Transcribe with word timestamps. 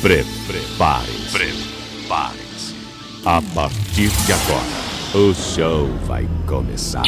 Prepare-se. 0.00 1.30
Prepare-se. 1.30 2.74
A 3.26 3.42
partir 3.54 4.08
de 4.08 4.32
agora, 4.32 5.28
o 5.28 5.34
show 5.34 5.88
vai 6.06 6.26
começar. 6.46 7.02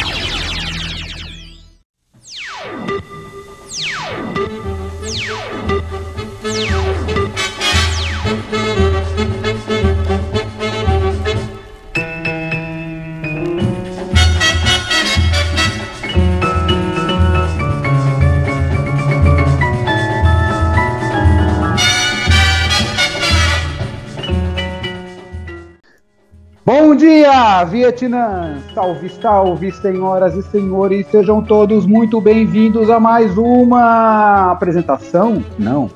Dia, 27.53 27.65
Vietnã! 27.65 28.57
Salve, 28.73 29.09
salve, 29.09 29.71
senhoras 29.71 30.35
e 30.35 30.41
senhores, 30.41 31.05
sejam 31.07 31.43
todos 31.43 31.85
muito 31.85 32.19
bem-vindos 32.19 32.89
a 32.89 32.99
mais 32.99 33.37
uma 33.37 34.51
apresentação? 34.51 35.43
Não. 35.59 35.87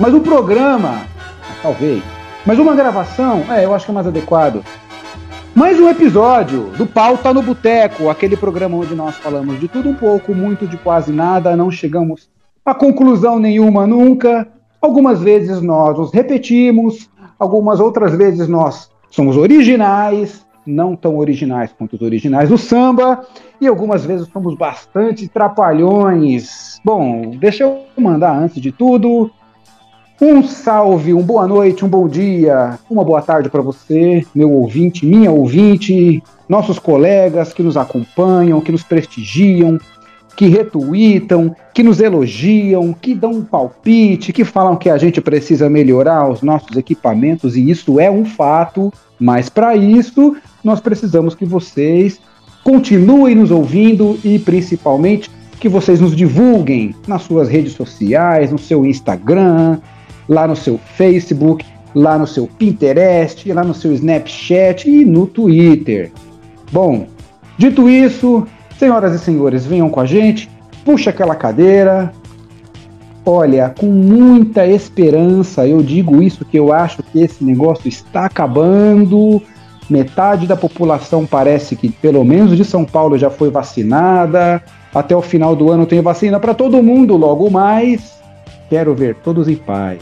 Mas 0.00 0.14
um 0.14 0.20
programa? 0.20 1.02
Talvez. 1.60 2.02
Mas 2.46 2.58
uma 2.58 2.74
gravação? 2.74 3.44
É, 3.52 3.66
eu 3.66 3.74
acho 3.74 3.84
que 3.84 3.90
é 3.90 3.94
mais 3.94 4.06
adequado. 4.06 4.64
Mais 5.54 5.78
um 5.78 5.86
episódio 5.86 6.70
do 6.78 6.86
Pauta 6.86 7.34
no 7.34 7.42
Boteco, 7.42 8.08
aquele 8.08 8.36
programa 8.36 8.78
onde 8.78 8.94
nós 8.94 9.16
falamos 9.16 9.60
de 9.60 9.68
tudo 9.68 9.90
um 9.90 9.94
pouco, 9.94 10.34
muito 10.34 10.66
de 10.66 10.78
quase 10.78 11.12
nada, 11.12 11.54
não 11.54 11.70
chegamos 11.70 12.30
a 12.64 12.74
conclusão 12.74 13.38
nenhuma 13.38 13.86
nunca. 13.86 14.48
Algumas 14.80 15.20
vezes 15.20 15.60
nós 15.60 15.98
nos 15.98 16.10
repetimos, 16.10 17.10
algumas 17.38 17.80
outras 17.80 18.16
vezes 18.16 18.48
nós 18.48 18.90
somos 19.10 19.36
originais, 19.36 20.42
não 20.66 20.94
tão 20.94 21.16
originais 21.16 21.72
quanto 21.76 21.94
os 21.96 22.02
originais 22.02 22.48
do 22.48 22.58
samba, 22.58 23.24
e 23.60 23.66
algumas 23.66 24.04
vezes 24.04 24.28
somos 24.32 24.54
bastante 24.54 25.28
trapalhões. 25.28 26.80
Bom, 26.84 27.32
deixa 27.38 27.64
eu 27.64 27.80
mandar 27.96 28.36
antes 28.36 28.60
de 28.60 28.72
tudo 28.72 29.30
um 30.20 30.40
salve, 30.42 31.12
uma 31.12 31.22
boa 31.22 31.48
noite, 31.48 31.84
um 31.84 31.88
bom 31.88 32.06
dia, 32.06 32.78
uma 32.88 33.02
boa 33.02 33.20
tarde 33.20 33.48
para 33.48 33.60
você, 33.60 34.24
meu 34.32 34.52
ouvinte, 34.52 35.04
minha 35.04 35.32
ouvinte, 35.32 36.22
nossos 36.48 36.78
colegas 36.78 37.52
que 37.52 37.62
nos 37.62 37.76
acompanham, 37.76 38.60
que 38.60 38.70
nos 38.70 38.84
prestigiam, 38.84 39.78
que 40.36 40.46
retweetam, 40.46 41.54
que 41.74 41.82
nos 41.82 42.00
elogiam, 42.00 42.92
que 42.92 43.14
dão 43.14 43.32
um 43.32 43.44
palpite, 43.44 44.32
que 44.32 44.44
falam 44.44 44.76
que 44.76 44.88
a 44.88 44.96
gente 44.96 45.20
precisa 45.20 45.68
melhorar 45.68 46.28
os 46.28 46.40
nossos 46.40 46.76
equipamentos, 46.76 47.56
e 47.56 47.68
isso 47.68 47.98
é 47.98 48.10
um 48.10 48.24
fato, 48.24 48.92
mas 49.18 49.48
para 49.48 49.74
isso 49.76 50.36
nós 50.62 50.80
precisamos 50.80 51.34
que 51.34 51.44
vocês 51.44 52.20
continuem 52.64 53.34
nos 53.34 53.50
ouvindo 53.50 54.18
e 54.24 54.38
principalmente 54.38 55.30
que 55.58 55.68
vocês 55.68 56.00
nos 56.00 56.14
divulguem 56.16 56.94
nas 57.06 57.22
suas 57.22 57.48
redes 57.48 57.72
sociais, 57.72 58.50
no 58.50 58.58
seu 58.58 58.84
Instagram, 58.84 59.78
lá 60.28 60.46
no 60.46 60.56
seu 60.56 60.78
Facebook, 60.96 61.64
lá 61.94 62.18
no 62.18 62.26
seu 62.26 62.46
Pinterest, 62.46 63.52
lá 63.52 63.62
no 63.62 63.74
seu 63.74 63.92
Snapchat 63.92 64.88
e 64.88 65.04
no 65.04 65.26
Twitter. 65.26 66.10
Bom, 66.70 67.06
dito 67.58 67.88
isso, 67.88 68.46
Senhoras 68.82 69.14
e 69.14 69.18
senhores, 69.20 69.64
venham 69.64 69.88
com 69.88 70.00
a 70.00 70.04
gente, 70.04 70.50
puxa 70.84 71.10
aquela 71.10 71.36
cadeira. 71.36 72.12
Olha, 73.24 73.72
com 73.78 73.86
muita 73.86 74.66
esperança, 74.66 75.64
eu 75.64 75.80
digo 75.80 76.20
isso 76.20 76.44
que 76.44 76.58
eu 76.58 76.72
acho 76.72 77.00
que 77.04 77.20
esse 77.20 77.44
negócio 77.44 77.86
está 77.86 78.24
acabando. 78.24 79.40
Metade 79.90 80.46
da 80.46 80.56
população 80.56 81.26
parece 81.26 81.76
que, 81.76 81.90
pelo 81.90 82.24
menos 82.24 82.56
de 82.56 82.64
São 82.64 82.84
Paulo, 82.84 83.18
já 83.18 83.30
foi 83.30 83.50
vacinada. 83.50 84.62
Até 84.94 85.16
o 85.16 85.22
final 85.22 85.56
do 85.56 85.70
ano 85.70 85.86
tem 85.86 86.00
vacina 86.00 86.38
para 86.38 86.54
todo 86.54 86.82
mundo, 86.82 87.16
logo 87.16 87.50
mais. 87.50 88.20
Quero 88.68 88.94
ver 88.94 89.16
todos 89.16 89.48
em 89.48 89.56
paz. 89.56 90.00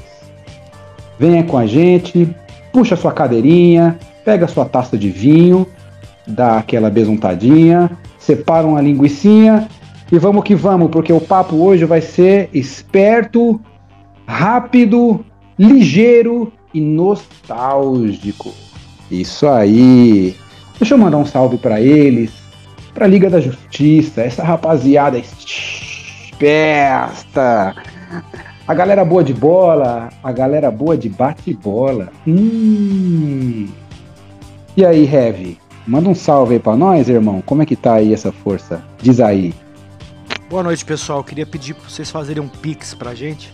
Venha 1.19 1.43
com 1.45 1.59
a 1.59 1.67
gente, 1.67 2.35
puxa 2.73 2.97
sua 2.97 3.13
cadeirinha, 3.13 3.99
pega 4.25 4.49
sua 4.49 4.65
taça 4.65 4.97
de 4.97 5.11
vinho, 5.11 5.67
dá 6.27 6.59
aquela 6.59 6.91
besuntadinha, 6.91 7.91
separa 8.19 8.67
uma 8.67 8.81
linguiçinha 8.81 9.69
e 10.11 10.19
vamos 10.19 10.45
que 10.45 10.55
vamos, 10.55 10.91
porque 10.91 11.13
o 11.13 11.21
papo 11.21 11.57
hoje 11.57 11.85
vai 11.85 12.01
ser 12.01 12.49
esperto, 12.53 13.61
rápido, 14.27 15.25
ligeiro 15.59 16.53
e 16.73 16.81
nostálgico. 16.81 18.53
Isso 19.10 19.48
aí. 19.48 20.37
Deixa 20.78 20.94
eu 20.94 20.98
mandar 20.98 21.19
um 21.19 21.26
salve 21.26 21.59
para 21.59 21.81
eles, 21.81 22.31
para 22.94 23.04
a 23.04 23.09
Liga 23.09 23.28
da 23.28 23.41
Justiça, 23.41 24.22
essa 24.22 24.43
rapaziada 24.43 25.19
esperta. 26.38 26.65
A 28.66 28.75
galera 28.75 29.04
boa 29.04 29.22
de 29.22 29.34
bola, 29.34 30.09
a 30.22 30.32
galera 30.32 30.71
boa 30.71 30.97
de 30.97 31.09
bate-bola. 31.09 32.09
Hum. 32.26 33.69
E 34.76 34.84
aí, 34.84 35.04
Heavy? 35.04 35.59
Manda 35.87 36.09
um 36.09 36.15
salve 36.15 36.54
aí 36.54 36.60
pra 36.60 36.77
nós, 36.77 37.09
irmão. 37.09 37.42
Como 37.44 37.62
é 37.62 37.66
que 37.66 37.75
tá 37.75 37.94
aí 37.94 38.15
essa 38.15 38.31
força? 38.31 38.82
Diz 39.03 39.19
aí. 39.19 39.53
Boa 40.48 40.62
noite, 40.62 40.84
pessoal. 40.84 41.25
Queria 41.25 41.44
pedir 41.44 41.75
pra 41.75 41.88
vocês 41.88 42.10
fazerem 42.10 42.42
um 42.42 42.48
pix 42.48 42.94
pra 42.94 43.15
gente. 43.15 43.53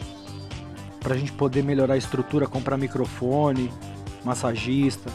Pra 1.01 1.17
gente 1.17 1.33
poder 1.33 1.65
melhorar 1.65 1.95
a 1.95 1.99
estrutura, 1.99 2.47
comprar 2.47 2.77
microfone, 2.77 3.73
massagista, 4.25 5.11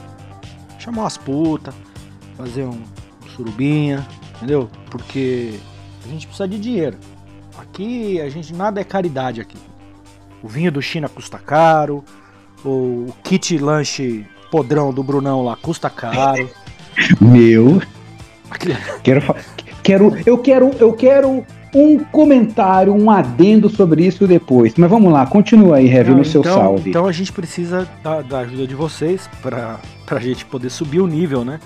chamar 0.82 1.04
umas 1.04 1.18
putas, 1.18 1.74
fazer 2.38 2.64
um 2.64 2.82
surubinha, 3.36 4.06
entendeu? 4.36 4.70
Porque 4.90 5.60
a 6.04 6.08
gente 6.08 6.26
precisa 6.28 6.48
de 6.48 6.60
dinheiro. 6.60 6.98
Aqui 7.58 8.20
a 8.20 8.30
gente 8.30 8.54
nada 8.54 8.82
é 8.82 8.84
caridade 8.84 9.40
aqui. 9.40 9.58
O 10.42 10.48
vinho 10.48 10.72
do 10.72 10.82
China 10.82 11.08
custa 11.08 11.38
caro, 11.38 12.04
o 12.66 13.14
kit 13.24 13.58
lanche 13.58 14.26
podrão 14.50 14.92
do 14.92 15.04
Brunão 15.04 15.44
lá 15.44 15.56
custa 15.56 15.90
caro. 15.90 16.50
Meu. 17.22 17.82
Quero, 19.04 19.22
quero, 19.82 20.18
eu 20.26 20.38
quero, 20.38 20.72
eu 20.80 20.94
quero 20.94 21.46
um 21.74 22.00
comentário, 22.00 22.94
um 22.94 23.10
adendo 23.10 23.70
sobre 23.70 24.06
isso 24.06 24.28
depois. 24.28 24.74
Mas 24.76 24.90
vamos 24.90 25.12
lá, 25.12 25.26
continua 25.26 25.78
aí, 25.78 25.90
Heavy, 25.90 26.12
no 26.12 26.26
seu 26.26 26.42
então, 26.42 26.56
salve. 26.56 26.90
Então 26.90 27.06
a 27.06 27.12
gente 27.12 27.32
precisa 27.32 27.88
da, 28.04 28.22
da 28.22 28.40
ajuda 28.40 28.68
de 28.68 28.76
vocês 28.76 29.30
para 29.42 29.80
a 30.10 30.20
gente 30.20 30.46
poder 30.46 30.70
subir 30.70 31.00
o 31.00 31.08
nível, 31.08 31.46
né? 31.46 31.60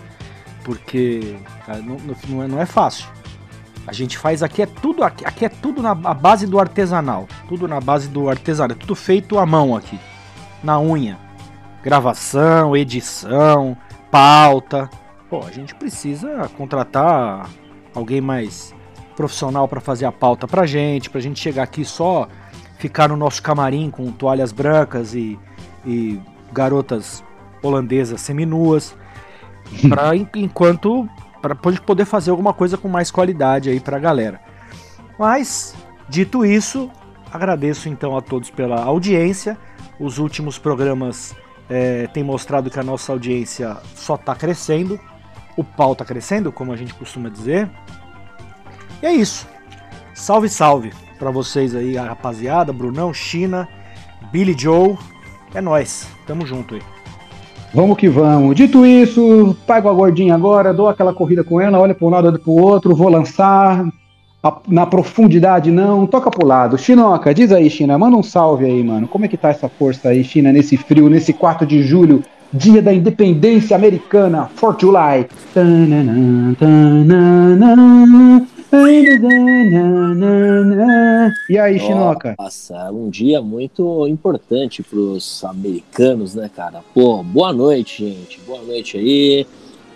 Porque 0.64 1.36
cara, 1.66 1.80
não, 1.80 1.98
não, 2.30 2.44
é, 2.44 2.48
não 2.48 2.62
é 2.62 2.66
fácil. 2.66 3.08
A 3.88 3.94
gente 3.94 4.18
faz 4.18 4.42
aqui 4.42 4.62
é 4.62 4.66
tudo 4.66 5.04
aqui, 5.04 5.24
aqui 5.26 5.46
é 5.46 5.50
tudo 5.50 5.82
na 5.82 5.94
base 5.94 6.48
do 6.48 6.60
artesanal, 6.60 7.28
tudo 7.48 7.68
na 7.68 7.80
base 7.80 8.08
do 8.08 8.30
artesanato, 8.30 8.80
é 8.80 8.82
tudo 8.82 8.96
feito 8.96 9.38
à 9.38 9.46
mão 9.46 9.76
aqui, 9.76 10.00
na 10.64 10.80
unha. 10.80 11.18
Gravação, 11.84 12.76
edição, 12.76 13.78
pauta, 14.10 14.90
Pô, 15.30 15.44
a 15.44 15.52
gente 15.52 15.74
precisa 15.74 16.50
contratar 16.56 17.50
alguém 17.94 18.22
mais 18.22 18.74
profissional 19.16 19.68
para 19.68 19.80
fazer 19.80 20.06
a 20.06 20.12
pauta 20.12 20.48
pra 20.48 20.66
gente, 20.66 21.10
pra 21.10 21.22
gente 21.22 21.40
chegar 21.40 21.64
aqui 21.64 21.84
só 21.86 22.28
ficar 22.78 23.10
no 23.10 23.16
nosso 23.16 23.42
camarim 23.42 23.90
com 23.90 24.12
toalhas 24.12 24.52
brancas 24.52 25.14
e, 25.14 25.40
e 25.86 26.20
garotas 26.52 27.24
holandesas 27.64 28.22
seminuas, 28.22 28.96
para 29.90 30.16
enquanto 30.16 31.10
para 31.42 31.56
poder 31.56 32.06
fazer 32.06 32.32
alguma 32.32 32.54
coisa 32.54 32.78
com 32.78 32.88
mais 32.88 33.12
qualidade 33.12 33.70
aí 33.70 33.80
pra 33.80 34.00
galera. 34.00 34.42
Mas 35.18 35.76
dito 36.10 36.44
isso, 36.44 36.90
agradeço 37.32 37.88
então 37.88 38.18
a 38.18 38.22
todos 38.22 38.50
pela 38.50 38.84
audiência. 38.84 39.58
Os 40.00 40.18
últimos 40.18 40.58
programas 40.58 41.36
é, 41.70 42.08
têm 42.08 42.24
mostrado 42.24 42.70
que 42.70 42.80
a 42.80 42.84
nossa 42.84 43.12
audiência 43.12 43.78
só 43.96 44.16
está 44.16 44.36
crescendo 44.36 45.00
o 45.58 45.64
pau 45.64 45.96
tá 45.96 46.04
crescendo, 46.04 46.52
como 46.52 46.74
a 46.74 46.76
gente 46.76 46.94
costuma 46.94 47.30
dizer. 47.30 47.70
E 49.06 49.08
é 49.08 49.14
isso. 49.14 49.48
Salve, 50.16 50.50
salve 50.50 50.92
para 51.20 51.30
vocês 51.30 51.76
aí, 51.76 51.96
rapaziada, 51.96 52.74
Brunão, 52.74 53.14
China, 53.14 53.70
Billy 54.32 54.56
Joe. 54.58 54.98
É 55.54 55.62
nós, 55.62 56.08
tamo 56.26 56.44
junto 56.44 56.74
aí. 56.74 56.82
Vamos 57.72 57.98
que 57.98 58.10
vamos. 58.10 58.56
Dito 58.56 58.84
isso, 58.84 59.56
pego 59.68 59.90
a 59.90 59.94
gordinha 59.94 60.34
agora, 60.34 60.74
dou 60.74 60.90
aquela 60.90 61.14
corrida 61.14 61.44
com 61.44 61.62
ela, 61.62 61.78
olha 61.78 61.94
para 61.94 62.08
um 62.08 62.10
lado, 62.10 62.30
olha 62.30 62.40
para 62.40 62.50
o 62.50 62.60
outro, 62.60 62.96
vou 62.96 63.08
lançar. 63.08 63.88
Na 64.68 64.88
profundidade 64.88 65.70
não, 65.70 66.08
toca 66.08 66.32
pro 66.32 66.48
lado. 66.48 66.76
Chinoca, 66.76 67.32
diz 67.32 67.52
aí, 67.52 67.70
China, 67.70 68.00
manda 68.00 68.18
um 68.18 68.24
salve 68.24 68.66
aí, 68.66 68.84
mano. 68.84 69.08
Como 69.08 69.24
é 69.24 69.28
que 69.28 69.38
tá 69.38 69.50
essa 69.50 69.70
força 69.70 70.10
aí, 70.10 70.24
China, 70.24 70.52
nesse 70.52 70.78
frio, 70.78 71.12
nesse 71.12 71.32
4 71.32 71.68
de 71.68 71.84
julho 71.84 72.24
Dia 72.52 72.82
da 72.82 72.94
Independência 72.94 73.76
Americana, 73.76 74.50
4 74.60 74.88
July. 74.88 75.28
E 81.50 81.58
aí, 81.58 81.80
Chinoca? 81.80 82.36
Nossa, 82.38 82.92
um 82.92 83.10
dia 83.10 83.42
muito 83.42 84.08
importante 84.08 84.84
para 84.84 85.00
os 85.00 85.44
americanos, 85.46 86.36
né, 86.36 86.50
cara? 86.54 86.84
Pô, 86.94 87.24
boa 87.24 87.54
noite, 87.54 88.10
gente. 88.10 88.40
Boa 88.42 88.62
noite 88.62 88.98
aí. 88.98 89.48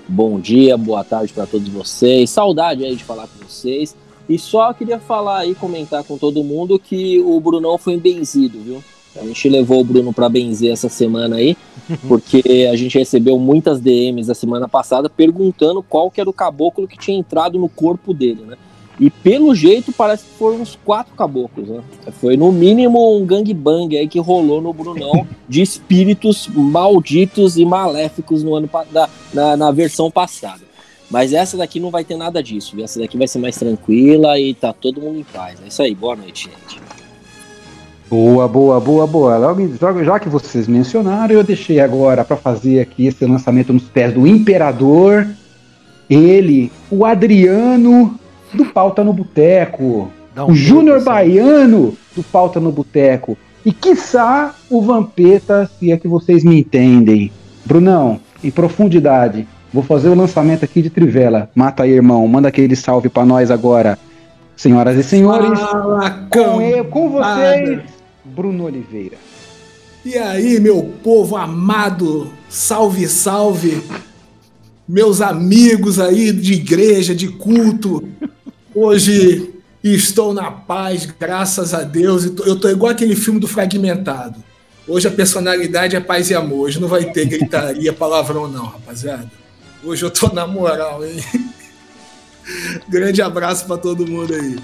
Bom 0.07 0.39
dia, 0.39 0.77
boa 0.77 1.03
tarde 1.03 1.33
para 1.33 1.45
todos 1.45 1.67
vocês. 1.67 2.29
Saudade 2.29 2.85
aí 2.85 2.95
de 2.95 3.03
falar 3.03 3.27
com 3.27 3.45
vocês. 3.45 3.95
E 4.29 4.39
só 4.39 4.71
queria 4.73 4.99
falar 4.99 5.39
aí, 5.39 5.55
comentar 5.55 6.03
com 6.03 6.17
todo 6.17 6.43
mundo 6.43 6.79
que 6.79 7.19
o 7.19 7.39
Brunão 7.39 7.77
foi 7.77 7.97
benzido, 7.97 8.59
viu? 8.59 8.83
A 9.15 9.25
gente 9.25 9.49
levou 9.49 9.81
o 9.81 9.83
Bruno 9.83 10.13
para 10.13 10.29
benzer 10.29 10.71
essa 10.71 10.87
semana 10.87 11.37
aí, 11.37 11.57
porque 12.07 12.67
a 12.71 12.75
gente 12.75 12.97
recebeu 12.97 13.37
muitas 13.39 13.79
DMs 13.81 14.31
a 14.31 14.35
semana 14.35 14.69
passada 14.69 15.09
perguntando 15.09 15.83
qual 15.83 16.09
que 16.09 16.21
era 16.21 16.29
o 16.29 16.33
caboclo 16.33 16.87
que 16.87 16.97
tinha 16.97 17.17
entrado 17.17 17.59
no 17.59 17.67
corpo 17.67 18.13
dele, 18.13 18.43
né? 18.47 18.55
E 18.99 19.09
pelo 19.09 19.55
jeito 19.55 19.93
parece 19.93 20.25
que 20.25 20.37
foram 20.37 20.61
uns 20.61 20.77
quatro 20.83 21.13
caboclos, 21.15 21.69
né? 21.69 21.81
Foi 22.19 22.35
no 22.35 22.51
mínimo 22.51 23.17
um 23.17 23.25
gangbang 23.25 23.97
aí 23.97 24.07
que 24.07 24.19
rolou 24.19 24.61
no 24.61 24.73
Brunão 24.73 25.25
de 25.47 25.61
espíritos 25.61 26.49
malditos 26.53 27.57
e 27.57 27.63
maléficos 27.63 28.43
no 28.43 28.55
ano 28.55 28.69
da, 28.91 29.09
na, 29.33 29.55
na 29.55 29.71
versão 29.71 30.11
passada. 30.11 30.67
Mas 31.09 31.33
essa 31.33 31.57
daqui 31.57 31.79
não 31.79 31.89
vai 31.89 32.03
ter 32.03 32.17
nada 32.17 32.43
disso, 32.43 32.75
viu? 32.75 32.83
Essa 32.83 32.99
daqui 32.99 33.17
vai 33.17 33.27
ser 33.27 33.39
mais 33.39 33.55
tranquila 33.55 34.37
e 34.37 34.53
tá 34.53 34.73
todo 34.73 35.01
mundo 35.01 35.19
em 35.19 35.23
paz. 35.23 35.59
É 35.63 35.67
isso 35.67 35.81
aí, 35.81 35.95
boa 35.95 36.15
noite, 36.15 36.49
gente. 36.49 36.81
Boa, 38.09 38.47
boa, 38.47 38.79
boa, 38.79 39.07
boa. 39.07 39.37
Logo, 39.37 40.03
já 40.03 40.19
que 40.19 40.27
vocês 40.27 40.67
mencionaram, 40.67 41.33
eu 41.33 41.43
deixei 41.43 41.79
agora 41.79 42.25
para 42.25 42.35
fazer 42.35 42.79
aqui 42.79 43.07
esse 43.07 43.25
lançamento 43.25 43.71
nos 43.71 43.83
pés 43.83 44.13
do 44.13 44.27
Imperador. 44.27 45.27
Ele, 46.09 46.71
o 46.91 47.05
Adriano 47.05 48.19
do 48.53 48.65
Pauta 48.65 49.03
no 49.03 49.13
Boteco. 49.13 50.11
Um 50.37 50.51
o 50.51 50.55
Júnior 50.55 51.03
Baiano 51.03 51.97
do 52.15 52.23
Pauta 52.23 52.59
no 52.59 52.71
Boteco. 52.71 53.37
E 53.65 53.73
quiçá 53.73 54.55
o 54.69 54.81
Vampeta, 54.81 55.69
se 55.77 55.91
é 55.91 55.97
que 55.97 56.07
vocês 56.07 56.43
me 56.43 56.59
entendem. 56.59 57.31
Brunão, 57.65 58.19
em 58.43 58.49
profundidade, 58.49 59.45
Vou 59.71 59.83
fazer 59.83 60.09
o 60.09 60.15
lançamento 60.15 60.65
aqui 60.65 60.81
de 60.81 60.89
Trivela. 60.89 61.49
Mata 61.53 61.83
aí, 61.83 61.91
irmão. 61.91 62.27
Manda 62.27 62.47
aquele 62.47 62.75
salve 62.75 63.07
para 63.07 63.25
nós 63.25 63.51
agora. 63.51 63.99
Senhoras 64.55 64.97
e 64.97 65.03
senhores, 65.03 65.57
Fala, 65.57 66.27
com, 66.29 66.61
eu, 66.61 66.83
com 66.85 67.09
vocês, 67.11 67.79
Bruno 68.25 68.65
Oliveira. 68.65 69.15
E 70.03 70.17
aí, 70.17 70.59
meu 70.59 70.91
povo 71.01 71.37
amado, 71.37 72.27
salve, 72.49 73.07
salve. 73.07 73.81
Meus 74.85 75.21
amigos 75.21 75.97
aí 75.97 76.33
de 76.33 76.55
igreja, 76.55 77.15
de 77.15 77.29
culto. 77.29 78.03
Hoje 78.73 79.49
estou 79.83 80.33
na 80.33 80.51
paz, 80.51 81.05
graças 81.19 81.73
a 81.73 81.81
Deus. 81.83 82.25
Eu 82.45 82.59
tô 82.59 82.69
igual 82.69 82.91
aquele 82.91 83.15
filme 83.15 83.39
do 83.39 83.47
Fragmentado. 83.47 84.43
Hoje 84.87 85.07
a 85.07 85.11
personalidade 85.11 85.95
é 85.95 85.99
paz 85.99 86.29
e 86.29 86.35
amor. 86.35 86.61
Hoje 86.61 86.79
não 86.79 86.87
vai 86.87 87.05
ter 87.05 87.25
gritaria, 87.25 87.91
palavrão, 87.91 88.47
não, 88.47 88.65
rapaziada. 88.65 89.31
Hoje 89.83 90.03
eu 90.03 90.11
tô 90.11 90.33
na 90.33 90.45
moral, 90.45 91.03
hein? 91.05 91.23
Grande 92.89 93.21
abraço 93.21 93.65
para 93.65 93.77
todo 93.77 94.07
mundo 94.07 94.33
aí. 94.33 94.57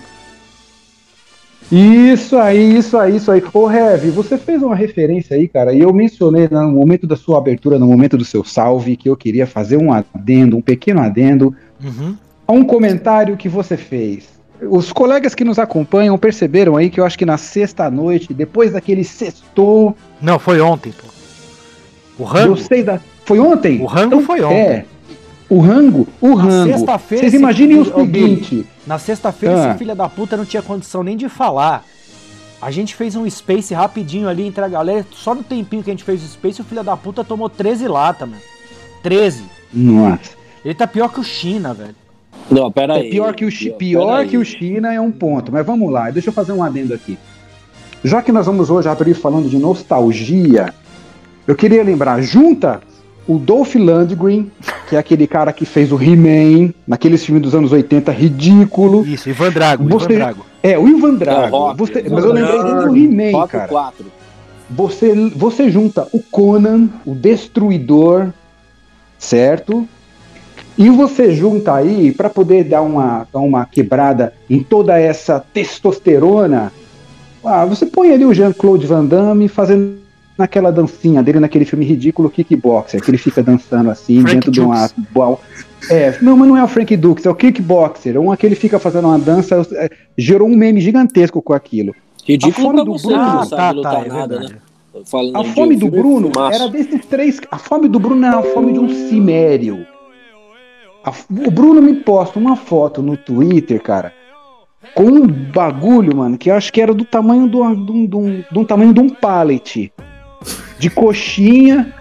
Isso 1.72 2.38
aí, 2.38 2.78
isso 2.78 2.96
aí, 2.98 3.16
isso 3.16 3.32
aí. 3.32 3.44
Ô, 3.54 3.72
Heavy, 3.72 4.12
você 4.12 4.38
fez 4.38 4.62
uma 4.62 4.76
referência 4.76 5.36
aí, 5.36 5.48
cara, 5.48 5.74
e 5.74 5.82
eu 5.82 5.92
mencionei 5.92 6.48
no 6.48 6.72
momento 6.72 7.08
da 7.08 7.16
sua 7.16 7.40
abertura, 7.40 7.80
no 7.80 7.88
momento 7.88 8.18
do 8.18 8.26
seu 8.26 8.44
salve, 8.44 8.96
que 8.96 9.10
eu 9.10 9.18
queria 9.18 9.48
fazer 9.48 9.78
um 9.78 9.92
adendo, 9.92 10.58
um 10.58 10.62
pequeno 10.62 11.02
adendo, 11.02 11.56
uhum. 11.84 12.16
A 12.48 12.52
um 12.52 12.64
comentário 12.64 13.38
que 13.38 13.50
você 13.50 13.78
fez. 13.78 14.36
Os 14.62 14.92
colegas 14.92 15.36
que 15.36 15.44
nos 15.44 15.60
acompanham 15.60 16.18
perceberam 16.18 16.78
aí 16.78 16.90
que 16.90 17.00
eu 17.00 17.06
acho 17.06 17.18
que 17.18 17.26
na 17.26 17.38
sexta 17.38 17.90
noite, 17.90 18.34
depois 18.34 18.72
daquele 18.72 19.04
sextou. 19.04 19.96
Não, 20.22 20.40
foi 20.40 20.62
ontem, 20.62 20.92
pô. 20.92 22.24
O 22.24 22.26
rango? 22.26 22.54
Eu 22.54 22.58
sei 22.58 22.82
da. 22.82 23.00
Foi 23.26 23.40
ontem? 23.40 23.82
O 23.82 23.86
rango 23.86 24.16
então, 24.16 24.22
foi 24.24 24.42
ontem. 24.42 24.56
É. 24.56 24.86
O 25.50 25.60
rango, 25.60 26.08
o 26.22 26.36
na 26.36 26.44
rango. 26.44 26.72
Sexta-feira. 26.72 27.24
Vocês 27.24 27.34
imaginem 27.34 27.80
o 27.80 27.86
seguinte. 27.86 28.66
Na 28.88 28.98
sexta-feira, 28.98 29.56
ah. 29.56 29.70
esse 29.70 29.78
filho 29.78 29.96
da 29.96 30.08
puta 30.08 30.38
não 30.38 30.46
tinha 30.46 30.62
condição 30.62 31.04
nem 31.04 31.18
de 31.18 31.28
falar. 31.28 31.84
A 32.62 32.72
gente 32.72 32.96
fez 32.96 33.16
um 33.16 33.30
space 33.30 33.74
rapidinho 33.74 34.30
ali 34.30 34.48
entre 34.48 34.64
a 34.64 34.68
galera. 34.68 35.06
Só 35.12 35.36
no 35.36 35.44
tempinho 35.44 35.84
que 35.84 35.90
a 35.90 35.94
gente 35.94 36.04
fez 36.04 36.24
o 36.24 36.28
space, 36.28 36.62
o 36.62 36.66
filho 36.66 36.84
da 36.84 36.96
puta 36.96 37.24
tomou 37.24 37.50
13 37.50 37.88
lata, 37.88 38.26
mano. 38.26 38.42
13. 39.04 39.44
Nossa. 39.74 40.32
Ele 40.64 40.74
tá 40.74 40.88
pior 40.88 41.10
que 41.10 41.20
o 41.20 41.24
China, 41.24 41.74
velho. 41.74 41.96
Não, 42.50 42.72
pera 42.72 42.98
é 42.98 43.02
aí. 43.02 43.10
Pior 43.10 43.34
que 43.34 43.46
o, 43.46 43.50
pior, 43.50 43.78
pior 43.78 44.28
que 44.28 44.38
o 44.38 44.46
China 44.46 44.94
é 44.94 45.02
um 45.02 45.12
ponto. 45.12 45.52
Mas 45.52 45.66
vamos 45.66 45.92
lá, 45.92 46.10
deixa 46.10 46.30
eu 46.30 46.34
fazer 46.34 46.52
um 46.52 46.64
adendo 46.64 46.94
aqui. 46.94 47.18
Já 48.04 48.22
que 48.22 48.32
nós 48.32 48.46
vamos 48.46 48.70
hoje 48.70 48.88
abrir 48.88 49.16
falando 49.16 49.50
de 49.50 49.58
nostalgia, 49.58 50.74
eu 51.48 51.56
queria 51.56 51.84
lembrar, 51.84 52.22
junta 52.22 52.82
o 53.28 53.40
Dolph 53.40 53.76
Lundgren, 53.76 54.52
que 54.88 54.96
é 54.96 55.00
aquele 55.00 55.26
cara 55.26 55.52
que 55.52 55.66
fez 55.66 55.92
o 55.92 56.02
He-Man, 56.02 56.72
naqueles 56.88 57.26
filmes 57.26 57.42
dos 57.42 57.56
anos 57.56 57.72
80 57.72 58.12
ridículo. 58.12 59.06
Isso, 59.06 59.30
Ivan 59.30 59.50
Drago, 59.50 59.90
você, 59.90 60.06
Ivan 60.06 60.16
Drago. 60.16 60.46
É, 60.62 60.78
o 60.78 60.88
Ivan 60.88 61.16
Drago. 61.16 61.56
É, 61.56 61.60
o 61.60 61.76
você, 61.76 62.06
mas 62.10 62.24
eu 62.24 62.32
lembrei 62.32 62.58
do 62.58 62.96
He-Man, 62.96 63.48
cara. 63.48 63.68
4. 63.68 64.06
Você, 64.70 65.30
você 65.36 65.70
junta 65.70 66.08
o 66.12 66.20
Conan, 66.20 66.90
o 67.06 67.14
Destruidor, 67.14 68.30
certo? 69.18 69.88
E 70.78 70.90
você 70.90 71.34
junta 71.34 71.74
aí, 71.74 72.12
para 72.12 72.30
poder 72.30 72.66
dar 72.66 72.82
uma, 72.82 73.26
dar 73.32 73.40
uma 73.40 73.66
quebrada 73.66 74.34
em 74.50 74.62
toda 74.62 75.00
essa 75.00 75.40
testosterona, 75.40 76.72
ah, 77.44 77.66
você 77.66 77.86
põe 77.86 78.12
ali 78.12 78.26
o 78.26 78.34
Jean-Claude 78.34 78.86
Van 78.86 79.06
Damme 79.06 79.48
fazendo 79.48 80.00
naquela 80.38 80.72
dancinha 80.72 81.24
dele 81.24 81.40
naquele 81.40 81.64
filme 81.64 81.86
ridículo 81.86 82.30
Kickboxer, 82.30 83.02
que 83.02 83.10
ele 83.10 83.18
fica 83.18 83.42
dançando 83.42 83.90
assim 83.90 84.22
Frank 84.22 84.34
dentro 84.34 84.52
Dukes. 84.52 84.94
de 85.04 85.20
uma. 85.20 85.40
É, 85.90 86.18
não, 86.22 86.36
mas 86.36 86.48
não 86.48 86.58
é 86.58 86.64
o 86.64 86.68
Frank 86.68 86.96
Dukes, 86.98 87.26
é 87.26 87.30
o 87.30 87.36
Kickboxer, 87.36 88.20
um 88.20 88.36
que 88.36 88.46
ele 88.46 88.56
fica 88.56 88.80
fazendo 88.80 89.08
uma 89.08 89.20
dança, 89.20 89.66
é, 89.76 89.90
gerou 90.18 90.48
um 90.48 90.56
meme 90.56 90.82
gigantesco 90.82 91.42
com 91.42 91.54
aquilo. 91.54 91.96
Ridículo 92.26 92.68
a 92.68 92.72
fome 92.72 92.86
do 92.86 92.98
Bruno, 92.98 93.18
não 93.18 93.46
sabe 93.46 93.82
tá, 93.82 93.92
tá, 93.92 94.00
é 94.00 94.08
nada, 94.08 94.40
né? 94.40 94.48
a 95.34 95.44
fome 95.44 95.76
do 95.76 95.90
Bruno 95.90 96.32
era 96.52 96.68
desses 96.68 97.06
três. 97.06 97.40
A 97.52 97.58
fome 97.58 97.88
do 97.88 98.00
Bruno 98.00 98.26
era 98.26 98.40
a 98.40 98.44
fome 98.44 98.74
de 98.74 98.80
um 98.80 98.90
cimério. 99.10 99.86
A, 101.06 101.12
o 101.30 101.52
Bruno 101.52 101.82
me 101.82 101.94
posta 101.94 102.40
uma 102.40 102.56
foto 102.56 103.02
no 103.02 103.16
Twitter, 103.16 103.82
cara, 103.82 104.12
com 104.96 105.04
um 105.04 105.28
bagulho, 105.28 106.18
mano, 106.18 106.38
que 106.38 106.50
eu 106.50 106.56
acho 106.56 106.74
que 106.74 106.82
era 106.82 106.94
do 106.94 107.06
tamanho 107.06 107.48
do, 107.48 107.76
do, 107.76 108.08
do, 108.08 108.46
do 108.52 108.66
tamanho 108.66 108.94
de 108.94 109.00
um 109.00 109.10
pallet 109.10 109.94
de 110.80 110.90
coxinha, 110.90 111.94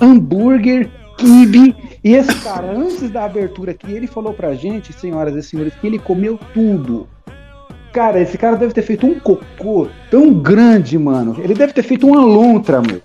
hambúrguer, 0.00 0.90
kibe. 1.16 1.74
E 2.02 2.14
esse 2.14 2.34
cara, 2.40 2.70
antes 2.70 3.10
da 3.10 3.24
abertura 3.24 3.72
aqui, 3.72 3.90
ele 3.90 4.06
falou 4.06 4.34
pra 4.34 4.54
gente, 4.54 4.92
senhoras 4.92 5.34
e 5.34 5.42
senhores, 5.42 5.74
que 5.74 5.86
ele 5.86 5.98
comeu 5.98 6.38
tudo. 6.52 7.08
Cara, 7.92 8.20
esse 8.20 8.36
cara 8.36 8.56
deve 8.56 8.74
ter 8.74 8.82
feito 8.82 9.06
um 9.06 9.18
cocô 9.20 9.88
tão 10.10 10.32
grande, 10.34 10.98
mano. 10.98 11.36
Ele 11.38 11.54
deve 11.54 11.72
ter 11.72 11.82
feito 11.82 12.06
uma 12.06 12.24
lontra, 12.24 12.82
meu. 12.82 13.00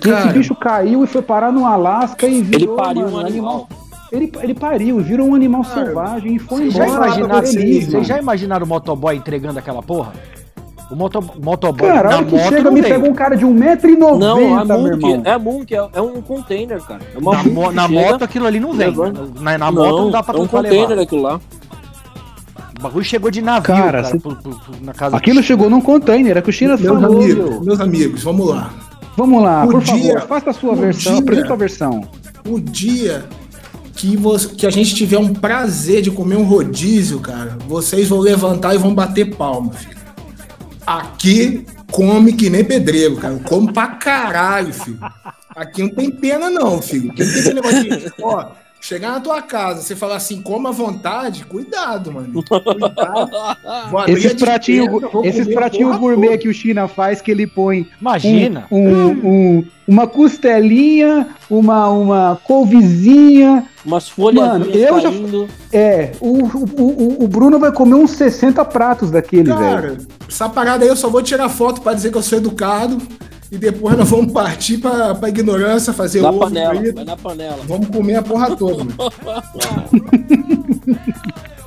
Que 0.00 0.10
esse 0.10 0.28
bicho 0.28 0.54
caiu 0.54 1.04
e 1.04 1.06
foi 1.06 1.22
parar 1.22 1.52
no 1.52 1.64
Alasca 1.64 2.26
e 2.26 2.42
virou 2.42 2.74
ele 2.74 2.82
pariu 2.82 3.02
mano, 3.02 3.16
um 3.16 3.20
animal. 3.20 3.68
Ele, 4.10 4.32
ele 4.42 4.54
pariu, 4.54 4.98
virou 5.00 5.28
um 5.28 5.34
animal 5.34 5.62
cara, 5.62 5.84
selvagem 5.84 6.36
e 6.36 6.38
foi 6.38 6.68
embora. 6.68 6.88
Já 6.88 6.96
imaginaram, 6.96 7.46
vocês 7.46 8.06
já 8.06 8.18
imaginaram 8.18 8.64
o 8.64 8.68
motoboy 8.68 9.16
entregando 9.16 9.58
aquela 9.58 9.82
porra? 9.82 10.12
O 10.90 10.96
moto, 10.96 11.22
motoboy 11.38 11.86
cara, 11.86 12.08
na 12.08 12.24
que 12.24 12.34
moto 12.34 12.48
chega, 12.48 12.70
me 12.70 12.82
pega 12.82 13.06
um 13.06 13.12
cara 13.12 13.36
de 13.36 13.44
1,90m, 13.44 14.18
Não, 14.18 14.58
é 14.58 14.64
Munk, 14.64 15.28
é 15.28 15.38
Munk, 15.38 15.74
é, 15.74 15.88
é 15.92 16.00
um 16.00 16.22
container, 16.22 16.80
cara. 16.80 17.00
É 17.14 17.18
uma 17.18 17.34
na, 17.34 17.44
mo 17.44 17.70
na 17.72 17.88
moto 17.88 18.24
aquilo 18.24 18.46
ali 18.46 18.58
não 18.58 18.72
vem. 18.72 18.94
Na, 19.38 19.58
na 19.58 19.70
não, 19.70 19.84
moto 19.84 19.98
não 19.98 20.10
dá 20.10 20.22
pra 20.22 20.38
é 20.38 20.40
um 20.40 20.46
container 20.46 20.88
levar. 20.88 21.02
aquilo 21.02 21.22
lá. 21.22 21.40
O 22.78 22.82
bagulho 22.82 23.04
chegou 23.04 23.30
de 23.30 23.42
navio, 23.42 23.74
cara, 23.74 24.02
cara 24.02 24.18
pro, 24.18 24.36
pro, 24.36 24.56
na 24.80 24.94
casa 24.94 25.16
Aquilo 25.16 25.42
chegou 25.42 25.68
num 25.68 25.80
container, 25.80 26.38
é 26.38 26.40
que 26.40 26.48
o 26.48 26.52
China 26.52 26.76
meus 26.76 26.88
falou. 26.88 27.20
Amigos, 27.20 27.66
meus 27.66 27.80
amigos, 27.80 28.22
vamos 28.22 28.48
lá. 28.48 28.70
Vamos 29.16 29.42
lá, 29.42 29.64
o 29.64 29.68
por 29.68 29.82
dia, 29.82 30.20
favor, 30.20 30.28
faça 30.28 30.50
a 30.50 30.52
sua 30.52 30.76
versão, 30.76 31.14
dia, 31.14 31.22
apresenta 31.22 31.52
a 31.52 31.56
versão. 31.56 32.08
O 32.48 32.60
dia 32.60 33.24
que, 33.98 34.16
você, 34.16 34.48
que 34.50 34.64
a 34.64 34.70
gente 34.70 34.94
tiver 34.94 35.18
um 35.18 35.34
prazer 35.34 36.00
de 36.00 36.10
comer 36.10 36.36
um 36.36 36.44
rodízio, 36.44 37.18
cara, 37.18 37.58
vocês 37.66 38.08
vão 38.08 38.20
levantar 38.20 38.72
e 38.72 38.78
vão 38.78 38.94
bater 38.94 39.34
palma, 39.34 39.72
filho. 39.72 39.98
Aqui 40.86 41.66
come 41.90 42.32
que 42.32 42.48
nem 42.48 42.64
pedreiro, 42.64 43.16
cara. 43.16 43.34
Eu 43.34 43.40
como 43.40 43.72
pra 43.72 43.88
caralho, 43.88 44.72
filho. 44.72 45.00
Aqui 45.50 45.82
não 45.82 45.90
tem 45.90 46.12
pena, 46.12 46.48
não, 46.48 46.80
filho. 46.80 47.08
Não 47.08 47.14
tem 47.16 47.26
esse 47.26 47.52
negócio 47.52 47.82
de. 47.82 48.12
Ó, 48.22 48.52
Chegar 48.80 49.10
na 49.10 49.20
tua 49.20 49.42
casa, 49.42 49.82
você 49.82 49.96
falar 49.96 50.16
assim, 50.16 50.40
coma 50.40 50.68
à 50.68 50.72
vontade, 50.72 51.44
cuidado, 51.44 52.12
mano. 52.12 52.42
Cuidado. 52.46 53.30
Esses 54.06 54.34
pratinhos, 54.34 55.02
esses 55.24 55.46
porra 55.52 55.98
gourmet 55.98 56.38
que 56.38 56.48
o 56.48 56.54
China 56.54 56.86
faz, 56.86 57.20
que 57.20 57.30
ele 57.30 57.46
põe 57.46 57.88
Imagina. 58.00 58.66
um, 58.70 58.88
um- 58.88 59.10
um- 59.58 59.64
uma 59.86 60.06
costelinha, 60.06 61.28
uma, 61.50 61.88
uma 61.88 62.40
couvezinha. 62.44 63.64
Umas 63.84 64.08
folhas 64.08 64.46
Mano, 64.46 64.66
eu 64.66 65.00
já-. 65.00 65.10
É, 65.72 66.12
o, 66.20 66.44
o, 66.44 66.82
o- 66.82 67.24
o 67.24 67.28
Bruno 67.28 67.58
vai 67.58 67.72
comer 67.72 67.94
uns 67.94 68.12
60 68.12 68.64
pratos 68.66 69.10
daquele, 69.10 69.44
velho. 69.52 69.58
Cara, 69.58 69.96
essa 70.28 70.48
parada 70.48 70.84
aí 70.84 70.88
eu 70.90 70.96
só 70.96 71.08
vou 71.08 71.22
tirar 71.22 71.48
foto 71.48 71.80
pra 71.80 71.94
dizer 71.94 72.10
que 72.12 72.18
eu 72.18 72.22
sou 72.22 72.38
educado 72.38 72.98
e 73.50 73.58
depois 73.58 73.96
nós 73.96 74.08
vamos 74.08 74.32
partir 74.32 74.78
pra, 74.78 75.14
pra 75.14 75.28
ignorância, 75.28 75.92
fazer 75.92 76.20
Na 76.20 76.30
ovo 76.30 76.40
panela, 76.40 76.74
frito. 76.76 76.94
vai 76.94 77.04
na 77.04 77.16
panela. 77.16 77.58
Vamos 77.66 77.88
comer 77.88 78.16
a 78.16 78.22
porra 78.22 78.56
toda, 78.56 78.84
mano. 78.84 78.94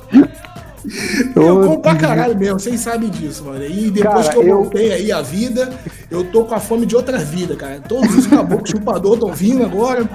Eu 1.34 1.60
como 1.60 1.80
pra 1.80 1.94
caralho 1.94 2.36
mesmo, 2.38 2.60
vocês 2.60 2.80
sabem 2.80 3.08
disso, 3.08 3.44
mano. 3.44 3.64
E 3.64 3.90
depois 3.90 4.26
Cara, 4.26 4.38
que 4.38 4.44
eu, 4.44 4.48
eu- 4.48 4.56
voltei 4.62 4.92
aí 4.92 5.12
a 5.12 5.22
vida, 5.22 5.72
eu 6.10 6.24
tô 6.24 6.44
com 6.44 6.54
a 6.54 6.60
fome 6.60 6.84
de 6.86 6.94
outra 6.94 7.18
vida, 7.18 7.56
cara. 7.56 7.80
Todos 7.80 8.14
os 8.16 8.26
caboclos 8.26 8.70
chupador 8.70 9.14
estão 9.14 9.32
vindo 9.32 9.64
agora. 9.64 10.08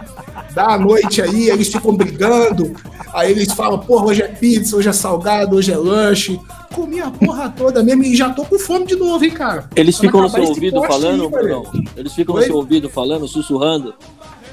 Dá 0.54 0.74
a 0.74 0.78
noite 0.78 1.22
aí, 1.22 1.50
eles 1.50 1.68
ficam 1.72 1.96
brigando. 1.96 2.76
Aí 3.14 3.32
eles 3.32 3.52
falam, 3.54 3.80
porra, 3.80 4.06
hoje 4.08 4.22
é 4.22 4.28
pizza, 4.28 4.76
hoje 4.76 4.90
é 4.90 4.94
salgado, 4.94 5.56
hoje 5.56 5.72
é 5.72 5.78
lanche. 5.78 6.40
Comi 6.74 7.00
a 7.00 7.10
porra 7.10 7.50
toda 7.50 7.82
mesmo 7.82 8.04
e 8.04 8.16
já 8.16 8.30
tô 8.30 8.46
com 8.46 8.60
fome 8.60 8.86
de 8.86 8.96
novo, 8.96 9.24
hein, 9.24 9.32
cara. 9.32 9.68
Eles 9.76 9.98
ficam 9.98 10.22
no 10.22 10.28
acabar 10.28 10.44
seu 10.44 10.52
esse 10.52 10.54
ouvido 10.60 10.74
poste 10.76 10.88
falando, 10.88 11.24
aí, 11.24 11.30
velho. 11.32 11.62
Brunão? 11.64 11.84
Eles 11.96 12.14
ficam 12.14 12.36
no 12.36 12.42
Oi? 12.42 12.48
seu 12.48 12.56
ouvido 12.56 12.90
falando, 12.90 13.28
sussurrando. 13.28 13.96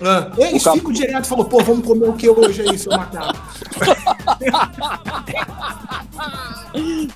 Ah, 0.03 0.31
eles 0.39 0.63
O 0.63 0.65
cap- 0.65 0.79
ficam 0.79 0.93
direto 0.93 1.25
e 1.25 1.29
falam, 1.29 1.45
pô, 1.45 1.63
vamos 1.63 1.87
comer 1.87 2.09
o 2.09 2.13
que 2.15 2.29
hoje 2.29 2.63
aí, 2.63 2.79
seu 2.79 2.93
macaco? 2.93 3.35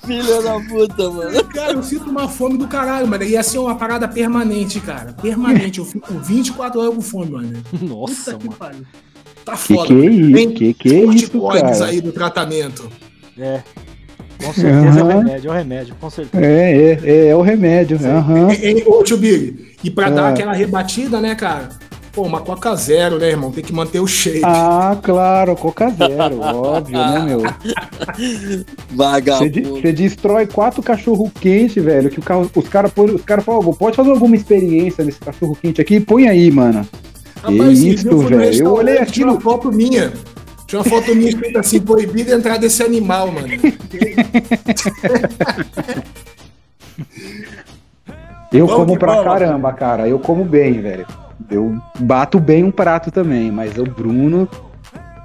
Filha 0.07 0.43
da 0.43 0.61
puta, 0.61 1.11
mano. 1.11 1.45
Cara, 1.47 1.73
eu 1.73 1.83
sinto 1.83 2.09
uma 2.11 2.29
fome 2.29 2.57
do 2.59 2.67
caralho, 2.69 3.07
mano. 3.07 3.25
E 3.25 3.37
assim 3.37 3.59
é 3.59 3.61
uma 3.61 3.77
parada 3.77 4.07
permanente, 4.09 4.81
cara. 4.81 5.13
Permanente. 5.21 5.79
Eu 5.79 5.85
fico 5.85 6.13
24 6.15 6.81
horas 6.81 6.95
com 6.95 7.01
fome, 7.01 7.31
mano. 7.33 7.63
Nossa, 7.83 8.33
Puta 8.33 8.39
que 8.39 8.47
mano. 8.47 8.59
pariu. 8.59 8.87
Tá 9.45 9.53
Que 9.53 9.59
foda. 9.75 9.87
que 9.89 9.93
é 9.95 10.01
cara. 10.01 10.11
isso? 10.15 10.33
Tem 10.33 10.51
Que 10.55 10.75
que 10.75 10.89
é 10.95 11.05
isso, 11.07 11.41
cara? 11.41 11.85
aí 11.87 12.01
do 12.01 12.13
tratamento. 12.13 12.89
É. 13.39 13.63
Com 14.45 14.53
certeza 14.55 15.01
é 15.01 15.03
o 15.03 15.09
remédio, 15.09 15.49
é 15.49 15.51
o 15.51 15.55
remédio, 15.55 15.95
com 16.01 16.11
certeza. 16.11 16.45
É, 16.47 16.73
é, 16.73 17.01
é, 17.05 17.27
é 17.29 17.37
o 17.37 17.43
remédio. 17.43 17.99
Aham. 18.07 18.51
Ei, 18.53 18.59
ei, 18.79 18.85
Ô, 18.87 19.03
tio 19.03 19.17
Big, 19.17 19.75
e 19.83 19.91
pra 19.91 20.11
dar 20.11 20.31
É. 20.31 20.33
aquela 20.33 20.53
rebatida, 20.53 21.21
né, 21.21 21.35
cara? 21.35 21.71
Pô, 22.19 22.23
uma 22.25 22.41
Coca 22.41 22.75
Zero, 22.75 23.17
né, 23.17 23.29
irmão? 23.29 23.53
Tem 23.53 23.63
que 23.63 23.73
manter 23.73 24.01
o 24.01 24.07
shape. 24.09 24.41
Ah, 24.43 24.97
claro, 25.01 25.55
Coca 25.55 25.89
Zero, 25.91 26.41
óbvio, 26.43 26.99
né, 26.99 27.21
meu? 27.21 27.43
Você 27.43 27.53
de- 28.19 28.65
Vagabundo. 28.91 29.71
você 29.81 29.93
destrói 29.93 30.45
quatro 30.49 30.83
cachorro 30.83 31.31
quente, 31.41 31.79
velho. 31.79 32.11
Que 32.11 32.19
o 32.19 32.23
carro- 32.23 32.51
os 32.57 32.69
caras 32.69 32.91
os 32.97 33.23
cara 33.23 33.41
falam, 33.41 33.73
pode 33.73 33.95
fazer 33.95 34.11
alguma 34.11 34.35
experiência 34.35 35.05
nesse 35.05 35.21
cachorro 35.21 35.57
quente 35.63 35.81
aqui? 35.81 36.01
Põe 36.01 36.27
aí, 36.29 36.51
mano. 36.51 36.85
isso, 37.71 38.09
eu 38.09 38.21
fui 38.21 38.31
no 38.33 38.39
velho. 38.39 38.65
Eu 38.67 38.73
olhei 38.75 38.95
Tinha 38.95 39.05
aquilo. 39.07 39.31
uma 39.35 39.41
foto 39.41 39.71
minha. 39.71 40.13
Tinha 40.67 40.81
uma 40.83 40.91
foto 40.91 41.15
minha 41.15 41.29
escrita 41.29 41.61
assim, 41.61 41.81
proibido 41.81 42.33
entrar 42.33 42.59
desse 42.59 42.83
animal, 42.83 43.31
mano. 43.31 43.47
Eu 48.51 48.67
Vamos 48.67 48.81
como 48.87 48.93
que 48.95 48.99
pra 48.99 49.13
vamos. 49.15 49.25
caramba, 49.25 49.73
cara. 49.73 50.09
Eu 50.09 50.19
como 50.19 50.45
bem, 50.45 50.81
velho. 50.81 51.07
Eu 51.51 51.81
bato 52.01 52.41
bem 52.41 52.65
um 52.65 52.71
prato 52.71 53.11
também, 53.11 53.51
mas 53.51 53.77
o 53.79 53.85
Bruno. 53.85 54.49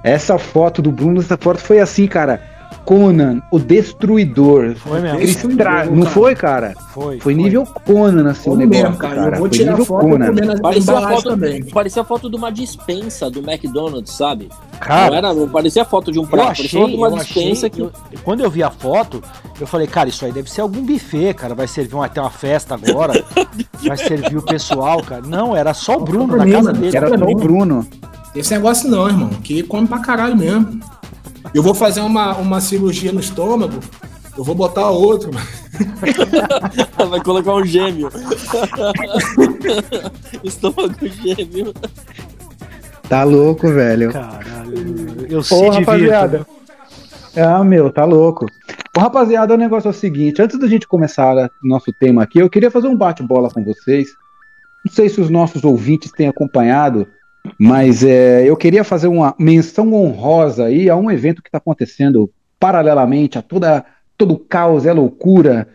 Essa 0.02 0.38
foto 0.38 0.82
do 0.82 0.92
Bruno, 0.92 1.20
essa 1.20 1.36
foto 1.36 1.60
foi 1.60 1.80
assim, 1.80 2.06
cara. 2.06 2.40
Conan, 2.84 3.40
o 3.50 3.58
destruidor. 3.58 4.74
Foi 4.76 5.00
mesmo. 5.00 5.18
Destruidor, 5.18 5.66
Não 5.90 6.02
cara. 6.02 6.10
foi, 6.10 6.34
cara? 6.34 6.74
Foi. 6.92 7.18
Foi 7.20 7.34
nível 7.34 7.64
Conan, 7.64 8.30
assim, 8.30 8.50
o 8.50 8.52
Como 8.52 8.56
negócio, 8.66 8.82
mesmo, 8.84 8.96
cara. 8.98 9.14
cara. 9.16 9.26
Eu 9.36 9.38
vou 9.38 9.48
Foi 9.48 9.50
tirar 9.50 9.70
nível 9.72 9.84
foto 9.86 10.06
Conan. 10.08 10.34
Parecia 10.60 10.98
a, 10.98 11.08
foto, 11.08 11.22
também. 11.30 11.64
parecia 11.64 12.02
a 12.02 12.04
foto 12.04 12.30
de 12.30 12.36
uma 12.36 12.50
dispensa 12.52 13.30
do 13.30 13.40
McDonald's, 13.40 14.12
sabe? 14.12 14.48
não, 14.72 14.78
Cara, 14.80 15.16
era, 15.16 15.32
não 15.34 15.48
parecia 15.48 15.82
a 15.82 15.84
foto 15.84 16.12
de 16.12 16.18
um 16.18 16.26
prato, 16.26 16.50
achei, 16.52 16.68
parecia 16.80 16.98
uma 16.98 17.10
dispensa 17.10 17.66
achei, 17.66 17.70
que. 17.70 17.80
eu- 17.80 17.92
quando 18.22 18.40
eu 18.42 18.50
vi 18.50 18.62
a 18.62 18.70
foto, 18.70 19.22
eu 19.60 19.66
falei, 19.66 19.86
cara, 19.86 20.08
isso 20.08 20.24
aí 20.24 20.32
deve 20.32 20.50
ser 20.50 20.60
algum 20.60 20.82
buffet, 20.84 21.32
cara, 21.34 21.54
vai 21.54 21.66
servir 21.66 21.94
uma, 21.94 22.06
até 22.06 22.20
uma 22.20 22.30
festa 22.30 22.74
agora, 22.74 23.24
vai 23.86 23.96
servir 23.96 24.36
o 24.36 24.42
pessoal, 24.42 25.02
cara. 25.02 25.22
Não, 25.26 25.56
era 25.56 25.72
só 25.72 25.96
o 25.96 26.00
Bruno 26.00 26.36
na 26.36 26.44
mim, 26.44 26.52
casa 26.52 26.64
mano. 26.72 26.78
dele. 26.78 26.96
Era 26.96 27.06
Era 27.06 27.18
só 27.18 27.24
o. 27.24 27.34
Bruno. 27.34 27.86
Esse 28.34 28.52
negócio 28.52 28.90
não, 28.90 29.06
irmão. 29.08 29.28
Que 29.44 29.62
come 29.62 29.86
pra 29.86 29.98
caralho 30.00 30.36
mesmo. 30.36 30.80
Eu 31.54 31.62
vou 31.62 31.74
fazer 31.74 32.00
uma, 32.00 32.36
uma 32.36 32.60
cirurgia 32.60 33.12
no 33.12 33.20
estômago. 33.20 33.78
Eu 34.36 34.42
vou 34.42 34.54
botar 34.54 34.90
outro. 34.90 35.30
Vai 37.08 37.22
colocar 37.22 37.54
um 37.54 37.64
gêmeo. 37.64 38.08
Estômago 40.42 41.06
gêmeo. 41.06 41.72
Tá 43.08 43.22
louco, 43.22 43.68
velho. 43.68 44.12
Caralho, 44.12 44.78
eu 45.28 45.40
divirto. 45.40 45.70
rapaziada. 45.70 46.46
Ah, 47.36 47.62
meu, 47.62 47.90
tá 47.90 48.04
louco. 48.04 48.46
Ô, 48.96 49.00
rapaziada, 49.00 49.54
o 49.54 49.56
negócio 49.56 49.88
é 49.88 49.90
o 49.90 49.94
seguinte: 49.94 50.40
antes 50.40 50.58
da 50.58 50.66
gente 50.66 50.88
começar 50.88 51.36
o 51.36 51.68
nosso 51.68 51.92
tema 51.92 52.22
aqui, 52.22 52.38
eu 52.38 52.50
queria 52.50 52.70
fazer 52.70 52.88
um 52.88 52.96
bate-bola 52.96 53.50
com 53.50 53.64
vocês. 53.64 54.08
Não 54.84 54.92
sei 54.92 55.08
se 55.08 55.20
os 55.20 55.30
nossos 55.30 55.64
ouvintes 55.64 56.12
têm 56.12 56.28
acompanhado, 56.28 57.06
mas 57.58 58.02
é, 58.02 58.48
eu 58.48 58.56
queria 58.56 58.84
fazer 58.84 59.08
uma 59.08 59.34
menção 59.38 59.92
honrosa 59.92 60.66
aí 60.66 60.88
a 60.88 60.96
um 60.96 61.10
evento 61.10 61.42
que 61.42 61.48
está 61.48 61.58
acontecendo 61.58 62.30
paralelamente 62.58 63.38
a 63.38 63.42
toda, 63.42 63.84
todo 64.16 64.34
o 64.34 64.38
caos 64.38 64.84
e 64.84 64.88
a 64.88 64.94
loucura 64.94 65.68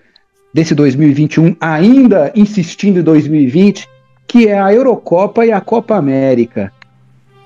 desse 0.53 0.73
2021, 0.73 1.55
ainda 1.59 2.31
insistindo 2.35 2.99
em 2.99 3.03
2020, 3.03 3.87
que 4.27 4.47
é 4.47 4.59
a 4.59 4.73
Eurocopa 4.73 5.45
e 5.45 5.51
a 5.51 5.61
Copa 5.61 5.95
América. 5.95 6.71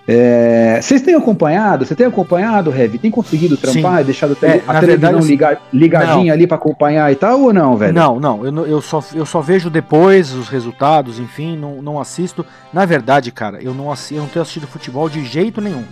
É, 0.07 0.79
vocês 0.81 1.01
têm 1.01 1.15
acompanhado? 1.15 1.85
Você 1.85 1.95
tem 1.95 2.05
acompanhado, 2.05 2.69
Rev? 2.69 2.95
Tem 2.97 3.09
conseguido 3.09 3.55
trampar 3.55 4.01
e 4.01 4.03
deixado 4.03 4.33
a 4.33 4.35
tele- 4.35 4.53
É, 4.53 4.55
a 4.55 4.59
televisão 4.59 4.87
verdade, 4.87 5.15
assim, 5.17 5.27
ligar- 5.29 5.61
ligadinha 5.71 6.33
ali 6.33 6.45
para 6.45 6.57
acompanhar 6.57 7.09
e 7.11 7.15
tal 7.15 7.39
ou 7.41 7.53
não, 7.53 7.77
velho? 7.77 7.93
Não, 7.93 8.19
não, 8.19 8.45
eu, 8.45 8.51
não- 8.51 8.65
eu, 8.65 8.81
só, 8.81 9.01
eu 9.13 9.25
só 9.25 9.39
vejo 9.39 9.69
depois 9.69 10.33
os 10.33 10.49
resultados, 10.49 11.19
enfim, 11.19 11.55
não, 11.57 11.81
não 11.81 11.99
assisto. 12.01 12.45
Na 12.73 12.83
verdade, 12.85 13.31
cara, 13.31 13.61
eu 13.63 13.73
não, 13.73 13.85
eu 14.11 14.17
não 14.21 14.27
tenho 14.27 14.41
assistido 14.41 14.67
futebol 14.67 15.07
de 15.07 15.23
jeito 15.23 15.61
nenhum. 15.61 15.83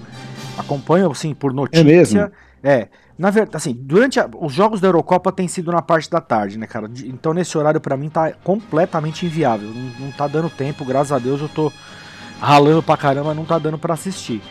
Acompanho, 0.57 1.09
assim, 1.09 1.33
por 1.33 1.53
notícia. 1.53 1.83
mesmo? 1.83 2.19
É, 2.63 2.89
na 3.17 3.29
verdade, 3.29 3.55
assim, 3.55 3.73
durante 3.79 4.19
a- 4.19 4.29
os 4.39 4.51
jogos 4.53 4.81
da 4.81 4.87
Eurocopa 4.89 5.31
tem 5.31 5.47
sido 5.47 5.71
na 5.71 5.81
parte 5.81 6.09
da 6.09 6.19
tarde, 6.19 6.59
né, 6.59 6.67
cara? 6.67 6.89
Então 7.05 7.33
nesse 7.33 7.57
horário 7.57 7.79
pra 7.79 7.95
mim 7.95 8.09
tá 8.09 8.33
completamente 8.43 9.25
inviável. 9.25 9.69
Não, 9.69 10.05
não 10.07 10.11
tá 10.11 10.27
dando 10.27 10.49
tempo, 10.49 10.83
graças 10.83 11.13
a 11.13 11.17
Deus 11.19 11.39
eu 11.41 11.47
tô 11.49 11.71
ralando 12.41 12.81
pra 12.81 12.97
caramba, 12.97 13.33
não 13.33 13.45
tá 13.45 13.59
dando 13.59 13.77
pra 13.77 13.93
assistir. 13.93 14.41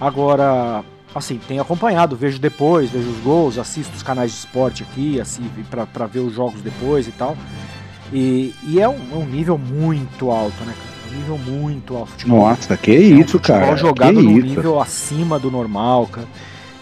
Agora, 0.00 0.84
assim, 1.14 1.38
tenho 1.48 1.60
acompanhado, 1.60 2.16
vejo 2.16 2.38
depois, 2.38 2.90
vejo 2.90 3.10
os 3.10 3.18
gols, 3.18 3.58
assisto 3.58 3.94
os 3.96 4.02
canais 4.02 4.30
de 4.30 4.38
esporte 4.38 4.82
aqui, 4.82 5.20
assim, 5.20 5.42
pra, 5.68 5.84
pra 5.84 6.06
ver 6.06 6.20
os 6.20 6.32
jogos 6.32 6.62
depois 6.62 7.08
e 7.08 7.12
tal. 7.12 7.36
E, 8.12 8.54
e 8.62 8.80
é, 8.80 8.88
um, 8.88 8.98
é 9.12 9.16
um 9.16 9.26
nível 9.26 9.58
muito 9.58 10.30
alto, 10.30 10.64
né, 10.64 10.72
cara? 10.74 10.90
É 11.06 11.14
um 11.14 11.18
nível 11.18 11.38
muito 11.38 11.96
alto. 11.96 12.12
Futebol 12.12 12.48
Nossa, 12.48 12.76
que 12.76 12.90
é 12.90 12.94
um 12.94 13.20
isso, 13.20 13.38
cara. 13.40 13.76
jogado 13.76 14.16
que 14.16 14.22
num 14.22 14.38
isso. 14.38 14.46
nível 14.46 14.80
acima 14.80 15.38
do 15.38 15.50
normal, 15.50 16.06
cara. 16.06 16.28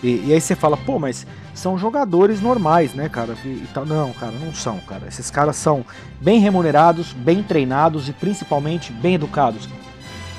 E, 0.03 0.27
e 0.27 0.33
aí 0.33 0.41
você 0.41 0.55
fala, 0.55 0.77
pô, 0.77 0.99
mas 0.99 1.27
são 1.55 1.77
jogadores 1.77 2.41
normais, 2.41 2.95
né, 2.95 3.09
cara? 3.09 3.35
E, 3.45 3.49
e 3.49 3.69
tal. 3.75 3.85
Não, 3.85 4.13
cara, 4.13 4.33
não 4.41 4.55
são, 4.55 4.79
cara. 4.79 5.09
Esses 5.09 5.31
caras 5.31 5.57
são 5.57 5.85
bem 6.21 6.39
remunerados, 6.41 7.13
bem 7.13 7.43
treinados 7.43 8.09
e 8.09 8.13
principalmente 8.13 8.93
bem 8.93 9.15
educados. 9.15 9.69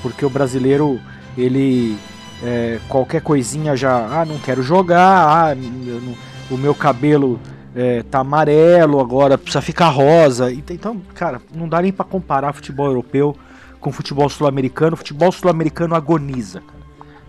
Porque 0.02 0.24
o 0.24 0.30
brasileiro, 0.30 0.98
ele 1.36 1.96
é, 2.42 2.78
qualquer 2.88 3.20
coisinha 3.22 3.76
já, 3.76 3.96
ah, 4.20 4.24
não 4.24 4.38
quero 4.38 4.62
jogar, 4.62 5.50
ah, 5.50 5.54
não- 5.54 6.14
o 6.50 6.56
meu 6.58 6.74
cabelo 6.74 7.38
é, 7.76 8.02
tá 8.10 8.18
amarelo 8.20 8.98
agora, 9.00 9.38
precisa 9.38 9.60
ficar 9.60 9.88
rosa. 9.88 10.52
Então, 10.52 11.00
cara, 11.14 11.40
não 11.54 11.68
dá 11.68 11.80
nem 11.80 11.92
pra 11.92 12.04
comparar 12.04 12.52
futebol 12.52 12.86
europeu 12.86 13.36
com 13.80 13.92
futebol 13.92 14.28
sul-americano. 14.28 14.96
Futebol 14.96 15.30
sul-americano 15.30 15.94
agoniza. 15.94 16.60
cara. 16.60 16.80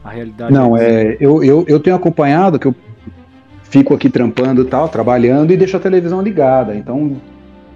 A 0.04 0.10
realidade 0.10 0.52
Não, 0.52 0.76
essa. 0.76 0.86
é, 0.86 1.18
eu, 1.20 1.44
eu, 1.44 1.64
eu 1.68 1.80
tenho 1.80 1.96
acompanhado 1.96 2.58
que 2.58 2.66
eu 2.68 2.74
fico 3.64 3.94
aqui 3.94 4.10
trampando 4.10 4.64
e 4.64 4.66
tal, 4.66 4.90
trabalhando 4.90 5.52
e 5.54 5.58
deixo 5.58 5.78
a 5.78 5.80
televisão 5.80 6.22
ligada. 6.22 6.76
Então, 6.76 7.18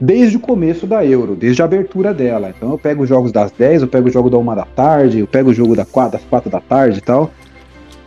desde 0.06 0.38
o 0.38 0.40
começo 0.40 0.86
da 0.86 1.04
Euro, 1.06 1.36
desde 1.36 1.62
a 1.62 1.66
abertura 1.66 2.14
dela. 2.14 2.54
Então 2.56 2.70
eu 2.72 2.78
pego 2.78 3.04
os 3.04 3.10
jogos 3.10 3.32
das 3.32 3.52
10, 3.52 3.82
eu 3.82 3.88
pego 3.88 4.08
o 4.08 4.12
jogo 4.12 4.30
da 4.30 4.38
1 4.38 4.56
da 4.56 4.66
tarde, 4.66 5.20
eu 5.20 5.28
pego 5.28 5.50
o 5.50 5.54
jogo 5.54 5.76
da 5.76 5.84
4, 5.86 6.12
das 6.20 6.28
4 6.30 6.50
da 6.50 6.60
tarde 6.62 7.00
e 7.00 7.02
tal. 7.02 7.32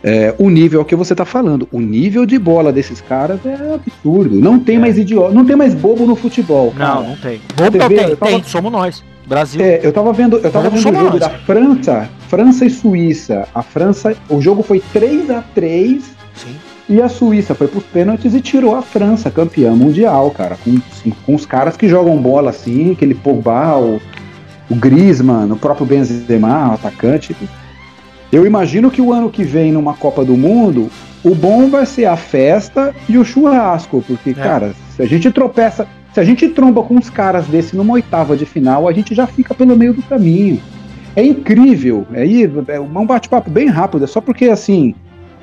É, 0.01 0.33
o 0.37 0.49
nível 0.49 0.79
é 0.79 0.81
o 0.81 0.85
que 0.85 0.95
você 0.95 1.13
tá 1.13 1.25
falando. 1.25 1.67
O 1.73 1.81
nível 1.81 2.25
de 2.25 2.39
bola 2.39 2.71
desses 2.71 3.01
caras 3.01 3.39
é 3.45 3.73
absurdo. 3.73 4.35
Não 4.39 4.57
tem 4.57 4.77
É. 4.77 4.79
mais 4.79 4.97
idiota, 4.97 5.33
não 5.33 5.45
tem 5.45 5.57
mais 5.57 5.73
bobo 5.73 6.05
no 6.05 6.15
futebol. 6.15 6.67
Não, 6.67 6.73
cara. 6.77 7.01
não 7.01 7.15
tem. 7.17 7.41
Bobo 7.57 7.77
não 7.77 7.87
vê, 7.89 7.95
tem, 7.95 8.15
tava- 8.15 8.31
tem, 8.31 8.43
somos 8.43 8.71
nós. 8.71 9.03
Brasil. 9.27 9.61
É, 9.61 9.81
eu 9.83 9.91
tava 9.91 10.11
vendo, 10.13 10.37
eu 10.37 10.49
tava 10.49 10.69
vendo 10.69 10.79
o 10.79 10.81
jogo 10.81 10.97
nós. 11.03 11.19
da 11.19 11.29
França, 11.29 12.09
França 12.29 12.65
e 12.65 12.69
Suíça. 12.69 13.47
A 13.53 13.61
França, 13.61 14.15
o 14.29 14.41
jogo 14.41 14.63
foi 14.63 14.81
3 14.93 15.29
a 15.29 15.43
3 15.53 16.15
Sim. 16.33 16.55
E 16.89 16.99
a 16.99 17.07
Suíça 17.07 17.53
foi 17.53 17.67
pros 17.67 17.83
pênaltis 17.83 18.33
e 18.33 18.41
tirou 18.41 18.75
a 18.75 18.81
França 18.81 19.29
campeã 19.29 19.75
mundial, 19.75 20.31
cara, 20.31 20.57
com, 20.63 20.75
assim, 20.91 21.13
com 21.23 21.35
os 21.35 21.45
caras 21.45 21.77
que 21.77 21.87
jogam 21.87 22.17
bola 22.17 22.49
assim, 22.49 22.93
aquele 22.93 23.13
Pogba, 23.13 23.77
o, 23.77 24.01
o 24.67 24.75
Griezmann, 24.75 25.51
o 25.51 25.55
próprio 25.55 25.85
Benzema, 25.85 26.71
o 26.71 26.73
atacante. 26.73 27.35
Eu 28.31 28.43
imagino 28.43 28.89
que 28.89 29.01
o 29.01 29.13
ano 29.13 29.29
que 29.29 29.43
vem 29.43 29.71
numa 29.71 29.93
Copa 29.93 30.25
do 30.25 30.35
Mundo, 30.35 30.89
o 31.23 31.35
bom 31.35 31.69
vai 31.69 31.85
ser 31.85 32.05
a 32.05 32.17
festa 32.17 32.93
e 33.07 33.19
o 33.19 33.23
churrasco, 33.23 34.03
porque 34.07 34.33
cara, 34.33 34.73
se 34.95 35.03
a 35.03 35.05
gente 35.05 35.29
tropeça, 35.29 35.87
se 36.11 36.19
a 36.19 36.23
gente 36.23 36.47
tromba 36.49 36.81
com 36.81 36.95
uns 36.95 37.09
caras 37.09 37.45
desse 37.45 37.75
numa 37.75 37.93
oitava 37.93 38.35
de 38.35 38.47
final, 38.47 38.87
a 38.87 38.93
gente 38.93 39.13
já 39.13 39.27
fica 39.27 39.53
pelo 39.53 39.77
meio 39.77 39.93
do 39.93 40.01
caminho. 40.01 40.59
É 41.15 41.23
incrível. 41.23 42.07
Aí 42.11 42.49
é 42.67 42.79
um 42.79 43.05
bate-papo 43.05 43.51
bem 43.51 43.67
rápido, 43.67 44.05
é 44.05 44.07
só 44.07 44.19
porque 44.19 44.45
assim. 44.45 44.95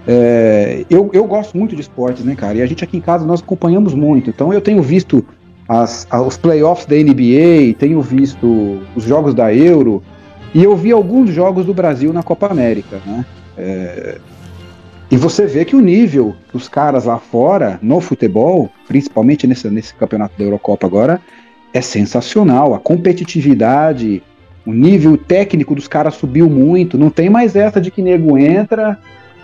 É, 0.06 0.84
eu, 0.88 1.10
eu 1.12 1.25
gosto 1.25 1.56
muito 1.56 1.75
de 1.75 1.80
esportes, 1.80 2.25
né, 2.25 2.34
cara? 2.36 2.58
E 2.58 2.62
a 2.62 2.66
gente 2.66 2.84
aqui 2.84 2.96
em 2.96 3.00
casa 3.00 3.26
nós 3.26 3.42
acompanhamos 3.42 3.94
muito. 3.94 4.30
Então 4.30 4.52
eu 4.52 4.60
tenho 4.60 4.82
visto 4.82 5.25
as, 5.68 6.06
a- 6.10 6.22
os 6.22 6.36
playoffs 6.36 6.86
da 6.86 6.94
NBA, 6.96 7.75
tenho 7.78 8.00
visto 8.00 8.80
os 8.94 9.04
jogos 9.04 9.34
da 9.34 9.52
Euro, 9.52 10.02
e 10.54 10.62
eu 10.62 10.76
vi 10.76 10.92
alguns 10.92 11.30
jogos 11.30 11.66
do 11.66 11.75
Brasil 11.75 12.12
na 12.12 12.22
Copa 12.22 12.46
América, 12.46 13.00
né? 13.04 13.26
É, 13.58 14.18
e 15.10 15.16
você 15.16 15.46
vê 15.46 15.64
que 15.64 15.76
o 15.76 15.80
nível 15.80 16.34
que 16.50 16.56
os 16.56 16.68
caras 16.68 17.04
lá 17.04 17.18
fora, 17.18 17.78
no 17.82 18.00
futebol, 18.00 18.70
principalmente 18.88 19.46
nesse, 19.46 19.68
nesse 19.70 19.94
campeonato 19.94 20.36
da 20.36 20.44
Eurocopa 20.44 20.86
agora, 20.86 21.20
é 21.72 21.80
sensacional. 21.80 22.75
A 22.75 22.78
competitividade, 22.78 24.22
o 24.66 24.72
nível 24.72 25.16
técnico 25.16 25.75
dos 25.76 25.86
caras 25.86 26.14
subiu 26.14 26.48
muito. 26.50 26.98
Não 26.98 27.10
tem 27.10 27.30
mais 27.30 27.54
essa 27.54 27.80
de 27.80 27.90
que 27.90 28.02
nego 28.02 28.36
entra 28.36 28.98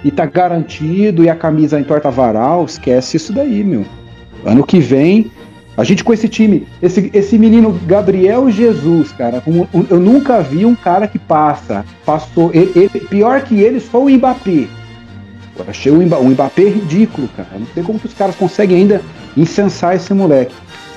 e 0.04 0.11
tá 0.11 0.26
garantido 0.26 1.25
e 1.25 1.28
a 1.30 1.35
camisa 1.37 1.78
entorta 1.80 2.11
varal. 2.11 2.64
Esquece 2.64 3.16
isso 3.16 3.32
daí, 3.32 3.62
meu. 3.62 3.85
Ano 4.44 4.64
que 4.64 4.78
vem, 4.80 5.30
a 5.76 5.85
gente 5.85 6.02
com 6.04 6.12
esse 6.12 6.28
time, 6.28 6.66
esse, 6.82 7.11
esse 7.14 7.38
menino 7.38 7.78
Gabriel 7.87 8.50
Jesus, 8.50 9.12
cara, 9.12 9.42
um- 9.47 9.62
um- 9.73 9.87
eu 9.88 10.00
nunca 10.00 10.40
vi 10.42 10.66
um 10.66 10.75
cara 10.75 11.06
que 11.06 11.18
passa, 11.18 11.85
passou, 12.04 12.50
ele, 12.52 12.73
ele- 12.75 13.00
pior 13.06 13.40
que 13.42 13.61
ele, 13.61 13.78
só 13.80 14.02
o 14.02 14.11
Mbappé. 14.11 14.66
Eu 15.59 15.64
achei 15.68 15.92
o 15.92 16.02
Mba- 16.02 16.18
o 16.18 16.25
Mbappé 16.25 16.64
ridículo, 16.64 17.28
cara. 17.37 17.49
Não 17.59 17.66
sei 17.75 17.82
como 17.82 17.99
que 17.99 18.06
os 18.06 18.14
caras 18.14 18.35
conseguem 18.35 18.78
ainda 18.78 19.00
incensar 19.37 19.94
esse 19.94 20.12
moleque. 20.12 20.54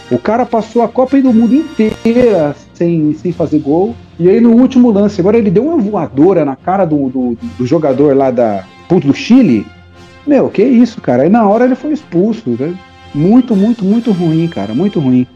O 0.10 0.18
cara 0.18 0.46
passou 0.46 0.82
a 0.82 0.88
Copa 0.88 1.20
do 1.20 1.34
Mundo 1.34 1.56
inteira 1.56 2.56
sem, 2.74 3.14
sem 3.14 3.32
fazer 3.32 3.60
gol. 3.60 3.96
E 4.20 4.30
aí 4.30 4.40
no 4.40 4.52
último 4.52 4.92
lance, 4.92 5.20
agora 5.20 5.38
ele 5.38 5.50
deu 5.52 5.66
uma 5.68 5.78
voadora 5.78 6.46
na 6.46 6.56
cara 6.56 6.86
do, 6.86 7.10
do, 7.10 7.38
do 7.58 7.66
jogador 7.66 8.16
lá 8.16 8.32
da 8.32 8.64
puto 8.88 9.08
do 9.08 9.14
Chile. 9.14 9.66
Meu, 10.26 10.50
que 10.50 10.64
isso, 10.64 11.02
cara. 11.02 11.24
Aí 11.24 11.30
na 11.30 11.48
hora 11.48 11.66
ele 11.66 11.76
foi 11.76 11.92
expulso. 11.94 12.50
né? 12.60 12.74
Muito, 13.14 13.56
muito, 13.56 13.84
muito 13.86 14.12
ruim, 14.12 14.48
cara. 14.48 14.74
Muito 14.74 15.00
ruim. 15.00 15.28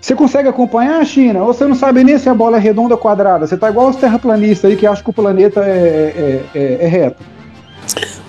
Você 0.00 0.14
consegue 0.16 0.48
acompanhar, 0.48 1.04
China? 1.06 1.42
Ou 1.44 1.52
você 1.54 1.64
não 1.66 1.76
sabe 1.76 2.02
nem 2.02 2.18
se 2.18 2.28
a 2.28 2.34
bola 2.34 2.56
é 2.56 2.60
redonda 2.60 2.94
ou 2.94 2.98
quadrada? 3.00 3.46
Você 3.46 3.56
tá 3.56 3.70
igual 3.70 3.88
os 3.88 3.96
terraplanistas 3.96 4.70
aí 4.70 4.76
que 4.76 4.86
acham 4.86 5.04
que 5.04 5.10
o 5.10 5.12
planeta 5.12 5.60
é, 5.60 6.42
é, 6.54 6.58
é- 6.58 6.78
é 6.84 6.86
reto. 6.88 7.22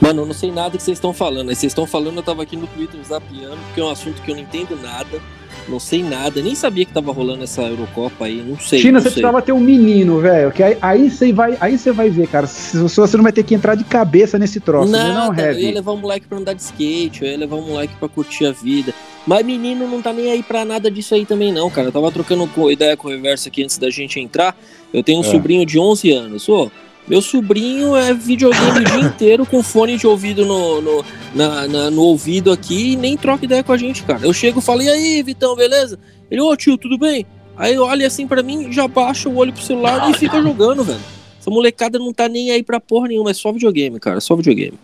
Mano, 0.02 0.22
eu 0.24 0.26
não 0.26 0.34
sei 0.34 0.52
nada 0.52 0.78
que 0.78 0.84
vocês 0.84 0.98
estão 0.98 1.14
falando. 1.14 1.48
Vocês 1.48 1.64
estão 1.72 1.88
falando, 1.88 2.18
eu 2.18 2.24
tava 2.24 2.44
aqui 2.44 2.56
no 2.58 2.68
Twitter 2.68 3.00
zapeando, 3.04 3.58
porque 3.68 3.82
é 3.82 3.84
um 3.84 3.90
assunto 3.90 4.22
que 4.22 4.30
eu 4.32 4.36
não 4.36 4.42
entendo 4.44 4.78
nada. 4.82 5.20
Não 5.68 5.80
sei 5.80 6.04
nada, 6.04 6.42
nem 6.42 6.56
sabia 6.56 6.86
que 6.86 6.92
tava 6.92 7.12
rolando 7.12 7.44
essa 7.44 7.62
Eurocopa 7.62 8.26
aí, 8.26 8.44
não 8.46 8.60
sei. 8.60 8.80
China, 8.80 8.94
não 8.94 9.00
você 9.00 9.04
sei. 9.10 9.12
precisava 9.14 9.42
ter 9.42 9.52
um 9.54 9.60
menino, 9.60 10.20
velho. 10.20 10.52
Que 10.52 10.62
aí, 10.62 10.78
aí 10.82 11.10
você 11.10 11.32
vai, 11.32 11.58
aí 11.62 11.78
você 11.78 11.92
vai 11.92 12.10
ver, 12.10 12.28
cara. 12.28 12.48
Se, 12.48 12.78
você 12.78 13.16
não 13.18 13.24
vai 13.24 13.32
ter 13.32 13.44
que 13.44 13.56
entrar 13.56 13.76
de 13.76 13.84
cabeça 13.84 14.38
nesse 14.38 14.60
troço, 14.60 14.92
né? 14.92 15.00
Não, 15.14 15.28
Nada, 15.30 15.42
eu 15.42 15.46
ia 15.54 15.62
Heavy. 15.62 15.72
levar 15.74 15.92
um 15.94 15.98
moleque 15.98 16.28
pra 16.28 16.38
andar 16.38 16.54
de 16.54 16.62
skate, 16.62 17.24
eu 17.24 17.32
ia 17.32 17.38
levar 17.38 17.56
um 17.56 17.68
moleque 17.68 17.94
pra 18.00 18.10
curtir 18.10 18.46
a 18.46 18.52
vida. 18.52 18.94
Mas 19.26 19.46
menino 19.46 19.88
não 19.88 20.02
tá 20.02 20.12
nem 20.12 20.30
aí 20.32 20.44
pra 20.44 20.66
nada 20.66 20.92
disso 20.92 21.16
aí 21.16 21.26
também 21.26 21.54
não, 21.54 21.70
cara. 21.70 21.88
Eu 21.88 21.92
tava 21.94 22.12
trocando 22.12 22.50
ideia 22.70 22.98
com 22.98 23.08
o 23.08 23.12
Reverso 23.12 23.48
aqui 23.48 23.64
antes 23.64 23.78
da 23.78 23.90
gente 23.90 24.20
entrar. 24.20 24.54
Eu 24.94 25.02
tenho 25.02 25.20
um 25.20 25.24
É. 25.24 25.32
sobrinho 25.32 25.66
de 25.66 25.80
11 25.80 26.12
anos. 26.12 26.50
Ô, 26.50 26.70
meu 27.08 27.22
sobrinho 27.22 27.96
é 27.96 28.14
videogame 28.14 28.80
o 28.80 28.84
dia 28.84 29.00
inteiro 29.08 29.46
com 29.46 29.62
fone 29.62 29.98
de 29.98 30.08
ouvido 30.08 30.46
no, 30.46 30.82
no, 30.82 31.06
na- 31.36 31.68
na- 31.68 31.92
no 31.92 32.02
ouvido 32.02 32.52
aqui 32.52 32.94
e 32.94 32.96
nem 32.96 33.18
troca 33.18 33.44
ideia 33.46 33.64
com 33.64 33.72
a 33.74 33.78
gente, 33.78 34.04
cara. 34.04 34.26
Eu 34.26 34.34
chego 34.34 34.60
e 34.60 34.62
falo, 34.64 34.82
e 34.82 34.90
aí, 34.90 35.22
Vitão, 35.24 35.56
beleza? 35.56 36.00
Ele, 36.32 36.42
ô 36.42 36.56
tio, 36.56 36.78
tudo 36.78 36.98
bem? 36.98 37.26
Aí 37.58 37.78
olha 37.78 38.08
assim 38.08 38.26
pra 38.28 38.42
mim, 38.42 38.72
já 38.72 38.88
baixa 38.88 39.30
o 39.30 39.36
olho 39.36 39.54
pro 39.54 39.62
celular 39.62 40.10
e 40.10 40.14
fica 40.14 40.42
jogando, 40.42 40.84
velho. 40.84 41.00
Essa 41.40 41.52
molecada 41.52 42.00
não 42.00 42.14
tá 42.14 42.30
nem 42.30 42.52
aí 42.52 42.64
pra 42.64 42.80
porra 42.80 43.10
nenhuma, 43.10 43.32
é 43.32 43.34
só 43.34 43.52
videogame, 43.52 44.00
cara, 44.00 44.22
só 44.22 44.36
videogame. 44.36 44.80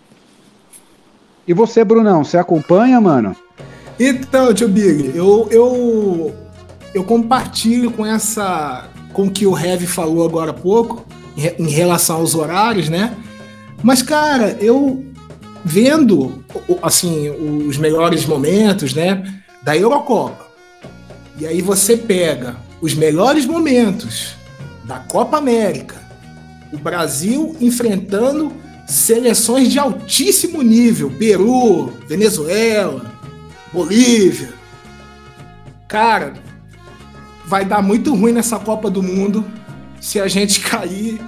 E 1.48 1.54
você, 1.54 1.84
Brunão, 1.84 2.24
você 2.24 2.38
acompanha, 2.38 3.00
mano? 3.02 3.36
Então, 4.00 4.54
tio 4.54 4.68
Big, 4.70 5.12
eu, 5.16 5.48
eu, 5.52 6.36
eu 6.94 7.04
compartilho 7.04 7.90
com 7.92 8.06
essa. 8.06 8.88
com 9.14 9.24
o 9.24 9.32
que 9.32 9.46
o 9.48 9.58
Heavy 9.58 9.88
falou 9.88 10.26
agora 10.26 10.52
há 10.52 10.54
pouco, 10.54 11.06
em, 11.40 11.42
re- 11.42 11.56
em 11.58 11.70
relação 11.70 12.18
aos 12.18 12.36
horários, 12.36 12.90
né? 12.90 13.16
Mas, 13.82 14.02
cara, 14.02 14.58
eu 14.60 15.06
vendo 15.64 16.44
assim, 16.82 17.30
os 17.68 17.78
melhores 17.78 18.26
momentos, 18.26 18.94
né? 18.94 19.42
Da 19.64 19.76
Eurocopa. 19.76 20.48
E 21.40 21.48
aí 21.48 21.62
você 21.62 21.96
pega 21.96 22.58
os 22.82 22.94
melhores 22.94 23.46
momentos 23.46 24.36
da 24.84 25.00
Copa 25.00 25.38
América. 25.38 25.96
O 26.74 26.78
Brasil 26.78 27.56
enfrentando 27.62 28.52
seleções 28.86 29.70
de 29.72 29.80
altíssimo 29.80 30.62
nível, 30.62 31.12
Peru, 31.18 31.94
Venezuela, 32.08 33.14
Bolívia. 33.72 34.50
Cara, 35.88 36.34
vai 37.46 37.66
dar 37.66 37.82
muito 37.82 38.14
ruim 38.14 38.32
nessa 38.32 38.60
Copa 38.60 38.90
do 38.90 39.02
Mundo 39.02 39.46
se 40.00 40.20
a 40.20 40.28
gente 40.28 40.60
cair 40.68 41.20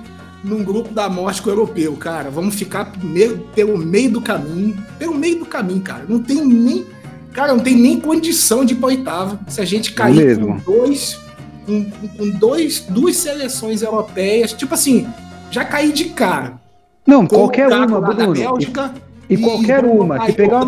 num 0.43 0.63
grupo 0.63 0.93
da 0.93 1.07
morte 1.10 1.41
com 1.41 1.49
o 1.49 1.53
europeu, 1.53 1.93
cara. 1.97 2.29
Vamos 2.29 2.55
ficar 2.55 2.91
meio- 3.03 3.39
pelo 3.53 3.77
meio 3.77 4.12
do 4.12 4.21
caminho. 4.21 4.75
Pelo 4.97 5.15
meio 5.15 5.39
do 5.39 5.45
caminho, 5.45 5.81
cara. 5.81 6.05
Não 6.07 6.19
tem 6.21 6.43
nem. 6.45 6.86
Cara, 7.34 7.53
não 7.53 7.60
tem 7.60 7.75
nem 7.75 7.99
condição 7.99 8.65
de 8.65 8.73
ir 8.73 8.77
pra 8.77 8.88
oitava 8.88 9.39
se 9.47 9.62
a 9.62 9.65
gente 9.65 9.93
cair 9.93 10.15
mesmo. 10.15 10.62
com 10.63 10.77
dois. 10.79 11.19
Com, 11.65 11.86
com 12.17 12.29
dois, 12.31 12.79
duas 12.89 13.15
seleções 13.17 13.81
europeias. 13.84 14.51
Tipo 14.51 14.73
assim, 14.73 15.07
já 15.51 15.63
cair 15.63 15.93
de 15.93 16.05
cara. 16.05 16.60
Não, 17.05 17.25
Com 17.25 17.36
qualquer 17.38 17.67
uma, 17.67 18.01
Bruno. 18.01 18.34
Bélgica, 18.34 18.93
E, 19.29 19.36
e 19.36 19.38
qualquer 19.38 19.86
uma. 19.86 20.17
Que 20.19 20.25
aí, 20.25 20.34
pegar. 20.34 20.65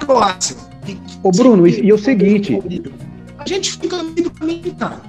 Croácia. 0.00 0.56
Ô, 1.22 1.30
Bruno, 1.30 1.66
e, 1.66 1.80
e 1.86 1.92
o 1.92 1.98
seguinte. 1.98 2.58
A 3.38 3.46
gente 3.46 3.72
fica 3.72 3.96
no 3.98 4.04
meio 4.04 4.24
do 4.24 4.30
caminho, 4.30 4.74
cara. 4.78 5.00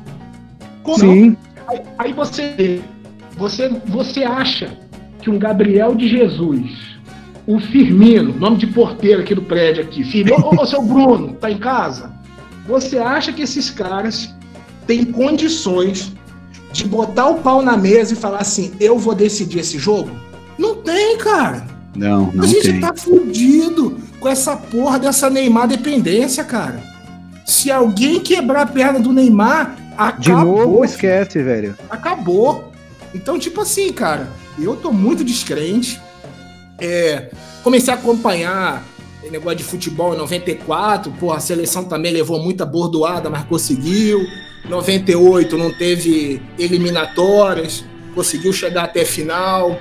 Como 0.83 0.99
Sim, 0.99 1.37
Aí, 1.71 1.81
aí 1.97 2.13
você 2.13 2.53
vê, 2.57 2.81
você, 3.37 3.69
você 3.85 4.23
acha 4.23 4.77
que 5.21 5.29
um 5.29 5.39
Gabriel 5.39 5.95
de 5.95 6.09
Jesus, 6.09 6.99
o 7.47 7.59
Firmino, 7.59 8.33
nome 8.37 8.57
de 8.57 8.67
porteiro 8.67 9.21
aqui 9.21 9.33
do 9.33 9.41
prédio 9.41 9.83
aqui, 9.83 10.03
Firmino, 10.03 10.45
ô, 10.45 10.61
ô 10.61 10.65
seu 10.65 10.81
Bruno, 10.81 11.33
tá 11.35 11.49
em 11.49 11.57
casa? 11.57 12.11
Você 12.67 12.97
acha 12.97 13.31
que 13.31 13.41
esses 13.41 13.69
caras 13.69 14.33
têm 14.85 15.05
condições 15.05 16.11
de 16.73 16.85
botar 16.85 17.27
o 17.27 17.35
pau 17.35 17.61
na 17.61 17.77
mesa 17.77 18.13
e 18.13 18.17
falar 18.17 18.39
assim, 18.39 18.73
eu 18.79 18.97
vou 18.97 19.15
decidir 19.15 19.59
esse 19.59 19.79
jogo? 19.79 20.11
Não 20.57 20.75
tem, 20.75 21.17
cara. 21.17 21.65
não, 21.95 22.31
não 22.33 22.43
a 22.43 22.47
gente 22.47 22.71
tem. 22.71 22.81
tá 22.81 22.93
fudido 22.95 23.97
com 24.19 24.27
essa 24.27 24.55
porra 24.55 24.99
dessa 24.99 25.29
Neymar 25.29 25.67
dependência, 25.67 26.43
cara. 26.43 26.81
Se 27.45 27.71
alguém 27.71 28.19
quebrar 28.19 28.61
a 28.61 28.65
perna 28.65 28.99
do 28.99 29.11
Neymar, 29.11 29.75
De 30.19 30.31
acabou. 30.31 30.57
novo, 30.57 30.85
esquece, 30.85 31.41
velho. 31.41 31.75
Acabou. 31.89 32.71
Então, 33.13 33.37
tipo 33.37 33.61
assim, 33.61 33.91
cara, 33.91 34.27
eu 34.59 34.75
tô 34.75 34.91
muito 34.91 35.23
descrente. 35.23 36.01
É, 36.79 37.29
comecei 37.63 37.93
a 37.93 37.97
acompanhar 37.97 38.83
o 39.23 39.29
negócio 39.31 39.57
de 39.57 39.63
futebol 39.63 40.13
em 40.13 40.17
94. 40.17 41.11
Pô, 41.19 41.31
a 41.31 41.39
seleção 41.39 41.83
também 41.83 42.11
levou 42.11 42.39
muita 42.39 42.65
bordoada, 42.65 43.29
mas 43.29 43.43
conseguiu. 43.45 44.25
98 44.67 45.57
não 45.57 45.71
teve 45.71 46.41
eliminatórias, 46.57 47.83
conseguiu 48.13 48.53
chegar 48.53 48.85
até 48.85 49.03
final. 49.03 49.79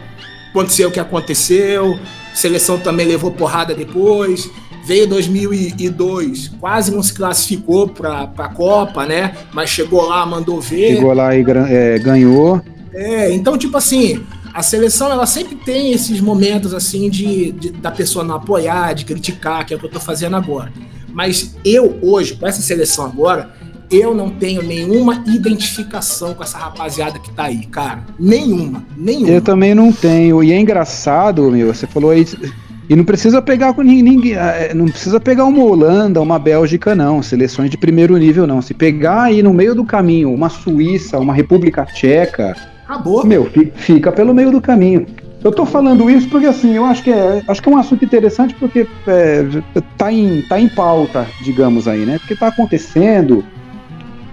Aconteceu 0.51 0.89
o 0.89 0.93
que 0.93 1.01
aconteceu. 1.01 1.99
Seleção 2.35 2.79
também 2.79 3.07
levou 3.07 3.31
porrada 3.31 3.75
depois. 3.75 4.51
Veio 4.85 5.07
2002, 5.07 6.49
quase 6.61 6.91
não 6.91 7.03
se 7.03 7.13
classificou 7.13 7.89
para 7.89 8.23
a 8.39 8.49
Copa, 8.49 9.07
né? 9.07 9.35
Mas 9.53 9.71
chegou 9.71 10.07
lá, 10.07 10.25
mandou 10.27 10.61
ver. 10.61 10.97
Chegou 10.97 11.13
lá 11.13 11.37
e 11.37 11.45
é, 11.69 11.99
ganhou. 11.99 12.61
É, 12.93 13.33
então, 13.33 13.57
tipo 13.57 13.77
assim, 13.77 14.21
a 14.53 14.63
seleção 14.63 15.11
ela 15.11 15.27
sempre 15.27 15.55
tem 15.55 15.93
esses 15.93 16.21
momentos 16.21 16.75
assim 16.75 17.09
de, 17.09 17.53
de- 17.53 17.71
da 17.71 17.91
pessoa 17.91 18.25
não 18.25 18.35
apoiar, 18.37 18.95
de 18.95 19.05
criticar, 19.05 19.65
que 19.65 19.73
é 19.73 19.77
o 19.77 19.81
que 19.81 19.87
eu 19.87 19.91
tô 19.91 20.01
fazendo 20.01 20.37
agora. 20.37 20.73
Mas 21.13 21.57
eu, 21.65 21.99
hoje, 22.03 22.35
com 22.35 22.47
essa 22.47 22.63
seleção 22.63 23.05
agora, 23.05 23.51
eu 23.91 24.15
não 24.15 24.31
tenho 24.31 24.63
nenhuma 24.63 25.23
identificação 25.27 26.35
com 26.35 26.43
essa 26.43 26.59
rapaziada 26.59 27.19
que 27.19 27.31
tá 27.33 27.45
aí, 27.45 27.67
cara. 27.67 28.05
Nenhuma, 28.19 28.85
nenhuma. 28.97 29.29
Eu 29.29 29.41
também 29.43 29.75
não 29.75 29.93
tenho. 29.93 30.43
E 30.43 30.53
é 30.53 30.59
engraçado, 30.61 31.51
meu, 31.51 31.75
você 31.75 31.87
falou 31.87 32.11
aí. 32.11 32.25
E 32.91 32.97
não 32.97 33.05
precisa 33.05 33.41
pegar 33.41 33.73
com 33.73 33.83
ninguém. 33.83 34.35
eh, 34.35 34.75
Não 34.75 34.87
precisa 34.87 35.21
pegar 35.21 35.45
uma 35.45 35.63
Holanda, 35.63 36.21
uma 36.21 36.41
Bélgica, 36.41 36.93
não. 36.93 37.23
Seleções 37.23 37.71
de 37.71 37.79
primeiro 37.79 38.17
nível, 38.17 38.49
não. 38.49 38.61
Se 38.61 38.75
pegar 38.75 39.23
aí 39.23 39.45
no 39.45 39.55
meio 39.55 39.77
do 39.77 39.85
caminho 39.85 40.35
uma 40.35 40.49
Suíça, 40.49 41.17
uma 41.19 41.33
República 41.33 41.85
Tcheca, 41.87 42.57
Acabou. 42.85 43.25
meu, 43.25 43.45
fi- 43.45 43.73
fica 43.77 44.11
pelo 44.11 44.35
meio 44.35 44.51
do 44.51 44.61
caminho. 44.61 45.07
Eu 45.45 45.53
tô 45.53 45.65
falando 45.65 46.11
isso 46.11 46.29
porque 46.29 46.47
assim, 46.47 46.75
eu 46.75 46.85
acho 46.85 47.05
que 47.05 47.13
é, 47.13 47.41
acho 47.47 47.63
que 47.63 47.69
é 47.69 47.73
um 47.73 47.79
assunto 47.79 48.05
interessante 48.05 48.55
porque 48.57 48.85
é, 49.07 49.47
tá, 49.97 50.13
em, 50.13 50.43
tá 50.43 50.61
em 50.61 50.69
pauta, 50.69 51.27
digamos 51.45 51.87
aí, 51.87 52.05
né? 52.05 52.19
Porque 52.19 52.35
tá 52.35 52.49
acontecendo. 52.49 53.45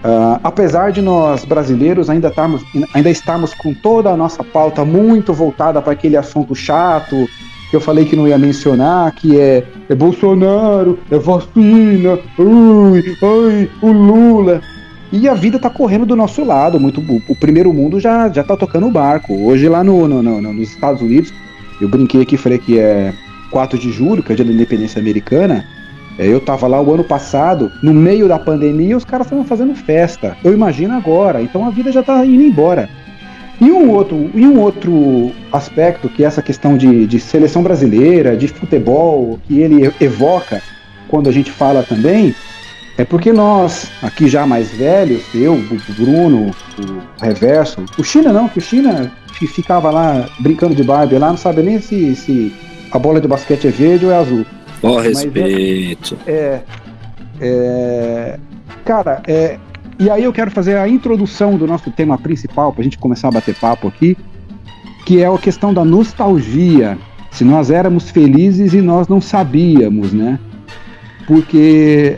ah, 0.03 0.39
apesar 0.43 0.91
de 0.91 1.01
nós 1.01 1.45
brasileiros 1.45 2.09
ainda 2.09 2.27
estarmos, 2.29 2.63
ainda 2.93 3.09
estarmos 3.09 3.53
com 3.53 3.73
toda 3.73 4.09
a 4.09 4.17
nossa 4.17 4.43
pauta 4.43 4.83
muito 4.83 5.31
voltada 5.33 5.81
para 5.81 5.93
aquele 5.93 6.17
assunto 6.17 6.55
chato 6.55 7.29
que 7.69 7.75
eu 7.75 7.81
falei 7.81 8.05
que 8.05 8.15
não 8.15 8.27
ia 8.27 8.37
mencionar, 8.37 9.11
que 9.13 9.39
é, 9.39 9.63
é 9.89 9.95
Bolsonaro, 9.95 10.99
é 11.11 11.17
vacina, 11.17 12.17
ui, 12.37 13.17
ai, 13.21 13.69
o 13.81 13.91
Lula. 13.91 14.61
E 15.11 15.27
a 15.27 15.33
vida 15.33 15.57
tá 15.57 15.69
correndo 15.69 16.05
do 16.05 16.15
nosso 16.15 16.43
lado, 16.43 16.79
muito 16.79 17.01
o, 17.27 17.35
primeiro 17.35 17.73
mundo 17.73 17.99
já, 17.99 18.29
já 18.29 18.43
tá 18.43 18.57
tocando 18.57 18.87
o 18.87 18.91
barco. 18.91 19.33
Hoje 19.45 19.69
lá 19.69 19.83
no- 19.83 20.07
no- 20.07 20.21
no- 20.21 20.41
nos 20.53 20.69
Estados 20.69 21.01
Unidos, 21.01 21.33
eu 21.79 21.87
brinquei 21.87 22.21
aqui, 22.21 22.35
falei 22.37 22.57
que 22.57 22.77
é 22.77 23.13
4 23.49 23.77
de 23.79 23.91
julho, 23.91 24.21
que 24.21 24.31
é 24.31 24.33
o 24.33 24.35
dia 24.35 24.45
da 24.45 24.51
independência 24.51 24.99
americana. 24.99 25.65
É, 26.17 26.27
eu 26.27 26.39
tava 26.41 26.67
lá 26.67 26.81
o 26.81 26.93
ano 26.93 27.03
passado, 27.03 27.71
no 27.81 27.93
meio 27.93 28.27
da 28.27 28.39
pandemia, 28.39 28.97
os 28.97 29.05
caras 29.05 29.27
estavam 29.27 29.45
fazendo 29.45 29.75
festa. 29.75 30.35
Eu 30.43 30.51
imagino 30.53 30.93
agora, 30.95 31.41
então 31.41 31.65
a 31.65 31.69
vida 31.69 31.91
já 31.91 32.01
tá 32.01 32.25
indo 32.25 32.43
embora. 32.43 32.89
E 33.59 33.71
um 33.71 33.89
outro, 33.89 34.29
e 34.35 34.45
um 34.45 34.59
outro 34.59 35.31
aspecto, 35.51 36.07
que 36.09 36.23
é 36.23 36.27
essa 36.27 36.41
questão 36.41 36.77
de, 36.77 37.07
de 37.07 37.19
seleção 37.19 37.63
brasileira, 37.63 38.35
de 38.37 38.47
futebol, 38.47 39.39
que 39.47 39.59
ele 39.59 39.91
evoca 39.99 40.61
quando 41.07 41.27
a 41.27 41.31
gente 41.31 41.51
fala 41.51 41.81
também, 41.83 42.35
é 42.97 43.03
porque 43.05 43.31
nós, 43.33 43.89
aqui 44.01 44.27
já 44.27 44.45
mais 44.45 44.69
velhos, 44.71 45.23
eu, 45.33 45.53
o 45.53 45.93
Bruno, 45.93 46.51
o 46.79 47.23
Reverso, 47.23 47.83
o 47.97 48.03
China 48.03 48.31
não, 48.33 48.47
que 48.47 48.59
o 48.59 48.61
China 48.61 49.11
fi- 49.33 49.47
ficava 49.47 49.89
lá 49.89 50.27
brincando 50.39 50.75
de 50.75 50.83
Barbie 50.83 51.17
lá, 51.17 51.29
não 51.29 51.37
sabe 51.37 51.61
nem 51.63 51.79
se, 51.79 52.15
se 52.15 52.53
a 52.91 52.99
bola 52.99 53.19
de 53.21 53.27
basquete 53.27 53.67
é 53.67 53.71
verde 53.71 54.05
ou 54.05 54.11
é 54.11 54.17
azul. 54.17 54.45
Ó, 54.83 54.99
é- 54.99 55.03
respeito. 55.07 56.17
É. 56.27 56.59
é 57.41 58.39
cara, 58.85 59.21
é, 59.27 59.57
e 59.99 60.09
aí 60.09 60.23
eu 60.23 60.33
quero 60.33 60.51
fazer 60.51 60.77
a 60.77 60.87
introdução 60.87 61.57
do 61.57 61.65
nosso 61.65 61.89
tema 61.91 62.17
principal, 62.17 62.71
pra 62.71 62.83
gente 62.83 62.97
começar 62.97 63.29
a 63.29 63.31
bater 63.31 63.55
papo 63.55 63.87
aqui, 63.87 64.17
que 65.05 65.21
é 65.21 65.27
a 65.27 65.37
questão 65.37 65.73
da 65.73 65.83
nostalgia. 65.83 66.97
Se 67.31 67.43
nós 67.43 67.71
éramos 67.71 68.09
felizes 68.09 68.73
e 68.73 68.81
nós 68.81 69.07
não 69.07 69.21
sabíamos, 69.21 70.13
né? 70.13 70.39
Porque 71.25 72.17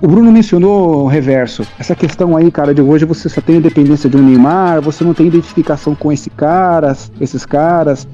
o 0.00 0.06
Bruno 0.06 0.30
mencionou 0.30 1.04
o 1.04 1.06
reverso. 1.06 1.66
Essa 1.78 1.94
questão 1.94 2.36
aí, 2.36 2.50
cara, 2.50 2.74
de 2.74 2.82
hoje 2.82 3.04
você 3.04 3.28
só 3.28 3.40
tem 3.40 3.56
a 3.56 3.60
dependência 3.60 4.08
de 4.10 4.16
um 4.16 4.22
Neymar, 4.22 4.82
você 4.82 5.02
não 5.02 5.14
tem 5.14 5.26
identificação 5.26 5.94
com 5.94 6.12
esse 6.12 6.28
caras, 6.28 7.10
esses 7.20 7.46
caras. 7.46 8.06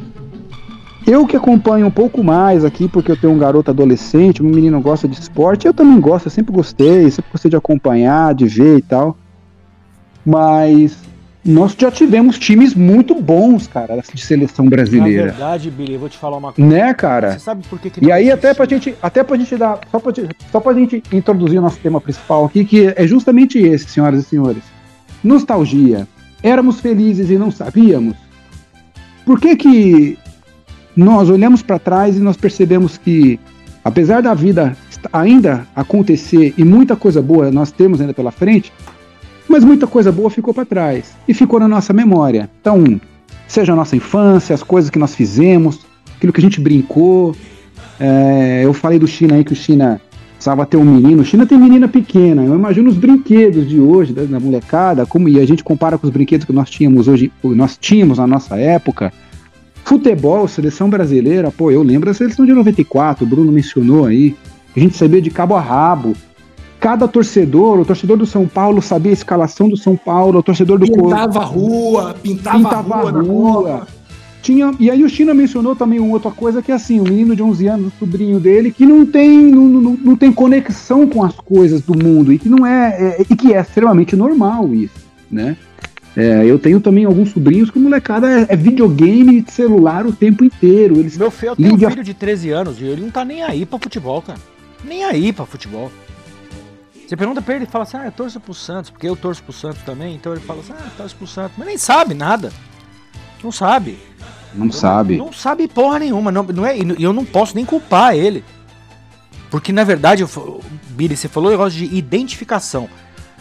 Eu 1.06 1.26
que 1.26 1.36
acompanho 1.36 1.86
um 1.86 1.90
pouco 1.90 2.22
mais 2.22 2.64
aqui, 2.64 2.88
porque 2.88 3.10
eu 3.10 3.16
tenho 3.16 3.32
um 3.32 3.38
garoto 3.38 3.70
adolescente, 3.70 4.42
um 4.42 4.46
menino 4.48 4.80
gosta 4.80 5.08
de 5.08 5.18
esporte, 5.18 5.66
eu 5.66 5.74
também 5.74 5.98
gosto, 6.00 6.26
eu 6.26 6.30
sempre 6.30 6.52
gostei, 6.52 7.10
sempre 7.10 7.32
gostei 7.32 7.50
de 7.50 7.56
acompanhar, 7.56 8.34
de 8.34 8.46
ver 8.46 8.78
e 8.78 8.82
tal. 8.82 9.16
Mas 10.24 10.96
nós 11.44 11.74
já 11.76 11.90
tivemos 11.90 12.38
times 12.38 12.74
muito 12.74 13.14
bons, 13.20 13.66
cara, 13.66 14.02
de 14.12 14.20
seleção 14.20 14.66
Na 14.66 14.70
brasileira. 14.70 15.30
verdade, 15.30 15.70
Billy, 15.70 15.94
eu 15.94 16.00
vou 16.00 16.08
te 16.08 16.18
falar 16.18 16.36
uma 16.36 16.52
coisa. 16.52 16.70
Né, 16.70 16.92
cara? 16.92 17.32
Você 17.32 17.38
sabe 17.38 17.64
por 17.68 17.78
que, 17.78 17.88
que 17.88 18.04
E 18.04 18.12
aí, 18.12 18.30
até 18.30 18.52
pra 18.52 18.66
gente, 18.66 18.94
até 19.02 19.24
pra 19.24 19.36
gente 19.38 19.56
dar, 19.56 19.80
só 19.90 19.98
pra, 19.98 20.12
só 20.52 20.60
pra 20.60 20.74
gente 20.74 21.02
introduzir 21.10 21.58
o 21.58 21.62
nosso 21.62 21.78
tema 21.78 22.00
principal 22.00 22.44
aqui, 22.44 22.64
que 22.64 22.92
é 22.94 23.06
justamente 23.06 23.58
esse, 23.58 23.86
senhoras 23.86 24.20
e 24.20 24.28
senhores. 24.28 24.62
Nostalgia. 25.24 26.06
Éramos 26.42 26.80
felizes 26.80 27.30
e 27.30 27.38
não 27.38 27.50
sabíamos? 27.50 28.16
Por 29.24 29.40
que 29.40 29.56
que 29.56 30.18
nós 31.00 31.30
olhamos 31.30 31.62
pra 31.62 31.78
trás 31.78 32.16
e 32.16 32.20
nós 32.20 32.36
percebemos 32.36 32.98
que, 32.98 33.40
apesar 33.82 34.20
da 34.20 34.34
vida 34.34 34.76
ainda 35.10 35.66
acontecer 35.74 36.52
e 36.58 36.62
muita 36.62 36.94
coisa 36.94 37.22
boa 37.22 37.50
nós 37.50 37.72
temos 37.72 38.02
ainda 38.02 38.12
pela 38.12 38.30
frente, 38.30 38.70
mas 39.48 39.64
muita 39.64 39.86
coisa 39.86 40.12
boa 40.12 40.28
ficou 40.28 40.52
pra 40.52 40.66
trás 40.66 41.14
e 41.26 41.32
ficou 41.32 41.58
na 41.58 41.66
nossa 41.66 41.94
memória. 41.94 42.50
Então, 42.60 43.00
seja 43.48 43.72
a 43.72 43.76
nossa 43.76 43.96
infância, 43.96 44.54
as 44.54 44.62
coisas 44.62 44.90
que 44.90 44.98
nós 44.98 45.14
fizemos, 45.14 45.80
aquilo 46.16 46.34
que 46.34 46.40
a 46.40 46.42
gente 46.42 46.60
brincou, 46.60 47.34
é, 47.98 48.60
eu 48.62 48.74
falei 48.74 48.98
do 48.98 49.06
China 49.06 49.36
aí 49.36 49.42
que 49.42 49.54
o 49.54 49.56
China 49.56 50.00
precisava 50.34 50.66
ter 50.66 50.76
um 50.76 50.84
menino. 50.84 51.22
O 51.22 51.24
China 51.24 51.46
tem 51.46 51.58
menina 51.58 51.88
pequena. 51.88 52.44
Eu 52.44 52.54
imagino 52.54 52.90
os 52.90 52.96
brinquedos 52.96 53.66
de 53.66 53.80
hoje, 53.80 54.12
da, 54.12 54.24
da 54.24 54.38
molecada, 54.38 55.06
como 55.06 55.28
e 55.28 55.40
a 55.40 55.46
gente 55.46 55.64
compara 55.64 55.96
com 55.96 56.06
os 56.06 56.12
brinquedos 56.12 56.44
que 56.44 56.52
nós 56.52 56.68
tínhamos 56.68 57.08
hoje, 57.08 57.32
nós 57.42 57.78
tínhamos 57.78 58.18
na 58.18 58.26
nossa 58.26 58.58
época. 58.58 59.12
Futebol, 59.84 60.46
seleção 60.46 60.88
brasileira, 60.88 61.50
pô, 61.50 61.70
eu 61.70 61.82
lembro 61.82 62.06
da 62.06 62.14
seleção 62.14 62.46
de 62.46 62.52
94, 62.52 63.24
o 63.24 63.28
Bruno 63.28 63.50
mencionou 63.50 64.06
aí. 64.06 64.36
A 64.76 64.78
gente 64.78 64.96
sabia 64.96 65.20
de 65.20 65.30
cabo 65.30 65.56
a 65.56 65.60
rabo. 65.60 66.14
Cada 66.78 67.06
torcedor, 67.08 67.78
o 67.80 67.84
torcedor 67.84 68.16
do 68.16 68.24
São 68.24 68.46
Paulo 68.46 68.80
sabia 68.80 69.10
a 69.10 69.12
escalação 69.12 69.68
do 69.68 69.76
São 69.76 69.96
Paulo, 69.96 70.38
o 70.38 70.42
torcedor 70.42 70.78
do 70.78 70.86
Pintava 70.86 71.40
a 71.40 71.44
rua, 71.44 72.14
pintava, 72.22 72.56
pintava 72.56 72.94
a 72.94 73.00
rua, 73.00 73.12
na 73.12 73.20
rua. 73.20 73.86
Tinha, 74.42 74.72
e 74.80 74.90
aí 74.90 75.04
o 75.04 75.08
China 75.08 75.34
mencionou 75.34 75.76
também 75.76 75.98
uma 75.98 76.14
outra 76.14 76.30
coisa 76.30 76.62
que 76.62 76.72
é 76.72 76.74
assim, 76.74 76.98
o 76.98 77.04
menino 77.04 77.36
de 77.36 77.42
11 77.42 77.66
anos, 77.66 77.86
o 77.88 77.98
sobrinho 77.98 78.40
dele, 78.40 78.70
que 78.70 78.86
não 78.86 79.04
tem, 79.04 79.38
não, 79.50 79.64
não, 79.68 79.98
não 80.02 80.16
tem 80.16 80.32
conexão 80.32 81.06
com 81.06 81.22
as 81.22 81.34
coisas 81.34 81.82
do 81.82 81.92
mundo 81.94 82.32
e 82.32 82.38
que 82.38 82.48
não 82.48 82.64
é, 82.66 83.18
é- 83.18 83.26
e 83.28 83.36
que 83.36 83.52
é 83.52 83.60
extremamente 83.60 84.16
normal 84.16 84.72
isso, 84.72 84.94
né? 85.30 85.56
É, 86.16 86.44
eu 86.44 86.58
tenho 86.58 86.80
também 86.80 87.04
alguns 87.04 87.30
sobrinhos 87.30 87.70
que 87.70 87.78
o 87.78 87.80
molecada 87.80 88.28
é, 88.28 88.46
é 88.48 88.56
videogame 88.56 89.42
de 89.42 89.52
celular 89.52 90.06
o 90.06 90.12
tempo 90.12 90.44
inteiro. 90.44 90.98
Eles 90.98 91.16
Meu 91.16 91.30
filho, 91.30 91.52
eu 91.52 91.56
tenho 91.56 91.74
um 91.74 91.90
filho 91.90 92.04
de 92.04 92.14
13 92.14 92.50
anos 92.50 92.80
e 92.80 92.84
ele 92.84 93.02
não 93.02 93.10
tá 93.10 93.24
nem 93.24 93.42
aí 93.42 93.64
pra 93.64 93.78
futebol, 93.78 94.20
cara. 94.20 94.38
Nem 94.84 95.04
aí 95.04 95.32
pra 95.32 95.46
futebol. 95.46 95.90
Você 97.06 97.16
pergunta 97.16 97.42
pra 97.42 97.54
ele, 97.54 97.64
ele 97.64 97.70
fala 97.70 97.84
assim, 97.84 97.96
ah, 97.96 98.04
eu 98.06 98.12
torço 98.12 98.38
pro 98.40 98.54
Santos, 98.54 98.90
porque 98.90 99.08
eu 99.08 99.16
torço 99.16 99.42
pro 99.42 99.52
Santos 99.52 99.82
também, 99.82 100.14
então 100.14 100.32
ele 100.32 100.40
fala 100.40 100.60
assim, 100.60 100.72
ah, 100.72 100.84
eu 100.84 100.90
torço 100.96 101.16
pro 101.16 101.26
Santos, 101.26 101.52
mas 101.56 101.66
nem 101.66 101.78
sabe 101.78 102.14
nada. 102.14 102.52
Não 103.42 103.50
sabe. 103.50 103.98
não 104.54 104.70
sabe. 104.70 105.16
Não 105.16 105.32
sabe 105.32 105.66
porra 105.68 105.98
nenhuma. 105.98 106.30
Não, 106.30 106.42
não 106.42 106.66
é, 106.66 106.76
e 106.78 107.02
eu 107.02 107.12
não 107.12 107.24
posso 107.24 107.54
nem 107.54 107.64
culpar 107.64 108.14
ele. 108.14 108.44
Porque, 109.50 109.72
na 109.72 109.82
verdade, 109.82 110.22
eu 110.22 110.60
Billy, 110.90 111.16
você 111.16 111.28
falou 111.28 111.48
o 111.48 111.52
negócio 111.52 111.78
de 111.78 111.96
identificação. 111.96 112.88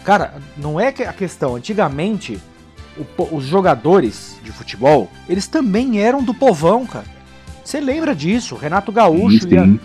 Cara, 0.04 0.36
não 0.58 0.80
é 0.80 0.92
que 0.92 1.04
a 1.04 1.14
questão. 1.14 1.56
Antigamente, 1.56 2.40
o 3.18 3.36
os 3.38 3.46
jogadores 3.46 4.38
de 4.44 4.52
futebol, 4.52 5.10
eles 5.28 5.48
também 5.48 6.02
eram 6.02 6.24
do 6.24 6.34
povão, 6.34 6.86
cara. 6.86 7.06
Você 7.64 7.80
lembra 7.80 8.16
disso? 8.16 8.56
Renato 8.56 8.92
Gaúcho, 8.92 9.44
Sim, 9.44 9.54
ia, 9.54 9.64
sim. 9.66 9.80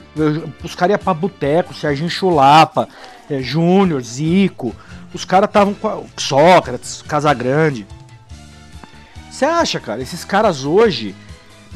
os 0.62 0.74
caras 0.74 0.94
iam 0.96 1.04
pra 1.04 1.12
boteco, 1.14 1.74
Serginho 1.74 2.08
Chulapa, 2.08 2.88
eh, 3.30 3.40
Júnior, 3.42 4.00
Zico. 4.02 4.74
Os 5.12 5.24
caras 5.24 5.48
estavam 5.50 5.74
com 5.74 5.86
a- 5.88 6.02
Sócrates, 6.16 7.02
Casagrande. 7.02 7.86
Você 9.30 9.44
acha, 9.44 9.78
cara, 9.80 10.00
esses 10.02 10.24
caras 10.24 10.64
hoje. 10.64 11.14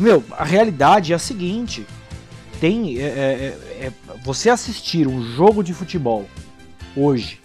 Meu, 0.00 0.24
a 0.38 0.44
realidade 0.44 1.12
é 1.12 1.16
a 1.16 1.18
seguinte: 1.18 1.86
tem. 2.60 2.98
é, 2.98 3.02
é, 3.02 3.06
é, 3.80 3.86
é, 3.86 3.92
você 4.24 4.48
assistir 4.50 5.06
um 5.06 5.22
jogo 5.34 5.62
de 5.62 5.74
futebol 5.74 6.26
hoje, 6.96 7.40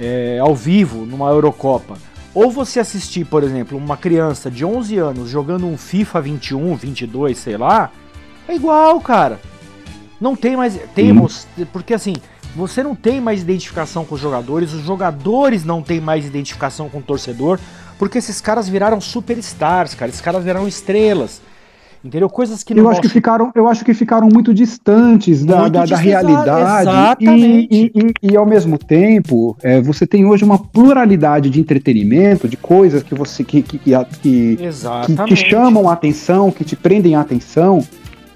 é, 0.00 0.38
ao 0.40 0.54
vivo, 0.56 1.04
numa 1.06 1.28
Eurocopa, 1.28 1.96
ou 2.34 2.50
você 2.50 2.80
assistir, 2.80 3.24
por 3.24 3.42
exemplo, 3.42 3.76
uma 3.76 3.96
criança 3.96 4.50
de 4.50 4.64
11 4.64 4.96
anos 4.98 5.28
jogando 5.28 5.66
um 5.66 5.76
FIFA 5.76 6.20
21, 6.20 6.76
22, 6.76 7.38
sei 7.38 7.56
lá, 7.56 7.90
é 8.48 8.54
igual, 8.54 9.00
cara. 9.00 9.40
Não 10.20 10.36
tem 10.36 10.56
mais. 10.56 10.78
Temos. 10.94 11.46
Porque 11.72 11.94
assim, 11.94 12.14
você 12.54 12.82
não 12.82 12.94
tem 12.94 13.20
mais 13.20 13.42
identificação 13.42 14.04
com 14.04 14.14
os 14.14 14.20
jogadores, 14.20 14.72
os 14.72 14.82
jogadores 14.84 15.64
não 15.64 15.82
têm 15.82 16.00
mais 16.00 16.26
identificação 16.26 16.88
com 16.88 16.98
o 16.98 17.02
torcedor, 17.02 17.58
porque 17.98 18.18
esses 18.18 18.40
caras 18.40 18.68
viraram 18.68 19.00
superstars, 19.00 19.94
cara. 19.94 20.10
Esses 20.10 20.20
caras 20.20 20.44
viraram 20.44 20.68
estrelas. 20.68 21.42
Entendeu? 22.04 22.28
Coisas 22.28 22.64
que 22.64 22.72
Eu 22.72 22.82
no 22.82 22.88
acho 22.90 23.00
que 23.00 23.08
ficaram, 23.08 23.52
eu 23.54 23.68
acho 23.68 23.84
que 23.84 23.94
ficaram 23.94 24.28
muito 24.32 24.52
distantes 24.52 25.44
da, 25.44 25.60
Muito 25.60 25.72
da, 25.72 25.84
da 25.84 25.96
realidade. 25.96 26.82
exatamente. 26.82 27.68
E, 27.70 27.92
e, 27.94 28.12
e, 28.22 28.32
e, 28.32 28.36
ao 28.36 28.44
mesmo 28.44 28.76
tempo, 28.76 29.56
é, 29.62 29.80
você 29.80 30.04
tem 30.04 30.26
hoje 30.26 30.44
uma 30.44 30.58
pluralidade 30.58 31.48
de 31.48 31.60
entretenimento, 31.60 32.48
de 32.48 32.56
coisas 32.56 33.04
que 33.04 33.14
você 33.14 33.44
que, 33.44 33.62
que, 33.62 33.78
que, 33.78 33.92
que, 34.20 34.56
que, 34.56 35.24
que 35.28 35.36
chamam 35.36 35.88
a 35.88 35.92
atenção, 35.92 36.50
que 36.50 36.64
te 36.64 36.74
prendem 36.74 37.14
a 37.14 37.20
atenção. 37.20 37.84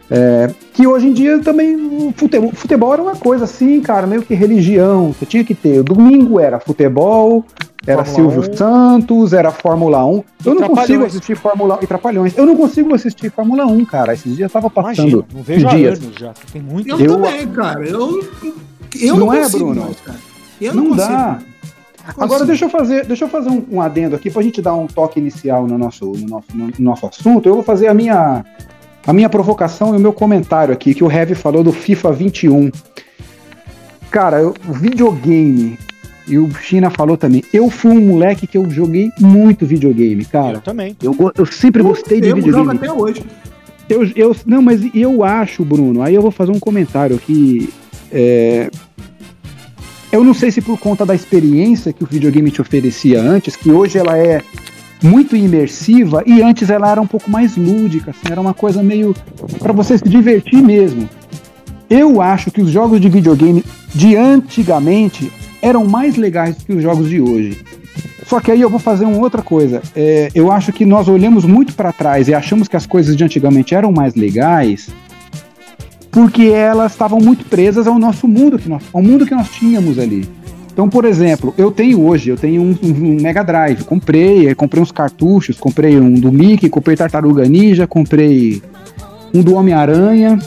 É, 0.08 0.48
que 0.72 0.86
hoje 0.86 1.08
em 1.08 1.12
dia 1.12 1.40
também 1.40 1.74
o 1.74 2.12
futebol, 2.16 2.52
futebol 2.52 2.92
era 2.92 3.02
uma 3.02 3.16
coisa 3.16 3.42
assim, 3.42 3.80
cara, 3.80 4.06
meio 4.06 4.22
que 4.22 4.34
religião. 4.34 5.12
Você 5.12 5.26
tinha 5.26 5.42
que 5.42 5.54
ter. 5.54 5.82
Domingo 5.82 6.38
era 6.38 6.60
futebol, 6.60 7.44
era 7.86 8.04
Fórmula 8.04 8.32
Silvio 8.32 8.52
1. 8.52 8.56
Santos, 8.56 9.32
era 9.32 9.50
Fórmula 9.52 10.04
1. 10.04 10.24
Eu 10.44 10.54
não 10.54 10.68
consigo 10.68 11.04
assistir 11.04 11.36
Fórmula 11.36 11.78
e 11.82 11.86
Trapalhões. 11.86 12.36
Eu 12.36 12.44
não 12.46 12.56
consigo 12.56 12.94
assistir 12.94 13.30
Fórmula 13.30 13.64
1, 13.66 13.84
cara. 13.84 14.12
Esses 14.14 14.36
dias 14.36 14.50
tava 14.50 14.68
passando 14.68 14.98
Imagina, 15.08 15.24
não 15.34 15.42
vejo 15.42 15.68
dias. 15.68 15.98
anos 16.00 16.14
já. 16.18 16.32
Tem 16.52 16.60
muito. 16.62 16.88
Eu, 16.88 16.98
Eu- 16.98 17.12
também, 17.22 17.48
cara. 17.48 17.84
Eu, 17.86 18.20
eu 19.00 19.16
não, 19.16 19.26
Não 19.26 19.32
é, 19.34 19.42
consigo 19.42 19.64
Bruno? 19.66 19.80
mais, 19.84 20.00
cara. 20.00 20.18
Eu 20.60 20.74
Não, 20.74 20.84
não, 20.84 20.96
dá. 20.96 21.06
consigo. 21.34 21.56
Agora 22.08 22.28
Consigo. 22.28 22.46
deixa 22.46 22.64
eu 22.64 22.68
fazer, 22.70 23.04
deixa 23.04 23.24
eu 23.24 23.28
fazer 23.28 23.50
um, 23.50 23.64
um 23.70 23.80
adendo 23.82 24.14
aqui 24.14 24.30
pra 24.30 24.40
gente 24.40 24.62
dar 24.62 24.74
um 24.74 24.86
toque 24.86 25.18
inicial 25.18 25.66
no 25.66 25.76
nosso, 25.76 26.04
no 26.06 26.28
nosso, 26.28 26.46
no 26.54 26.70
nosso 26.78 27.06
assunto. 27.06 27.48
Eu 27.48 27.54
vou 27.54 27.62
fazer 27.64 27.88
a 27.88 27.94
minha 27.94 28.44
a 29.04 29.12
minha 29.12 29.28
provocação 29.28 29.92
e 29.94 29.96
o 29.96 30.00
meu 30.00 30.12
comentário 30.12 30.72
aqui 30.72 30.94
que 30.94 31.02
o 31.04 31.10
Heavy 31.10 31.34
falou 31.34 31.62
do 31.64 31.72
FIFA 31.72 32.12
21. 32.12 32.70
Cara, 34.10 34.40
eu- 34.40 34.54
o 34.68 34.72
videogame 34.72 35.78
e 36.26 36.38
o 36.38 36.52
China 36.54 36.90
falou 36.90 37.16
também. 37.16 37.42
Eu 37.52 37.70
fui 37.70 37.92
um 37.92 38.06
moleque 38.08 38.46
que 38.46 38.58
eu 38.58 38.68
joguei 38.70 39.10
muito 39.20 39.64
videogame, 39.66 40.22
Eu 40.22 40.28
cara. 40.28 40.60
também. 40.60 40.96
Eu, 41.02 41.14
eu 41.36 41.46
sempre 41.46 41.82
gostei 41.82 42.20
de 42.20 42.28
eu 42.28 42.36
jogo 42.36 42.46
videogame. 42.46 42.78
até 42.78 42.92
hoje. 42.92 43.22
Eu, 43.88 44.04
eu, 44.16 44.36
não, 44.44 44.60
mas 44.60 44.80
eu 44.94 45.22
acho, 45.22 45.64
Bruno, 45.64 46.02
aí 46.02 46.14
eu 46.14 46.22
vou 46.22 46.30
fazer 46.32 46.50
um 46.50 46.58
comentário 46.58 47.14
aqui. 47.16 47.68
é, 48.10 48.68
eu 50.10 50.24
não 50.24 50.34
sei 50.34 50.50
se 50.50 50.60
por 50.60 50.78
conta 50.78 51.04
da 51.04 51.14
experiência 51.14 51.92
que 51.92 52.02
o 52.02 52.06
videogame 52.06 52.50
te 52.50 52.60
oferecia 52.60 53.20
antes, 53.20 53.54
que 53.54 53.70
hoje 53.70 53.98
ela 53.98 54.16
é 54.16 54.40
muito 55.02 55.36
imersiva 55.36 56.22
e 56.26 56.40
antes 56.42 56.70
ela 56.70 56.90
era 56.90 57.00
um 57.00 57.06
pouco 57.06 57.30
mais 57.30 57.56
lúdica, 57.56 58.10
assim, 58.12 58.32
era 58.32 58.40
uma 58.40 58.54
coisa 58.54 58.82
meio 58.82 59.14
para 59.58 59.72
você 59.72 59.98
se 59.98 60.08
divertir 60.08 60.62
mesmo. 60.62 61.08
Eu 61.88 62.20
acho 62.20 62.50
que 62.50 62.60
os 62.60 62.70
jogos 62.70 63.00
de 63.00 63.08
videogame 63.08 63.64
de 63.94 64.16
antigamente 64.16 65.30
eram 65.62 65.84
mais 65.84 66.16
legais 66.16 66.56
que 66.56 66.72
os 66.72 66.82
jogos 66.82 67.08
de 67.08 67.20
hoje. 67.20 67.60
Só 68.26 68.40
que 68.40 68.50
aí 68.50 68.60
eu 68.60 68.68
vou 68.68 68.78
fazer 68.78 69.04
uma 69.04 69.18
outra 69.18 69.42
coisa. 69.42 69.80
É, 69.94 70.28
eu 70.34 70.50
acho 70.50 70.72
que 70.72 70.84
nós 70.84 71.08
olhamos 71.08 71.44
muito 71.44 71.74
para 71.74 71.92
trás 71.92 72.28
e 72.28 72.34
achamos 72.34 72.66
que 72.66 72.76
as 72.76 72.86
coisas 72.86 73.16
de 73.16 73.22
antigamente 73.22 73.74
eram 73.74 73.92
mais 73.92 74.14
legais 74.14 74.88
porque 76.10 76.44
elas 76.44 76.92
estavam 76.92 77.20
muito 77.20 77.44
presas 77.44 77.86
ao 77.86 77.98
nosso 77.98 78.26
mundo, 78.26 78.58
que 78.58 78.68
nós, 78.68 78.82
ao 78.90 79.02
mundo 79.02 79.26
que 79.26 79.34
nós 79.34 79.50
tínhamos 79.50 79.98
ali. 79.98 80.26
Então, 80.72 80.88
por 80.88 81.04
exemplo, 81.04 81.54
eu 81.58 81.70
tenho 81.70 82.02
hoje, 82.02 82.30
eu 82.30 82.38
tenho 82.38 82.62
um, 82.62 82.78
um 82.82 83.20
Mega 83.20 83.42
Drive, 83.42 83.84
comprei, 83.84 84.54
comprei 84.54 84.82
uns 84.82 84.90
cartuchos, 84.90 85.58
comprei 85.58 85.98
um 85.98 86.14
do 86.14 86.32
Mickey, 86.32 86.70
comprei 86.70 86.96
Tartaruga 86.96 87.44
Ninja, 87.44 87.86
comprei 87.86 88.62
um 89.34 89.42
do 89.42 89.54
Homem-Aranha, 89.54 90.38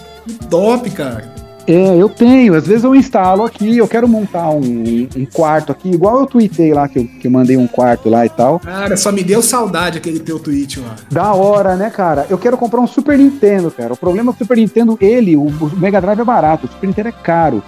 Top, 0.49 0.89
cara. 0.91 1.38
É, 1.71 1.95
eu 1.95 2.09
tenho. 2.09 2.55
Às 2.55 2.65
vezes 2.65 2.83
eu 2.83 2.95
instalo 2.95 3.43
aqui, 3.43 3.77
eu 3.77 3.87
quero 3.87 4.07
montar 4.07 4.49
um, 4.49 5.07
um 5.15 5.25
quarto 5.25 5.71
aqui, 5.71 5.91
igual 5.91 6.21
eu 6.21 6.25
tuitei 6.25 6.73
lá, 6.73 6.87
que 6.87 6.97
eu, 6.97 7.05
que 7.05 7.27
eu 7.27 7.31
mandei 7.31 7.57
um 7.57 7.67
quarto 7.67 8.09
lá 8.09 8.25
e 8.25 8.29
tal. 8.29 8.59
Cara, 8.59 8.97
só 8.97 9.11
me 9.11 9.23
deu 9.23 9.41
saudade 9.41 9.97
aquele 9.97 10.19
teu 10.19 10.39
tweet 10.39 10.79
lá. 10.79 10.95
Da 11.11 11.33
hora, 11.33 11.75
né, 11.75 11.89
cara? 11.91 12.25
Eu 12.29 12.39
quero 12.39 12.57
comprar 12.57 12.79
um 12.79 12.87
Super 12.87 13.17
Nintendo, 13.17 13.69
cara. 13.69 13.93
O 13.93 13.97
problema 13.97 14.31
é 14.31 14.33
que 14.33 14.41
o 14.41 14.45
Super 14.45 14.57
Nintendo, 14.57 14.97
ele, 14.99 15.35
o, 15.35 15.51
Mega 15.77 16.01
Drive 16.01 16.19
é 16.19 16.23
barato, 16.23 16.65
o 16.65 16.69
Super 16.69 16.87
Nintendo 16.87 17.09
é 17.09 17.13
caro. 17.13 17.63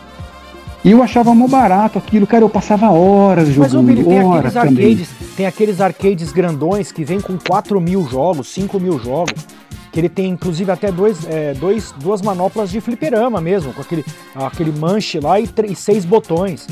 E 0.84 0.92
eu 0.92 1.04
achava 1.04 1.36
mó 1.36 1.48
barato 1.48 2.00
aquilo, 2.00 2.26
cara. 2.26 2.44
Eu 2.44 2.50
passava 2.50 2.90
horas 2.90 3.48
Mas 3.50 3.72
ô, 3.72 3.78
jogando, 3.78 3.86
Billy, 3.86 4.04
tem 4.04 4.24
horas 4.24 4.58
aqueles 4.58 4.76
também. 4.76 4.92
arcades, 4.92 5.10
tem 5.38 5.46
aqueles 5.46 5.80
arcades 5.80 6.32
grandões 6.32 6.92
que 6.92 7.06
vem 7.06 7.22
com 7.22 7.38
4 7.38 7.80
mil 7.80 8.08
jogos, 8.08 8.48
5 8.48 8.80
mil 8.80 8.98
jogos. 8.98 9.46
Que 9.92 10.00
ele 10.00 10.08
tem 10.10 10.30
inclusive 10.30 10.72
até 10.72 10.90
dois, 10.92 11.26
é, 11.28 11.54
dois, 11.54 11.94
duas 11.98 12.22
manoplas 12.22 12.70
de 12.72 12.80
fliperama 12.80 13.42
mesmo, 13.42 13.74
com 13.74 13.82
aquele, 13.82 14.06
aquele 14.34 14.72
manche 14.72 15.20
lá 15.20 15.40
e, 15.40 15.46
três, 15.48 15.78
seis 15.80 16.06
botões. 16.06 16.66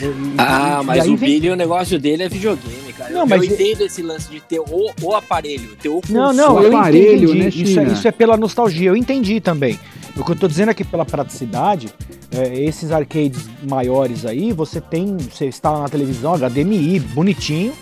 E- 0.00 0.04
e- 0.04 0.34
Ah, 0.36 0.80
e 0.82 0.84
mas 0.86 1.06
o 1.06 1.16
vem- 1.16 1.30
Billy, 1.30 1.50
o 1.50 1.56
negócio 1.56 1.96
dele 1.98 2.24
é 2.24 2.28
videogame, 2.28 2.92
cara. 2.92 3.10
Não, 3.12 3.20
eu, 3.20 3.26
mas 3.26 3.44
eu 3.44 3.54
entendo 3.54 3.82
esse 3.82 4.02
lance 4.02 4.28
de 4.28 4.40
ter 4.40 4.58
o, 4.58 4.90
o 5.00 5.14
aparelho, 5.14 5.76
ter 5.80 5.88
o 5.88 6.00
Não, 6.10 6.26
console. 6.28 6.36
não, 6.36 6.62
eu 6.62 6.76
aparelho, 6.76 7.28
entendi. 7.34 7.38
né, 7.38 7.48
isso, 7.70 7.80
é, 7.80 7.84
isso 7.84 8.08
é 8.08 8.10
pela 8.12 8.36
nostalgia, 8.36 8.88
eu 8.88 8.96
entendi 8.96 9.40
também. 9.40 9.78
O 10.16 10.24
que 10.24 10.32
eu 10.32 10.36
tô 10.36 10.48
dizendo 10.48 10.70
é 10.70 10.74
que 10.74 10.82
pela 10.82 11.04
praticidade, 11.04 11.88
é, 12.32 12.58
esses 12.64 12.90
arcades 12.90 13.48
maiores 13.62 14.26
aí, 14.26 14.52
você 14.52 14.80
tem, 14.80 15.16
você 15.18 15.46
instala 15.46 15.82
na 15.82 15.88
televisão, 15.88 16.34
HDMI, 16.34 16.98
bonitinho, 16.98 17.72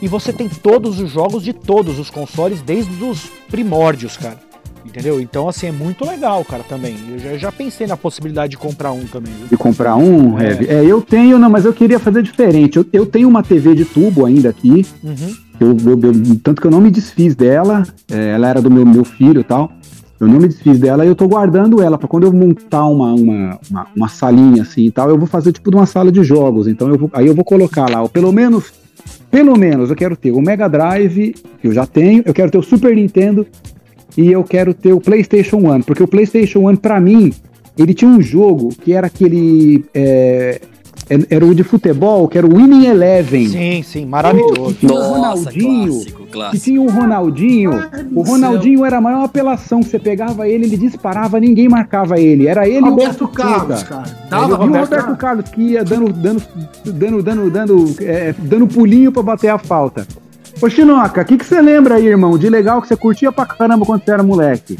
e 0.00 0.08
você 0.08 0.32
tem 0.32 0.48
todos 0.48 1.00
os 1.00 1.10
jogos 1.10 1.42
de 1.42 1.52
todos 1.52 1.98
os 1.98 2.10
consoles, 2.10 2.60
desde 2.62 3.02
os 3.04 3.30
primórdios, 3.50 4.16
cara. 4.16 4.36
Entendeu? 4.86 5.20
Então, 5.20 5.48
assim, 5.48 5.66
é 5.66 5.72
muito 5.72 6.04
legal, 6.06 6.42
cara, 6.44 6.62
também. 6.62 6.96
Eu 7.10 7.18
já, 7.18 7.36
já 7.36 7.52
pensei 7.52 7.86
na 7.86 7.96
possibilidade 7.96 8.52
de 8.52 8.56
comprar 8.56 8.90
um 8.92 9.04
também. 9.06 9.32
viu? 9.34 9.48
De 9.48 9.56
comprar 9.56 9.96
um, 9.96 10.38
É. 10.38 10.44
Heavy. 10.50 10.66
É, 10.68 10.84
eu 10.84 11.02
tenho, 11.02 11.38
não, 11.38 11.50
mas 11.50 11.64
eu 11.66 11.74
queria 11.74 11.98
fazer 11.98 12.22
diferente. 12.22 12.76
Eu, 12.78 12.86
eu 12.92 13.04
tenho 13.04 13.28
uma 13.28 13.42
TV 13.42 13.74
de 13.74 13.84
tubo 13.84 14.24
ainda 14.24 14.48
aqui. 14.48 14.86
Uhum. 15.04 15.36
Eu, 15.60 15.76
eu- 15.84 16.00
eu- 16.00 16.40
tanto 16.42 16.60
que 16.62 16.66
eu 16.66 16.70
não 16.70 16.80
me 16.80 16.90
desfiz 16.90 17.34
dela. 17.34 17.82
é, 18.10 18.30
ela 18.30 18.48
era 18.48 18.62
do 18.62 18.70
meu, 18.70 18.86
meu 18.86 19.04
filho 19.04 19.40
e 19.40 19.44
tal. 19.44 19.70
Eu 20.18 20.26
não 20.26 20.38
me 20.40 20.48
desfiz 20.48 20.78
dela 20.80 21.04
e 21.04 21.08
eu 21.08 21.14
tô 21.14 21.28
guardando 21.28 21.82
ela 21.82 21.98
para 21.98 22.08
quando 22.08 22.24
eu 22.24 22.32
montar 22.32 22.86
uma, 22.86 23.12
uma, 23.12 23.58
uma, 23.70 23.86
uma 23.94 24.08
salinha 24.08 24.62
assim 24.62 24.82
e 24.86 24.90
tal, 24.90 25.08
eu 25.10 25.18
vou 25.18 25.28
fazer 25.28 25.52
tipo 25.52 25.70
de 25.70 25.76
uma 25.76 25.86
sala 25.86 26.10
de 26.10 26.24
jogos. 26.24 26.66
Então 26.66 26.88
eu 26.88 26.96
vou, 26.98 27.10
aí 27.12 27.26
eu 27.26 27.34
vou 27.34 27.44
colocar 27.44 27.88
lá, 27.90 28.02
ó, 28.02 28.08
pelo 28.08 28.32
menos, 28.32 28.72
pelo 29.30 29.56
menos 29.56 29.90
eu 29.90 29.96
quero 29.96 30.16
ter 30.16 30.32
o 30.32 30.40
Mega 30.40 30.68
Drive, 30.68 31.34
que 31.60 31.68
eu 31.68 31.72
já 31.72 31.86
tenho, 31.86 32.22
eu 32.24 32.34
quero 32.34 32.50
ter 32.50 32.58
o 32.58 32.62
Super 32.62 32.94
Nintendo 32.94 33.46
e 34.16 34.32
eu 34.32 34.42
quero 34.42 34.74
ter 34.74 34.92
o 34.92 35.00
PlayStation 35.00 35.58
One, 35.58 35.82
porque 35.82 36.02
o 36.02 36.08
PlayStation 36.08 36.60
One 36.60 36.76
para 36.76 37.00
mim, 37.00 37.32
ele 37.76 37.94
tinha 37.94 38.10
um 38.10 38.20
jogo 38.20 38.70
que 38.70 38.92
era 38.92 39.06
aquele 39.06 39.84
é, 39.94 40.60
era 41.30 41.44
o 41.44 41.54
de 41.54 41.62
futebol, 41.62 42.28
que 42.28 42.36
era 42.38 42.46
o 42.46 42.54
Winning 42.56 42.86
Eleven. 42.86 43.48
Sim, 43.48 43.82
sim, 43.82 44.04
maravilhoso. 44.06 44.74
tinha 44.74 44.92
o 44.92 44.94
Nossa, 44.94 45.08
Ronaldinho, 45.08 45.92
clássico, 45.92 46.22
que 46.24 46.30
clássico. 46.32 46.64
tinha 46.64 46.80
o 46.82 46.90
Ronaldinho. 46.90 47.72
Ai, 47.72 48.06
O 48.14 48.22
Ronaldinho 48.22 48.84
era 48.84 48.98
a 48.98 49.00
maior 49.00 49.24
apelação. 49.24 49.82
Você 49.82 49.98
pegava 49.98 50.48
ele, 50.48 50.66
ele 50.66 50.76
disparava, 50.76 51.40
ninguém 51.40 51.68
marcava 51.68 52.18
ele. 52.20 52.46
Era 52.46 52.68
ele 52.68 52.80
Roberto 52.88 53.20
e 53.20 53.24
o 53.24 53.28
Carlos, 53.28 53.82
cara. 53.82 54.04
E 54.26 54.30
Dava 54.30 54.52
o 54.54 54.56
Roberto, 54.56 54.90
Roberto 54.90 55.16
Carlos. 55.16 55.50
Que 55.50 55.62
ia 55.62 55.84
dando, 55.84 56.12
dando, 56.12 56.42
dando, 56.84 57.22
dando, 57.22 57.50
dando, 57.50 57.94
é, 58.00 58.34
dando 58.38 58.66
pulinho 58.66 59.10
pra 59.10 59.22
bater 59.22 59.48
a 59.48 59.58
falta. 59.58 60.06
Ô 60.60 60.68
Chinoca, 60.68 61.22
o 61.22 61.24
que 61.24 61.36
que 61.38 61.44
você 61.44 61.62
lembra 61.62 61.94
aí, 61.94 62.06
irmão, 62.06 62.36
de 62.36 62.50
legal 62.50 62.82
que 62.82 62.88
você 62.88 62.96
curtia 62.96 63.30
pra 63.30 63.46
caramba 63.46 63.86
quando 63.86 64.04
você 64.04 64.10
era 64.10 64.22
moleque? 64.24 64.76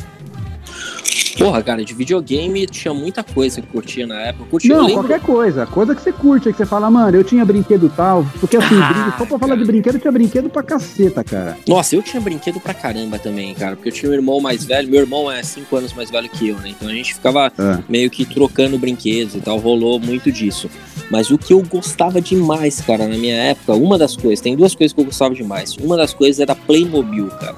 Porra, 1.38 1.62
cara, 1.62 1.84
de 1.84 1.94
videogame 1.94 2.66
tinha 2.66 2.92
muita 2.92 3.22
coisa 3.22 3.60
que 3.60 3.66
eu 3.68 3.72
curtia 3.72 4.06
na 4.06 4.20
época. 4.20 4.44
Eu 4.44 4.48
curtia, 4.50 4.74
eu 4.74 4.82
Não, 4.82 4.90
qualquer 4.90 5.20
coisa. 5.20 5.66
Coisa 5.66 5.94
que 5.94 6.02
você 6.02 6.12
curte, 6.12 6.50
que 6.50 6.56
você 6.58 6.66
fala, 6.66 6.90
mano, 6.90 7.16
eu 7.16 7.22
tinha 7.24 7.44
brinquedo 7.44 7.90
tal. 7.96 8.26
Porque 8.40 8.56
assim, 8.56 8.74
Ah, 8.80 9.14
só 9.18 9.24
pra 9.24 9.38
falar 9.38 9.56
de 9.56 9.64
brinquedo, 9.64 9.98
tinha 9.98 10.10
brinquedo 10.12 10.48
pra 10.50 10.62
caceta, 10.62 11.22
cara. 11.22 11.56
Nossa, 11.66 11.94
eu 11.94 12.02
tinha 12.02 12.20
brinquedo 12.20 12.58
pra 12.60 12.74
caramba 12.74 13.18
também, 13.18 13.54
cara. 13.54 13.76
Porque 13.76 13.88
eu 13.88 13.92
tinha 13.92 14.10
um 14.10 14.14
irmão 14.14 14.40
mais 14.40 14.64
velho. 14.64 14.88
Meu 14.90 15.00
irmão 15.00 15.30
é 15.30 15.42
5 15.42 15.76
anos 15.76 15.92
mais 15.92 16.10
velho 16.10 16.28
que 16.28 16.48
eu, 16.48 16.56
né? 16.56 16.70
Então 16.70 16.88
a 16.88 16.92
gente 16.92 17.14
ficava 17.14 17.52
É. 17.58 17.78
meio 17.88 18.10
que 18.10 18.24
trocando 18.24 18.76
brinquedos 18.78 19.34
e 19.34 19.40
tal. 19.40 19.58
Rolou 19.58 20.00
muito 20.00 20.32
disso. 20.32 20.68
Mas 21.10 21.30
o 21.30 21.38
que 21.38 21.52
eu 21.52 21.62
gostava 21.62 22.20
demais, 22.20 22.80
cara, 22.80 23.06
na 23.06 23.16
minha 23.16 23.34
época, 23.36 23.72
uma 23.74 23.96
das 23.96 24.16
coisas, 24.16 24.40
tem 24.40 24.56
duas 24.56 24.74
coisas 24.74 24.92
que 24.92 25.00
eu 25.00 25.04
gostava 25.04 25.34
demais. 25.34 25.76
Uma 25.76 25.96
das 25.96 26.12
coisas 26.12 26.40
era 26.40 26.54
Playmobil, 26.54 27.28
cara. 27.28 27.56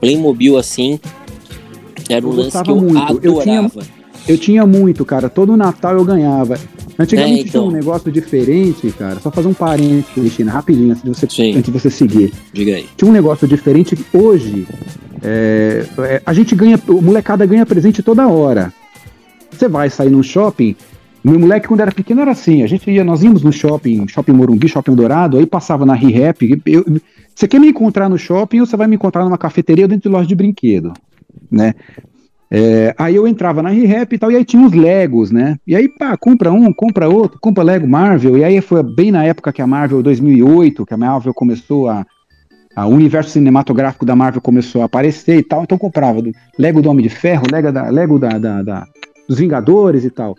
Playmobil, 0.00 0.56
assim, 0.56 0.98
era 2.08 2.26
um 2.26 2.30
Eu 2.30 2.36
lance 2.36 2.50
que 2.50 2.56
gostava 2.58 2.70
eu 2.70 2.76
muito. 2.76 3.24
Eu 3.26 3.40
tinha- 3.42 3.58
adorava. 3.60 3.86
Eu 4.26 4.36
tinha 4.36 4.66
muito, 4.66 5.04
cara. 5.04 5.28
Todo 5.28 5.56
Natal 5.56 5.94
eu 5.96 6.04
ganhava. 6.04 6.58
Antigamente 6.98 7.38
É, 7.38 7.40
então. 7.42 7.50
tinha 7.50 7.62
um 7.62 7.70
negócio 7.70 8.10
diferente, 8.12 8.90
cara. 8.92 9.20
Só 9.20 9.30
fazer 9.30 9.48
um 9.48 9.54
parênteses, 9.54 10.04
Cristina, 10.12 10.50
rapidinho, 10.52 10.90
antes 10.90 11.02
de 11.02 11.08
você, 11.08 11.26
Sim. 11.30 11.50
antes 11.56 11.64
de 11.64 11.70
você 11.70 11.88
seguir. 11.90 12.32
Diga 12.52 12.74
aí. 12.74 12.86
Tinha 12.96 13.08
um 13.08 13.12
negócio 13.12 13.46
diferente 13.48 13.96
que 13.96 14.04
hoje 14.16 14.66
é, 15.22 15.84
é, 15.98 16.22
a 16.26 16.32
gente 16.32 16.54
ganha, 16.54 16.78
o 16.88 17.00
molecada 17.00 17.46
ganha 17.46 17.64
presente 17.64 18.02
toda 18.02 18.26
hora. 18.28 18.72
Você 19.50 19.68
vai 19.68 19.88
sair 19.88 20.10
num 20.10 20.22
shopping. 20.22 20.76
Meu 21.24 21.38
moleque, 21.38 21.66
quando 21.68 21.80
era 21.80 21.90
pequeno, 21.92 22.20
era 22.20 22.30
assim. 22.32 22.62
A 22.62 22.66
gente 22.66 22.90
ia, 22.90 23.02
nós 23.04 23.22
íamos 23.22 23.42
no 23.42 23.52
shopping, 23.52 24.06
shopping 24.08 24.32
Morumbi, 24.32 24.68
shopping 24.68 24.94
Dourado, 24.94 25.38
aí 25.38 25.46
passava 25.46 25.86
na 25.86 25.94
ReHap. 25.94 26.60
eu- 26.66 26.84
Você 27.34 27.46
quer 27.46 27.60
me 27.60 27.68
encontrar 27.68 28.08
no 28.08 28.18
shopping 28.18 28.60
ou 28.60 28.66
você 28.66 28.76
vai 28.76 28.86
me 28.88 28.96
encontrar 28.96 29.24
numa 29.24 29.38
cafeteria 29.38 29.84
ou 29.84 29.88
dentro 29.88 30.08
de 30.10 30.14
loja 30.14 30.26
de 30.28 30.34
brinquedo, 30.34 30.92
né? 31.50 31.74
É, 32.50 32.94
aí 32.96 33.14
eu 33.14 33.28
entrava 33.28 33.62
na 33.62 33.68
ReHap 33.68 34.14
e 34.14 34.18
tal, 34.18 34.32
e 34.32 34.36
aí 34.36 34.44
tinha 34.44 34.62
uns 34.62 34.72
Legos, 34.72 35.30
né? 35.30 35.58
E 35.66 35.76
aí, 35.76 35.86
pá, 35.86 36.16
compra 36.16 36.50
um, 36.50 36.72
compra 36.72 37.08
outro, 37.08 37.38
compra 37.40 37.62
Lego 37.62 37.86
Marvel, 37.86 38.38
e 38.38 38.44
aí 38.44 38.60
foi 38.62 38.82
bem 38.82 39.10
na 39.10 39.24
época 39.24 39.52
que 39.52 39.60
a 39.60 39.66
Marvel 39.66 40.02
2008, 40.02 40.86
que 40.86 40.94
a 40.94 40.96
Marvel 40.96 41.34
começou 41.34 41.88
a, 41.88 42.06
o 42.76 42.88
universo 42.88 43.30
cinematográfico 43.30 44.06
da 44.06 44.16
Marvel 44.16 44.40
começou 44.40 44.82
a 44.82 44.86
aparecer 44.86 45.38
e 45.38 45.42
tal, 45.42 45.64
então 45.64 45.76
comprava 45.76 46.22
do, 46.22 46.32
Lego 46.58 46.80
do 46.80 46.88
Homem 46.88 47.02
de 47.02 47.10
Ferro, 47.10 47.44
Lego, 47.50 47.70
da, 47.70 47.90
Lego 47.90 48.18
da, 48.18 48.38
da- 48.38 48.62
da- 48.62 48.86
dos 49.28 49.38
Vingadores 49.38 50.04
e 50.04 50.10
tal. 50.10 50.34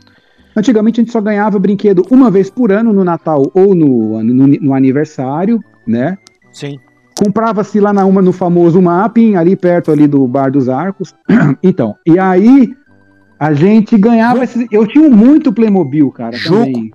Antigamente 0.55 0.99
a 0.99 1.03
gente 1.03 1.11
só 1.11 1.21
ganhava 1.21 1.59
brinquedo 1.59 2.03
uma 2.09 2.31
vez 2.31 2.49
por 2.49 2.71
ano, 2.71 2.91
no 2.91 3.03
Natal 3.03 3.51
ou 3.53 3.75
no, 3.75 4.23
no, 4.23 4.47
no 4.47 4.73
aniversário, 4.73 5.63
né? 5.85 6.17
Sim. 6.51 6.79
Comprava-se 7.23 7.79
lá 7.81 7.91
na 7.91 8.05
uma 8.05 8.21
no 8.21 8.31
famoso 8.31 8.81
mapping, 8.81 9.35
ali 9.35 9.55
perto 9.55 9.91
ali 9.91 10.07
do 10.07 10.25
Bar 10.25 10.51
dos 10.51 10.69
Arcos. 10.69 11.13
então, 11.61 11.95
e 12.05 12.17
aí 12.17 12.73
a 13.37 13.53
gente 13.53 13.97
ganhava. 13.97 14.43
esses- 14.43 14.67
eu 14.71 14.87
tinha 14.87 15.09
muito 15.09 15.51
Playmobil, 15.51 16.09
cara. 16.11 16.31
Juco. 16.37 16.59
Também. 16.63 16.91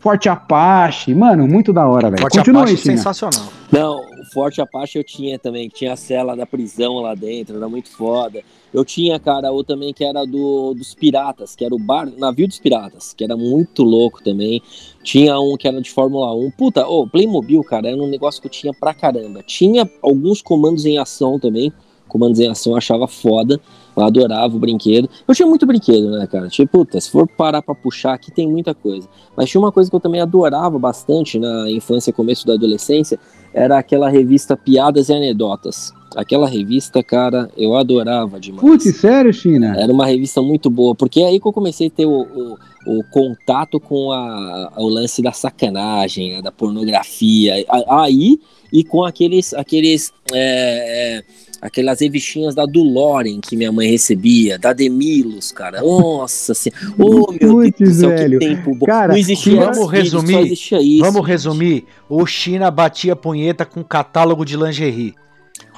Forte 0.00 0.28
Apache, 0.28 1.12
mano, 1.12 1.46
muito 1.48 1.72
da 1.72 1.86
hora, 1.86 2.08
velho. 2.08 2.22
Forte 2.22 2.38
Continua 2.38 2.60
Apache 2.62 2.74
aí, 2.76 2.96
sensacional. 2.96 3.48
Não, 3.70 3.96
o 3.98 4.32
Forte 4.32 4.60
Apache 4.60 4.96
eu 4.96 5.02
tinha 5.04 5.38
também, 5.40 5.68
que 5.68 5.74
tinha 5.74 5.92
a 5.92 5.96
cela 5.96 6.36
da 6.36 6.46
prisão 6.46 6.94
lá 7.00 7.16
dentro, 7.16 7.56
era 7.56 7.68
muito 7.68 7.90
foda. 7.90 8.40
Eu 8.72 8.84
tinha, 8.84 9.18
cara, 9.18 9.50
o 9.52 9.64
também 9.64 9.92
que 9.92 10.04
era 10.04 10.24
do, 10.24 10.72
dos 10.72 10.94
piratas, 10.94 11.56
que 11.56 11.64
era 11.64 11.74
o 11.74 11.78
bar, 11.78 12.06
navio 12.16 12.46
dos 12.46 12.60
piratas, 12.60 13.12
que 13.12 13.24
era 13.24 13.36
muito 13.36 13.82
louco 13.82 14.22
também. 14.22 14.62
Tinha 15.08 15.40
um 15.40 15.56
que 15.56 15.66
era 15.66 15.80
de 15.80 15.90
Fórmula 15.90 16.34
1. 16.34 16.50
Puta, 16.50 16.86
ô, 16.86 17.08
Playmobil, 17.08 17.64
cara, 17.64 17.88
era 17.88 17.96
um 17.96 18.06
negócio 18.06 18.42
que 18.42 18.46
eu 18.46 18.50
tinha 18.50 18.74
pra 18.74 18.92
caramba. 18.92 19.42
Tinha 19.42 19.90
alguns 20.02 20.42
comandos 20.42 20.84
em 20.84 20.98
ação 20.98 21.38
também. 21.38 21.72
Comandos 22.06 22.38
em 22.38 22.46
ação 22.46 22.72
eu 22.72 22.76
achava 22.76 23.08
foda. 23.08 23.58
Eu 23.96 24.02
adorava 24.04 24.54
o 24.54 24.58
brinquedo. 24.58 25.08
Eu 25.26 25.34
tinha 25.34 25.48
muito 25.48 25.64
brinquedo, 25.64 26.10
né, 26.10 26.26
cara? 26.26 26.48
Tipo, 26.48 26.80
puta, 26.80 27.00
se 27.00 27.10
for 27.10 27.26
parar 27.26 27.62
pra 27.62 27.74
puxar 27.74 28.12
aqui, 28.12 28.30
tem 28.30 28.46
muita 28.46 28.74
coisa. 28.74 29.08
Mas 29.34 29.48
tinha 29.48 29.58
uma 29.58 29.72
coisa 29.72 29.88
que 29.88 29.96
eu 29.96 30.00
também 30.00 30.20
adorava 30.20 30.78
bastante 30.78 31.38
na 31.38 31.70
infância, 31.70 32.12
começo 32.12 32.46
da 32.46 32.52
adolescência, 32.52 33.18
era 33.54 33.78
aquela 33.78 34.10
revista 34.10 34.58
Piadas 34.58 35.08
e 35.08 35.14
Anedotas. 35.14 35.90
Aquela 36.16 36.48
revista, 36.48 37.02
cara, 37.02 37.50
eu 37.56 37.76
adorava 37.76 38.40
demais. 38.40 38.60
Putz, 38.62 38.96
sério, 38.96 39.32
China? 39.32 39.76
Era 39.78 39.92
uma 39.92 40.06
revista 40.06 40.40
muito 40.40 40.70
boa, 40.70 40.94
porque 40.94 41.20
é 41.20 41.26
aí 41.26 41.38
que 41.38 41.46
eu 41.46 41.52
comecei 41.52 41.88
a 41.88 41.90
ter 41.90 42.06
o, 42.06 42.22
o, 42.22 42.58
o 42.86 43.04
contato 43.10 43.78
com 43.78 44.10
a, 44.10 44.72
o 44.76 44.88
lance 44.88 45.20
da 45.20 45.32
sacanagem, 45.32 46.32
né, 46.32 46.42
da 46.42 46.50
pornografia. 46.50 47.54
Aí 47.90 48.40
e 48.72 48.84
com 48.84 49.04
aqueles, 49.04 49.54
aqueles 49.54 50.12
é, 50.32 51.18
é, 51.18 51.24
aquelas 51.60 52.00
revistinhas 52.00 52.54
da 52.54 52.66
Duloren 52.66 53.40
que 53.40 53.56
minha 53.56 53.72
mãe 53.72 53.90
recebia, 53.90 54.58
da 54.58 54.72
Demilos, 54.72 55.52
cara. 55.52 55.80
Nossa 55.80 56.54
senhora. 56.54 56.80
Ô, 56.98 57.32
meu 57.32 57.38
Deus 57.38 57.52
do 57.52 57.72
Putz, 57.72 57.96
céu, 57.96 58.10
velho. 58.10 58.38
que 58.38 58.46
tempo 58.46 58.74
bom. 58.74 58.86
Cara, 58.86 59.12
não 59.12 59.16
existia 59.18 59.56
vamos 59.56 59.78
Xvideos, 59.78 59.92
resumir? 59.92 60.38
Existia 60.38 60.80
isso. 60.80 61.04
Vamos 61.04 61.26
resumir. 61.26 61.84
O 62.08 62.26
China 62.26 62.70
batia 62.70 63.16
punheta 63.16 63.64
com 63.64 63.82
catálogo 63.82 64.44
de 64.44 64.56
lingerie. 64.56 65.14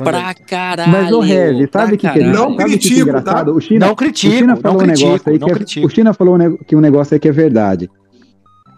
Pra 0.04 0.34
caralho. 0.34 0.92
Mas 0.92 1.12
o 1.12 1.24
Heavy, 1.24 1.68
sabe 1.72 1.94
o 1.94 1.98
que, 1.98 2.10
que 2.10 2.18
é. 2.18 2.24
Não 2.24 2.34
sabe 2.34 2.52
o 2.52 2.56
que 2.56 2.62
é 2.62 2.66
critico, 2.66 3.00
engraçado? 3.00 3.54
O 3.54 3.60
China, 3.60 3.86
Não 3.86 3.92
o 3.92 3.96
critico, 3.96 4.34
China 4.34 4.46
não 4.54 4.56
falou 4.56 4.76
um 4.76 4.84
critico, 4.84 5.08
negócio 5.08 5.32
aí 5.32 5.38
não 5.38 5.46
que 5.46 5.52
é, 5.52 5.54
critico. 5.56 5.86
o 5.86 5.90
China 5.90 6.14
falou 6.14 6.36
um 6.36 6.56
que 6.56 6.76
um 6.76 6.80
negócio 6.80 7.14
aí 7.14 7.20
que 7.20 7.28
é 7.28 7.32
verdade. 7.32 7.90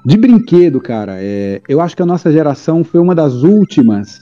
De 0.05 0.17
brinquedo, 0.17 0.81
cara, 0.81 1.15
é, 1.19 1.61
eu 1.69 1.81
acho 1.81 1.95
que 1.95 2.03
a 2.03 2.07
nossa 2.07 2.33
geração 2.33 2.83
foi 2.83 3.01
uma 3.01 3.15
das 3.15 3.43
últimas 3.43 4.19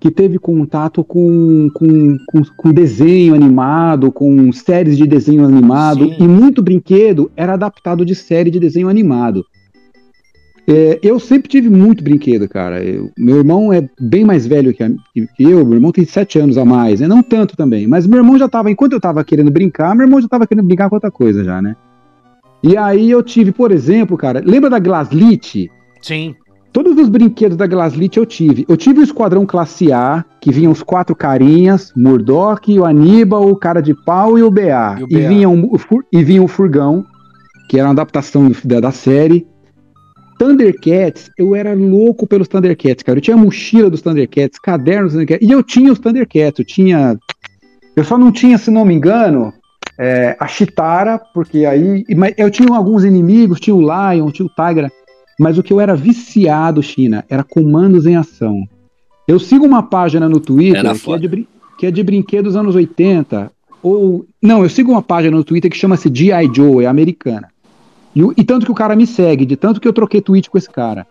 que 0.00 0.10
teve 0.10 0.38
contato 0.38 1.02
com, 1.02 1.68
com, 1.74 2.16
com, 2.28 2.42
com 2.56 2.72
desenho 2.72 3.34
animado, 3.34 4.12
com 4.12 4.52
séries 4.52 4.96
de 4.96 5.06
desenho 5.06 5.44
animado, 5.44 6.04
Sim. 6.04 6.16
e 6.20 6.28
muito 6.28 6.62
brinquedo 6.62 7.30
era 7.36 7.54
adaptado 7.54 8.04
de 8.04 8.14
série 8.14 8.50
de 8.50 8.60
desenho 8.60 8.88
animado. 8.88 9.44
É, 10.70 10.98
eu 11.02 11.18
sempre 11.18 11.48
tive 11.48 11.70
muito 11.70 12.04
brinquedo, 12.04 12.46
cara. 12.46 12.84
Eu- 12.84 13.10
meu 13.16 13.38
irmão 13.38 13.72
é 13.72 13.88
bem 13.98 14.22
mais 14.24 14.46
velho 14.46 14.74
que, 14.74 14.82
a- 14.82 14.90
que 15.34 15.42
eu, 15.44 15.64
meu 15.64 15.74
irmão 15.76 15.90
tem 15.90 16.04
sete 16.04 16.38
anos 16.38 16.58
a 16.58 16.64
mais, 16.64 17.00
né? 17.00 17.08
não 17.08 17.22
tanto 17.22 17.56
também, 17.56 17.86
mas 17.86 18.06
meu 18.06 18.18
irmão 18.18 18.36
já 18.38 18.48
tava, 18.48 18.70
enquanto 18.70 18.92
eu 18.92 19.00
tava 19.00 19.24
querendo 19.24 19.50
brincar, 19.50 19.94
meu 19.96 20.04
irmão 20.06 20.20
já 20.20 20.28
tava 20.28 20.46
querendo 20.46 20.66
brincar 20.66 20.90
com 20.90 20.96
outra 20.96 21.10
coisa 21.10 21.42
já, 21.42 21.62
né? 21.62 21.74
E 22.62 22.76
aí 22.76 23.10
eu 23.10 23.22
tive, 23.22 23.50
por 23.52 23.70
exemplo, 23.72 24.16
cara, 24.16 24.42
lembra 24.44 24.68
da 24.68 24.78
Glaslit? 24.78 25.70
Sim. 26.02 26.34
Todos 26.70 26.98
os 26.98 27.08
brinquedos 27.08 27.56
da 27.56 27.66
Glaslit 27.66 28.18
eu 28.18 28.26
tive. 28.26 28.66
Eu 28.68 28.76
tive 28.76 29.00
o 29.00 29.02
Esquadrão 29.02 29.46
Classe 29.46 29.90
A, 29.90 30.22
que 30.40 30.52
vinham 30.52 30.70
os 30.70 30.82
quatro 30.82 31.16
carinhas, 31.16 31.92
Murdoch, 31.96 32.78
o 32.78 32.84
Aníbal, 32.84 33.48
o 33.48 33.56
Cara 33.56 33.80
de 33.80 33.94
Pau 34.04 34.36
e 34.36 34.42
o 34.42 34.50
BA. 34.50 34.96
E 35.00 35.04
o 35.04 35.06
E, 35.08 35.14
BA. 35.22 35.28
vinha, 35.28 35.48
um, 35.48 35.70
e 36.12 36.22
vinha 36.22 36.42
o 36.42 36.48
Furgão, 36.48 37.04
que 37.70 37.78
era 37.78 37.86
uma 37.88 37.92
adaptação 37.92 38.50
da, 38.64 38.80
da 38.80 38.90
série. 38.92 39.46
Thundercats, 40.38 41.30
eu 41.36 41.54
era 41.54 41.74
louco 41.74 42.26
pelos 42.26 42.48
Thundercats, 42.48 43.02
cara. 43.02 43.18
Eu 43.18 43.22
tinha 43.22 43.36
a 43.36 43.40
mochila 43.40 43.90
dos 43.90 44.00
Thundercats, 44.00 44.58
cadernos 44.58 45.12
dos 45.12 45.20
Thundercats, 45.20 45.48
e 45.48 45.52
eu 45.52 45.62
tinha 45.62 45.92
os 45.92 45.98
Thundercats, 45.98 46.58
eu 46.58 46.64
tinha... 46.64 47.18
Eu 47.96 48.04
só 48.04 48.16
não 48.16 48.30
tinha, 48.30 48.56
se 48.56 48.70
não 48.70 48.84
me 48.84 48.94
engano, 48.94 49.52
é, 49.98 50.36
a 50.38 50.46
Chitara, 50.46 51.20
porque 51.34 51.66
aí... 51.66 52.04
Mas 52.16 52.34
eu 52.36 52.50
tinha 52.50 52.74
alguns 52.74 53.04
inimigos, 53.04 53.58
tinha 53.58 53.74
o 53.74 53.80
Lion, 53.80 54.30
tinha 54.30 54.46
o 54.46 54.50
Tigra, 54.50 54.90
mas 55.38 55.58
o 55.58 55.62
que 55.62 55.72
eu 55.72 55.80
era 55.80 55.96
viciado, 55.96 56.82
China, 56.82 57.24
era 57.28 57.42
comandos 57.42 58.06
em 58.06 58.16
ação. 58.16 58.66
Eu 59.26 59.38
sigo 59.38 59.66
uma 59.66 59.82
página 59.82 60.28
no 60.28 60.40
Twitter 60.40 60.82
que 60.82 61.12
é, 61.12 61.18
de, 61.18 61.48
que 61.78 61.86
é 61.86 61.90
de 61.90 62.02
brinquedos 62.02 62.56
anos 62.56 62.74
80. 62.74 63.52
Ou. 63.82 64.26
Não, 64.42 64.62
eu 64.62 64.68
sigo 64.68 64.90
uma 64.90 65.02
página 65.02 65.36
no 65.36 65.44
Twitter 65.44 65.70
que 65.70 65.76
chama-se 65.76 66.10
G.I. 66.12 66.50
Joe, 66.52 66.84
é 66.84 66.88
americana. 66.88 67.48
E, 68.14 68.20
e 68.36 68.44
tanto 68.44 68.66
que 68.66 68.72
o 68.72 68.74
cara 68.74 68.96
me 68.96 69.06
segue, 69.06 69.44
de 69.44 69.56
tanto 69.56 69.80
que 69.80 69.88
eu 69.88 69.92
troquei 69.92 70.20
tweet 70.20 70.50
com 70.50 70.58
esse 70.58 70.68
cara. 70.68 71.06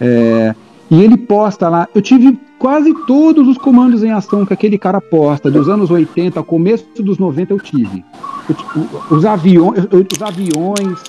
É, 0.00 0.54
e 0.90 1.00
ele 1.00 1.16
posta 1.16 1.68
lá. 1.68 1.88
Eu 1.94 2.02
tive 2.02 2.38
quase 2.58 2.92
todos 3.06 3.48
os 3.48 3.56
comandos 3.56 4.02
em 4.02 4.12
ação 4.12 4.44
que 4.44 4.52
aquele 4.52 4.76
cara 4.76 5.00
posta, 5.00 5.50
dos 5.50 5.68
anos 5.68 5.90
80 5.90 6.38
ao 6.38 6.44
começo 6.44 6.86
dos 7.02 7.18
90 7.18 7.52
eu 7.52 7.58
tive. 7.58 8.04
Eu 8.48 9.16
os, 9.16 9.24
aviões, 9.24 9.78
os 10.12 10.22
aviões, 10.22 11.02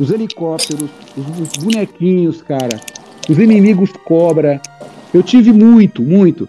os 0.00 0.10
helicópteros, 0.10 0.88
os, 1.16 1.40
os 1.40 1.62
bonequinhos, 1.62 2.40
cara, 2.40 2.80
os 3.28 3.38
inimigos 3.38 3.92
cobra. 4.04 4.60
Eu 5.12 5.22
tive 5.22 5.52
muito, 5.52 6.02
muito. 6.02 6.48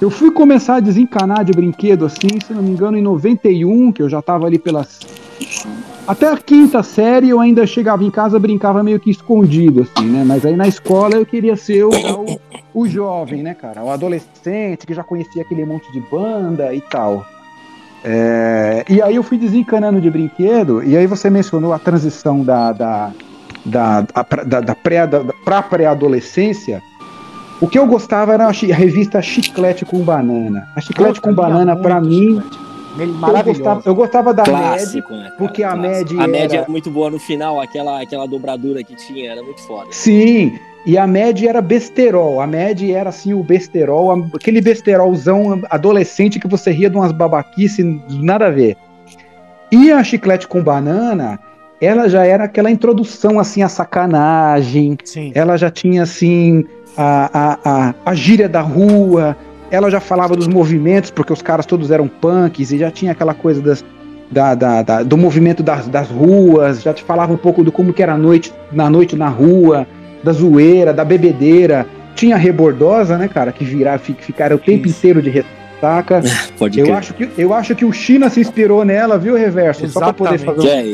Eu 0.00 0.10
fui 0.10 0.30
começar 0.30 0.76
a 0.76 0.80
desencanar 0.80 1.44
de 1.44 1.52
brinquedo 1.52 2.04
assim, 2.04 2.40
se 2.44 2.52
não 2.52 2.62
me 2.62 2.70
engano, 2.70 2.96
em 2.96 3.02
91, 3.02 3.92
que 3.92 4.02
eu 4.02 4.08
já 4.08 4.20
tava 4.20 4.46
ali 4.46 4.58
pelas. 4.58 5.00
Até 6.06 6.30
a 6.30 6.36
quinta 6.36 6.82
série 6.82 7.30
eu 7.30 7.40
ainda 7.40 7.66
chegava 7.66 8.04
em 8.04 8.10
casa, 8.10 8.38
brincava 8.38 8.82
meio 8.82 9.00
que 9.00 9.10
escondido, 9.10 9.82
assim, 9.82 10.06
né? 10.06 10.22
Mas 10.26 10.44
aí 10.44 10.54
na 10.54 10.68
escola 10.68 11.14
eu 11.14 11.24
queria 11.24 11.56
ser 11.56 11.84
o, 11.84 11.90
o, 11.90 12.40
o 12.82 12.86
jovem, 12.86 13.42
né, 13.42 13.54
cara? 13.54 13.82
O 13.82 13.90
adolescente 13.90 14.86
que 14.86 14.92
já 14.92 15.02
conhecia 15.02 15.42
aquele 15.42 15.64
monte 15.64 15.90
de 15.92 16.00
banda 16.00 16.74
e 16.74 16.80
tal. 16.82 17.24
É, 18.04 18.84
e 18.86 19.00
aí 19.00 19.16
eu 19.16 19.22
fui 19.22 19.38
desencanando 19.38 19.98
de 19.98 20.10
brinquedo, 20.10 20.82
e 20.84 20.94
aí 20.94 21.06
você 21.06 21.30
mencionou 21.30 21.72
a 21.72 21.78
transição 21.78 22.44
da, 22.44 22.70
da, 22.70 23.10
da, 23.64 24.06
da, 24.46 24.60
da 24.60 24.74
pré, 24.74 25.06
da, 25.06 25.24
pra 25.42 25.62
pré-adolescência. 25.62 26.82
O 27.62 27.66
que 27.66 27.78
eu 27.78 27.86
gostava 27.86 28.34
era 28.34 28.46
a, 28.46 28.50
revista 28.50 29.22
Chiclete 29.22 29.86
com 29.86 30.00
Banana. 30.00 30.68
A 30.76 30.82
Chiclete 30.82 31.18
com 31.18 31.32
Banana, 31.32 31.74
pra 31.74 31.98
mim, 31.98 32.36
Ele- 32.36 32.63
eu 32.98 33.08
Maravilhoso. 33.14 33.58
gostava, 33.62 33.82
eu 33.86 33.94
gostava 33.94 34.34
da 34.34 34.42
Mad, 34.44 34.60
Clássico, 34.62 35.12
né, 35.12 35.22
cara? 35.24 35.34
porque 35.36 35.62
a 35.62 35.72
Clássico. 35.72 36.14
Mad 36.14 36.24
A 36.24 36.28
média 36.28 36.56
era- 36.56 36.62
era 36.62 36.70
muito 36.70 36.90
boa 36.90 37.10
no 37.10 37.18
final, 37.18 37.60
aquela, 37.60 38.00
aquela 38.02 38.26
dobradura 38.26 38.82
que 38.84 38.94
tinha, 38.94 39.32
era 39.32 39.42
muito 39.42 39.60
foda. 39.62 39.88
Sim, 39.90 40.58
e 40.86 40.96
a 40.98 41.06
Mad 41.06 41.42
era 41.42 41.60
besterol. 41.60 42.40
A 42.40 42.46
Mad 42.46 42.80
era 42.82 43.08
assim 43.10 43.32
o 43.34 43.42
besterol, 43.42 44.10
a- 44.12 44.26
aquele 44.36 44.60
besterolzão 44.60 45.62
adolescente 45.70 46.38
que 46.38 46.46
você 46.46 46.70
ria 46.70 46.88
de 46.90 46.96
umas 46.96 47.12
babaquices, 47.12 47.84
nada 48.10 48.46
a 48.46 48.50
ver. 48.50 48.76
E 49.72 49.90
a 49.90 50.04
chiclete 50.04 50.46
com 50.46 50.62
banana, 50.62 51.40
ela 51.80 52.08
já 52.08 52.24
era 52.24 52.44
aquela 52.44 52.70
introdução 52.70 53.40
assim 53.40 53.62
à 53.62 53.68
sacanagem, 53.68 54.96
Sim. 55.04 55.32
ela 55.34 55.56
já 55.56 55.70
tinha 55.70 56.02
assim 56.04 56.64
a, 56.96 57.30
a, 57.32 57.58
a, 57.88 57.94
a 58.06 58.14
gíria 58.14 58.48
da 58.48 58.60
rua, 58.60 59.36
ela 59.70 59.90
já 59.90 60.00
falava 60.00 60.36
dos 60.36 60.46
movimentos, 60.46 61.10
porque 61.10 61.32
os 61.32 61.42
caras 61.42 61.66
todos 61.66 61.90
eram 61.90 62.06
punks 62.08 62.70
e 62.72 62.78
já 62.78 62.90
tinha 62.90 63.12
aquela 63.12 63.34
coisa 63.34 63.60
das, 63.60 63.84
da, 64.30 64.54
da- 64.54 64.82
da- 64.82 65.02
do 65.02 65.16
movimento 65.16 65.62
das, 65.62 65.88
das 65.88 66.08
ruas, 66.08 66.82
já 66.82 66.92
te 66.92 67.02
falava 67.02 67.32
um 67.32 67.36
pouco 67.36 67.62
do 67.64 67.72
como 67.72 67.92
que 67.92 68.02
era 68.02 68.14
a 68.14 68.18
noite, 68.18 68.52
na 68.72 68.88
noite 68.88 69.16
na 69.16 69.28
rua, 69.28 69.86
da 70.22 70.32
zoeira, 70.32 70.92
da 70.92 71.04
bebedeira. 71.04 71.86
Tinha 72.14 72.36
a 72.36 72.38
rebordosa, 72.38 73.18
né, 73.18 73.26
cara, 73.28 73.50
que 73.52 73.64
virava, 73.64 73.98
fi- 73.98 74.16
ficara 74.18 74.54
o 74.54 74.58
tempo 74.58 74.86
Isso. 74.86 74.98
inteiro 74.98 75.20
de 75.20 75.30
ressaca. 75.80 76.22
Pode 76.58 76.78
Eu 76.78 76.86
crer. 76.86 76.96
acho, 76.96 77.14
que, 77.14 77.28
eu 77.36 77.52
acho 77.54 77.74
que 77.74 77.84
o 77.84 77.92
China 77.92 78.30
se 78.30 78.40
inspirou 78.40 78.84
nela, 78.84 79.18
viu, 79.18 79.34
Reverso? 79.36 79.86
Só 79.88 80.00
pra 80.00 80.12
poder 80.12 80.34
Exatamente. 80.34 80.62
fazer 80.62 80.68
Que 80.68 80.74
é 80.74 80.86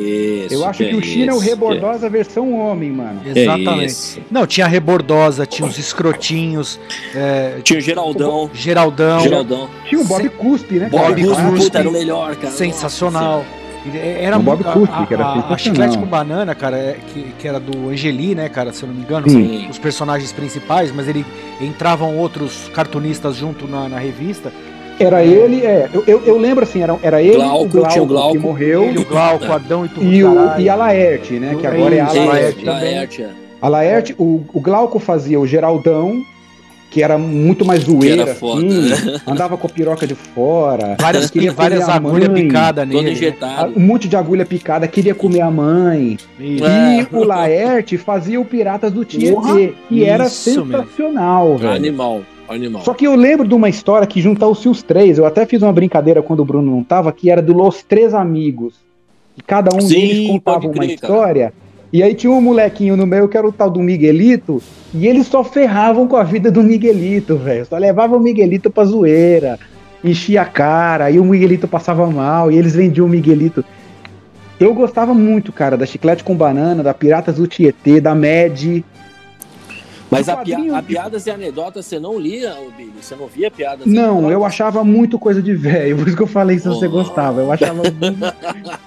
isso. 0.47 0.55
Eu 0.55 0.65
acho 0.67 0.79
que, 0.85 0.95
o 0.95 0.99
é 0.99 1.03
China 1.03 1.33
é 1.33 1.35
o 1.35 1.39
isso, 1.39 1.45
rebordosa 1.49 2.09
versão 2.09 2.53
homem, 2.55 2.91
mano. 2.91 3.21
que 3.21 3.39
é 3.39 3.43
Exatamente. 3.43 3.87
isso. 3.87 4.21
Não, 4.31 4.47
tinha 4.47 4.67
a 4.67 4.69
rebordosa, 4.69 5.47
tinha 5.47 5.69
os 5.69 5.79
escrotinhos, 5.79 6.81
é, 7.15 7.59
Tinha 7.63 7.79
o 7.79 7.83
Geraldão. 7.83 8.51
Geraldão, 8.53 9.21
Geraldão. 9.21 9.69
Tinha 9.89 10.01
o 10.01 10.05
Bob 10.05 10.29
Cuspe, 10.31 10.75
né? 10.77 10.89
Bob 10.91 11.23
Cuspe, 11.25 11.77
era 11.77 11.89
o 11.89 11.93
melhor, 11.93 12.35
cara. 12.37 12.53
sensacional. 12.53 13.45
Ele- 13.87 13.99
Era 13.99 14.37
O 14.39 14.43
Bob 14.43 14.63
muito- 14.63 14.79
Cuspe, 14.79 15.07
que 15.07 15.15
era 15.15 15.25
a, 15.25 15.55
a, 15.55 15.57
chiclete 15.57 15.97
com 15.97 16.05
banana, 16.05 16.55
cara, 16.55 16.77
é- 16.77 16.99
que, 17.15 17.33
que 17.39 17.49
era 17.49 17.59
do 17.59 17.89
Angeli, 17.89 18.35
né, 18.35 18.47
cara, 18.47 18.75
se 18.75 18.83
eu 18.83 18.89
não 18.89 18.95
me 18.95 19.01
engano, 19.03 19.27
Sim. 19.27 19.69
os 19.71 19.79
personagens 19.79 20.31
principais, 20.33 20.93
mas 20.93 21.09
ele 21.09 21.25
entravam 21.63 22.15
outros 22.19 22.71
cartunistas 22.75 23.37
junto 23.37 23.67
na, 23.67 23.89
na 23.89 23.99
revista. 23.99 24.53
Era 25.01 25.25
ele, 25.25 25.65
é. 25.65 25.89
Eu, 25.93 26.05
eu, 26.07 26.23
eu 26.27 26.39
lembro 26.39 26.63
assim, 26.63 26.83
era, 26.83 26.97
era 27.03 27.23
ele, 27.23 27.37
Glauco, 27.37 27.65
o 27.65 27.69
Glauco, 27.69 28.07
Glauco. 28.07 28.33
que 28.33 28.39
morreu, 28.39 28.83
Ele, 28.85 28.99
o 28.99 29.05
Glauco, 29.07 29.51
Adão 29.51 29.87
e 29.87 29.89
tudo 29.89 30.07
e, 30.07 30.23
o, 30.23 30.59
e 30.59 30.69
a 30.69 30.75
Laerte, 30.75 31.39
né? 31.41 31.57
Que 31.59 31.67
É 31.67 31.71
agora 31.71 31.95
é 31.95 32.01
a 32.01 32.05
Laerte. 32.13 32.27
Laerte 32.29 32.57
Isso, 32.57 32.65
também. 32.67 32.95
Laerte, 32.95 33.23
é. 33.23 33.31
A 33.63 33.69
Laerte, 33.69 34.15
o, 34.19 34.43
o 34.53 34.61
Glauco 34.61 34.99
fazia 34.99 35.41
o 35.41 35.47
Geraldão, 35.47 36.23
que 36.91 37.03
era 37.03 37.17
muito 37.17 37.65
mais 37.65 37.85
zoeira, 37.85 38.23
era 38.23 38.35
foda, 38.35 38.67
assim, 38.67 39.07
né? 39.13 39.21
andava 39.27 39.57
com 39.57 39.67
a 39.67 39.71
piroca 39.71 40.07
de 40.07 40.15
fora, 40.15 40.97
Várias, 41.01 41.31
queria 41.31 41.53
várias 41.53 41.89
agulhas 41.89 42.29
picadas 42.31 42.85
Todo 42.87 43.03
nele. 43.03 43.13
injetado. 43.13 43.73
um 43.77 43.81
monte 43.81 44.09
de 44.09 44.17
agulha 44.17 44.45
picada, 44.45 44.87
queria 44.89 45.15
comer 45.15 45.41
a 45.41 45.51
mãe. 45.51 46.19
Isso. 46.39 46.65
É. 46.67 47.01
E 47.01 47.17
o 47.17 47.23
Laerte 47.25 47.97
fazia 47.97 48.41
o 48.41 48.45
Piratas 48.45 48.91
do 48.93 49.05
Tietê, 49.05 49.73
que 49.89 50.05
era 50.05 50.29
sensacional, 50.29 51.57
velho. 51.57 51.73
Animal, 51.75 52.21
animal. 52.51 52.83
Só 52.83 52.93
que 52.95 53.07
eu 53.07 53.15
lembro 53.15 53.47
de 53.47 53.55
uma 53.55 53.69
história 53.69 54.07
que 54.07 54.21
juntou-se 54.21 54.69
os 54.69 54.83
três. 54.83 55.19
Eu 55.19 55.27
até 55.27 55.47
fiz 55.47 55.63
uma 55.63 55.73
brincadeira 55.73 56.23
quando 56.23 56.41
o 56.41 56.45
Bruno 56.45 56.71
não 56.71 56.83
tava, 56.83 57.13
que 57.13 57.31
era 57.31 57.41
do 57.41 57.53
Los 57.53 57.83
Três 57.83 58.13
Amigos. 58.15 58.75
E 59.37 59.43
cada 59.43 59.75
um 59.75 59.81
Sim, 59.81 59.95
deles 59.95 60.29
contava 60.29 60.57
pode 60.57 60.67
uma 60.67 60.75
crer, 60.75 60.99
cara. 60.99 61.13
história. 61.13 61.53
E 61.93 62.03
aí 62.03 62.15
tinha 62.15 62.33
um 62.33 62.41
molequinho 62.41 62.97
no 62.97 63.07
meio 63.07 63.29
que 63.29 63.37
era 63.37 63.47
o 63.47 63.53
tal 63.53 63.71
do 63.71 63.81
Miguelito. 63.81 64.63
E 64.93 65.07
eles 65.07 65.27
só 65.27 65.43
ferravam 65.43 66.07
com 66.07 66.17
a 66.17 66.23
vida 66.23 66.51
do 66.51 66.63
Miguelito, 66.63 67.37
velho. 67.37 67.65
Só 67.67 67.77
levavam 67.77 68.19
o 68.19 68.23
Miguelito 68.23 68.71
pra 68.71 68.85
zoeira. 68.85 69.59
Enchia 70.03 70.43
a 70.43 70.47
cara, 70.47 71.07
aí 71.07 71.19
o 71.19 71.25
Miguelito 71.25 71.69
passava 71.69 72.07
mal, 72.07 72.51
e 72.51 72.57
eles 72.57 72.75
vendiam 72.75 73.07
o 73.07 73.09
Miguelito. 73.09 73.65
Eu 74.59 74.75
gostava 74.75 75.13
muito, 75.13 75.53
cara, 75.53 75.77
da 75.77 75.85
Chiclete 75.85 76.25
com 76.25 76.35
Banana, 76.35 76.83
da 76.83 76.95
Piratas 76.95 77.37
do 77.37 77.47
Tietê, 77.47 78.01
da 78.01 78.15
Med. 78.15 78.85
Mas 80.11 80.29
a, 80.29 80.37
quadrinho- 80.37 80.75
a 80.75 80.83
piadas 80.83 81.27
e 81.27 81.31
anedotas 81.31 81.87
você 81.87 82.01
não 82.01 82.19
lia, 82.19 82.55
Billy? 82.77 82.93
Você 83.01 83.15
não 83.15 83.27
via 83.29 83.51
piadas 83.51 83.87
Não, 83.87 84.31
eu 84.31 84.45
achava 84.45 84.83
muito 84.83 85.19
coisa 85.19 85.41
de 85.41 85.55
velho, 85.55 85.97
por 85.99 86.09
isso 86.09 86.17
que 86.17 86.23
eu 86.23 86.27
falei 86.27 86.59
se 86.59 86.67
você 86.69 86.87
Oh. 86.87 86.91
gostava. 86.91 87.41
Eu 87.41 87.53
achava 87.53 87.83
muito. 87.91 88.19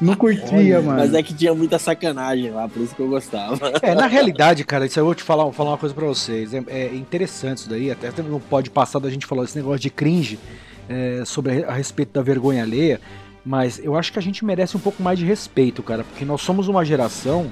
Não 0.02 0.16
curtia, 0.16 0.82
mano. 0.82 1.00
Mas 1.00 1.14
é 1.14 1.24
que 1.24 1.34
tinha 1.34 1.54
muita 1.54 1.80
sacanagem 1.80 2.52
lá, 2.52 2.68
por 2.68 2.82
isso 2.82 2.94
que 2.96 3.02
eu 3.02 3.08
gostava. 3.08 3.58
É, 3.82 3.96
na 3.96 4.06
realidade, 4.08 4.64
cara, 4.66 4.86
isso 4.86 5.00
aí 5.00 5.02
eu 5.02 5.06
vou 5.06 5.16
te 5.16 5.24
falar, 5.24 5.44
vou 5.46 5.54
falar 5.54 5.72
uma 5.72 5.78
coisa 5.78 5.96
pra 5.96 6.06
vocês. 6.06 6.54
É, 6.54 6.64
é 6.68 6.94
interessante 6.96 7.60
isso 7.60 7.70
daí. 7.70 7.90
Até 7.90 8.12
no 8.22 8.40
pod 8.40 8.70
passado 8.70 9.08
a 9.08 9.10
gente 9.12 9.26
falou 9.26 9.44
esse 9.46 9.56
negócio 9.58 9.80
de 9.80 9.90
cringe 9.90 10.38
é, 10.90 11.24
sobre 11.26 11.64
a, 11.64 11.70
a 11.70 11.74
respeito 11.74 12.12
da 12.14 12.22
vergonha 12.22 12.64
alheia. 12.64 13.00
Mas 13.46 13.80
eu 13.84 13.96
acho 13.96 14.12
que 14.14 14.20
a 14.20 14.22
gente 14.22 14.44
merece 14.46 14.76
um 14.78 14.80
pouco 14.80 15.02
mais 15.04 15.20
de 15.20 15.26
respeito, 15.26 15.84
cara. 15.84 16.04
Porque 16.04 16.24
nós 16.26 16.42
somos 16.42 16.68
uma 16.68 16.84
geração 16.86 17.52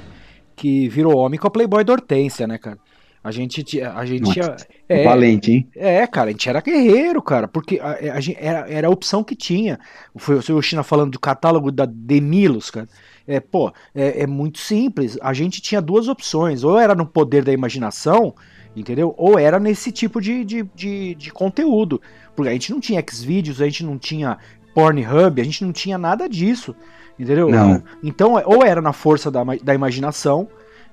que 0.56 0.88
virou 0.88 1.18
homem 1.18 1.40
com 1.40 1.48
a 1.48 1.52
Playboy 1.52 1.84
da 1.84 1.94
Hortência, 1.94 2.46
né, 2.48 2.58
cara? 2.58 2.78
A 3.24 3.32
gente 3.32 3.64
tinha. 3.64 3.94
A 3.94 4.06
gente 4.06 4.32
tinha. 4.32 4.56
É, 4.90 5.04
Valente, 5.04 5.52
hein? 5.52 5.70
é, 5.76 6.06
cara, 6.08 6.30
a 6.30 6.32
gente 6.32 6.50
era 6.50 6.60
guerreiro, 6.60 7.22
cara, 7.22 7.48
porque 7.48 7.80
a, 7.80 8.16
a 8.16 8.20
gente- 8.20 8.38
era, 8.40 8.68
era 8.68 8.88
a 8.88 8.92
opção 8.92 9.24
que 9.24 9.36
tinha. 9.36 9.80
Foi 10.16 10.36
o 10.36 10.42
seu 10.42 10.60
China 10.62 10.82
falando 10.84 11.12
do 11.12 11.20
catálogo 11.20 11.72
da 11.72 11.86
Demilos, 11.86 12.72
cara. 12.72 12.90
É, 13.28 13.40
pô, 13.40 13.72
é, 13.94 14.22
é 14.24 14.28
muito 14.28 14.58
simples. 14.60 15.18
A 15.22 15.34
gente 15.34 15.62
tinha 15.62 15.82
duas 15.82 16.08
opções, 16.08 16.64
ou 16.64 16.80
era 16.80 16.96
no 16.96 17.06
poder 17.06 17.44
da 17.44 17.54
imaginação, 17.54 18.34
entendeu? 18.76 19.14
Ou 19.18 19.38
era 19.38 19.60
nesse 19.60 19.92
tipo 19.92 20.20
de, 20.20 20.44
de, 20.44 20.66
de, 20.76 21.16
de 21.16 21.32
conteúdo. 21.32 22.02
Porque 22.36 22.50
a 22.50 22.54
gente 22.54 22.72
não 22.72 22.80
tinha 22.80 23.04
Xvideos, 23.08 23.62
a 23.62 23.66
gente 23.66 23.86
não 23.86 24.00
tinha 24.00 24.38
Pornhub, 24.74 25.40
a 25.40 25.44
gente 25.46 25.64
não 25.64 25.72
tinha 25.72 25.98
nada 25.98 26.28
disso, 26.28 26.76
entendeu? 27.20 27.50
Não. 27.50 27.84
Então, 28.04 28.34
ou 28.46 28.66
era 28.66 28.82
na 28.82 28.94
força 28.94 29.30
da, 29.30 29.44
da 29.62 29.76
imaginação, 29.76 30.48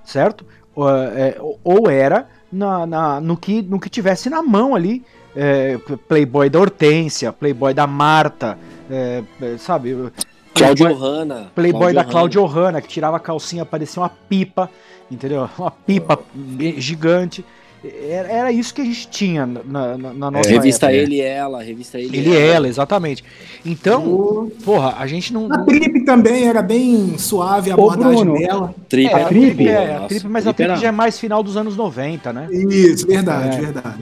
certo? 0.04 0.44
Ou, 0.80 0.88
é, 0.88 1.36
ou 1.64 1.90
era 1.90 2.28
na, 2.52 2.86
na- 2.86 3.20
no, 3.20 3.36
que, 3.36 3.62
no 3.62 3.80
que 3.80 3.90
tivesse 3.90 4.30
na 4.30 4.42
mão 4.42 4.74
ali. 4.76 5.02
é, 5.36 5.76
Playboy 6.08 6.48
da 6.48 6.58
Hortência, 6.60 7.32
Playboy 7.32 7.74
da 7.74 7.86
Marta, 7.86 8.56
é, 8.90 9.22
é, 9.40 9.56
sabe? 9.58 9.94
Claudio 10.54 10.86
Playboy, 10.86 10.94
Hanna. 11.08 11.50
Playboy 11.54 11.92
da 11.92 12.00
Hanna. 12.02 12.10
Claudio 12.10 12.44
Hanna, 12.46 12.80
que 12.80 12.88
tirava 12.88 13.16
a 13.16 13.20
calcinha, 13.20 13.64
parecia 13.64 14.02
uma 14.02 14.08
pipa, 14.08 14.70
entendeu? 15.10 15.48
Uma 15.58 15.70
pipa 15.70 16.18
gigante. 16.76 17.44
Era, 18.08 18.28
era 18.28 18.52
isso 18.52 18.74
que 18.74 18.80
a 18.80 18.84
gente 18.84 19.06
tinha 19.08 19.46
na, 19.46 19.96
na, 19.96 20.12
na 20.12 20.30
nossa 20.32 20.50
Revista 20.50 20.86
época. 20.86 21.02
Ele 21.02 21.14
e 21.16 21.20
Ela, 21.20 21.62
revista 21.62 21.98
Ele, 21.98 22.16
Ele 22.18 22.30
e 22.30 22.36
ela, 22.36 22.66
exatamente. 22.66 23.22
Então, 23.64 24.50
porra, 24.64 24.96
a 24.98 25.06
gente 25.06 25.32
não. 25.32 25.46
A 25.52 25.58
Trip 25.58 26.00
também 26.04 26.48
era 26.48 26.60
bem 26.60 27.16
suave 27.18 27.70
a 27.70 27.76
Ô, 27.76 27.90
abordagem 27.90 28.24
Bruno. 28.24 28.38
dela. 28.38 28.74
Trip, 28.88 29.06
É, 29.10 29.14
a 29.22 29.24
Trip? 29.26 29.54
Trip, 29.54 29.68
é, 29.68 29.94
a 29.96 30.00
Trip, 30.00 30.26
mas 30.28 30.46
a 30.46 30.52
Trip 30.52 30.56
Trip 30.56 30.70
era- 30.72 30.76
já 30.80 30.88
é 30.88 30.92
mais 30.92 31.18
final 31.20 31.42
dos 31.42 31.56
anos 31.56 31.76
90, 31.76 32.32
né? 32.32 32.48
Isso, 32.50 33.06
verdade, 33.06 33.56
É. 33.58 33.60
verdade. 33.60 33.98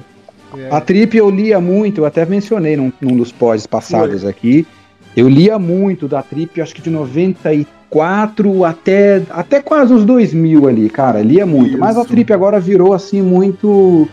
A 0.71 0.81
Trip 0.81 1.15
eu 1.17 1.29
lia 1.29 1.61
muito, 1.61 2.01
eu 2.01 2.07
até 2.07 2.25
mencionei 2.25 2.77
num, 2.79 2.91
num 3.01 3.15
dos 3.17 3.31
pods 3.31 3.67
passados 3.67 4.25
aqui. 4.25 4.67
Eu 5.15 5.29
lia 5.29 5.59
muito 5.59 6.09
da 6.09 6.23
Trip, 6.23 6.61
acho 6.63 6.75
que 6.75 6.81
de 6.81 6.89
94 7.91 8.65
até, 8.65 9.23
até 9.31 9.61
quase 9.63 9.93
os 9.93 10.05
2000 10.05 10.69
ali, 10.69 10.89
cara. 10.89 11.21
Lia 11.23 11.47
muito. 11.47 11.79
Mas 11.79 11.97
a 11.97 12.01
Isso. 12.01 12.09
Trip 12.11 12.33
agora 12.33 12.59
virou 12.61 12.93
assim 12.93 13.23
muito. 13.23 14.09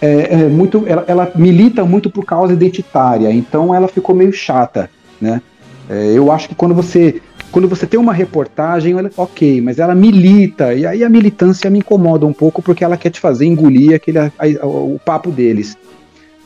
é, 0.00 0.42
é, 0.42 0.48
muito 0.48 0.84
ela, 0.86 1.04
ela 1.08 1.32
milita 1.34 1.84
muito 1.84 2.08
por 2.10 2.24
causa 2.24 2.52
identitária, 2.52 3.32
então 3.32 3.74
ela 3.74 3.88
ficou 3.88 4.14
meio 4.14 4.32
chata, 4.32 4.88
né? 5.20 5.42
É, 5.90 6.12
eu 6.14 6.30
acho 6.30 6.48
que 6.48 6.54
quando 6.54 6.74
você 6.74 7.20
quando 7.50 7.66
você 7.66 7.86
tem 7.86 7.98
uma 7.98 8.12
reportagem, 8.12 8.96
ela- 8.98 9.10
ok, 9.16 9.60
mas 9.62 9.78
ela 9.78 9.94
milita, 9.94 10.74
e 10.74 10.86
aí 10.86 11.02
a 11.02 11.08
militância 11.08 11.70
me 11.70 11.78
incomoda 11.78 12.26
um 12.26 12.32
pouco 12.32 12.60
porque 12.60 12.84
ela 12.84 12.96
quer 12.96 13.08
te 13.10 13.18
fazer 13.18 13.46
engolir 13.46 13.94
aquele, 13.94 14.18
a- 14.18 14.30
a- 14.38 14.66
o 14.66 15.00
papo 15.02 15.30
deles. 15.30 15.76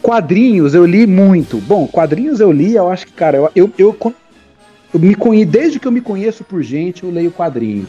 Quadrinhos 0.01 0.74
eu 0.74 0.84
li 0.86 1.07
muito. 1.07 1.59
Bom, 1.59 1.86
quadrinhos 1.88 2.40
eu 2.40 2.51
li, 2.53 2.74
eu 2.76 2.88
acho 2.88 3.07
que, 3.07 3.12
cara, 3.12 3.36
eu, 3.36 3.51
eu, 3.55 3.70
eu, 3.76 3.97
me 4.99 5.14
conheço, 5.14 5.51
desde 5.51 5.80
que 5.80 5.86
eu 5.86 5.93
me 5.93 6.01
conheço 6.01 6.45
por 6.45 6.62
gente, 6.62 7.05
eu 7.05 7.11
leio 7.11 7.30
quadrinhos. 7.30 7.88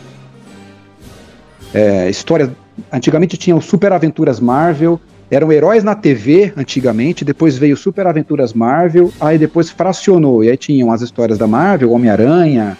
É, 1.73 2.09
histórias. 2.09 2.49
Antigamente 2.91 3.37
tinha 3.37 3.55
os 3.55 3.65
Super 3.65 3.93
Aventuras 3.93 4.39
Marvel, 4.39 4.99
eram 5.29 5.51
heróis 5.51 5.83
na 5.83 5.95
TV 5.95 6.53
antigamente, 6.55 7.23
depois 7.23 7.57
veio 7.57 7.77
Super 7.77 8.07
Aventuras 8.07 8.53
Marvel, 8.53 9.11
aí 9.19 9.37
depois 9.37 9.69
fracionou, 9.69 10.43
e 10.43 10.49
aí 10.49 10.57
tinham 10.57 10.91
as 10.91 11.01
histórias 11.01 11.37
da 11.37 11.47
Marvel, 11.47 11.91
Homem-Aranha, 11.91 12.77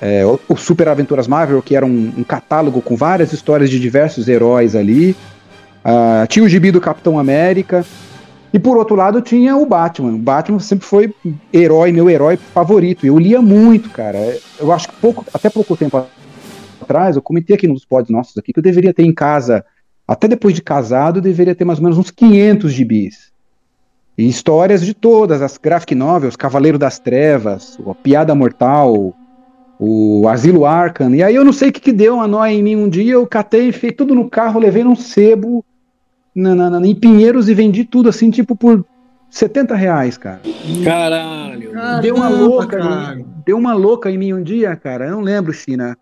é, 0.00 0.26
o, 0.26 0.40
o 0.48 0.56
Super 0.56 0.88
Aventuras 0.88 1.28
Marvel, 1.28 1.62
que 1.62 1.76
era 1.76 1.86
um, 1.86 2.12
um 2.18 2.24
catálogo 2.24 2.80
com 2.80 2.96
várias 2.96 3.32
histórias 3.32 3.70
de 3.70 3.78
diversos 3.78 4.28
heróis 4.28 4.74
ali. 4.74 5.14
Ah, 5.84 6.26
tinha 6.28 6.44
o 6.44 6.48
gibi 6.48 6.72
do 6.72 6.80
Capitão 6.80 7.18
América. 7.18 7.84
E 8.52 8.58
por 8.58 8.76
outro 8.76 8.94
lado 8.94 9.22
tinha 9.22 9.56
o 9.56 9.64
Batman. 9.64 10.12
O 10.14 10.18
Batman 10.18 10.58
sempre 10.58 10.86
foi 10.86 11.14
herói, 11.52 11.90
meu 11.90 12.10
herói 12.10 12.36
favorito. 12.36 13.06
Eu 13.06 13.18
lia 13.18 13.40
muito, 13.40 13.88
cara. 13.90 14.18
Eu 14.60 14.70
acho 14.70 14.88
que 14.88 14.94
pouco, 14.96 15.24
até 15.32 15.48
pouco 15.48 15.76
tempo 15.76 16.04
atrás, 16.82 17.16
eu 17.16 17.22
comentei 17.22 17.56
aqui 17.56 17.66
nos 17.66 17.84
pods 17.84 18.10
nossos 18.10 18.36
aqui 18.36 18.52
que 18.52 18.58
eu 18.58 18.62
deveria 18.62 18.92
ter 18.92 19.04
em 19.04 19.14
casa, 19.14 19.64
até 20.06 20.28
depois 20.28 20.54
de 20.54 20.60
casado, 20.60 21.18
eu 21.18 21.22
deveria 21.22 21.54
ter 21.54 21.64
mais 21.64 21.78
ou 21.78 21.84
menos 21.84 21.96
uns 21.96 22.10
500 22.10 22.72
gibis. 22.72 23.32
E 24.18 24.28
histórias 24.28 24.84
de 24.84 24.92
todas, 24.92 25.40
as 25.40 25.56
graphic 25.56 25.94
novels, 25.94 26.36
Cavaleiro 26.36 26.78
das 26.78 26.98
Trevas, 26.98 27.78
a 27.86 27.94
Piada 27.94 28.34
Mortal, 28.34 29.14
o 29.78 30.28
Asilo 30.28 30.66
Arkham. 30.66 31.14
E 31.14 31.22
aí 31.22 31.34
eu 31.34 31.44
não 31.44 31.52
sei 31.52 31.70
o 31.70 31.72
que, 31.72 31.80
que 31.80 31.92
deu 31.92 32.16
uma 32.16 32.28
nóia 32.28 32.52
em 32.52 32.62
mim 32.62 32.76
um 32.76 32.88
dia, 32.88 33.14
eu 33.14 33.26
catei, 33.26 33.68
enfiei 33.68 33.92
tudo 33.92 34.14
no 34.14 34.28
carro, 34.28 34.60
levei 34.60 34.84
num 34.84 34.94
sebo 34.94 35.64
na, 36.34 36.54
na- 36.54 36.70
na- 36.70 36.86
em 36.86 36.94
Pinheiros 36.94 37.48
e 37.48 37.54
vendi 37.54 37.84
tudo 37.84 38.08
assim, 38.08 38.30
tipo, 38.30 38.54
por 38.56 38.84
70 39.30 39.74
reais, 39.74 40.16
cara. 40.18 40.40
Caralho. 40.84 41.72
Deu 42.02 42.14
uma 42.16 42.28
louca, 42.28 42.78
cara. 42.78 43.20
deu 43.46 43.56
uma 43.56 43.72
louca 43.74 44.10
em 44.10 44.18
mim 44.18 44.32
um 44.32 44.42
dia, 44.42 44.74
cara. 44.76 45.06
Eu 45.06 45.12
não 45.12 45.20
lembro, 45.20 45.52
China. 45.52 45.96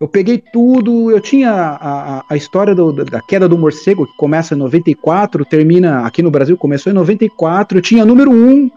Eu 0.00 0.08
peguei 0.08 0.38
tudo, 0.52 1.10
eu 1.12 1.20
tinha 1.20 1.52
a, 1.52 2.18
a, 2.18 2.24
a 2.30 2.36
história 2.36 2.74
do- 2.74 2.92
da, 2.92 3.04
da 3.04 3.20
queda 3.20 3.48
do 3.48 3.56
morcego, 3.56 4.04
que 4.06 4.16
começa 4.16 4.54
em 4.54 4.58
94, 4.58 5.44
termina 5.44 6.04
aqui 6.04 6.22
no 6.22 6.30
Brasil, 6.30 6.56
começou 6.56 6.90
em 6.90 6.94
94, 6.94 7.78
eu 7.78 7.82
tinha 7.82 8.04
número 8.04 8.32
1, 8.32 8.68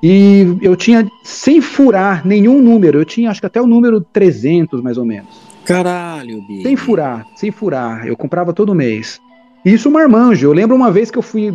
e 0.00 0.56
eu 0.62 0.76
tinha, 0.76 1.10
sem 1.24 1.60
furar 1.60 2.24
nenhum 2.24 2.62
número, 2.62 3.00
eu 3.00 3.04
tinha 3.04 3.30
acho 3.30 3.40
que 3.40 3.46
até 3.46 3.60
o 3.60 3.66
número 3.66 4.00
300, 4.00 4.80
mais 4.80 4.96
ou 4.96 5.04
menos. 5.04 5.28
Caralho, 5.64 6.40
Billy. 6.46 6.62
Sem 6.62 6.76
furar, 6.76 7.26
sem 7.34 7.50
furar. 7.50 8.06
Eu 8.06 8.16
comprava 8.16 8.52
todo 8.52 8.74
mês. 8.74 9.20
Isso 9.64 9.90
marmanjo. 9.90 10.46
Eu 10.46 10.52
lembro 10.52 10.74
uma 10.76 10.90
vez 10.90 11.10
que 11.10 11.18
eu 11.18 11.22
fui 11.22 11.52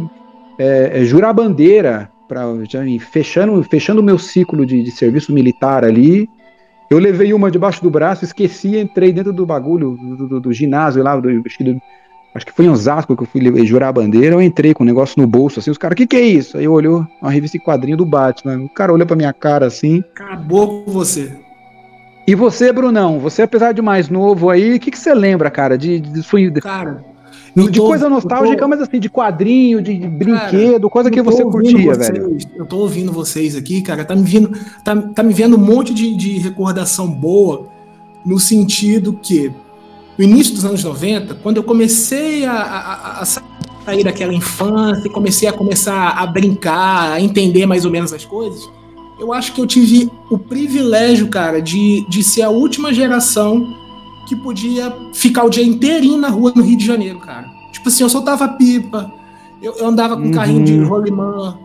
é, 0.60 1.01
é, 1.01 1.04
jurar 1.06 1.34
bandeira, 1.34 2.10
pra, 2.28 2.43
já 2.70 2.86
em- 2.86 2.99
fechando 2.99 3.62
fechando 3.64 4.01
o 4.01 4.04
meu 4.04 4.18
ciclo 4.20 4.66
de, 4.66 4.84
de 4.84 4.91
serviço 4.91 5.34
militar 5.34 5.84
ali. 5.84 6.30
Eu 6.89 6.99
levei 6.99 7.34
uma 7.34 7.49
debaixo 7.49 7.82
do 7.82 7.89
braço, 7.89 8.24
esqueci, 8.24 8.78
entrei 8.78 9.12
dentro 9.12 9.34
do 9.34 9.45
bagulho 9.45 9.97
do, 9.99 10.28
do- 10.28 10.39
do 10.39 10.54
ginásio 10.54 11.01
lá, 11.01 11.16
do, 11.20 11.28
acho, 11.45 11.58
que 11.58 11.64
do- 11.64 11.82
acho 12.36 12.45
que 12.45 12.51
foi 12.51 12.66
em 12.66 12.70
Osasco 12.70 13.16
que 13.16 13.24
eu 13.24 13.28
fui 13.28 13.66
jurar 13.66 13.88
a 13.88 13.93
bandeira. 13.93 14.36
Eu 14.36 14.41
entrei 14.41 14.74
com 14.74 14.84
o 14.84 14.86
negócio 14.86 15.20
no 15.20 15.28
bolso, 15.28 15.60
assim, 15.60 15.72
os 15.72 15.78
caras, 15.78 15.93
o 15.93 15.97
que, 15.97 16.06
que 16.06 16.16
é 16.16 16.22
isso? 16.22 16.58
Aí 16.58 16.66
eu 16.66 16.74
olhou 16.74 17.08
uma 17.22 17.32
revista 17.32 17.58
em 17.58 17.60
quadrinho 17.60 17.97
do 17.97 18.06
Batman. 18.06 18.58
O 18.64 18.70
cara 18.70 18.93
olhou 18.93 19.08
pra 19.08 19.16
minha 19.16 19.34
cara 19.34 19.66
assim. 19.66 20.04
Acabou 20.14 20.84
com 20.84 20.91
você. 20.91 21.32
E 22.28 22.36
você, 22.36 22.72
Brunão, 22.72 23.20
você 23.20 23.41
apesar 23.41 23.74
de 23.74 23.82
mais 23.82 24.08
novo 24.08 24.49
aí, 24.49 24.76
o 24.76 24.80
que, 24.80 24.91
que 24.91 24.97
você 24.97 25.14
lembra, 25.14 25.49
cara, 25.49 25.78
de, 25.78 25.99
de, 25.99 26.24
sua- 26.24 26.39
de- 26.49 26.62
Cara, 27.56 27.72
de 27.72 27.80
tô- 27.80 27.88
coisa 27.88 28.06
eu 28.06 28.10
tô- 28.10 28.16
nostálgica, 28.16 28.68
mas 28.68 28.82
assim, 28.82 29.00
de 29.00 29.10
quadrinho, 29.10 29.82
de, 29.82 29.98
de 29.98 30.08
brinquedo, 30.08 30.90
coisa 30.90 31.10
que 31.12 31.22
você 31.22 31.44
curtia, 31.44 31.94
vocês, 31.94 31.98
velho. 32.10 32.38
Eu 32.56 32.66
tô 32.66 32.78
ouvindo 32.78 33.12
vocês 33.12 33.56
aqui, 33.56 33.82
cara, 33.82 34.04
tá 34.06 34.16
me 34.16 34.24
vindo, 34.24 34.52
tá, 34.84 34.96
tá 34.96 35.22
me 35.24 35.34
vendo 35.34 35.56
um 35.56 35.60
monte 35.60 35.94
de, 35.94 36.16
de 36.16 36.38
recordação 36.40 37.08
boa, 37.08 37.68
no 38.26 38.40
sentido 38.40 39.14
que, 39.22 39.52
no 40.18 40.24
início 40.24 40.54
dos 40.56 40.64
anos 40.66 40.84
90, 40.84 41.36
quando 41.36 41.58
eu 41.58 41.64
comecei 41.64 42.46
a, 42.46 42.54
a- 42.54 42.94
a- 42.94 43.22
a 43.22 43.26
sa- 43.26 43.44
saí 43.86 44.04
daquela 44.04 44.34
infância 44.34 45.10
comecei 45.12 45.48
a 45.48 45.52
começar 45.54 46.12
a 46.12 46.26
brincar, 46.26 47.12
a 47.14 47.20
entender 47.22 47.66
mais 47.66 47.84
ou 47.86 47.92
menos 47.92 48.14
as 48.14 48.24
coisas, 48.24 48.62
eu 49.20 49.32
acho 49.34 49.54
que 49.54 49.60
eu 49.62 49.68
tive 49.68 50.10
o 50.32 50.38
privilégio, 50.38 51.28
cara, 51.28 51.62
de, 51.62 52.06
de 52.10 52.24
ser 52.24 52.42
a 52.44 52.50
última 52.50 52.94
geração 52.94 53.76
que 54.36 54.42
podia 54.42 54.96
ficar 55.14 55.44
o 55.44 55.50
dia 55.50 55.64
inteirinho 55.64 56.18
na 56.18 56.30
rua 56.30 56.52
no 56.56 56.64
Rio 56.64 56.78
de 56.78 56.86
Janeiro, 56.86 57.20
cara. 57.20 57.50
Tipo 57.72 57.90
assim, 57.90 58.04
eu 58.04 58.10
soltava 58.10 58.48
pipa, 58.50 59.12
eu, 59.62 59.74
eu 59.78 59.88
andava 59.88 60.16
com 60.16 60.24
Uhum. 60.24 60.32
carrinho 60.32 60.64
de 60.64 60.78
rolimã, 60.80 61.58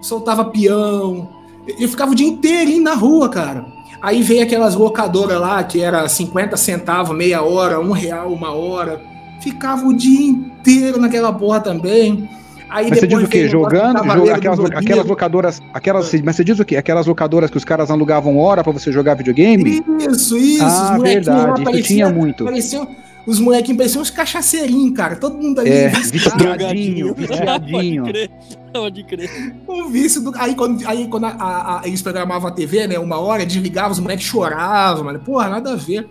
soltava 0.00 0.44
peão, 0.44 1.28
eu, 1.66 1.76
eu 1.80 1.88
ficava 1.88 2.12
o 2.12 2.14
dia 2.14 2.26
inteirinho 2.26 2.82
na 2.82 2.94
rua, 2.94 3.28
cara. 3.28 3.66
Aí 4.00 4.22
veio 4.22 4.42
aquelas 4.42 4.74
locadoras 4.74 5.40
lá, 5.40 5.62
que 5.64 5.80
era 5.80 6.08
50 6.08 6.56
centavos, 6.56 7.16
meia 7.16 7.42
hora, 7.42 7.80
um 7.80 7.92
real, 7.92 8.30
uma 8.32 8.52
hora. 8.52 9.02
Ficava 9.40 9.86
o 9.86 9.94
dia 9.94 10.26
inteiro 10.26 11.00
naquela 11.00 11.32
porra 11.32 11.60
também. 11.60 12.28
Aí 12.68 12.90
Mas 12.90 12.98
você 12.98 13.06
diz 13.06 13.22
o 13.22 13.28
quê? 13.28 13.48
Jogando? 13.48 13.98
Joga, 14.04 14.34
aquelas, 14.34 14.60
aquelas 14.60 15.06
locadoras. 15.06 15.62
Aquelas, 15.72 16.12
mas 16.22 16.36
você 16.36 16.44
diz 16.44 16.58
o 16.58 16.64
quê? 16.64 16.76
Aquelas 16.76 17.06
locadoras 17.06 17.50
que 17.50 17.56
os 17.56 17.64
caras 17.64 17.90
alugavam 17.90 18.36
hora 18.38 18.62
pra 18.64 18.72
você 18.72 18.90
jogar 18.90 19.14
videogame? 19.14 19.82
Isso, 20.00 20.36
isso. 20.36 20.64
ah, 20.64 20.98
verdade. 21.00 21.52
Isso 21.54 21.64
pareciam- 21.64 21.82
tinha 21.86 22.08
muito. 22.10 22.44
pareciam- 22.44 22.88
os 23.26 23.40
molequinhos 23.40 23.78
pareciam 23.78 24.02
uns 24.02 24.10
cachaceirinhos, 24.10 24.94
cara. 24.96 25.16
Todo 25.16 25.36
mundo 25.36 25.60
ali 25.60 25.70
É, 25.70 25.88
viciadinho, 25.88 27.14
viciadinho. 27.14 28.04
pode 28.72 29.04
crer. 29.04 29.30
Um 29.68 29.88
vício 29.88 30.20
do. 30.20 30.32
Aí 30.36 30.54
quando, 30.54 30.86
aí, 30.86 31.08
quando 31.08 31.24
a- 31.24 31.36
a- 31.38 31.80
a- 31.80 31.86
eles 31.86 32.02
programavam 32.02 32.48
a 32.48 32.52
TV, 32.52 32.86
né? 32.86 32.98
Uma 32.98 33.18
hora, 33.18 33.44
desligavam, 33.46 33.90
os 33.92 33.98
moleques 34.00 34.26
choravam, 34.26 35.04
mano. 35.04 35.18
Porra, 35.20 35.48
nada 35.48 35.72
a 35.72 35.76
ver. 35.76 36.08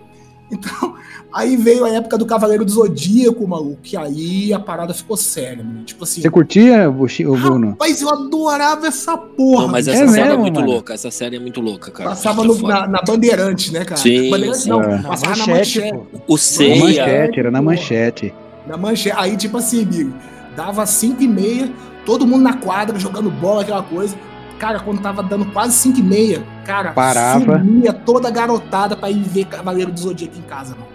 Então, 0.51 0.93
aí 1.33 1.57
veio 1.57 1.83
a 1.85 1.89
época 1.89 2.17
do 2.19 2.25
Cavaleiro 2.25 2.63
do 2.63 2.71
Zodíaco, 2.71 3.47
maluco. 3.47 3.79
Que 3.81 3.97
aí 3.97 4.53
a 4.53 4.59
parada 4.59 4.93
ficou 4.93 5.17
séria, 5.17 5.63
mano. 5.63 5.83
Tipo 5.83 6.03
assim. 6.03 6.21
Você 6.21 6.29
curtia, 6.29 6.89
Bruno? 6.89 7.69
Rapaz, 7.71 7.99
eu 8.01 8.09
adorava 8.09 8.85
essa 8.87 9.17
porra. 9.17 9.63
Não, 9.63 9.71
mas 9.71 9.87
essa 9.87 10.03
É 10.03 10.07
série 10.07 10.21
é 10.21 10.25
mesmo, 10.27 10.41
muito 10.41 10.59
mano? 10.59 10.71
louca. 10.71 10.93
Essa 10.93 11.09
série 11.09 11.37
é 11.37 11.39
muito 11.39 11.59
louca, 11.61 11.89
cara. 11.89 12.11
Passava 12.11 12.43
no- 12.43 12.61
na, 12.61 12.87
na 12.87 13.01
Bandeirantes, 13.01 13.71
né, 13.71 13.83
cara? 13.83 13.99
Sim, 13.99 14.29
Bandeirantes 14.29 14.61
sim. 14.61 14.69
não, 14.69 14.81
É. 14.83 14.97
Na 15.01 15.09
passava 15.09 15.35
na 15.35 15.47
manchete, 15.47 15.79
manchete. 15.79 15.93
pô. 16.11 16.19
O 16.27 16.33
Na 16.33 16.37
Ceia. 16.37 16.83
manchete, 16.83 17.39
era 17.39 17.49
na 17.51 17.61
manchete. 17.61 18.33
Na 18.67 18.77
manchete. 18.77 19.15
Aí, 19.17 19.35
tipo 19.35 19.57
assim, 19.57 19.81
amigo, 19.83 20.13
dava 20.55 20.85
5 20.85 21.23
e 21.23 21.27
meia, 21.27 21.71
todo 22.05 22.25
mundo 22.27 22.43
na 22.43 22.53
quadra, 22.53 22.99
jogando 22.99 23.31
bola, 23.31 23.63
aquela 23.63 23.81
coisa. 23.81 24.15
Cara, 24.59 24.79
quando 24.79 25.01
tava 25.01 25.21
dando 25.21 25.45
quase 25.47 25.73
5 25.77 25.99
e 25.99 26.03
meia, 26.03 26.43
cara, 26.65 26.91
Parava. 26.91 27.59
sumia 27.59 27.91
toda 27.91 28.29
a 28.29 28.31
garotada 28.31 28.95
pra 28.95 29.09
ir 29.11 29.19
ver 29.21 29.45
Cavaleiro 29.45 29.91
do 29.91 29.99
Zodíaco 29.99 30.37
em 30.37 30.41
casa, 30.43 30.71
mano. 30.75 30.87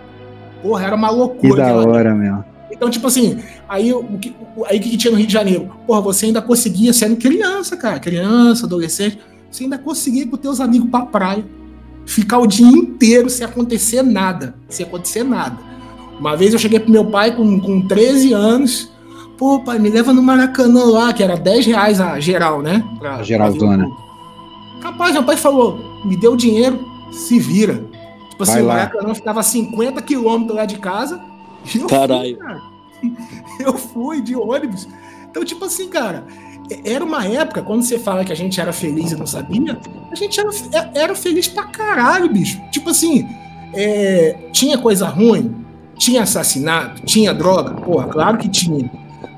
Porra, 0.62 0.84
era 0.86 0.94
uma 0.96 1.08
Que 1.08 1.14
loucura. 1.14 1.56
da 1.56 1.68
aquela- 1.68 1.88
hora, 1.88 2.14
meu. 2.14 2.44
Então, 2.72 2.88
tipo 2.88 3.06
assim, 3.06 3.38
aí 3.68 3.92
o 3.92 4.02
que, 4.18 4.34
aí 4.66 4.80
que 4.80 4.96
tinha 4.96 5.10
no 5.10 5.16
Rio 5.18 5.26
de 5.26 5.32
Janeiro? 5.32 5.70
Porra, 5.86 6.00
você 6.00 6.26
ainda 6.26 6.40
conseguia, 6.40 6.92
sendo 6.92 7.16
criança, 7.16 7.76
cara, 7.76 7.98
criança, 8.00 8.64
adolescente, 8.64 9.18
você 9.50 9.64
ainda 9.64 9.76
conseguia 9.76 10.22
ir 10.22 10.26
com 10.26 10.36
teus 10.36 10.60
amigos 10.60 10.88
pra 10.88 11.04
praia, 11.04 11.44
ficar 12.06 12.38
o 12.38 12.46
dia 12.46 12.66
inteiro 12.66 13.28
sem 13.28 13.44
acontecer 13.44 14.02
nada, 14.02 14.54
sem 14.68 14.86
acontecer 14.86 15.22
nada. 15.24 15.56
Uma 16.18 16.36
vez 16.36 16.52
eu 16.52 16.58
cheguei 16.58 16.78
pro 16.80 16.90
meu 16.90 17.04
pai 17.06 17.34
com, 17.34 17.60
com 17.60 17.86
13 17.86 18.32
anos, 18.32 18.90
pô, 19.40 19.58
pai, 19.60 19.78
me 19.78 19.88
leva 19.88 20.12
no 20.12 20.22
Maracanã 20.22 20.84
lá, 20.84 21.12
que 21.14 21.22
era 21.22 21.34
10 21.34 21.64
reais 21.64 21.98
a 21.98 22.20
geral, 22.20 22.60
né? 22.60 22.84
Pra, 22.98 23.16
A 23.16 23.22
geralzona. 23.22 23.88
pra. 23.88 24.90
Capaz, 24.92 25.14
meu 25.14 25.24
pai 25.24 25.36
falou, 25.38 25.80
me 26.04 26.14
deu 26.14 26.36
dinheiro, 26.36 26.78
se 27.10 27.38
vira. 27.38 27.82
Tipo 28.28 28.42
assim, 28.42 28.52
Vai 28.52 28.62
o 28.62 28.66
lá. 28.66 28.74
Maracanã 28.74 29.14
ficava 29.14 29.40
a 29.40 29.42
50 29.42 30.02
quilômetros 30.02 30.54
lá 30.56 30.66
de 30.66 30.78
casa, 30.78 31.18
e 31.74 31.78
eu 31.78 31.88
fui, 31.88 31.98
Caralho. 31.98 32.36
cara. 32.38 32.62
Eu 33.58 33.74
fui 33.78 34.20
de 34.20 34.36
ônibus. 34.36 34.86
Então, 35.30 35.42
tipo 35.42 35.64
assim, 35.64 35.88
cara, 35.88 36.24
era 36.84 37.02
uma 37.02 37.24
época, 37.26 37.62
quando 37.62 37.82
você 37.82 37.98
fala 37.98 38.24
que 38.26 38.32
a 38.32 38.36
gente 38.36 38.60
era 38.60 38.72
feliz 38.74 39.12
e 39.12 39.16
não 39.16 39.26
sabia, 39.26 39.78
a 40.12 40.14
gente 40.14 40.38
era, 40.38 40.50
é- 40.72 40.90
era 41.02 41.14
feliz 41.14 41.48
pra 41.48 41.64
caralho, 41.64 42.28
bicho. 42.30 42.60
Tipo 42.70 42.90
assim, 42.90 43.26
é, 43.72 44.36
tinha 44.52 44.76
coisa 44.76 45.06
ruim, 45.08 45.64
tinha 45.96 46.22
assassinato, 46.24 47.02
tinha 47.06 47.32
droga, 47.32 47.72
porra, 47.72 48.06
claro 48.08 48.36
que 48.36 48.48
tinha. 48.50 48.90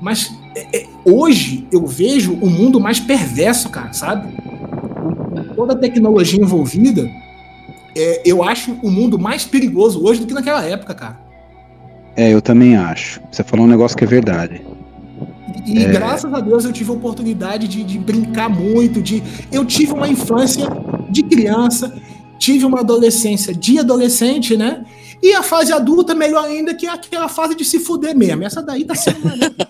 Mas 0.03 0.37
é, 0.53 0.79
é, 0.79 0.85
hoje 1.05 1.65
eu 1.71 1.87
vejo 1.87 2.33
o 2.33 2.49
mundo 2.49 2.77
mais 2.77 2.99
perverso, 2.99 3.69
cara, 3.69 3.93
sabe? 3.93 4.35
Com 5.33 5.55
toda 5.55 5.73
a 5.73 5.77
tecnologia 5.77 6.41
envolvida, 6.41 7.09
é, 7.95 8.21
eu 8.25 8.43
acho 8.43 8.73
o 8.83 8.91
mundo 8.91 9.17
mais 9.17 9.45
perigoso 9.45 10.03
hoje 10.03 10.19
do 10.19 10.27
que 10.27 10.33
naquela 10.33 10.61
época, 10.65 10.93
cara. 10.93 11.17
É, 12.17 12.33
eu 12.33 12.41
também 12.41 12.75
acho. 12.75 13.21
Você 13.31 13.45
falou 13.45 13.65
um 13.65 13.69
negócio 13.69 13.97
que 13.97 14.03
é 14.03 14.07
verdade. 14.07 14.61
E 15.65 15.85
É. 15.85 15.85
graças 15.85 16.31
a 16.33 16.41
Deus 16.41 16.65
eu 16.65 16.73
tive 16.73 16.91
a 16.91 16.93
oportunidade 16.93 17.65
de, 17.69 17.81
de 17.85 17.97
brincar 17.97 18.49
muito, 18.49 19.01
de 19.01 19.23
eu 19.53 19.63
tive 19.63 19.93
uma 19.93 20.09
infância 20.09 20.67
de 21.09 21.23
criança, 21.23 21.93
tive 22.37 22.65
uma 22.65 22.81
adolescência 22.81 23.55
de 23.55 23.79
adolescente, 23.79 24.57
né? 24.57 24.83
E 25.23 25.33
a 25.33 25.41
fase 25.41 25.71
adulta, 25.71 26.13
melhor 26.13 26.43
ainda, 26.43 26.73
que 26.73 26.85
é 26.85 26.89
aquela 26.89 27.29
fase 27.29 27.55
de 27.55 27.63
se 27.63 27.79
fuder 27.79 28.13
mesmo. 28.13 28.43
Essa 28.43 28.61
daí 28.61 28.83
tá 28.83 28.93
sendo. 28.93 29.19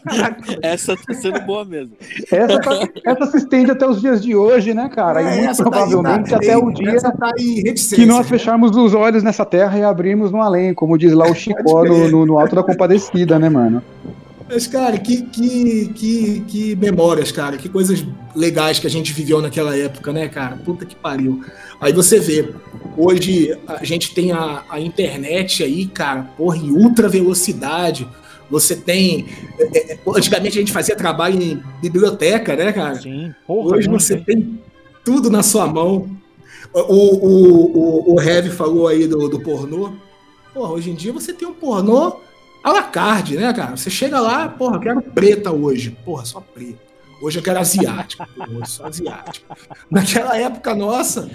Essa 0.64 0.98
tá 0.98 1.14
sendo 1.14 1.40
boa 1.42 1.64
mesmo. 1.64 1.92
Essa, 2.32 2.60
tá- 2.60 2.90
essa 3.06 3.26
se 3.28 3.38
estende 3.38 3.70
até 3.70 3.88
os 3.88 4.02
dias 4.02 4.24
de 4.24 4.36
hoje, 4.36 4.74
né, 4.74 4.90
cara? 4.90 5.22
e 5.22 5.26
É, 5.26 5.36
muito 5.38 5.50
essa 5.52 5.64
daí 5.64 5.72
provavelmente 5.72 6.30
tá- 6.32 6.38
até 6.38 6.58
o 6.58 6.72
dia 6.72 7.00
tá 7.00 7.32
que 7.36 8.06
nós 8.08 8.18
né? 8.20 8.24
fecharmos 8.24 8.76
os 8.76 8.96
olhos 8.96 9.22
nessa 9.22 9.46
terra 9.46 9.78
e 9.78 9.84
abrimos 9.84 10.32
no 10.32 10.42
além, 10.42 10.74
como 10.74 10.98
diz 10.98 11.14
lá 11.14 11.30
o 11.30 11.36
Chicó 11.36 11.86
no, 11.86 12.10
no, 12.10 12.26
no 12.26 12.40
Alto 12.40 12.56
da 12.56 12.64
Compadecida, 12.64 13.38
né, 13.38 13.48
mano? 13.48 13.84
Mas, 14.50 14.68
cara, 14.68 14.98
que, 14.98 15.24
que, 15.24 15.94
que, 15.94 16.40
que 16.42 16.76
memórias, 16.76 17.32
cara. 17.32 17.58
Que 17.58 17.70
coisas 17.70 18.06
legais 18.36 18.80
que 18.80 18.88
a 18.88 18.90
gente 18.90 19.14
viveu 19.14 19.42
naquela 19.42 19.78
época, 19.78 20.12
né, 20.12 20.28
cara? 20.28 20.58
Puta 20.58 20.86
que 20.86 20.96
pariu. 20.96 21.44
Aí 21.80 21.94
você 21.94 22.20
vê, 22.20 22.50
hoje 22.98 23.58
a 23.68 23.84
gente 23.84 24.14
tem 24.14 24.32
a, 24.32 24.64
a 24.70 24.80
internet 24.80 25.64
aí, 25.64 25.86
cara, 25.86 26.24
porra, 26.38 26.58
em 26.58 26.72
ultra 26.72 27.08
velocidade. 27.08 28.08
Você 28.50 28.76
tem. 28.76 29.28
é, 29.60 29.94
é, 29.94 30.00
antigamente 30.08 30.58
a 30.58 30.62
gente 30.62 30.72
fazia 30.72 30.96
trabalho 30.96 31.42
em 31.42 31.64
biblioteca, 31.82 32.56
né, 32.56 32.72
cara? 32.72 33.02
Sim, 33.02 33.34
porra. 33.48 33.78
Hoje 33.78 33.88
você 33.88 34.18
tem 34.18 34.60
tudo 35.04 35.30
na 35.30 35.42
sua 35.42 35.66
mão. 35.68 36.10
O, 36.74 36.80
o, 36.80 38.12
o, 38.12 38.14
o 38.16 38.22
Heavy 38.22 38.50
falou 38.50 38.88
aí 38.88 39.08
do, 39.08 39.30
do 39.30 39.40
pornô. 39.40 39.94
Porra, 40.54 40.74
hoje 40.74 40.92
em 40.92 40.96
dia 40.96 41.12
você 41.12 41.34
tem 41.34 41.48
um 41.48 41.54
pornô 41.54 42.18
à 42.64 42.72
la 42.72 42.84
carte, 42.84 43.36
né, 43.36 43.52
cara? 43.54 43.76
Você 43.76 43.90
chega 43.90 44.20
lá, 44.20 44.48
porra, 44.50 44.78
eu 44.78 44.80
quero 44.80 45.02
preta 45.02 45.52
hoje. 45.52 45.92
Porra, 46.06 46.26
só 46.26 46.40
preta. 46.40 46.80
Hoje 47.22 47.40
eu 47.40 47.44
quero 47.44 47.60
asiática. 47.60 48.28
Porra, 48.36 48.50
hoje 48.50 48.72
só 48.72 48.86
asiática. 48.86 49.56
Naquela 49.90 50.38
época 50.38 50.74
nossa, 50.76 51.30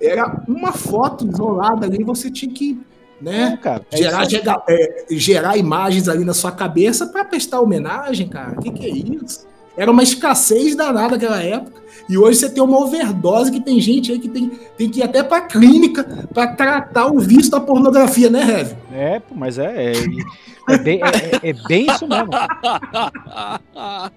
era 0.00 0.42
uma 0.48 0.72
foto 0.72 1.26
isolada 1.26 1.86
ali, 1.86 2.02
você 2.04 2.30
tinha 2.30 2.52
que, 2.52 2.80
né? 3.20 3.50
Não, 3.50 3.56
cara, 3.56 3.84
é 3.90 3.96
gerar, 3.96 4.22
isso 4.26 4.36
aí. 4.36 4.42
gera- 4.42 4.62
é, 4.68 5.06
gerar 5.10 5.56
imagens 5.56 6.08
ali 6.08 6.24
na 6.24 6.34
sua 6.34 6.52
cabeça 6.52 7.06
para 7.06 7.24
prestar 7.24 7.60
homenagem, 7.60 8.28
cara. 8.28 8.52
O 8.58 8.62
que, 8.62 8.70
que 8.72 8.84
é 8.86 8.90
isso? 8.90 9.46
Era 9.76 9.90
uma 9.90 10.02
escassez 10.02 10.74
danada 10.76 11.10
naquela 11.10 11.42
época. 11.42 11.80
E 12.08 12.18
hoje 12.18 12.38
você 12.40 12.50
tem 12.50 12.62
uma 12.62 12.78
overdose 12.78 13.50
que 13.50 13.60
tem 13.60 13.80
gente 13.80 14.10
aí 14.12 14.18
que 14.18 14.28
tem, 14.28 14.50
tem 14.76 14.88
que 14.90 15.00
ir 15.00 15.02
até 15.02 15.22
pra 15.22 15.40
clínica 15.42 16.04
para 16.34 16.48
tratar 16.48 17.06
o 17.06 17.18
vício 17.20 17.50
da 17.50 17.60
pornografia, 17.60 18.28
né, 18.28 18.42
Rev? 18.42 18.72
É, 18.92 19.22
mas 19.34 19.56
é. 19.58 19.92
É, 19.92 20.74
é 20.74 20.78
bem, 20.78 21.00
é- 21.02 21.48
é 21.50 21.52
bem 21.68 21.86
isso 21.90 22.06
mesmo. 22.06 22.30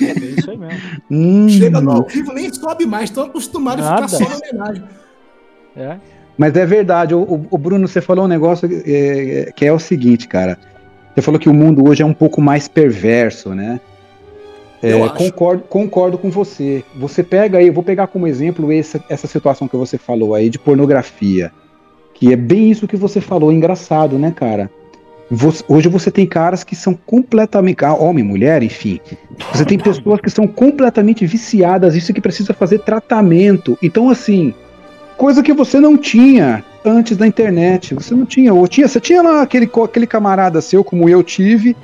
É 0.00 0.14
bem 0.14 0.30
isso 0.38 0.50
aí 0.50 0.56
mesmo. 0.56 0.80
Hum, 1.10 1.48
Chega 1.48 1.80
no 1.80 1.90
ao 1.90 2.04
vivo, 2.06 2.32
nem 2.32 2.52
sobe 2.52 2.86
mais, 2.86 3.10
estão 3.10 3.24
acostumados 3.24 3.84
a 3.84 3.96
ficar 3.96 4.08
só 4.08 4.20
na 4.28 4.36
homenagem. 4.36 4.84
É. 5.76 5.96
Mas 6.38 6.54
é 6.56 6.64
verdade, 6.64 7.12
o, 7.14 7.20
o- 7.22 7.46
o 7.50 7.58
Bruno, 7.58 7.88
você 7.88 8.00
falou 8.00 8.24
um 8.24 8.28
negócio 8.28 8.68
é, 8.86 9.48
é, 9.48 9.52
que 9.52 9.64
é 9.66 9.72
o 9.72 9.78
seguinte, 9.80 10.28
cara. 10.28 10.56
Você 11.14 11.20
falou 11.22 11.40
que 11.40 11.48
o 11.48 11.52
mundo 11.54 11.86
hoje 11.88 12.02
é 12.02 12.06
um 12.06 12.14
pouco 12.14 12.40
mais 12.40 12.68
perverso, 12.68 13.50
né? 13.52 13.80
É, 14.82 14.92
concordo, 15.10 15.62
concordo 15.68 16.18
com 16.18 16.30
você. 16.30 16.82
Você 16.96 17.22
pega 17.22 17.58
aí, 17.58 17.66
eu 17.66 17.72
vou 17.72 17.82
pegar 17.82 18.06
como 18.06 18.26
exemplo 18.26 18.72
essa, 18.72 19.02
essa 19.08 19.26
situação 19.26 19.68
que 19.68 19.76
você 19.76 19.98
falou 19.98 20.34
aí 20.34 20.48
de 20.48 20.58
pornografia. 20.58 21.52
Que 22.14 22.32
é 22.32 22.36
bem 22.36 22.70
isso 22.70 22.88
que 22.88 22.96
você 22.96 23.20
falou, 23.20 23.52
engraçado, 23.52 24.18
né, 24.18 24.32
cara? 24.34 24.70
Você- 25.30 25.62
hoje 25.68 25.88
você 25.88 26.10
tem 26.10 26.26
caras 26.26 26.64
que 26.64 26.74
são 26.74 26.94
completamente. 27.06 27.84
ah, 27.84 27.94
Homem, 27.94 28.24
mulher, 28.24 28.62
enfim. 28.62 28.98
Você 29.52 29.64
tem 29.64 29.78
pessoas 29.78 30.20
que 30.20 30.28
são 30.30 30.46
completamente 30.46 31.24
viciadas, 31.26 31.94
isso 31.94 32.12
que 32.12 32.20
precisa 32.20 32.52
fazer 32.52 32.80
tratamento. 32.80 33.78
Então, 33.82 34.10
assim, 34.10 34.52
coisa 35.16 35.42
que 35.42 35.52
você 35.52 35.78
não 35.78 35.96
tinha 35.96 36.64
antes 36.84 37.16
da 37.16 37.26
internet. 37.26 37.94
Você 37.94 38.14
não 38.14 38.26
tinha. 38.26 38.52
Ou 38.52 38.66
tinha, 38.66 38.88
você 38.88 38.98
tinha 38.98 39.22
lá 39.22 39.42
aquele, 39.42 39.70
aquele 39.84 40.06
camarada 40.06 40.60
seu, 40.60 40.82
como 40.82 41.08
eu 41.08 41.22
tive. 41.22 41.76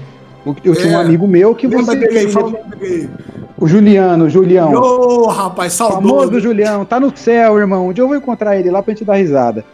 Eu 0.64 0.74
tinha 0.74 0.96
um 0.96 1.00
É. 1.00 1.04
amigo 1.04 1.26
meu 1.26 1.54
que 1.54 1.66
você. 1.66 1.96
dele 1.96 2.18
aí, 2.18 2.30
fala 2.30 2.46
o 2.46 2.50
nome 2.50 2.76
dele. 2.76 3.10
O 3.58 3.66
Juliano, 3.66 4.26
o 4.26 4.30
Julião. 4.30 4.72
Ô, 4.72 5.26
rapaz, 5.28 5.76
Famoso 5.76 6.08
saudoso. 6.08 6.40
Julião, 6.40 6.84
tá 6.84 7.00
no 7.00 7.16
céu, 7.16 7.58
irmão. 7.58 7.88
Um 7.88 7.92
dia 7.92 8.02
eu 8.02 8.08
vou 8.08 8.16
encontrar 8.16 8.56
ele 8.56 8.70
lá 8.70 8.82
pra 8.82 8.92
gente 8.92 9.04
dar 9.04 9.14
risada. 9.14 9.64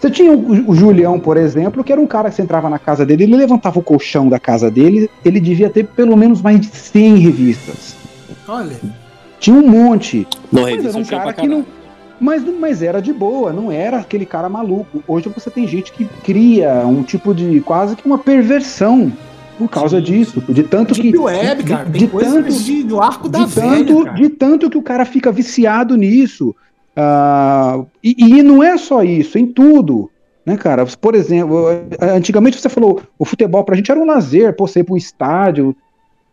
Você 0.00 0.10
tinha 0.10 0.32
o, 0.32 0.70
o, 0.70 0.74
Julião, 0.74 1.18
por 1.18 1.36
exemplo, 1.36 1.82
que 1.82 1.92
era 1.92 2.00
um 2.00 2.06
cara 2.06 2.28
que 2.28 2.36
você 2.36 2.42
entrava 2.42 2.68
na 2.68 2.78
casa 2.78 3.04
dele, 3.04 3.24
ele 3.24 3.36
levantava 3.36 3.78
o 3.78 3.82
colchão 3.82 4.28
da 4.28 4.38
casa 4.38 4.70
dele, 4.70 5.10
ele 5.24 5.40
devia 5.40 5.70
ter 5.70 5.84
pelo 5.86 6.16
menos 6.16 6.42
mais 6.42 6.60
de 6.60 6.66
100 6.66 7.16
revistas. 7.16 7.96
Olha. 8.46 8.76
Tinha 9.40 9.56
um 9.56 9.66
monte. 9.66 10.26
Não, 10.52 10.62
mas 10.62 10.84
era 10.84 10.98
um 10.98 11.04
cara 11.04 11.32
que 11.32 11.48
não. 11.48 11.64
Mas, 12.18 12.42
mas 12.58 12.82
era 12.82 13.00
de 13.00 13.12
boa, 13.12 13.52
não 13.52 13.70
era 13.70 13.98
aquele 13.98 14.24
cara 14.24 14.48
maluco. 14.48 15.02
Hoje 15.06 15.28
você 15.28 15.50
tem 15.50 15.66
gente 15.66 15.92
que 15.92 16.06
cria 16.24 16.86
um 16.86 17.02
tipo 17.02 17.34
de. 17.34 17.60
quase 17.60 17.94
que 17.94 18.06
uma 18.06 18.18
perversão 18.18 19.12
por 19.58 19.68
causa 19.68 19.98
Sim. 19.98 20.04
disso. 20.04 20.42
De 20.48 20.62
tanto 20.62 20.94
que. 20.94 21.16
Web, 21.16 21.64
cara. 21.64 21.84
De, 21.84 21.98
de 22.00 22.06
tanto, 22.08 22.52
de, 22.52 22.82
do 22.82 23.00
arco 23.00 23.28
da 23.28 23.44
de 23.44 23.54
tanto, 23.54 24.04
velha, 24.04 24.14
de 24.14 24.28
tanto 24.28 24.70
que 24.70 24.78
o 24.78 24.82
cara 24.82 25.04
fica 25.04 25.32
viciado 25.32 25.96
nisso. 25.96 26.54
Uh, 26.96 27.86
e, 28.02 28.38
e, 28.38 28.42
não 28.42 28.62
é 28.62 28.78
só 28.78 29.02
isso, 29.02 29.38
em 29.38 29.46
tudo. 29.46 30.10
Né, 30.44 30.56
cara? 30.56 30.86
Por 31.00 31.16
exemplo, 31.16 31.66
antigamente 32.00 32.60
você 32.60 32.68
falou, 32.68 33.02
o 33.18 33.24
futebol 33.24 33.64
pra 33.64 33.74
gente 33.74 33.90
era 33.90 33.98
um 33.98 34.06
lazer, 34.06 34.54
pô, 34.54 34.66
você 34.66 34.78
ir 34.78 34.84
pro 34.84 34.96
estádio, 34.96 35.76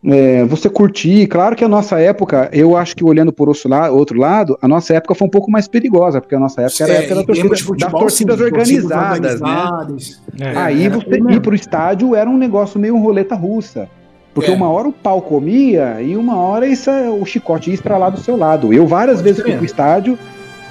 é, 0.06 0.44
você 0.44 0.68
curtir. 0.68 1.26
Claro 1.26 1.56
que 1.56 1.64
a 1.64 1.68
nossa 1.68 1.98
época, 1.98 2.48
eu 2.52 2.76
acho 2.76 2.94
que 2.94 3.04
olhando 3.04 3.32
por 3.32 3.48
outro 3.48 3.68
lado, 3.68 3.96
outro 3.96 4.18
lado, 4.18 4.58
a 4.60 4.68
nossa 4.68 4.94
época 4.94 5.14
foi 5.14 5.26
um 5.26 5.30
pouco 5.30 5.50
mais 5.50 5.66
perigosa, 5.66 6.20
porque 6.20 6.34
a 6.34 6.40
nossa 6.40 6.62
época 6.62 6.84
era 6.84 6.92
a 6.92 6.96
época 6.96 7.14
da 7.14 7.24
torcida, 7.24 7.56
futebol, 7.56 7.90
das 7.90 8.00
torcidas 8.00 8.38
sim, 8.38 8.44
organizadas, 8.44 9.40
organizadas, 9.40 10.20
né? 10.38 10.52
É, 10.52 10.56
Aí 10.56 10.88
você 10.88 11.16
ir 11.16 11.40
pro 11.40 11.54
estádio 11.54 12.14
era 12.14 12.28
um 12.28 12.36
negócio 12.36 12.78
meio 12.78 12.98
roleta 12.98 13.34
russa. 13.34 13.88
Porque 14.34 14.50
é. 14.50 14.54
uma 14.54 14.68
hora 14.68 14.88
o 14.88 14.92
pau 14.92 15.22
comia 15.22 16.02
e 16.02 16.16
uma 16.16 16.36
hora 16.36 16.66
isso, 16.66 16.90
o 16.90 17.24
chicote 17.24 17.70
ia 17.70 17.74
estralar 17.74 18.10
do 18.10 18.18
seu 18.18 18.36
lado. 18.36 18.72
Eu 18.72 18.84
várias 18.84 19.18
Pode 19.18 19.28
vezes 19.28 19.42
fui 19.42 19.54
pro 19.54 19.64
estádio 19.64 20.18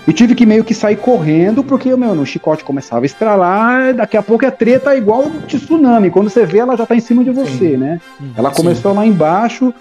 e 0.08 0.12
tive 0.12 0.36
que 0.36 0.46
meio 0.46 0.64
que 0.64 0.74
sair 0.74 0.98
correndo, 0.98 1.64
porque, 1.64 1.96
meu, 1.96 2.14
no 2.14 2.26
chicote 2.26 2.64
começava 2.64 3.04
a 3.04 3.06
estralar, 3.06 3.94
daqui 3.94 4.18
a 4.18 4.24
pouco 4.24 4.46
a 4.46 4.52
treta 4.52 4.94
é 4.94 4.98
igual 4.98 5.30
de 5.48 5.58
tsunami. 5.58 6.10
Quando 6.10 6.30
você 6.30 6.46
vê, 6.46 6.58
ela 6.60 6.76
já 6.76 6.86
tá 6.86 6.96
em 6.96 7.00
cima 7.00 7.24
de 7.24 7.32
você, 7.32 7.72
Sim. 7.72 7.78
né? 7.78 8.02
Ela 8.36 8.52
começou 8.52 8.92
Sim. 8.92 8.98
lá 8.98 9.06
embaixo, 9.06 9.74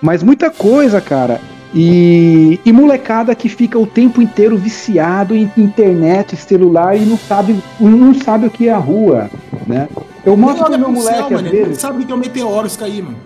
mas 0.00 0.22
muita 0.22 0.50
coisa, 0.50 1.00
cara. 1.00 1.40
E, 1.74 2.60
e, 2.64 2.72
molecada 2.72 3.34
que 3.34 3.48
fica 3.48 3.76
o 3.76 3.84
tempo 3.84 4.22
inteiro 4.22 4.56
viciado 4.56 5.34
em 5.34 5.50
internet, 5.56 6.36
celular 6.36 6.96
e 6.96 7.00
não 7.00 7.18
sabe, 7.18 7.60
não 7.80 8.14
sabe 8.14 8.46
o 8.46 8.50
que 8.50 8.68
é 8.68 8.72
a 8.72 8.78
rua, 8.78 9.28
né? 9.66 9.88
Eu 10.24 10.36
mostro 10.36 10.64
pro 10.66 10.78
meu 10.78 10.92
moleque 10.92 11.28
céu, 11.28 11.36
às 11.36 11.42
vezes. 11.42 11.78
sabe 11.78 12.04
o 12.04 12.06
que 12.06 12.12
é 12.12 12.14
o 12.14 12.18
meteoro 12.18 12.70
cair, 12.78 13.02
mano. 13.02 13.16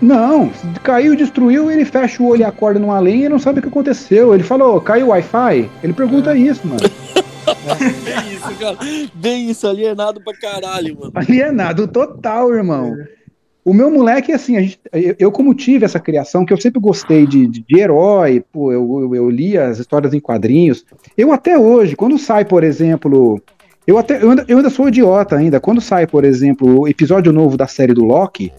Não, 0.00 0.50
caiu, 0.82 1.16
destruiu, 1.16 1.70
ele 1.70 1.84
fecha 1.84 2.22
o 2.22 2.26
olho 2.26 2.42
e 2.42 2.44
acorda 2.44 2.78
numa 2.78 2.98
lenha 2.98 3.26
e 3.26 3.28
não 3.28 3.38
sabe 3.38 3.58
o 3.58 3.62
que 3.62 3.68
aconteceu. 3.68 4.34
Ele 4.34 4.42
falou, 4.42 4.80
caiu 4.80 5.06
o 5.06 5.10
Wi-Fi? 5.10 5.70
Ele 5.82 5.92
pergunta 5.92 6.34
é. 6.34 6.38
isso, 6.38 6.66
mano. 6.66 6.80
Bem 8.04 8.32
isso, 8.34 8.54
cara. 8.58 8.78
Bem 9.14 9.50
isso, 9.50 9.66
alienado 9.66 10.20
pra 10.20 10.34
caralho, 10.34 10.96
mano. 10.98 11.12
Alienado 11.14 11.86
total, 11.86 12.52
irmão. 12.52 12.96
O 13.64 13.72
meu 13.72 13.90
moleque, 13.90 14.30
assim, 14.30 14.60
gente, 14.60 14.78
eu, 15.18 15.32
como 15.32 15.54
tive 15.54 15.86
essa 15.86 15.98
criação, 15.98 16.44
que 16.44 16.52
eu 16.52 16.60
sempre 16.60 16.78
gostei 16.80 17.26
de, 17.26 17.46
de, 17.46 17.64
de 17.66 17.80
herói, 17.80 18.44
pô, 18.52 18.70
eu, 18.70 19.00
eu, 19.00 19.14
eu, 19.14 19.30
li 19.30 19.56
as 19.56 19.78
histórias 19.78 20.12
em 20.12 20.20
quadrinhos. 20.20 20.84
Eu 21.16 21.32
até 21.32 21.58
hoje, 21.58 21.96
quando 21.96 22.18
sai, 22.18 22.44
por 22.44 22.62
exemplo. 22.62 23.40
Eu, 23.86 23.96
até, 23.96 24.22
eu, 24.22 24.30
ainda, 24.30 24.44
eu 24.48 24.58
ainda 24.58 24.68
sou 24.68 24.88
idiota 24.88 25.36
ainda. 25.36 25.60
Quando 25.60 25.80
sai, 25.80 26.06
por 26.06 26.24
exemplo, 26.24 26.80
o 26.80 26.88
episódio 26.88 27.32
novo 27.32 27.56
da 27.56 27.66
série 27.66 27.94
do 27.94 28.04
Loki, 28.04 28.52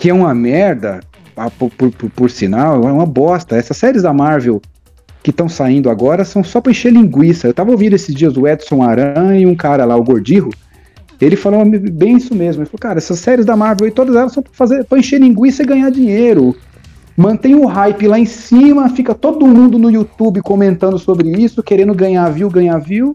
que 0.00 0.08
é 0.08 0.14
uma 0.14 0.34
merda, 0.34 1.00
por, 1.58 1.70
por, 1.70 1.90
por, 1.92 2.10
por 2.10 2.30
sinal, 2.30 2.88
é 2.88 2.92
uma 2.92 3.04
bosta. 3.04 3.54
Essas 3.54 3.76
séries 3.76 4.02
da 4.02 4.14
Marvel 4.14 4.62
que 5.22 5.28
estão 5.28 5.46
saindo 5.46 5.90
agora 5.90 6.24
são 6.24 6.42
só 6.42 6.58
pra 6.58 6.72
encher 6.72 6.90
linguiça. 6.90 7.46
Eu 7.46 7.52
tava 7.52 7.70
ouvindo 7.70 7.94
esses 7.94 8.14
dias 8.14 8.34
o 8.34 8.48
Edson 8.48 8.82
Aran 8.82 9.36
e 9.36 9.46
um 9.46 9.54
cara 9.54 9.84
lá, 9.84 9.94
o 9.94 10.02
Gordirro, 10.02 10.50
ele 11.20 11.36
falou 11.36 11.62
bem 11.66 12.16
isso 12.16 12.34
mesmo. 12.34 12.62
Ele 12.62 12.70
falou, 12.70 12.80
cara, 12.80 12.96
essas 12.96 13.18
séries 13.18 13.44
da 13.44 13.54
Marvel 13.54 13.84
aí, 13.84 13.92
todas 13.92 14.16
elas 14.16 14.32
são 14.32 14.42
pra, 14.42 14.52
fazer, 14.54 14.84
pra 14.84 14.98
encher 14.98 15.20
linguiça 15.20 15.62
e 15.62 15.66
ganhar 15.66 15.90
dinheiro. 15.90 16.56
Mantém 17.14 17.54
o 17.54 17.66
hype 17.66 18.08
lá 18.08 18.18
em 18.18 18.24
cima, 18.24 18.88
fica 18.88 19.14
todo 19.14 19.46
mundo 19.46 19.78
no 19.78 19.90
YouTube 19.90 20.40
comentando 20.40 20.98
sobre 20.98 21.28
isso, 21.28 21.62
querendo 21.62 21.94
ganhar 21.94 22.26
view, 22.30 22.48
ganhar 22.48 22.78
view, 22.78 23.14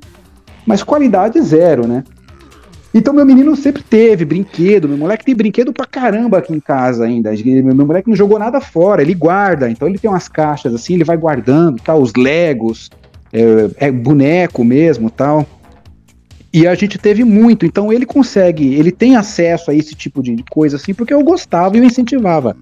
mas 0.67 0.83
qualidade 0.83 1.41
zero, 1.41 1.87
né? 1.87 2.03
Então 2.97 3.13
meu 3.13 3.25
menino 3.25 3.53
sempre 3.57 3.83
teve 3.83 4.23
brinquedo, 4.23 4.87
meu 4.87 4.97
moleque 4.97 5.25
tem 5.25 5.35
brinquedo 5.35 5.73
pra 5.73 5.85
caramba 5.85 6.37
aqui 6.37 6.53
em 6.53 6.61
casa 6.61 7.03
ainda. 7.03 7.29
Meu 7.33 7.85
moleque 7.85 8.07
não 8.07 8.15
jogou 8.15 8.39
nada 8.39 8.61
fora, 8.61 9.01
ele 9.01 9.13
guarda. 9.13 9.69
Então 9.69 9.85
ele 9.85 9.99
tem 9.99 10.09
umas 10.09 10.29
caixas 10.29 10.73
assim, 10.73 10.93
ele 10.93 11.03
vai 11.03 11.17
guardando, 11.17 11.75
tal, 11.83 12.01
os 12.01 12.13
Legos, 12.13 12.89
é, 13.33 13.87
é 13.87 13.91
boneco 13.91 14.63
mesmo, 14.63 15.09
tal. 15.09 15.45
E 16.53 16.65
a 16.65 16.73
gente 16.73 16.97
teve 16.97 17.25
muito, 17.25 17.65
então 17.65 17.91
ele 17.91 18.05
consegue, 18.05 18.75
ele 18.75 18.93
tem 18.93 19.17
acesso 19.17 19.71
a 19.71 19.73
esse 19.73 19.93
tipo 19.93 20.23
de 20.23 20.41
coisa 20.49 20.77
assim, 20.77 20.93
porque 20.93 21.13
eu 21.13 21.21
gostava 21.21 21.75
e 21.75 21.81
eu 21.81 21.83
incentivava. 21.83 22.55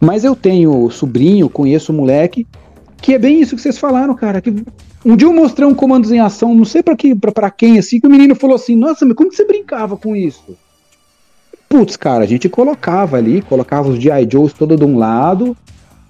Mas 0.00 0.24
eu 0.24 0.34
tenho 0.34 0.88
sobrinho, 0.88 1.50
conheço 1.50 1.92
um 1.92 1.96
moleque, 1.96 2.46
que 3.02 3.12
é 3.12 3.18
bem 3.18 3.42
isso 3.42 3.54
que 3.54 3.60
vocês 3.60 3.76
falaram, 3.76 4.14
cara, 4.14 4.40
que 4.40 4.64
um 5.04 5.16
dia 5.16 5.28
eu 5.28 5.32
mostrei 5.32 5.66
um 5.66 5.74
comandos 5.74 6.10
em 6.10 6.18
ação, 6.18 6.54
não 6.54 6.64
sei 6.64 6.82
para 6.82 6.96
que, 6.96 7.14
para 7.14 7.50
quem, 7.50 7.78
assim, 7.78 8.00
que 8.00 8.06
o 8.06 8.10
menino 8.10 8.34
falou 8.34 8.56
assim: 8.56 8.76
Nossa, 8.76 9.06
mas 9.06 9.14
como 9.14 9.30
que 9.30 9.36
você 9.36 9.44
brincava 9.44 9.96
com 9.96 10.16
isso? 10.16 10.56
Putz, 11.68 11.96
cara, 11.96 12.24
a 12.24 12.26
gente 12.26 12.48
colocava 12.48 13.16
ali, 13.16 13.42
colocava 13.42 13.90
os 13.90 14.02
G.I. 14.02 14.26
Joes 14.30 14.52
todo 14.52 14.76
de 14.76 14.84
um 14.84 14.98
lado. 14.98 15.56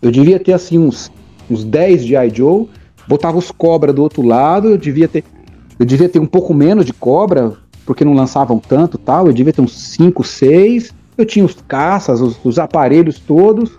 Eu 0.00 0.10
devia 0.12 0.38
ter 0.38 0.52
assim 0.52 0.78
uns, 0.78 1.10
uns 1.50 1.64
10 1.64 2.04
G.I. 2.04 2.30
Joe, 2.32 2.68
botava 3.08 3.36
os 3.36 3.50
cobra 3.50 3.92
do 3.92 4.02
outro 4.02 4.22
lado, 4.22 4.68
eu 4.68 4.78
devia 4.78 5.08
ter. 5.08 5.24
Eu 5.78 5.84
devia 5.84 6.08
ter 6.08 6.18
um 6.18 6.26
pouco 6.26 6.54
menos 6.54 6.84
de 6.84 6.92
cobra, 6.92 7.54
porque 7.84 8.04
não 8.04 8.14
lançavam 8.14 8.58
tanto 8.58 8.98
tal. 8.98 9.26
Eu 9.26 9.32
devia 9.32 9.52
ter 9.52 9.60
uns 9.60 9.76
5, 9.76 10.22
6. 10.24 10.94
Eu 11.16 11.26
tinha 11.26 11.44
os 11.44 11.56
caças, 11.66 12.20
os, 12.20 12.38
os 12.44 12.58
aparelhos 12.58 13.18
todos. 13.18 13.70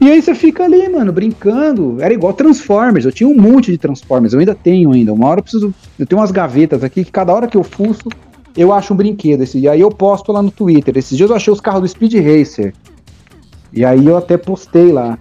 E 0.00 0.10
aí 0.10 0.20
você 0.20 0.34
fica 0.34 0.64
ali, 0.64 0.88
mano, 0.88 1.12
brincando. 1.12 2.00
Era 2.00 2.12
igual 2.12 2.32
Transformers. 2.32 3.04
Eu 3.04 3.12
tinha 3.12 3.28
um 3.28 3.36
monte 3.36 3.70
de 3.70 3.78
Transformers. 3.78 4.32
Eu 4.32 4.40
ainda 4.40 4.54
tenho 4.54 4.92
ainda. 4.92 5.12
Uma 5.12 5.28
hora 5.28 5.40
eu 5.40 5.42
preciso. 5.42 5.74
Eu 5.98 6.06
tenho 6.06 6.20
umas 6.20 6.30
gavetas 6.30 6.82
aqui 6.82 7.04
que 7.04 7.12
cada 7.12 7.32
hora 7.32 7.46
que 7.46 7.56
eu 7.56 7.62
fuço, 7.62 8.08
eu 8.56 8.72
acho 8.72 8.92
um 8.92 8.96
brinquedo. 8.96 9.42
Esse, 9.42 9.58
e 9.58 9.68
aí 9.68 9.80
eu 9.80 9.90
posto 9.90 10.32
lá 10.32 10.42
no 10.42 10.50
Twitter. 10.50 10.96
Esses 10.96 11.16
dias 11.16 11.30
eu 11.30 11.36
achei 11.36 11.52
os 11.52 11.60
carros 11.60 11.82
do 11.82 11.88
Speed 11.88 12.14
Racer. 12.14 12.74
E 13.72 13.84
aí 13.84 14.04
eu 14.04 14.16
até 14.16 14.36
postei 14.36 14.92
lá. 14.92 15.18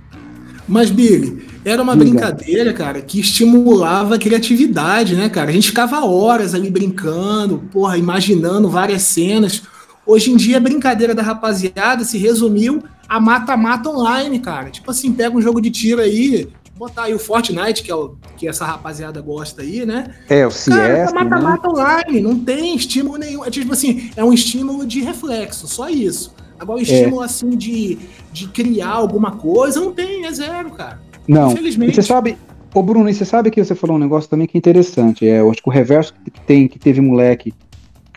Mas, 0.68 0.90
Big, 0.90 1.44
era 1.64 1.82
uma 1.82 1.96
brincadeira, 1.96 2.74
cara, 2.74 3.02
que 3.02 3.20
estimulava 3.20 4.16
a 4.16 4.18
criatividade, 4.18 5.16
né, 5.16 5.30
cara? 5.30 5.50
A 5.50 5.54
gente 5.54 5.68
ficava 5.68 6.06
horas 6.06 6.56
ali 6.56 6.72
brincando, 6.72 7.62
porra, 7.72 7.98
imaginando 7.98 8.70
várias 8.70 9.04
cenas. 9.04 9.64
Hoje 10.06 10.32
em 10.32 10.36
dia, 10.36 10.58
a 10.58 10.60
brincadeira 10.60 11.14
da 11.14 11.22
rapaziada 11.22 12.04
se 12.04 12.18
resumiu 12.18 12.84
a 13.12 13.20
mata-mata 13.20 13.90
online, 13.90 14.40
cara. 14.40 14.70
Tipo 14.70 14.90
assim, 14.90 15.12
pega 15.12 15.36
um 15.36 15.42
jogo 15.42 15.60
de 15.60 15.70
tiro 15.70 16.00
aí, 16.00 16.48
botar 16.78 17.04
aí 17.04 17.14
o 17.14 17.20
Fortnite, 17.20 17.84
que 17.84 17.92
é 17.92 17.96
o 17.96 18.16
que 18.38 18.48
essa 18.48 18.64
rapaziada 18.64 19.20
gosta 19.22 19.64
aí, 19.64 19.86
né? 19.86 20.16
É, 20.30 20.48
o 20.48 20.50
CS. 20.50 21.12
Cara, 21.12 21.26
mata-mata 21.26 21.68
né? 21.68 21.74
online, 21.74 22.22
não 22.22 22.40
tem 22.40 22.74
estímulo 22.74 23.18
nenhum. 23.18 23.44
É 23.44 23.50
tipo 23.50 23.74
assim, 23.74 24.10
é 24.16 24.24
um 24.24 24.32
estímulo 24.32 24.86
de 24.86 25.02
reflexo, 25.02 25.68
só 25.68 25.90
isso. 25.90 26.34
Agora, 26.58 26.80
o 26.80 26.82
é. 26.82 26.84
estímulo 26.84 27.22
é. 27.22 27.26
assim 27.26 27.50
de, 27.50 28.00
de 28.32 28.48
criar 28.48 28.92
alguma 28.92 29.32
coisa, 29.32 29.82
não 29.82 29.92
tem, 29.92 30.26
é 30.26 30.32
zero, 30.32 30.72
cara. 30.72 31.02
Não. 31.28 31.52
Infelizmente. 31.52 31.92
E 31.92 31.96
você 31.96 32.04
sabe, 32.04 32.38
Ô 32.74 32.82
Bruno, 32.82 33.10
e 33.10 33.14
você 33.14 33.26
sabe 33.26 33.52
que 33.52 33.62
você 33.62 33.76
falou 33.76 33.98
um 33.98 34.00
negócio 34.00 34.30
também 34.30 34.48
que 34.48 34.56
é 34.56 34.60
interessante. 34.60 35.28
É, 35.28 35.42
eu 35.42 35.52
acho 35.52 35.62
que 35.62 35.68
o 35.68 35.72
reverso 35.72 36.14
que 36.24 36.40
tem, 36.40 36.66
que 36.70 36.80
teve 36.80 37.02
moleque 37.02 37.54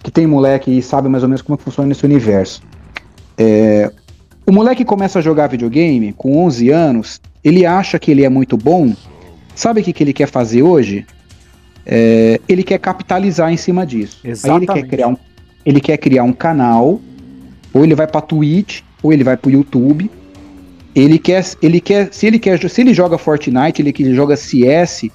que 0.05 0.11
tem 0.11 0.27
moleque 0.27 0.71
e 0.71 0.83
sabe 0.83 1.09
mais 1.09 1.23
ou 1.23 1.29
menos 1.31 1.41
como 1.41 1.59
funciona 1.59 1.91
esse 1.91 2.05
universo. 2.05 2.63
É, 3.39 3.91
o 4.47 4.53
moleque 4.53 4.85
começa 4.85 5.19
a 5.19 5.23
jogar 5.23 5.47
videogame 5.47 6.13
com 6.13 6.45
11 6.45 6.71
anos, 6.71 7.21
ele 7.43 7.65
acha 7.65 7.99
que 7.99 8.11
ele 8.11 8.25
é 8.25 8.29
muito 8.29 8.57
bom. 8.57 8.95
Sabe 9.55 9.81
o 9.81 9.85
que, 9.85 9.93
que 9.93 10.03
ele 10.03 10.13
quer 10.13 10.29
fazer 10.29 10.63
hoje? 10.63 11.07
É, 11.87 12.41
ele 12.49 12.63
quer 12.63 12.79
capitalizar 12.79 13.53
em 13.53 13.57
cima 13.57 13.87
disso. 13.87 14.21
Exatamente. 14.25 14.71
Aí 14.71 14.79
ele 14.79 14.83
quer 14.83 14.89
criar 14.89 15.09
um, 15.09 15.17
ele 15.65 15.81
quer 15.81 15.97
criar 15.97 16.23
um 16.25 16.33
canal, 16.33 17.01
ou 17.73 17.85
ele 17.85 17.95
vai 17.95 18.07
para 18.07 18.21
Twitch, 18.21 18.83
ou 19.03 19.13
ele 19.13 19.25
vai 19.25 19.37
para 19.37 19.49
o 19.49 19.53
YouTube. 19.53 20.11
Ele 20.95 21.19
quer, 21.19 21.45
ele 21.61 21.81
quer, 21.81 22.13
se 22.13 22.27
ele 22.27 22.39
quer, 22.39 22.69
se 22.69 22.81
ele 22.81 22.95
joga 22.95 23.19
Fortnite, 23.19 23.83
ele, 23.83 23.93
ele 23.99 24.15
joga 24.15 24.37
CS, 24.37 25.09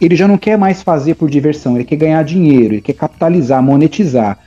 ele 0.00 0.16
já 0.16 0.26
não 0.26 0.38
quer 0.38 0.56
mais 0.56 0.82
fazer 0.82 1.14
por 1.14 1.28
diversão, 1.28 1.74
ele 1.74 1.84
quer 1.84 1.96
ganhar 1.96 2.22
dinheiro, 2.22 2.74
ele 2.74 2.80
quer 2.80 2.94
capitalizar, 2.94 3.62
monetizar. 3.62 4.38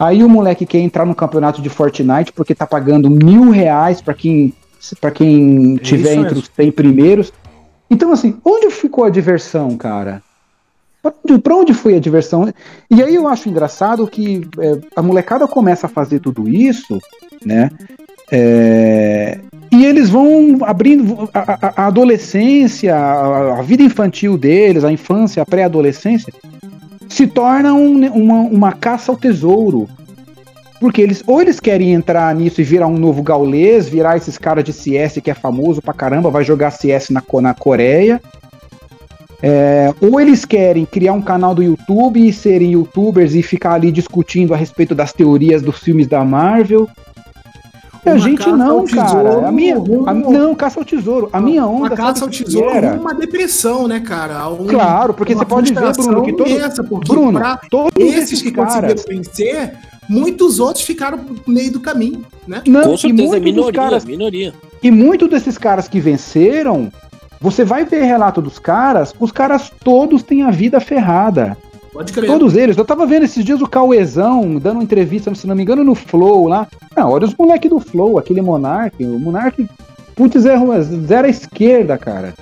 Aí 0.00 0.24
o 0.24 0.28
moleque 0.30 0.64
quer 0.64 0.78
entrar 0.78 1.04
no 1.04 1.14
campeonato 1.14 1.60
de 1.60 1.68
Fortnite 1.68 2.32
porque 2.32 2.54
tá 2.54 2.66
pagando 2.66 3.10
mil 3.10 3.50
reais 3.50 4.00
para 4.00 4.14
quem, 4.14 4.54
pra 4.98 5.10
quem 5.10 5.76
é 5.76 5.78
tiver 5.78 6.14
entre 6.14 6.38
os 6.38 6.50
100 6.56 6.72
primeiros. 6.72 7.30
Então, 7.90 8.10
assim, 8.10 8.38
onde 8.42 8.70
ficou 8.70 9.04
a 9.04 9.10
diversão, 9.10 9.76
cara? 9.76 10.22
Pra 11.42 11.54
onde 11.54 11.74
foi 11.74 11.96
a 11.96 12.00
diversão? 12.00 12.50
E 12.90 13.02
aí 13.02 13.14
eu 13.14 13.28
acho 13.28 13.50
engraçado 13.50 14.06
que 14.06 14.40
é, 14.58 14.78
a 14.96 15.02
molecada 15.02 15.46
começa 15.46 15.86
a 15.86 15.90
fazer 15.90 16.20
tudo 16.20 16.48
isso, 16.48 16.98
né? 17.44 17.70
É, 18.32 19.38
e 19.70 19.84
eles 19.84 20.08
vão 20.08 20.58
abrindo 20.62 21.28
a, 21.34 21.40
a, 21.40 21.72
a 21.76 21.86
adolescência, 21.88 22.94
a, 22.96 23.58
a, 23.58 23.62
vida 23.62 23.82
infantil 23.82 24.38
deles, 24.38 24.82
a 24.82 24.92
infância, 24.92 25.42
a 25.42 25.46
pré-adolescência, 25.46 26.32
se 27.10 27.26
torna 27.26 27.74
um- 27.74 28.06
uma, 28.06 28.34
uma 28.40 28.72
caça 28.72 29.12
ao 29.12 29.18
tesouro. 29.18 29.88
Porque 30.80 31.02
eles, 31.02 31.22
ou 31.26 31.42
eles 31.42 31.60
querem 31.60 31.92
entrar 31.92 32.34
nisso 32.34 32.62
e 32.62 32.64
virar 32.64 32.86
um 32.86 32.96
novo 32.96 33.22
gaulês, 33.22 33.86
virar 33.86 34.16
esses 34.16 34.38
caras 34.38 34.64
de 34.64 34.72
CS 34.72 35.20
que 35.22 35.30
é 35.30 35.34
famoso 35.34 35.82
pra 35.82 35.92
caramba, 35.92 36.30
vai 36.30 36.42
jogar 36.42 36.70
CS 36.70 37.10
na, 37.10 37.22
na 37.42 37.52
Coreia. 37.52 38.18
É, 39.42 39.92
ou 40.00 40.20
eles 40.20 40.44
querem 40.44 40.84
criar 40.86 41.12
um 41.12 41.20
canal 41.22 41.54
do 41.54 41.62
YouTube 41.62 42.26
e 42.26 42.32
serem 42.32 42.72
youtubers 42.72 43.34
e 43.34 43.42
ficar 43.42 43.72
ali 43.74 43.90
discutindo 43.90 44.54
a 44.54 44.56
respeito 44.56 44.94
das 44.94 45.12
teorias 45.12 45.60
dos 45.60 45.78
filmes 45.78 46.06
da 46.06 46.24
Marvel. 46.24 46.88
E 48.04 48.08
a 48.08 48.16
gente 48.16 48.38
caça 48.38 48.56
não, 48.56 48.78
ao 48.78 48.84
tesouro 48.84 49.08
cara. 49.34 49.48
A 49.48 49.52
minha, 49.52 49.76
a- 49.76 50.14
não, 50.14 50.54
caça 50.54 50.78
ao 50.80 50.84
tesouro. 50.84 51.28
A 51.32 51.40
minha 51.40 51.66
onda. 51.66 51.76
Uma 51.88 51.90
caça 51.90 52.24
ao 52.24 52.30
tesouro 52.30 52.70
era? 52.70 52.94
uma 52.98 53.14
depressão, 53.14 53.86
né, 53.86 54.00
cara? 54.00 54.48
Um- 54.48 54.66
Claro, 54.66 55.12
porque 55.14 55.34
você 55.34 55.44
pode 55.44 55.72
ver, 55.74 55.92
Bruno, 55.92 56.22
que 56.22 56.32
todo- 56.32 56.48
imensa, 56.48 56.82
porque 56.82 57.12
Bruno, 57.12 57.38
pra 57.38 57.56
todos 57.70 57.92
esses 57.96 58.40
que 58.40 58.50
caras. 58.50 59.04
conseguiram 59.04 59.22
vencer, 59.22 59.74
muitos 60.08 60.58
outros 60.60 60.84
ficaram 60.84 61.18
no 61.46 61.52
meio 61.54 61.72
do 61.72 61.80
caminho, 61.80 62.24
né? 62.48 62.62
Não, 62.66 62.82
Com 62.84 62.94
e 62.94 62.98
certeza, 62.98 63.36
é 63.36 63.40
minoria, 63.40 63.72
caras 63.72 64.04
minoria. 64.04 64.54
E 64.82 64.90
muitos 64.90 65.28
desses 65.28 65.58
caras 65.58 65.86
que 65.86 66.00
venceram, 66.00 66.90
você 67.40 67.64
vai 67.64 67.84
ver 67.84 68.02
relato 68.04 68.40
dos 68.40 68.58
caras, 68.58 69.14
os 69.20 69.30
caras 69.30 69.70
todos 69.84 70.22
têm 70.22 70.42
a 70.42 70.50
vida 70.50 70.80
ferrada. 70.80 71.56
Pode 71.92 72.12
crer. 72.12 72.26
Todos 72.26 72.54
eles. 72.56 72.76
Eu 72.76 72.84
tava 72.84 73.06
vendo 73.06 73.24
esses 73.24 73.44
dias 73.44 73.60
o 73.60 73.66
Cauezão 73.68 74.58
dando 74.58 74.82
entrevista, 74.82 75.34
se 75.34 75.46
não 75.46 75.56
me 75.56 75.62
engano, 75.62 75.82
no 75.84 75.94
Flow 75.94 76.46
lá. 76.48 76.66
Não, 76.96 77.10
olha 77.10 77.24
os 77.26 77.34
moleques 77.34 77.68
do 77.70 77.80
Flow, 77.80 78.18
aquele 78.18 78.40
Monark. 78.40 79.04
O 79.04 79.18
Monark, 79.18 79.66
putz, 80.14 80.44
é 80.46 80.54
rua- 80.54 80.82
zero 80.82 81.26
à 81.26 81.30
esquerda, 81.30 81.98
cara. 81.98 82.34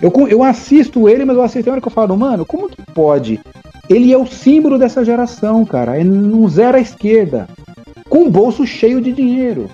Eu, 0.00 0.12
eu 0.28 0.42
assisto 0.42 1.08
ele, 1.08 1.24
mas 1.24 1.36
eu 1.36 1.42
assisto 1.42 1.68
a 1.68 1.72
hora 1.72 1.80
que 1.80 1.88
eu 1.88 1.92
falo, 1.92 2.16
mano, 2.16 2.44
como 2.46 2.68
que 2.68 2.80
pode? 2.92 3.40
Ele 3.88 4.12
é 4.12 4.16
o 4.18 4.26
símbolo 4.26 4.78
dessa 4.78 5.04
geração, 5.04 5.64
cara. 5.64 5.98
É 6.00 6.04
um 6.04 6.48
zero 6.48 6.76
à 6.76 6.80
esquerda. 6.80 7.48
Com 8.08 8.30
bolso 8.30 8.66
cheio 8.66 9.00
de 9.00 9.12
dinheiro. 9.12 9.68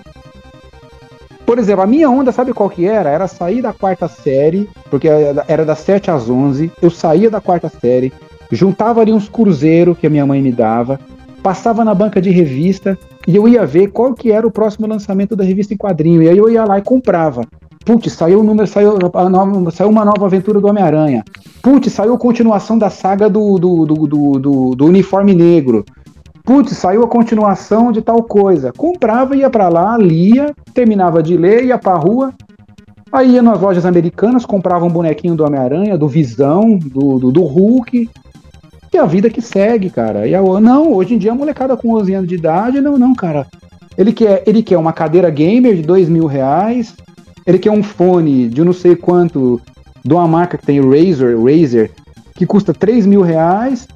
Por 1.45 1.59
exemplo, 1.59 1.81
a 1.83 1.87
minha 1.87 2.09
onda, 2.09 2.31
sabe 2.31 2.53
qual 2.53 2.69
que 2.69 2.85
era? 2.85 3.09
Era 3.09 3.27
sair 3.27 3.61
da 3.61 3.73
quarta 3.73 4.07
série, 4.07 4.69
porque 4.89 5.07
era 5.47 5.65
das 5.65 5.79
7 5.79 6.09
às 6.09 6.29
11. 6.29 6.71
Eu 6.81 6.89
saía 6.89 7.29
da 7.29 7.41
quarta 7.41 7.67
série, 7.67 8.13
juntava 8.51 9.01
ali 9.01 9.11
uns 9.11 9.27
cruzeiros 9.29 9.97
que 9.97 10.07
a 10.07 10.09
minha 10.09 10.25
mãe 10.25 10.41
me 10.41 10.51
dava, 10.51 10.99
passava 11.41 11.83
na 11.83 11.93
banca 11.95 12.21
de 12.21 12.29
revista 12.29 12.97
e 13.27 13.35
eu 13.35 13.47
ia 13.47 13.65
ver 13.65 13.87
qual 13.91 14.13
que 14.13 14.31
era 14.31 14.45
o 14.45 14.51
próximo 14.51 14.87
lançamento 14.87 15.35
da 15.35 15.43
revista 15.43 15.73
em 15.73 15.77
quadrinho. 15.77 16.21
E 16.21 16.29
aí 16.29 16.37
eu 16.37 16.49
ia 16.49 16.63
lá 16.65 16.77
e 16.77 16.81
comprava. 16.81 17.43
Putz, 17.83 18.13
saiu 18.13 18.41
o 18.41 18.43
número, 18.43 18.67
saiu, 18.67 18.97
nova- 18.99 19.71
saiu 19.71 19.89
uma 19.89 20.05
nova 20.05 20.25
aventura 20.27 20.59
do 20.61 20.67
Homem-Aranha. 20.67 21.23
Putz, 21.63 21.91
saiu 21.91 22.13
a 22.13 22.17
continuação 22.17 22.77
da 22.77 22.89
saga 22.91 23.27
do, 23.27 23.57
do, 23.57 23.85
do, 23.85 24.07
do, 24.39 24.75
do- 24.75 24.85
uniforme 24.85 25.33
negro. 25.33 25.83
Putz, 26.43 26.77
saiu 26.77 27.03
a 27.03 27.07
continuação 27.07 27.91
de 27.91 28.01
tal 28.01 28.21
coisa. 28.23 28.71
Comprava, 28.75 29.35
ia 29.35 29.49
pra 29.49 29.67
lá, 29.69 29.97
lia, 29.97 30.53
terminava 30.75 31.23
de 31.23 31.35
ler, 31.37 31.65
ia 31.65 31.77
pra 31.77 31.95
rua. 31.95 32.31
Aí 33.11 33.31
ia 33.33 33.41
nas 33.41 33.59
lojas 33.59 33.85
americanas, 33.85 34.45
comprava 34.45 34.85
um 34.85 34.89
bonequinho 34.89 35.35
do 35.35 35.43
Homem-Aranha, 35.43 35.97
do 35.97 36.07
Visão, 36.07 36.77
do, 36.77 37.19
do, 37.19 37.31
do 37.31 37.43
Hulk. 37.43 38.09
E 38.93 38.97
a 38.97 39.05
vida 39.05 39.29
que 39.29 39.41
segue, 39.41 39.89
cara. 39.89 40.27
E 40.27 40.35
a, 40.35 40.41
não, 40.41 40.93
hoje 40.93 41.13
em 41.15 41.17
dia 41.17 41.31
a 41.31 41.35
molecada 41.35 41.77
com 41.77 41.93
11 41.95 42.13
anos 42.13 42.27
de 42.29 42.35
idade, 42.35 42.81
não, 42.81 42.97
não, 42.97 43.15
cara. 43.15 43.47
Ele 43.97 44.11
quer, 44.11 44.43
ele 44.45 44.61
quer 44.61 44.77
uma 44.77 44.91
cadeira 44.93 45.29
gamer 45.29 45.75
de 45.75 45.81
dois 45.81 46.09
mil 46.09 46.25
reais. 46.25 46.93
Ele 47.45 47.57
quer 47.57 47.71
um 47.71 47.81
fone 47.83 48.47
de 48.49 48.63
não 48.63 48.73
sei 48.73 48.95
quanto, 48.95 49.59
de 50.03 50.13
uma 50.13 50.27
marca 50.27 50.57
que 50.57 50.65
tem 50.65 50.79
Razer, 50.81 51.37
Razer, 51.41 51.91
que 52.35 52.45
custa 52.45 52.73
3 52.73 53.05
mil 53.05 53.21
reais. 53.21 53.87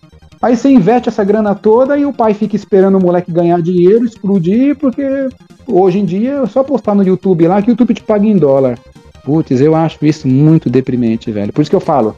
Aí 0.42 0.56
você 0.56 0.70
investe 0.70 1.10
essa 1.10 1.24
grana 1.24 1.56
toda 1.56 1.98
e 1.98 2.06
o 2.06 2.14
pai 2.14 2.34
fica 2.34 2.56
esperando 2.56 2.98
o 2.98 3.02
moleque 3.02 3.32
ganhar 3.32 3.62
dinheiro, 3.62 4.06
explodir, 4.06 4.76
porque 4.78 5.28
hoje 5.68 6.00
em 6.00 6.06
dia 6.06 6.42
é 6.44 6.46
só 6.46 6.64
postar 6.64 6.94
no 6.96 7.04
YouTube 7.04 7.48
lá 7.48 7.62
que 7.62 7.70
o 7.70 7.72
YouTube 7.72 7.94
te 7.94 8.04
paga 8.04 8.26
em 8.26 8.38
dólar. 8.38 8.78
Putz, 9.24 9.60
eu 9.60 9.76
acho 9.76 10.06
isso 10.06 10.28
muito 10.28 10.70
deprimente, 10.70 11.32
velho. 11.32 11.52
Por 11.52 11.62
isso 11.62 11.70
que 11.70 11.76
eu 11.76 11.80
falo. 11.82 12.16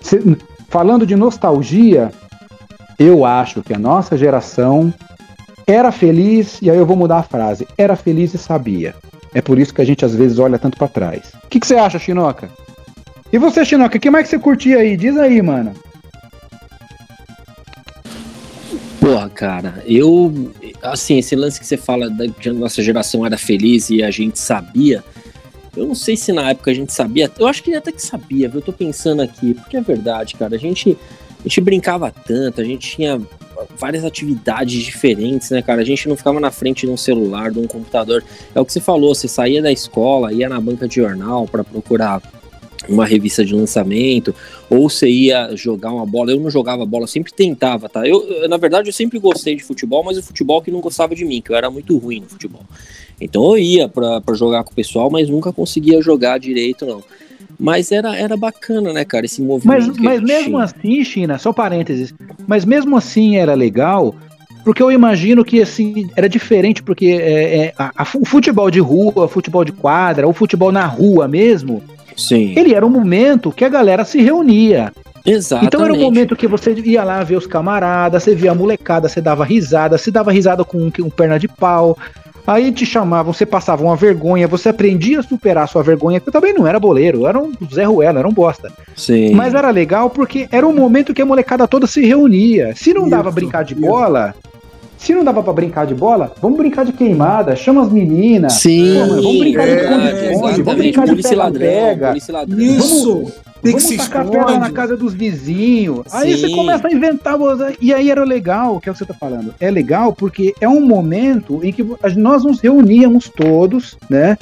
cê- 0.00 0.20
falando 0.68 1.06
de 1.06 1.16
nostalgia, 1.16 2.12
eu 2.98 3.24
acho 3.24 3.62
que 3.62 3.74
a 3.74 3.78
nossa 3.78 4.16
geração 4.16 4.92
era 5.66 5.90
feliz, 5.92 6.58
e 6.62 6.70
aí 6.70 6.76
eu 6.76 6.86
vou 6.86 6.96
mudar 6.96 7.18
a 7.18 7.22
frase, 7.22 7.66
era 7.76 7.96
feliz 7.96 8.32
e 8.34 8.38
sabia. 8.38 8.94
É 9.34 9.42
por 9.42 9.58
isso 9.58 9.74
que 9.74 9.82
a 9.82 9.84
gente 9.84 10.04
às 10.04 10.14
vezes 10.14 10.38
olha 10.38 10.58
tanto 10.58 10.78
pra 10.78 10.88
trás. 10.88 11.32
O 11.44 11.48
que 11.48 11.60
que 11.60 11.66
você 11.66 11.76
acha, 11.76 11.98
Chinoca? 11.98 12.48
E 13.30 13.38
você, 13.38 13.64
Chinoca, 13.64 13.98
o 13.98 14.00
que 14.00 14.10
mais 14.10 14.24
que 14.24 14.30
você 14.30 14.38
curtia 14.38 14.78
aí? 14.78 14.96
Diz 14.96 15.16
aí, 15.18 15.42
mano. 15.42 15.74
Porra, 18.98 19.28
cara, 19.28 19.82
eu. 19.86 20.52
Assim, 20.82 21.18
esse 21.18 21.36
lance 21.36 21.60
que 21.60 21.66
você 21.66 21.76
fala 21.76 22.08
da 22.10 22.28
que 22.28 22.48
a 22.48 22.52
nossa 22.52 22.82
geração 22.82 23.24
era 23.24 23.36
feliz 23.36 23.90
e 23.90 24.02
a 24.02 24.10
gente 24.10 24.38
sabia. 24.38 25.04
Eu 25.78 25.86
não 25.86 25.94
sei 25.94 26.16
se 26.16 26.32
na 26.32 26.50
época 26.50 26.70
a 26.70 26.74
gente 26.74 26.92
sabia. 26.92 27.30
Eu 27.38 27.46
acho 27.46 27.62
que 27.62 27.74
até 27.74 27.92
que 27.92 28.02
sabia, 28.02 28.48
viu? 28.48 28.58
Eu 28.58 28.64
tô 28.64 28.72
pensando 28.72 29.22
aqui, 29.22 29.54
porque 29.54 29.76
é 29.76 29.80
verdade, 29.80 30.34
cara. 30.34 30.54
A 30.54 30.58
gente, 30.58 30.96
a 31.40 31.42
gente 31.42 31.60
brincava 31.60 32.10
tanto, 32.10 32.60
a 32.60 32.64
gente 32.64 32.96
tinha 32.96 33.20
várias 33.76 34.04
atividades 34.04 34.82
diferentes, 34.82 35.50
né, 35.50 35.62
cara? 35.62 35.80
A 35.80 35.84
gente 35.84 36.08
não 36.08 36.16
ficava 36.16 36.38
na 36.40 36.50
frente 36.50 36.86
de 36.86 36.92
um 36.92 36.96
celular, 36.96 37.50
de 37.50 37.58
um 37.58 37.66
computador. 37.66 38.24
É 38.54 38.60
o 38.60 38.64
que 38.64 38.72
você 38.72 38.80
falou, 38.80 39.14
você 39.14 39.28
saía 39.28 39.62
da 39.62 39.72
escola, 39.72 40.32
ia 40.32 40.48
na 40.48 40.60
banca 40.60 40.86
de 40.86 40.96
jornal 40.96 41.46
para 41.46 41.64
procurar 41.64 42.20
uma 42.88 43.04
revista 43.04 43.44
de 43.44 43.54
lançamento, 43.54 44.34
ou 44.70 44.88
você 44.88 45.08
ia 45.08 45.54
jogar 45.54 45.92
uma 45.92 46.06
bola. 46.06 46.30
Eu 46.32 46.40
não 46.40 46.50
jogava 46.50 46.84
bola, 46.86 47.04
eu 47.04 47.08
sempre 47.08 47.32
tentava, 47.32 47.88
tá? 47.88 48.06
Eu, 48.06 48.48
na 48.48 48.56
verdade, 48.56 48.88
eu 48.88 48.92
sempre 48.92 49.18
gostei 49.18 49.54
de 49.56 49.62
futebol, 49.62 50.02
mas 50.02 50.16
o 50.18 50.22
futebol 50.22 50.62
que 50.62 50.70
não 50.70 50.80
gostava 50.80 51.14
de 51.14 51.24
mim, 51.24 51.40
que 51.40 51.50
eu 51.52 51.56
era 51.56 51.70
muito 51.70 51.96
ruim 51.98 52.20
no 52.20 52.26
futebol. 52.28 52.62
Então 53.20 53.44
eu 53.50 53.58
ia 53.58 53.88
pra, 53.88 54.20
pra 54.20 54.34
jogar 54.34 54.62
com 54.64 54.70
o 54.72 54.74
pessoal, 54.74 55.10
mas 55.10 55.28
nunca 55.28 55.52
conseguia 55.52 56.00
jogar 56.00 56.38
direito, 56.38 56.86
não. 56.86 57.02
Mas 57.58 57.90
era, 57.90 58.16
era 58.16 58.36
bacana, 58.36 58.92
né, 58.92 59.04
cara, 59.04 59.26
esse 59.26 59.42
movimento. 59.42 59.86
Mas, 59.88 59.98
mas 59.98 60.20
mesmo 60.20 60.50
tinha. 60.52 60.62
assim, 60.64 61.04
China, 61.04 61.38
só 61.38 61.52
parênteses, 61.52 62.14
mas 62.46 62.64
mesmo 62.64 62.96
assim 62.96 63.36
era 63.36 63.54
legal, 63.54 64.14
porque 64.64 64.80
eu 64.82 64.92
imagino 64.92 65.44
que 65.44 65.60
assim, 65.60 66.08
era 66.14 66.28
diferente, 66.28 66.82
porque 66.82 67.06
é, 67.06 67.56
é, 67.66 67.74
a- 67.76 67.90
a- 67.96 68.06
o 68.16 68.24
futebol 68.24 68.70
de 68.70 68.78
rua, 68.78 69.24
o 69.24 69.28
futebol 69.28 69.64
de 69.64 69.72
quadra, 69.72 70.28
o 70.28 70.32
futebol 70.32 70.70
na 70.70 70.86
rua 70.86 71.26
mesmo, 71.26 71.82
Sim, 72.18 72.52
ele 72.56 72.74
era 72.74 72.84
um 72.84 72.90
momento 72.90 73.50
que 73.52 73.64
a 73.64 73.68
galera 73.68 74.04
se 74.04 74.20
reunia. 74.20 74.92
exatamente. 75.24 75.68
Então 75.68 75.84
era 75.84 75.94
um 75.94 76.00
momento 76.00 76.36
que 76.36 76.46
você 76.46 76.72
ia 76.72 77.04
lá 77.04 77.22
ver 77.22 77.36
os 77.36 77.46
camaradas, 77.46 78.22
você 78.22 78.34
via 78.34 78.50
a 78.50 78.54
molecada, 78.54 79.08
você 79.08 79.20
dava 79.20 79.44
risada, 79.44 79.96
você 79.96 80.10
dava 80.10 80.32
risada 80.32 80.64
com 80.64 80.78
um, 80.78 80.92
um 81.00 81.10
perna 81.10 81.38
de 81.38 81.48
pau. 81.48 81.96
Aí 82.46 82.72
te 82.72 82.86
chamavam, 82.86 83.30
você 83.30 83.44
passava 83.44 83.84
uma 83.84 83.94
vergonha, 83.94 84.48
você 84.48 84.70
aprendia 84.70 85.20
a 85.20 85.22
superar 85.22 85.64
a 85.64 85.66
sua 85.66 85.82
vergonha, 85.82 86.18
que 86.18 86.30
eu 86.30 86.32
também 86.32 86.54
não 86.54 86.66
era 86.66 86.80
boleiro, 86.80 87.26
era 87.26 87.38
um 87.38 87.52
Zé 87.70 87.84
Ruela, 87.84 88.20
era 88.20 88.28
um 88.28 88.32
bosta. 88.32 88.72
Sim. 88.96 89.34
Mas 89.34 89.52
era 89.52 89.70
legal 89.70 90.08
porque 90.08 90.48
era 90.50 90.66
um 90.66 90.72
momento 90.72 91.12
que 91.12 91.20
a 91.20 91.26
molecada 91.26 91.68
toda 91.68 91.86
se 91.86 92.00
reunia. 92.06 92.74
Se 92.74 92.94
não 92.94 93.06
dava 93.06 93.28
Isso, 93.28 93.34
brincar 93.34 93.64
de 93.64 93.74
isso. 93.74 93.82
bola, 93.82 94.34
se 94.98 95.14
não 95.14 95.24
dava 95.24 95.42
pra 95.42 95.52
brincar 95.52 95.86
de 95.86 95.94
bola, 95.94 96.32
vamos 96.42 96.58
brincar 96.58 96.84
de 96.84 96.92
queimada, 96.92 97.56
chama 97.56 97.82
as 97.82 97.90
meninas. 97.90 98.54
Sim, 98.54 98.94
Pô, 98.94 99.00
mano, 99.06 99.22
vamos 99.22 99.38
brincar 99.38 99.64
de 99.66 99.70
é, 99.70 99.74
esconde-esconde, 99.76 100.34
vamos 100.34 100.50
exatamente. 100.50 100.76
brincar 100.78 101.04
de 101.04 101.10
Polícia 101.12 101.30
pega-pega. 101.36 102.16
ladrão. 102.30 102.58
Isso! 102.58 103.32
Tem 103.60 103.74
que 103.74 103.82
Vamos 103.82 103.82
se 103.82 103.96
tacar 103.96 104.24
pedra 104.28 104.56
na 104.58 104.70
casa 104.70 104.96
dos 104.96 105.12
vizinhos. 105.14 106.02
Aí 106.12 106.36
Sim. 106.36 106.42
você 106.48 106.54
começa 106.54 106.86
a 106.86 106.92
inventar. 106.92 107.36
você- 107.36 107.74
E 107.80 107.92
aí 107.92 108.08
era 108.08 108.22
legal, 108.22 108.78
que 108.78 108.88
é 108.88 108.92
o 108.92 108.94
que 108.94 108.98
você 109.00 109.04
tá 109.04 109.14
falando. 109.14 109.52
É 109.58 109.68
legal 109.68 110.12
porque 110.12 110.54
é 110.60 110.68
um 110.68 110.80
momento 110.80 111.58
em 111.64 111.72
que 111.72 111.84
nós 112.16 112.44
nos 112.44 112.60
reuníamos 112.60 113.28
todos, 113.28 113.96
né? 114.08 114.38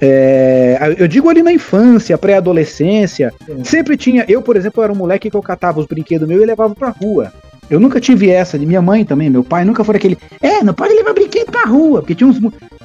É, 0.00 0.94
eu 0.98 1.08
digo 1.08 1.30
ali 1.30 1.42
na 1.42 1.50
infância, 1.52 2.18
pré-adolescência. 2.18 3.32
Sempre 3.64 3.96
tinha. 3.96 4.24
Eu, 4.28 4.42
por 4.42 4.54
exemplo, 4.56 4.82
era 4.82 4.92
um 4.92 4.96
moleque 4.96 5.30
que 5.30 5.36
eu 5.36 5.42
catava 5.42 5.80
os 5.80 5.86
brinquedos 5.86 6.28
meus 6.28 6.42
e 6.42 6.46
levava 6.46 6.74
pra 6.74 6.90
rua. 6.90 7.32
Eu 7.68 7.80
nunca 7.80 8.00
tive 8.00 8.30
essa, 8.30 8.58
de 8.58 8.64
minha 8.64 8.80
mãe 8.80 9.04
também, 9.04 9.28
meu 9.28 9.42
pai 9.42 9.64
nunca 9.64 9.82
foi 9.82 9.96
aquele. 9.96 10.16
É, 10.40 10.62
não 10.62 10.72
pode 10.72 10.94
levar 10.94 11.12
brinquedo 11.12 11.50
pra 11.50 11.64
rua. 11.64 12.00
Porque 12.00 12.14
tinha 12.14 12.28
uns, 12.28 12.38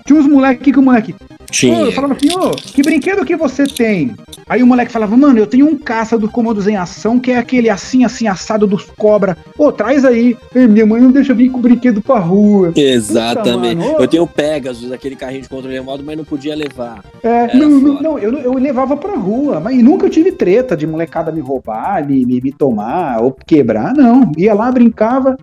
tinha 0.06 0.20
uns 0.20 0.28
moleques 0.28 0.74
que 0.74 0.80
o 0.80 0.82
moleque. 0.82 1.16
Tinha. 1.52 1.82
eu 1.82 1.91
falava 1.91 2.14
assim, 2.14 2.30
ô, 2.34 2.52
que 2.52 2.82
brinquedo 2.82 3.26
que 3.26 3.36
você 3.36 3.68
tem? 3.68 4.16
Aí 4.47 4.64
o 4.64 4.68
moleque 4.68 4.91
falava, 4.91 5.16
mano, 5.16 5.38
eu 5.38 5.45
tenho 5.45 5.68
um 5.68 5.78
caça 5.78 6.18
do 6.18 6.30
Comandos 6.30 6.68
em 6.68 6.76
Ação, 6.76 7.20
que 7.20 7.32
é 7.32 7.38
aquele 7.38 7.70
assim, 7.70 8.04
assim, 8.04 8.28
assado 8.28 8.66
dos 8.66 8.86
cobra. 8.97 9.38
Ô, 9.58 9.72
traz 9.72 10.04
aí. 10.04 10.36
Ei, 10.56 10.68
minha 10.68 10.86
mãe 10.86 11.02
não 11.02 11.12
deixa 11.12 11.32
eu 11.32 11.36
vir 11.36 11.49
com 11.49 11.60
brinquedo 11.60 12.02
pra 12.02 12.20
rua. 12.20 12.72
Exatamente. 12.76 13.78
Puta, 13.78 13.91
mano. 13.91 14.04
eu 14.04 14.08
tenho 14.08 14.24
o 14.24 14.28
Pegasus, 14.28 14.91
aquele 14.91 15.16
carrinho 15.16 15.43
de 15.43 15.49
controle 15.49 15.76
remoto, 15.76 16.04
mas 16.04 16.18
não 16.18 16.26
podia 16.26 16.56
levar. 16.56 17.04
É, 17.22 17.56
não, 17.56 17.70
não, 17.70 18.02
não, 18.02 18.20
eu, 18.20 18.38
eu 18.39 18.54
levava 18.54 18.95
pra 18.95 19.16
rua, 19.16 19.60
mas 19.60 19.78
nunca 19.84 20.10
tive 20.10 20.32
treta 20.32 20.76
de 20.76 20.88
molecada 20.88 21.32
me 21.32 21.41
roubar, 21.41 22.06
me, 22.08 22.26
me, 22.26 22.41
me 22.41 22.52
tomar 22.52 23.22
ou 23.22 23.32
quebrar, 23.32 23.93
não. 23.93 24.32
Ia 24.38 24.54
lá, 24.54 24.72
brincava. 24.72 25.38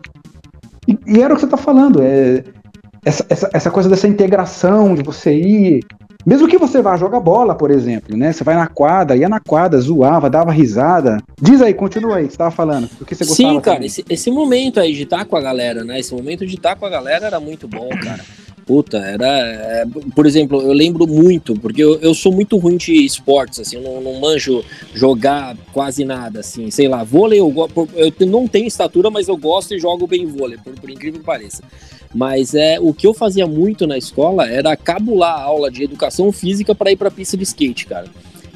E, 0.86 0.98
e 1.06 1.20
era 1.20 1.34
o 1.34 1.36
que 1.36 1.42
você 1.42 1.46
tá 1.46 1.58
falando, 1.58 2.02
é, 2.02 2.42
essa, 3.04 3.24
essa, 3.28 3.50
essa 3.52 3.70
coisa 3.70 3.88
dessa 3.88 4.08
integração 4.08 4.94
de 4.94 5.02
você 5.02 5.34
ir. 5.34 5.80
Mesmo 6.26 6.48
que 6.48 6.58
você 6.58 6.82
vá 6.82 6.96
jogar 6.96 7.20
bola, 7.20 7.54
por 7.54 7.70
exemplo, 7.70 8.16
né? 8.16 8.32
Você 8.32 8.44
vai 8.44 8.54
na 8.54 8.66
quadra, 8.66 9.16
ia 9.16 9.28
na 9.28 9.40
quadra, 9.40 9.80
zoava, 9.80 10.28
dava 10.28 10.52
risada. 10.52 11.18
Diz 11.40 11.62
aí, 11.62 11.72
continua 11.72 12.16
aí, 12.16 12.26
que 12.26 12.32
você 12.32 12.38
tava 12.38 12.50
falando. 12.50 12.88
O 13.00 13.04
que 13.04 13.14
você 13.14 13.24
gostava 13.24 13.54
Sim, 13.54 13.60
cara, 13.60 13.86
esse, 13.86 14.04
esse 14.10 14.30
momento 14.30 14.78
aí 14.78 14.92
de 14.92 15.04
estar 15.04 15.24
com 15.24 15.36
a 15.36 15.40
galera, 15.40 15.84
né? 15.84 15.98
Esse 15.98 16.12
momento 16.14 16.46
de 16.46 16.56
estar 16.56 16.76
com 16.76 16.84
a 16.84 16.90
galera 16.90 17.26
era 17.26 17.40
muito 17.40 17.66
bom, 17.66 17.88
cara. 17.88 18.20
Puta, 18.68 18.98
era. 18.98 19.26
é, 19.26 19.86
por 20.14 20.26
exemplo, 20.26 20.60
eu 20.60 20.74
lembro 20.74 21.06
muito, 21.06 21.54
porque 21.54 21.82
eu, 21.82 21.98
eu 22.02 22.12
sou 22.12 22.30
muito 22.30 22.58
ruim 22.58 22.76
de 22.76 22.92
esportes, 23.02 23.60
assim, 23.60 23.76
eu 23.76 23.82
não, 23.82 24.02
não 24.02 24.20
manjo 24.20 24.62
jogar 24.92 25.56
quase 25.72 26.04
nada, 26.04 26.40
assim, 26.40 26.70
sei 26.70 26.86
lá, 26.86 27.02
vôlei 27.02 27.40
eu, 27.40 27.50
eu 27.96 28.26
não 28.26 28.46
tenho 28.46 28.66
estatura, 28.66 29.08
mas 29.08 29.26
eu 29.26 29.38
gosto 29.38 29.74
e 29.74 29.78
jogo 29.78 30.06
bem 30.06 30.26
vôlei, 30.26 30.58
por, 30.58 30.78
por 30.78 30.90
incrível 30.90 31.18
que 31.18 31.24
pareça. 31.24 31.62
Mas 32.14 32.54
é 32.54 32.78
o 32.78 32.92
que 32.92 33.06
eu 33.06 33.14
fazia 33.14 33.46
muito 33.46 33.86
na 33.86 33.96
escola 33.96 34.46
era 34.46 34.76
cabular 34.76 35.38
a 35.38 35.42
aula 35.42 35.70
de 35.70 35.84
educação 35.84 36.30
física 36.30 36.74
para 36.74 36.92
ir 36.92 36.96
pra 36.96 37.10
pista 37.10 37.38
de 37.38 37.44
skate, 37.44 37.86
cara. 37.86 38.08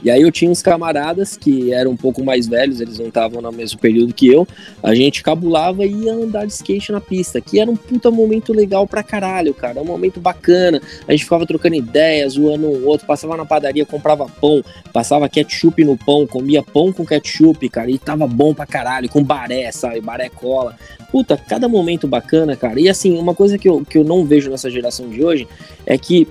E 0.05 0.11
aí 0.11 0.21
eu 0.21 0.33
tinha 0.33 0.51
uns 0.51 0.61
camaradas 0.61 1.37
que 1.37 1.73
eram 1.73 1.93
um 1.93 1.97
pouco 1.97 2.25
mais 2.25 2.47
velhos, 2.47 2.81
eles 2.81 2.99
não 2.99 3.07
estavam 3.07 3.41
no 3.41 3.53
mesmo 3.53 3.79
período 3.79 4.13
que 4.13 4.27
eu. 4.27 4.47
A 4.83 4.95
gente 4.95 5.23
cabulava 5.23 5.85
e 5.85 5.93
ia 5.93 6.13
andar 6.13 6.45
de 6.45 6.53
skate 6.53 6.91
na 6.91 7.01
pista, 7.01 7.41
que 7.41 7.61
era 7.61 7.71
um 7.71 7.77
puta 7.77 8.11
momento 8.11 8.53
legal 8.53 8.87
pra 8.87 9.03
caralho, 9.03 9.55
cara. 9.55 9.81
Um 9.81 9.85
momento 9.85 10.21
bacana. 10.21 10.81
A 11.07 11.13
gente 11.13 11.25
ficava 11.25 11.47
trocando 11.47 11.77
ideias, 11.77 12.33
zoando 12.33 12.67
um 12.67 12.87
outro, 12.87 13.07
passava 13.07 13.37
na 13.37 13.45
padaria, 13.45 13.87
comprava 13.87 14.27
pão, 14.27 14.65
passava 14.93 15.29
ketchup 15.29 15.85
no 15.85 15.97
pão, 15.97 16.27
comia 16.27 16.63
pão 16.63 16.93
com 16.93 17.05
ketchup, 17.05 17.69
cara, 17.69 17.91
e 17.91 17.99
tava 17.99 18.27
bom 18.27 18.53
pra 18.53 18.67
caralho, 18.67 19.09
com 19.09 19.23
baré, 19.23 19.71
sabe? 19.71 20.01
Baré 20.01 20.29
cola. 20.29 20.77
Puta, 21.11 21.37
cada 21.37 21.69
momento 21.69 22.09
bacana, 22.09 22.57
cara. 22.57 22.81
E 22.81 22.89
assim, 22.89 23.17
uma 23.17 23.35
coisa 23.35 23.57
que 23.57 23.69
eu, 23.69 23.85
que 23.85 23.99
eu 23.99 24.05
não 24.05 24.25
vejo 24.25 24.51
nessa 24.51 24.71
geração 24.71 25.09
de 25.09 25.23
hoje 25.23 25.47
é 25.87 25.97
que 25.97 26.27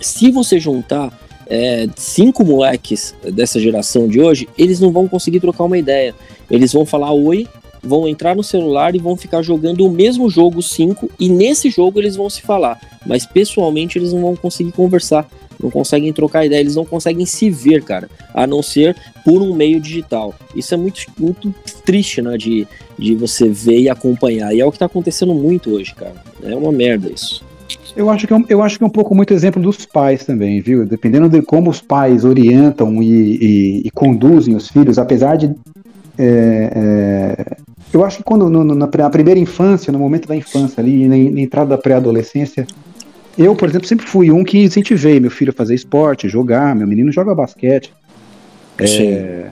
se 0.00 0.30
você 0.30 0.58
juntar 0.58 1.12
é, 1.46 1.86
cinco 1.96 2.44
moleques 2.44 3.14
dessa 3.32 3.60
geração 3.60 4.08
de 4.08 4.20
hoje, 4.20 4.48
eles 4.56 4.80
não 4.80 4.90
vão 4.90 5.08
conseguir 5.08 5.40
trocar 5.40 5.64
uma 5.64 5.78
ideia. 5.78 6.14
Eles 6.50 6.72
vão 6.72 6.84
falar 6.84 7.12
oi, 7.12 7.46
vão 7.82 8.08
entrar 8.08 8.34
no 8.34 8.42
celular 8.42 8.94
e 8.94 8.98
vão 8.98 9.16
ficar 9.16 9.42
jogando 9.42 9.86
o 9.86 9.90
mesmo 9.90 10.30
jogo 10.30 10.62
cinco, 10.62 11.10
e 11.18 11.28
nesse 11.28 11.70
jogo 11.70 12.00
eles 12.00 12.16
vão 12.16 12.30
se 12.30 12.42
falar. 12.42 12.80
Mas 13.06 13.26
pessoalmente 13.26 13.98
eles 13.98 14.12
não 14.12 14.22
vão 14.22 14.36
conseguir 14.36 14.72
conversar, 14.72 15.28
não 15.62 15.70
conseguem 15.70 16.12
trocar 16.12 16.44
ideia, 16.44 16.60
eles 16.60 16.74
não 16.74 16.84
conseguem 16.84 17.26
se 17.26 17.50
ver, 17.50 17.82
cara, 17.82 18.08
a 18.32 18.46
não 18.46 18.62
ser 18.62 18.96
por 19.24 19.42
um 19.42 19.54
meio 19.54 19.80
digital. 19.80 20.34
Isso 20.54 20.74
é 20.74 20.76
muito, 20.76 21.02
muito 21.18 21.54
triste, 21.84 22.22
né, 22.22 22.36
de, 22.36 22.66
de 22.98 23.14
você 23.14 23.48
ver 23.48 23.80
e 23.80 23.88
acompanhar. 23.88 24.54
E 24.54 24.60
é 24.60 24.66
o 24.66 24.72
que 24.72 24.78
tá 24.78 24.86
acontecendo 24.86 25.34
muito 25.34 25.70
hoje, 25.70 25.94
cara. 25.94 26.16
É 26.42 26.54
uma 26.56 26.72
merda 26.72 27.10
isso. 27.10 27.44
Eu 27.96 28.10
acho, 28.10 28.26
que 28.26 28.32
é 28.32 28.36
um, 28.36 28.44
eu 28.48 28.62
acho 28.62 28.76
que 28.78 28.84
é 28.84 28.86
um 28.86 28.90
pouco 28.90 29.14
muito 29.14 29.32
exemplo 29.32 29.62
dos 29.62 29.86
pais 29.86 30.24
também, 30.24 30.60
viu? 30.60 30.84
Dependendo 30.84 31.28
de 31.28 31.40
como 31.42 31.70
os 31.70 31.80
pais 31.80 32.24
orientam 32.24 33.02
e, 33.02 33.36
e- 33.36 33.82
e 33.86 33.90
conduzem 33.90 34.56
os 34.56 34.68
filhos, 34.68 34.98
apesar 34.98 35.36
de. 35.36 35.54
é, 36.18 36.72
é, 36.74 37.56
eu 37.92 38.04
acho 38.04 38.16
que 38.18 38.24
quando 38.24 38.50
no- 38.50 38.64
no- 38.64 38.74
na, 38.74 38.88
pri- 38.88 39.02
na 39.02 39.10
primeira 39.10 39.38
infância, 39.38 39.92
no 39.92 39.98
momento 39.98 40.26
da 40.26 40.34
infância 40.34 40.80
ali, 40.80 41.06
na, 41.06 41.16
na 41.16 41.40
entrada 41.40 41.70
da 41.70 41.78
pré-adolescência, 41.78 42.66
eu, 43.38 43.54
por 43.54 43.68
exemplo, 43.68 43.86
sempre 43.86 44.06
fui 44.06 44.30
um 44.32 44.42
que 44.42 44.58
incentivei 44.58 45.20
meu 45.20 45.30
filho 45.30 45.50
a 45.50 45.56
fazer 45.56 45.74
esporte, 45.74 46.28
jogar, 46.28 46.74
meu 46.74 46.86
menino 46.88 47.12
joga 47.12 47.34
basquete. 47.34 47.92
É, 48.80 49.46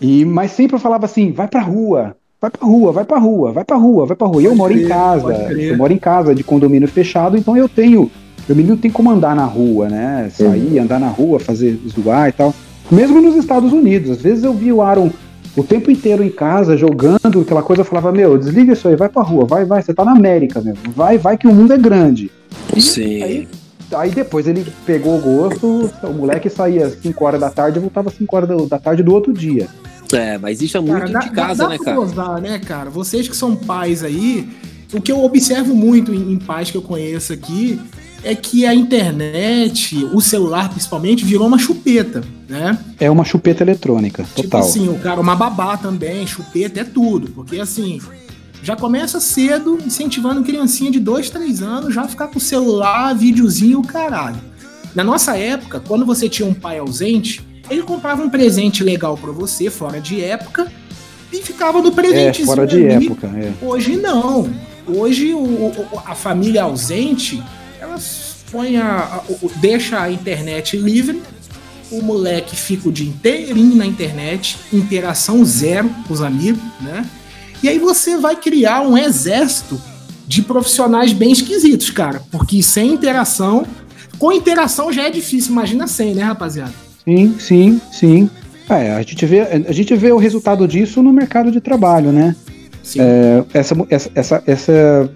e, 0.00 0.24
mas 0.24 0.52
sempre 0.52 0.76
eu 0.76 0.80
falava 0.80 1.04
assim, 1.04 1.32
vai 1.32 1.46
pra 1.48 1.60
rua, 1.60 2.16
vai 2.40 2.50
pra 2.50 2.66
rua, 2.66 2.92
vai 2.92 3.04
pra 3.04 3.18
rua, 3.18 3.52
vai 3.52 3.64
pra 3.64 3.76
rua, 3.76 4.06
vai 4.06 4.16
pra 4.16 4.26
rua. 4.26 4.42
E 4.42 4.44
eu 4.44 4.54
moro 4.54 4.72
em 4.72 4.86
casa, 4.86 5.32
eu 5.32 5.76
moro 5.76 5.92
em 5.92 5.98
casa 5.98 6.34
de 6.34 6.44
condomínio 6.44 6.88
fechado, 6.88 7.36
então 7.36 7.56
eu 7.56 7.68
tenho, 7.68 8.10
meu 8.48 8.56
menino 8.56 8.76
tem 8.76 8.90
como 8.90 9.10
andar 9.10 9.34
na 9.34 9.44
rua, 9.44 9.88
né? 9.88 10.28
Sair, 10.32 10.78
andar 10.78 11.00
na 11.00 11.08
rua, 11.08 11.40
fazer 11.40 11.78
zoar 11.88 12.28
e 12.28 12.32
tal. 12.32 12.54
Mesmo 12.90 13.20
nos 13.20 13.36
Estados 13.36 13.72
Unidos, 13.72 14.10
às 14.10 14.22
vezes 14.22 14.44
eu 14.44 14.54
vi 14.54 14.72
o 14.72 14.80
Aaron 14.80 15.10
o 15.56 15.62
tempo 15.64 15.90
inteiro 15.90 16.22
em 16.22 16.30
casa, 16.30 16.76
jogando, 16.76 17.40
aquela 17.40 17.62
coisa, 17.62 17.82
eu 17.82 17.84
falava, 17.84 18.12
meu, 18.12 18.38
desliga 18.38 18.72
isso 18.72 18.86
aí, 18.86 18.94
vai 18.94 19.08
pra 19.08 19.22
rua, 19.22 19.44
vai, 19.44 19.64
vai, 19.64 19.82
você 19.82 19.92
tá 19.92 20.04
na 20.04 20.12
América 20.12 20.60
mesmo, 20.60 20.92
vai, 20.94 21.18
vai 21.18 21.36
que 21.36 21.48
o 21.48 21.52
mundo 21.52 21.72
é 21.72 21.78
grande. 21.78 22.30
Sim. 22.78 23.22
Aí, 23.22 23.48
aí 23.92 24.10
depois 24.10 24.46
ele 24.46 24.64
pegou 24.86 25.18
o 25.18 25.20
gosto, 25.20 25.90
o 26.04 26.12
moleque 26.12 26.48
saía 26.48 26.86
às 26.86 26.94
5 26.94 27.24
horas 27.24 27.40
da 27.40 27.50
tarde 27.50 27.78
e 27.78 27.80
voltava 27.80 28.08
às 28.08 28.14
5 28.14 28.36
horas 28.36 28.68
da 28.68 28.78
tarde 28.78 29.02
do 29.02 29.12
outro 29.12 29.32
dia. 29.32 29.66
É, 30.12 30.38
mas 30.38 30.62
isso 30.62 30.76
é 30.76 30.80
muito 30.80 30.98
Cara, 31.00 31.12
dá, 31.12 31.18
de 31.20 31.30
casa, 31.30 31.62
dá, 31.64 31.68
né, 31.70 31.78
dá 31.78 31.84
cara? 31.84 31.96
gozar, 31.96 32.40
né, 32.40 32.58
cara? 32.58 32.90
Vocês 32.90 33.28
que 33.28 33.36
são 33.36 33.54
pais 33.54 34.02
aí, 34.02 34.48
o 34.92 35.00
que 35.00 35.12
eu 35.12 35.22
observo 35.22 35.74
muito 35.74 36.14
em, 36.14 36.32
em 36.32 36.38
pais 36.38 36.70
que 36.70 36.76
eu 36.76 36.82
conheço 36.82 37.32
aqui 37.32 37.78
é 38.24 38.34
que 38.34 38.66
a 38.66 38.74
internet, 38.74 40.04
o 40.12 40.20
celular 40.20 40.68
principalmente, 40.70 41.24
virou 41.24 41.46
uma 41.46 41.58
chupeta, 41.58 42.22
né? 42.48 42.78
É 42.98 43.10
uma 43.10 43.24
chupeta 43.24 43.62
eletrônica, 43.62 44.24
Tipo 44.24 44.42
total. 44.42 44.60
assim, 44.60 44.88
o 44.88 44.98
cara, 44.98 45.20
uma 45.20 45.36
babá 45.36 45.76
também, 45.76 46.26
chupeta, 46.26 46.80
é 46.80 46.84
tudo. 46.84 47.28
Porque 47.30 47.60
assim, 47.60 48.00
já 48.62 48.74
começa 48.74 49.20
cedo 49.20 49.78
incentivando 49.86 50.42
criancinha 50.42 50.90
de 50.90 50.98
2, 50.98 51.30
3 51.30 51.62
anos 51.62 51.94
já 51.94 52.08
ficar 52.08 52.26
com 52.28 52.38
o 52.38 52.40
celular, 52.40 53.14
videozinho, 53.14 53.78
o 53.80 53.86
caralho. 53.86 54.36
Na 54.94 55.04
nossa 55.04 55.36
época, 55.36 55.80
quando 55.86 56.04
você 56.04 56.28
tinha 56.28 56.48
um 56.48 56.54
pai 56.54 56.78
ausente, 56.78 57.46
ele 57.70 57.82
comprava 57.82 58.22
um 58.22 58.30
presente 58.30 58.82
legal 58.84 59.16
pra 59.16 59.32
você, 59.32 59.70
fora 59.70 60.00
de 60.00 60.22
época, 60.22 60.70
e 61.32 61.42
ficava 61.42 61.80
no 61.82 61.88
é, 61.88 61.92
presentezinho 61.92 62.46
fora 62.46 62.66
de 62.66 62.76
ali. 62.90 63.06
época. 63.06 63.26
É. 63.28 63.52
Hoje 63.64 63.96
não. 63.96 64.48
Hoje 64.86 65.34
o- 65.34 65.38
o- 65.38 66.02
a 66.06 66.14
família 66.14 66.62
ausente, 66.62 67.42
ela 67.80 67.96
põe 68.50 68.76
a, 68.78 68.86
a- 68.98 69.22
o- 69.28 69.50
deixa 69.56 70.00
a 70.00 70.10
internet 70.10 70.76
livre, 70.76 71.22
o 71.90 72.00
moleque 72.02 72.56
fica 72.56 72.88
o 72.88 72.92
dia 72.92 73.08
inteirinho 73.08 73.76
na 73.76 73.84
internet, 73.86 74.56
interação 74.72 75.44
zero 75.44 75.90
com 76.06 76.14
os 76.14 76.22
amigos, 76.22 76.62
né? 76.80 77.04
E 77.62 77.68
aí 77.68 77.78
você 77.78 78.16
vai 78.16 78.36
criar 78.36 78.82
um 78.82 78.96
exército 78.96 79.80
de 80.26 80.42
profissionais 80.42 81.12
bem 81.12 81.32
esquisitos, 81.32 81.90
cara. 81.90 82.22
Porque 82.30 82.62
sem 82.62 82.92
interação, 82.92 83.66
com 84.18 84.30
interação 84.32 84.92
já 84.92 85.04
é 85.04 85.10
difícil, 85.10 85.52
imagina 85.52 85.86
sem, 85.86 86.14
né, 86.14 86.22
rapaziada? 86.22 86.72
Sim, 87.08 87.34
sim, 87.38 87.80
sim. 87.90 88.30
É, 88.68 88.90
a 88.92 88.98
gente, 88.98 89.24
vê, 89.24 89.40
a 89.40 89.72
gente 89.72 89.94
vê 89.96 90.12
o 90.12 90.18
resultado 90.18 90.68
disso 90.68 91.02
no 91.02 91.10
mercado 91.10 91.50
de 91.50 91.58
trabalho, 91.58 92.12
né? 92.12 92.36
Sim. 92.82 93.00
essa, 93.54 93.74
essa, 93.88 94.10
essa, 94.14 94.42
essa- 94.46 95.10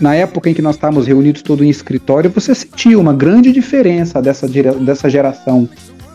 na 0.00 0.14
época 0.14 0.48
em 0.50 0.54
que 0.54 0.62
nós 0.62 0.76
estávamos 0.76 1.06
reunidos 1.06 1.42
todos 1.42 1.66
em 1.66 1.68
escritório, 1.70 2.30
você 2.30 2.54
sentiu 2.54 3.00
uma 3.00 3.12
grande 3.12 3.50
diferença 3.50 4.22
dessa, 4.22 4.46
dessa 4.46 5.10
geração 5.10 5.68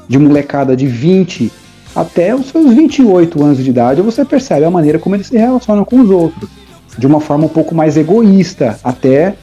de 0.08 0.18
molecada 0.18 0.78
de 0.78 0.88
20 0.88 1.52
até 1.94 2.34
os 2.34 2.46
seus 2.48 2.74
28 2.74 3.44
anos 3.44 3.58
de 3.62 3.70
idade, 3.70 4.02
você 4.02 4.24
percebe 4.24 4.64
a 4.64 4.72
maneira 4.72 4.98
como 4.98 5.16
eles 5.16 5.28
se 5.28 5.38
relacionam 5.38 5.84
com 5.84 6.00
os 6.00 6.10
outros, 6.10 6.50
de 6.98 7.06
uma 7.06 7.20
forma 7.20 7.46
um 7.46 7.50
pouco 7.50 7.76
mais 7.76 7.98
egoísta 7.98 8.80
até 8.82 9.36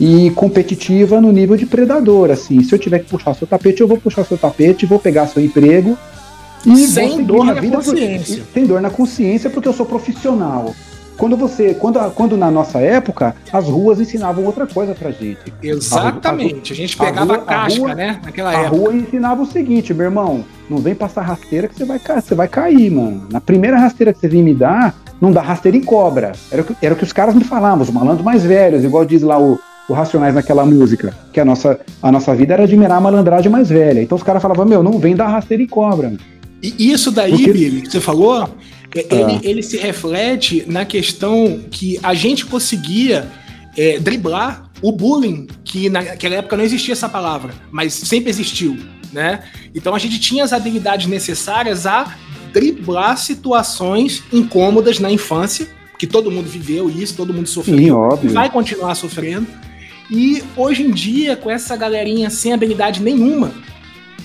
e 0.00 0.30
competitiva 0.32 1.20
no 1.20 1.30
nível 1.32 1.56
de 1.56 1.66
predador, 1.66 2.30
assim, 2.30 2.62
se 2.62 2.72
eu 2.74 2.78
tiver 2.78 3.00
que 3.00 3.10
puxar 3.10 3.34
seu 3.34 3.46
tapete, 3.46 3.80
eu 3.80 3.88
vou 3.88 3.96
puxar 3.98 4.24
seu 4.24 4.36
tapete, 4.36 4.86
vou 4.86 4.98
pegar 4.98 5.26
seu 5.26 5.42
emprego 5.44 5.96
e 6.66 6.76
Sem 6.86 7.22
dor 7.22 7.44
na 7.44 7.54
vida 7.54 7.76
consciência. 7.76 8.38
por- 8.44 8.52
Sem 8.54 8.66
dor 8.66 8.80
na 8.80 8.90
consciência 8.90 9.50
porque 9.50 9.68
eu 9.68 9.72
sou 9.72 9.86
profissional. 9.86 10.74
Quando 11.16 11.36
você, 11.36 11.74
quando, 11.74 11.98
a- 12.00 12.10
quando 12.10 12.36
na 12.36 12.50
nossa 12.50 12.80
época, 12.80 13.36
as 13.52 13.66
ruas 13.66 14.00
ensinavam 14.00 14.44
outra 14.44 14.66
coisa 14.66 14.94
pra 14.96 15.12
gente. 15.12 15.38
Exatamente. 15.62 16.72
A 16.72 16.76
gente 16.76 16.96
a 17.00 17.04
pegava 17.04 17.34
rua- 17.36 17.44
a 17.46 17.50
a 17.50 17.64
casca, 17.64 17.78
rua- 17.80 17.94
né? 17.94 18.20
Naquela 18.24 18.50
A 18.50 18.52
época. 18.54 18.76
rua 18.76 18.94
ensinava 18.94 19.42
o 19.42 19.46
seguinte, 19.46 19.94
meu 19.94 20.06
irmão, 20.06 20.44
não 20.68 20.78
vem 20.78 20.94
passar 20.94 21.22
rasteira 21.22 21.68
que 21.68 21.76
você 21.76 21.84
vai, 21.84 22.00
você 22.20 22.34
vai 22.34 22.48
cair, 22.48 22.90
mano. 22.90 23.26
Na 23.30 23.40
primeira 23.40 23.78
rasteira 23.78 24.12
que 24.12 24.18
você 24.18 24.26
vir 24.28 24.42
me 24.42 24.54
dar, 24.54 24.92
não 25.20 25.30
dá 25.30 25.40
rasteira 25.40 25.76
em 25.76 25.82
cobra. 25.82 26.32
Era 26.50 26.62
o 26.62 26.64
que, 26.64 26.74
era 26.84 26.94
o 26.94 26.96
que 26.96 27.04
os 27.04 27.12
caras 27.12 27.34
me 27.34 27.44
falavam, 27.44 27.82
os 27.82 27.90
malandros 27.90 28.24
mais 28.24 28.42
velhos, 28.42 28.82
igual 28.82 29.04
diz 29.04 29.22
lá 29.22 29.38
o, 29.38 29.58
o 29.88 29.92
Racionais 29.92 30.34
naquela 30.34 30.64
música, 30.64 31.14
que 31.32 31.38
a 31.40 31.44
nossa, 31.44 31.78
a 32.02 32.10
nossa 32.10 32.34
vida 32.34 32.54
era 32.54 32.62
admirar 32.64 32.98
a 32.98 33.00
malandragem 33.00 33.50
mais 33.50 33.68
velha. 33.68 34.00
Então 34.02 34.16
os 34.16 34.22
caras 34.22 34.40
falavam, 34.40 34.64
meu, 34.64 34.82
não 34.82 34.98
vem 34.98 35.14
dar 35.14 35.28
rasteira 35.28 35.62
em 35.62 35.66
cobra. 35.66 36.12
E 36.62 36.90
isso 36.92 37.10
daí, 37.10 37.32
Porque- 37.32 37.52
Billy, 37.52 37.82
que 37.82 37.90
você 37.90 38.00
falou, 38.00 38.48
é, 38.94 39.00
Ah. 39.10 39.14
ele, 39.14 39.40
ele 39.42 39.62
se 39.62 39.76
reflete 39.76 40.64
na 40.66 40.84
questão 40.86 41.60
que 41.70 41.98
a 42.02 42.14
gente 42.14 42.46
conseguia 42.46 43.26
é, 43.76 43.98
driblar 43.98 44.70
o 44.80 44.92
bullying, 44.92 45.48
que 45.64 45.90
naquela 45.90 46.36
época 46.36 46.56
não 46.56 46.62
existia 46.64 46.92
essa 46.92 47.08
palavra, 47.08 47.52
mas 47.72 47.92
sempre 47.92 48.30
existiu, 48.30 48.76
né? 49.12 49.40
Então 49.74 49.94
a 49.96 49.98
gente 49.98 50.18
tinha 50.20 50.44
as 50.44 50.52
habilidades 50.52 51.08
necessárias 51.08 51.84
a 51.84 52.14
driblar 52.52 53.18
situações 53.18 54.22
incômodas 54.32 55.00
na 55.00 55.10
infância, 55.10 55.66
que 55.98 56.06
todo 56.06 56.30
mundo 56.30 56.48
viveu 56.48 56.88
isso, 56.88 57.14
todo 57.16 57.34
mundo 57.34 57.48
sofreu 57.48 57.76
Sim, 57.78 57.84
e 57.86 57.90
óbvio. 57.90 58.30
vai 58.32 58.48
continuar 58.48 58.94
sofrendo. 58.94 59.46
E 60.10 60.42
hoje 60.56 60.82
em 60.82 60.90
dia, 60.90 61.36
com 61.36 61.50
essa 61.50 61.76
galerinha 61.76 62.28
sem 62.30 62.52
habilidade 62.52 63.02
nenhuma, 63.02 63.52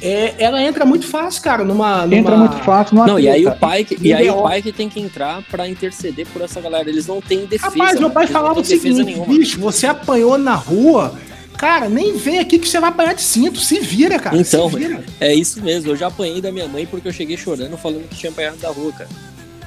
é, 0.02 0.36
ela 0.38 0.62
entra 0.62 0.86
muito 0.86 1.06
fácil, 1.06 1.42
cara, 1.42 1.64
numa. 1.64 2.06
numa... 2.06 2.16
Entra 2.16 2.38
muito 2.38 2.58
fácil 2.64 2.96
numa 2.96 3.08
Não, 3.08 3.20
e 3.20 3.28
aí 3.28 3.46
o 3.46 3.56
pai 3.56 3.84
que, 3.84 3.98
e 4.02 4.14
aí 4.14 4.30
o 4.30 4.42
pai 4.44 4.62
que 4.62 4.72
tem 4.72 4.90
que 4.90 5.00
entrar 5.00 5.42
pra 5.50 5.68
interceder 5.68 6.26
por 6.28 6.42
essa 6.42 6.62
galera. 6.62 6.90
Eles 6.90 7.08
não 7.08 7.22
têm 7.22 7.46
defesa. 7.46 7.72
Rapaz, 7.72 8.00
meu 8.00 8.10
pai 8.10 8.28
falava 8.28 8.60
o 8.60 8.66
seguinte, 8.66 9.04
nenhuma. 9.04 9.26
bicho, 9.26 9.60
você 9.60 9.88
apanhou 9.88 10.38
na 10.38 10.56
rua, 10.56 11.14
Cara, 11.60 11.90
nem 11.90 12.16
vem 12.16 12.40
aqui 12.40 12.58
que 12.58 12.70
você 12.70 12.80
vai 12.80 12.90
apanhar 12.90 13.14
de 13.14 13.22
cinto. 13.22 13.60
Se 13.60 13.82
vira, 13.82 14.18
cara. 14.18 14.38
Então, 14.38 14.70
se 14.70 14.78
vira. 14.78 15.04
é 15.20 15.36
isso 15.36 15.62
mesmo. 15.62 15.92
Eu 15.92 15.96
já 15.98 16.08
apanhei 16.08 16.40
da 16.40 16.54
minha 16.54 16.70
mãe 16.70 16.86
porque 16.86 17.10
eu 17.10 17.12
cheguei 17.12 17.36
chorando 17.36 17.76
falando 17.76 18.08
que 18.08 18.16
tinha 18.16 18.32
apanhado 18.32 18.56
da 18.60 18.70
rua, 18.70 18.94
cara. 18.94 19.10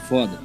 Foda. 0.09 0.41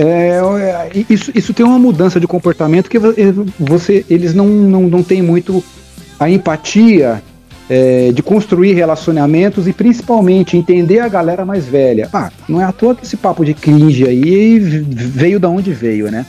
É, 0.00 0.38
é, 0.60 1.04
isso, 1.10 1.32
isso 1.34 1.52
tem 1.52 1.66
uma 1.66 1.78
mudança 1.78 2.20
de 2.20 2.26
comportamento 2.28 2.88
que 2.88 3.00
vo- 3.00 3.12
você, 3.58 4.06
eles 4.08 4.32
não, 4.32 4.46
não, 4.46 4.82
não 4.82 5.02
têm 5.02 5.20
muito 5.20 5.62
a 6.20 6.30
empatia 6.30 7.20
é, 7.68 8.12
de 8.12 8.22
construir 8.22 8.74
relacionamentos 8.74 9.66
e 9.66 9.72
principalmente 9.72 10.56
entender 10.56 11.00
a 11.00 11.08
galera 11.08 11.44
mais 11.44 11.66
velha. 11.66 12.08
Ah, 12.12 12.30
não 12.48 12.60
é 12.60 12.64
à 12.64 12.70
toa 12.70 12.94
que 12.94 13.04
esse 13.04 13.16
papo 13.16 13.44
de 13.44 13.54
cringe 13.54 14.06
aí 14.06 14.58
veio 14.60 15.40
da 15.40 15.48
onde 15.48 15.72
veio, 15.72 16.10
né? 16.12 16.24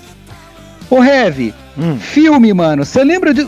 Ô, 0.89 1.03
Heavy, 1.03 1.53
Hum. 1.77 1.95
filme, 1.97 2.51
mano, 2.53 2.83
você 2.83 3.03
lembra 3.03 3.33
de. 3.33 3.47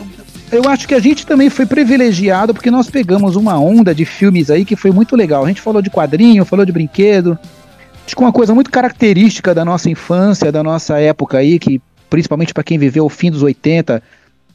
Eu 0.52 0.70
acho 0.70 0.88
que 0.88 0.94
a 0.94 1.00
gente 1.00 1.26
também 1.26 1.50
foi 1.50 1.66
privilegiado 1.66 2.54
porque 2.54 2.70
nós 2.72 2.90
pegamos 2.90 3.36
uma 3.36 3.60
onda 3.60 3.94
de 3.96 4.06
filmes 4.06 4.50
aí 4.52 4.64
que 4.64 4.76
foi 4.76 4.92
muito 4.92 5.16
legal. 5.16 5.44
A 5.44 5.48
gente 5.48 5.62
falou 5.62 5.82
de 5.82 5.90
quadrinho, 5.90 6.46
falou 6.46 6.66
de 6.66 6.72
brinquedo. 6.72 7.38
Acho 8.06 8.16
que 8.16 8.22
uma 8.22 8.32
coisa 8.32 8.54
muito 8.54 8.70
característica 8.72 9.54
da 9.54 9.64
nossa 9.64 9.90
infância, 9.90 10.52
da 10.52 10.64
nossa 10.64 11.00
época 11.00 11.38
aí, 11.38 11.60
que 11.60 11.82
principalmente 12.10 12.54
pra 12.54 12.64
quem 12.64 12.78
viveu 12.78 13.06
o 13.06 13.10
fim 13.10 13.32
dos 13.32 13.42
80, 13.44 14.02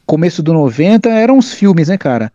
começo 0.05 0.43
do 0.43 0.53
90, 0.53 1.09
eram 1.09 1.39
os 1.39 1.53
filmes, 1.55 1.89
né, 1.89 1.97
cara? 1.97 2.33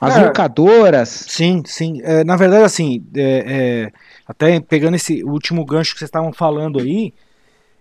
As 0.00 0.16
É. 0.16 0.24
locadoras. 0.24 1.08
Sim, 1.28 1.62
sim. 1.66 2.00
É, 2.02 2.24
na 2.24 2.36
verdade, 2.36 2.64
assim, 2.64 3.04
é, 3.14 3.44
é, 3.46 3.92
até 4.26 4.58
pegando 4.60 4.96
esse 4.96 5.22
último 5.22 5.64
gancho 5.64 5.92
que 5.92 5.98
vocês 5.98 6.08
estavam 6.08 6.32
falando 6.32 6.80
aí, 6.80 7.12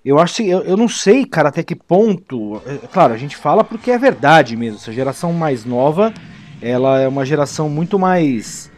eu 0.04 0.20
acho 0.20 0.36
que 0.38 0.50
eu, 0.50 0.62
eu 0.62 0.76
não 0.76 0.88
sei, 0.88 1.26
cara, 1.26 1.50
até 1.50 1.64
que 1.64 1.76
ponto. 1.76 2.62
é, 2.66 2.88
claro, 2.92 3.14
a 3.14 3.18
gente 3.18 3.36
fala 3.38 3.64
porque 3.64 3.92
é 3.92 3.98
verdade 3.98 4.56
mesmo. 4.58 4.78
Essa 4.78 4.92
geração 4.92 5.32
mais 5.32 5.64
nova, 5.66 6.14
ela 6.62 7.00
é 7.00 7.08
uma 7.08 7.26
geração 7.26 7.70
muito 7.70 7.98
mais 7.98 8.71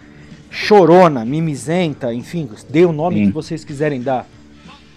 chorona, 0.54 1.26
mimizenta, 1.26 2.14
enfim, 2.14 2.48
dê 2.70 2.86
o 2.86 2.94
nome 2.94 3.18
Sim. 3.22 3.26
que 3.28 3.32
vocês 3.34 3.66
quiserem 3.66 4.02
dar. 4.02 4.28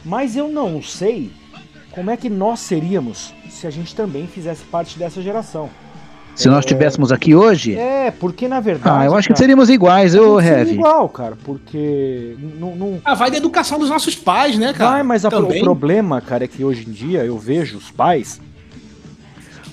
Mas 0.05 0.37
eu 0.37 0.49
não 0.49 0.83
sei 0.83 1.33
como 1.93 2.11
é 2.11 2.17
que 2.17 2.29
nós 2.29 2.61
seríamos 2.61 3.33
se 3.49 3.67
a 3.67 3.71
gente 3.71 3.95
também 3.97 4.27
fizesse 4.27 4.63
parte 4.65 4.99
dessa 4.99 5.23
geração. 5.23 5.71
Se 6.35 6.49
nós 6.49 6.59
estivéssemos 6.67 7.11
aqui 7.11 7.35
hoje. 7.35 7.75
É, 7.75 8.11
porque 8.11 8.47
na 8.47 8.61
verdade. 8.61 8.99
Ah, 9.01 9.07
eu 9.07 9.15
acho 9.17 9.29
que 9.29 9.33
cara, 9.33 9.39
seríamos 9.39 9.71
iguais, 9.71 10.15
ô 10.15 10.39
seria 10.39 10.59
Heavy. 10.59 10.73
igual, 10.75 11.09
cara, 11.09 11.39
porque 11.43 12.37
não, 12.61 12.77
não 12.77 13.01
Ah, 13.03 13.15
vai 13.15 13.31
da 13.31 13.39
educação 13.39 13.79
dos 13.79 13.89
nossos 13.89 14.15
pais, 14.15 14.59
né, 14.59 14.75
cara? 14.75 14.91
vai, 14.91 15.03
mas 15.03 15.25
a- 15.25 15.29
o 15.29 15.59
problema, 15.61 16.21
cara, 16.21 16.45
é 16.45 16.47
que 16.47 16.63
hoje 16.63 16.85
em 16.87 16.93
dia 16.93 17.25
eu 17.25 17.39
vejo 17.39 17.79
os 17.79 17.91
pais 17.91 18.39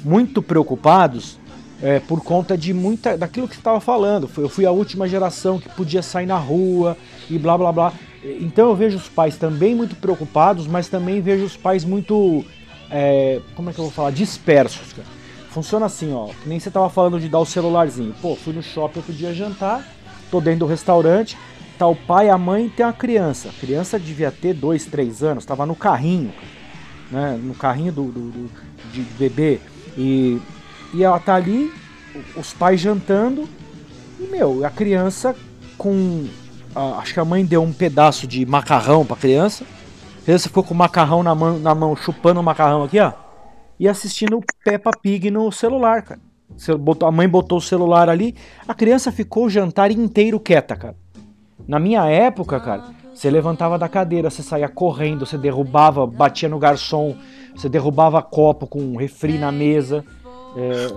muito 0.05 0.41
preocupados 0.41 1.37
é, 1.81 1.99
por 1.99 2.21
conta 2.23 2.57
de 2.57 2.73
muita 2.73 3.17
daquilo 3.17 3.47
que 3.47 3.55
estava 3.55 3.79
falando. 3.79 4.29
Eu 4.37 4.49
fui 4.49 4.65
a 4.65 4.71
última 4.71 5.07
geração 5.07 5.59
que 5.59 5.69
podia 5.69 6.01
sair 6.01 6.25
na 6.25 6.37
rua 6.37 6.97
e 7.29 7.37
blá 7.37 7.57
blá 7.57 7.71
blá. 7.71 7.93
Então 8.23 8.69
eu 8.69 8.75
vejo 8.75 8.97
os 8.97 9.09
pais 9.09 9.35
também 9.37 9.75
muito 9.75 9.95
preocupados, 9.95 10.65
mas 10.67 10.87
também 10.87 11.19
vejo 11.21 11.43
os 11.43 11.57
pais 11.57 11.83
muito, 11.83 12.45
é, 12.89 13.41
como 13.55 13.69
é 13.69 13.73
que 13.73 13.79
eu 13.79 13.83
vou 13.85 13.91
falar, 13.93 14.11
dispersos. 14.11 14.93
Funciona 15.49 15.85
assim, 15.85 16.13
ó, 16.13 16.29
nem 16.45 16.59
você 16.59 16.71
tava 16.71 16.89
falando 16.89 17.19
de 17.19 17.27
dar 17.27 17.39
o 17.39 17.45
celularzinho. 17.45 18.15
Pô, 18.21 18.35
fui 18.35 18.53
no 18.53 18.63
shopping 18.63 18.99
outro 18.99 19.13
dia 19.13 19.33
jantar, 19.33 19.85
tô 20.31 20.39
dentro 20.41 20.61
do 20.61 20.65
restaurante, 20.65 21.37
tá 21.77 21.85
o 21.85 21.95
pai, 21.95 22.29
a 22.29 22.37
mãe 22.37 22.67
e 22.67 22.69
tem 22.69 22.85
uma 22.85 22.93
criança. 22.93 23.49
A 23.49 23.51
criança 23.59 23.99
devia 23.99 24.31
ter 24.31 24.53
dois, 24.53 24.85
três 24.85 25.21
anos, 25.21 25.45
tava 25.45 25.65
no 25.65 25.75
carrinho, 25.75 26.33
né? 27.11 27.37
No 27.43 27.53
carrinho 27.53 27.91
do, 27.91 28.03
do- 28.05 28.31
do- 28.31 28.51
de 28.91 29.01
bebê. 29.19 29.59
E, 29.97 30.39
e 30.93 31.03
ela 31.03 31.19
tá 31.19 31.35
ali, 31.35 31.71
os 32.35 32.53
pais 32.53 32.79
jantando, 32.79 33.47
e 34.19 34.23
meu, 34.27 34.65
a 34.65 34.69
criança 34.69 35.35
com. 35.77 36.25
a- 36.75 36.99
acho 36.99 37.13
que 37.13 37.19
a 37.19 37.25
mãe 37.25 37.45
deu 37.45 37.61
um 37.63 37.73
pedaço 37.73 38.27
de 38.27 38.45
macarrão 38.45 39.05
pra 39.05 39.15
criança. 39.15 39.63
A 40.21 40.25
criança 40.25 40.47
ficou 40.47 40.63
com 40.63 40.73
o 40.73 40.77
macarrão 40.77 41.21
na 41.23 41.35
mão, 41.35 41.59
na 41.59 41.75
mão 41.75 41.95
chupando 41.95 42.39
o 42.39 42.43
macarrão 42.43 42.83
aqui, 42.83 42.99
ó. 42.99 43.11
E 43.79 43.87
assistindo 43.87 44.39
Peppa 44.63 44.91
Pig 44.91 45.29
no 45.29 45.51
celular, 45.51 46.01
cara. 46.03 46.19
A 47.05 47.11
mãe 47.11 47.27
botou 47.27 47.57
o 47.57 47.61
celular 47.61 48.07
ali, 48.09 48.35
a 48.67 48.73
criança 48.73 49.11
ficou 49.11 49.45
o 49.45 49.49
jantar 49.49 49.91
inteiro 49.91 50.39
quieta, 50.39 50.75
cara. 50.75 50.95
Na 51.67 51.79
minha 51.79 52.05
época, 52.05 52.59
cara, 52.59 52.83
você 53.13 53.29
levantava 53.29 53.77
da 53.77 53.89
cadeira, 53.89 54.29
você 54.29 54.43
saía 54.43 54.69
correndo, 54.69 55.25
você 55.25 55.37
derrubava, 55.37 56.05
batia 56.05 56.47
no 56.47 56.59
garçom, 56.59 57.15
você 57.55 57.67
derrubava 57.67 58.21
copo 58.21 58.67
com 58.67 58.95
refri 58.95 59.37
na 59.37 59.51
mesa. 59.51 60.05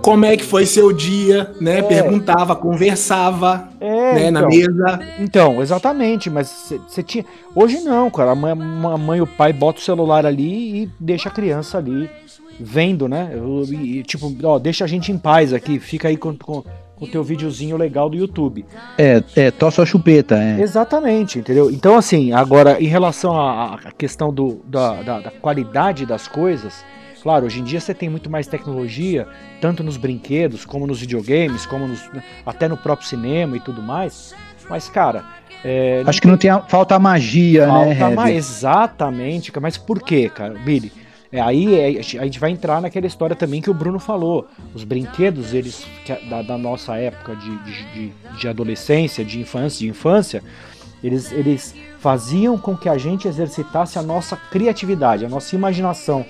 Como 0.01 0.25
é 0.25 0.37
que 0.37 0.43
foi 0.43 0.65
seu 0.65 0.93
dia, 0.93 1.51
né? 1.59 1.79
É. 1.79 1.81
Perguntava, 1.81 2.55
conversava, 2.55 3.69
É, 3.79 4.13
né, 4.13 4.31
na 4.31 4.41
então. 4.41 4.49
mesa. 4.49 4.99
Então, 5.19 5.61
exatamente, 5.61 6.29
mas 6.29 6.71
você 6.87 7.01
tinha. 7.01 7.25
Hoje 7.55 7.79
não, 7.81 8.09
cara. 8.09 8.31
A 8.31 8.35
mãe, 8.35 8.51
a 8.51 8.97
mãe 8.97 9.19
e 9.19 9.21
o 9.21 9.27
pai 9.27 9.51
botam 9.53 9.81
o 9.81 9.85
celular 9.85 10.25
ali 10.25 10.83
e 10.83 10.89
deixa 10.99 11.29
a 11.29 11.31
criança 11.31 11.77
ali 11.77 12.09
vendo, 12.59 13.07
né? 13.07 13.31
E, 13.69 13.99
e, 13.99 14.03
tipo, 14.03 14.35
ó, 14.43 14.59
deixa 14.59 14.83
a 14.85 14.87
gente 14.87 15.11
em 15.11 15.17
paz 15.17 15.53
aqui, 15.53 15.79
fica 15.79 16.07
aí 16.07 16.17
com, 16.17 16.35
com, 16.35 16.63
com 16.95 17.05
o 17.05 17.07
teu 17.07 17.23
videozinho 17.23 17.77
legal 17.77 18.09
do 18.09 18.17
YouTube. 18.17 18.65
É, 18.97 19.23
é, 19.35 19.51
tosse 19.51 19.79
a 19.81 19.85
chupeta, 19.85 20.35
é. 20.35 20.59
Exatamente, 20.61 21.39
entendeu? 21.39 21.69
Então, 21.69 21.95
assim, 21.95 22.31
agora, 22.31 22.81
em 22.81 22.87
relação 22.87 23.39
à, 23.39 23.75
à 23.75 23.91
questão 23.91 24.33
do, 24.33 24.61
da, 24.65 25.03
da, 25.03 25.19
da 25.19 25.31
qualidade 25.31 26.05
das 26.05 26.27
coisas, 26.27 26.83
claro, 27.21 27.45
hoje 27.45 27.59
em 27.59 27.63
dia 27.63 27.79
você 27.79 27.93
tem 27.93 28.09
muito 28.09 28.29
mais 28.29 28.47
tecnologia, 28.47 29.27
tanto 29.61 29.83
nos 29.83 29.97
brinquedos, 29.97 30.65
como 30.65 30.85
nos 30.87 30.99
videogames, 30.99 31.65
como 31.65 31.87
nos, 31.87 32.01
até 32.45 32.67
no 32.67 32.77
próprio 32.77 33.07
cinema 33.07 33.57
e 33.57 33.59
tudo 33.59 33.81
mais. 33.81 34.33
Mas, 34.69 34.89
cara. 34.89 35.23
é, 35.63 36.03
Acho 36.05 36.21
que 36.21 36.27
não 36.27 36.37
tem 36.37 36.49
a, 36.49 36.59
falta 36.61 36.95
a 36.95 36.99
magia, 36.99 37.65
né, 37.67 37.71
Falta 37.73 37.93
Heavy? 37.93 38.15
mais, 38.15 38.35
exatamente. 38.35 39.51
Mas 39.59 39.77
por 39.77 40.01
quê, 40.01 40.29
cara? 40.29 40.53
Billy, 40.59 40.91
é, 41.31 41.39
aí 41.41 41.75
é, 41.75 41.99
a 41.99 42.01
gente 42.25 42.39
vai 42.39 42.51
entrar 42.51 42.81
naquela 42.81 43.05
história 43.07 43.35
também 43.35 43.61
que 43.61 43.69
o 43.69 43.73
Bruno 43.73 43.99
falou. 43.99 44.47
Os 44.73 44.83
brinquedos, 44.83 45.53
eles 45.53 45.85
a- 46.09 46.29
da, 46.29 46.41
da 46.41 46.57
nossa 46.57 46.95
época 46.97 47.35
de, 47.35 47.57
de, 47.63 47.83
de- 47.93 48.11
de 48.39 48.47
adolescência, 48.47 49.23
de 49.25 49.39
infância, 49.39 49.79
de 49.79 49.87
infância, 49.89 50.43
eles, 51.03 51.31
eles 51.31 51.75
faziam 51.99 52.57
com 52.57 52.75
que 52.77 52.89
a 52.89 52.97
gente 52.97 53.27
exercitasse 53.27 53.97
a 53.97 54.01
nossa 54.01 54.35
criatividade, 54.35 55.25
a 55.25 55.29
nossa 55.29 55.55
imaginação. 55.55 56.25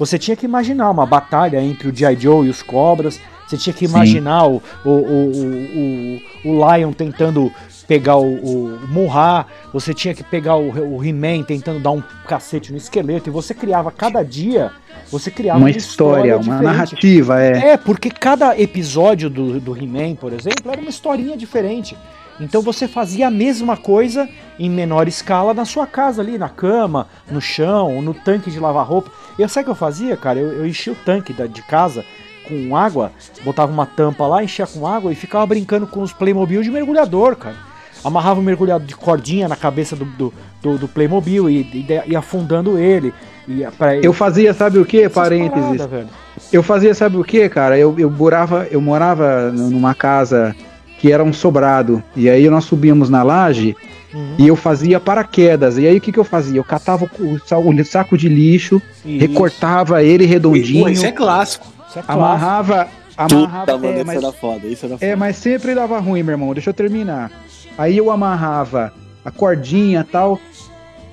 Você 0.00 0.18
tinha 0.18 0.34
que 0.34 0.46
imaginar 0.46 0.90
uma 0.90 1.04
batalha 1.04 1.62
entre 1.62 1.86
o 1.86 1.94
G.I. 1.94 2.16
Joe 2.18 2.46
e 2.46 2.50
os 2.50 2.62
cobras. 2.62 3.20
Você 3.46 3.58
tinha 3.58 3.74
que 3.74 3.84
imaginar 3.84 4.46
o, 4.46 4.62
o, 4.82 4.88
o, 4.88 6.20
o, 6.44 6.52
o 6.52 6.74
Lion 6.74 6.90
tentando 6.92 7.52
pegar 7.86 8.16
o, 8.16 8.36
o 8.36 8.88
Munra, 8.88 9.44
você 9.72 9.92
tinha 9.92 10.14
que 10.14 10.22
pegar 10.22 10.56
o, 10.56 10.96
o 10.96 11.04
He-Man 11.04 11.42
tentando 11.42 11.80
dar 11.80 11.90
um 11.90 12.00
cacete 12.26 12.70
no 12.70 12.78
esqueleto, 12.78 13.28
e 13.28 13.32
você 13.32 13.52
criava 13.52 13.90
cada 13.90 14.22
dia, 14.22 14.70
você 15.10 15.28
criava 15.28 15.58
Uma 15.58 15.70
história, 15.70 16.38
uma 16.38 16.62
narrativa, 16.62 17.42
é. 17.42 17.72
É, 17.72 17.76
porque 17.76 18.08
cada 18.08 18.56
episódio 18.58 19.28
do, 19.28 19.58
do 19.58 19.76
He-Man, 19.76 20.14
por 20.14 20.32
exemplo, 20.32 20.70
era 20.70 20.80
uma 20.80 20.88
historinha 20.88 21.36
diferente. 21.36 21.96
Então 22.40 22.62
você 22.62 22.88
fazia 22.88 23.28
a 23.28 23.30
mesma 23.30 23.76
coisa 23.76 24.26
em 24.58 24.70
menor 24.70 25.06
escala 25.06 25.52
na 25.52 25.66
sua 25.66 25.86
casa 25.86 26.22
ali, 26.22 26.38
na 26.38 26.48
cama, 26.48 27.06
no 27.30 27.40
chão, 27.40 28.00
no 28.00 28.14
tanque 28.14 28.50
de 28.50 28.58
lavar 28.58 28.86
roupa. 28.86 29.10
E 29.42 29.48
sabe 29.48 29.62
o 29.62 29.64
que 29.66 29.70
eu 29.70 29.74
fazia, 29.74 30.16
cara? 30.16 30.38
Eu, 30.38 30.52
eu 30.52 30.66
enchia 30.66 30.92
o 30.92 30.96
tanque 30.96 31.32
da- 31.32 31.46
de 31.46 31.62
casa 31.62 32.04
com 32.46 32.76
água, 32.76 33.12
botava 33.44 33.70
uma 33.72 33.86
tampa 33.86 34.26
lá, 34.26 34.42
enchia 34.42 34.66
com 34.66 34.86
água 34.86 35.12
e 35.12 35.14
ficava 35.14 35.46
brincando 35.46 35.86
com 35.86 36.02
os 36.02 36.12
Playmobil 36.12 36.62
de 36.62 36.70
mergulhador, 36.70 37.36
cara. 37.36 37.56
Amarrava 38.02 38.40
o 38.40 38.42
mergulhador 38.42 38.86
de 38.86 38.96
cordinha 38.96 39.46
na 39.46 39.56
cabeça 39.56 39.94
do, 39.94 40.04
do, 40.04 40.32
do- 40.62 40.78
do 40.78 40.88
Playmobil 40.88 41.48
e, 41.50 41.60
e, 41.60 41.86
e 42.08 42.16
afundando 42.16 42.78
ele. 42.78 43.12
E, 43.46 43.62
pra, 43.76 43.96
Eu 43.96 44.12
fazia, 44.12 44.54
sabe 44.54 44.78
o 44.78 44.84
que? 44.84 45.08
Parênteses. 45.08 45.62
paradas, 45.62 45.86
velho. 45.90 46.08
Eu 46.52 46.62
fazia, 46.62 46.94
sabe 46.94 47.16
o 47.16 47.24
que, 47.24 47.48
cara? 47.48 47.78
Eu, 47.78 47.94
eu 47.98 48.10
morava, 48.10 48.66
eu 48.70 48.80
morava 48.80 49.50
numa 49.52 49.94
casa 49.94 50.54
que 50.98 51.12
era 51.12 51.22
um 51.22 51.32
sobrado. 51.32 52.02
E 52.16 52.28
aí 52.28 52.48
nós 52.48 52.64
subíamos 52.64 53.08
na 53.10 53.22
laje 53.22 53.76
Uhum. 54.12 54.34
e 54.38 54.46
eu 54.48 54.56
fazia 54.56 54.98
paraquedas. 54.98 55.78
E 55.78 55.86
aí 55.86 55.96
o 55.96 56.00
que, 56.00 56.10
que 56.12 56.18
eu 56.18 56.24
fazia? 56.24 56.58
Eu 56.58 56.64
catava 56.64 57.08
o, 57.18 57.38
sa- 57.46 57.58
o 57.58 57.84
saco 57.84 58.16
de 58.18 58.28
lixo, 58.28 58.82
Isso, 59.04 59.18
recortava 59.20 60.02
ele 60.02 60.24
redondinho, 60.26 60.88
isso 60.88 61.06
é 61.06 61.12
clássico. 61.12 61.66
isso 61.88 61.98
é 61.98 62.02
clássico. 62.02 62.12
amarrava. 62.12 62.88
amarrava 63.16 63.66
Puta, 63.72 63.78
mano, 63.78 63.86
é, 63.86 63.96
isso 63.98 64.06
mas, 64.06 64.16
era 64.22 64.32
foda, 64.32 64.66
isso 64.66 64.86
era 64.86 64.94
foda. 64.98 65.06
é, 65.06 65.14
mas 65.16 65.36
sempre 65.36 65.74
dava 65.74 65.98
ruim, 66.00 66.22
meu 66.22 66.32
irmão. 66.32 66.52
Deixa 66.54 66.70
eu 66.70 66.74
terminar. 66.74 67.30
Aí 67.78 67.96
eu 67.96 68.10
amarrava 68.10 68.92
a 69.24 69.30
cordinha 69.30 70.00
e 70.00 70.04
tal. 70.04 70.40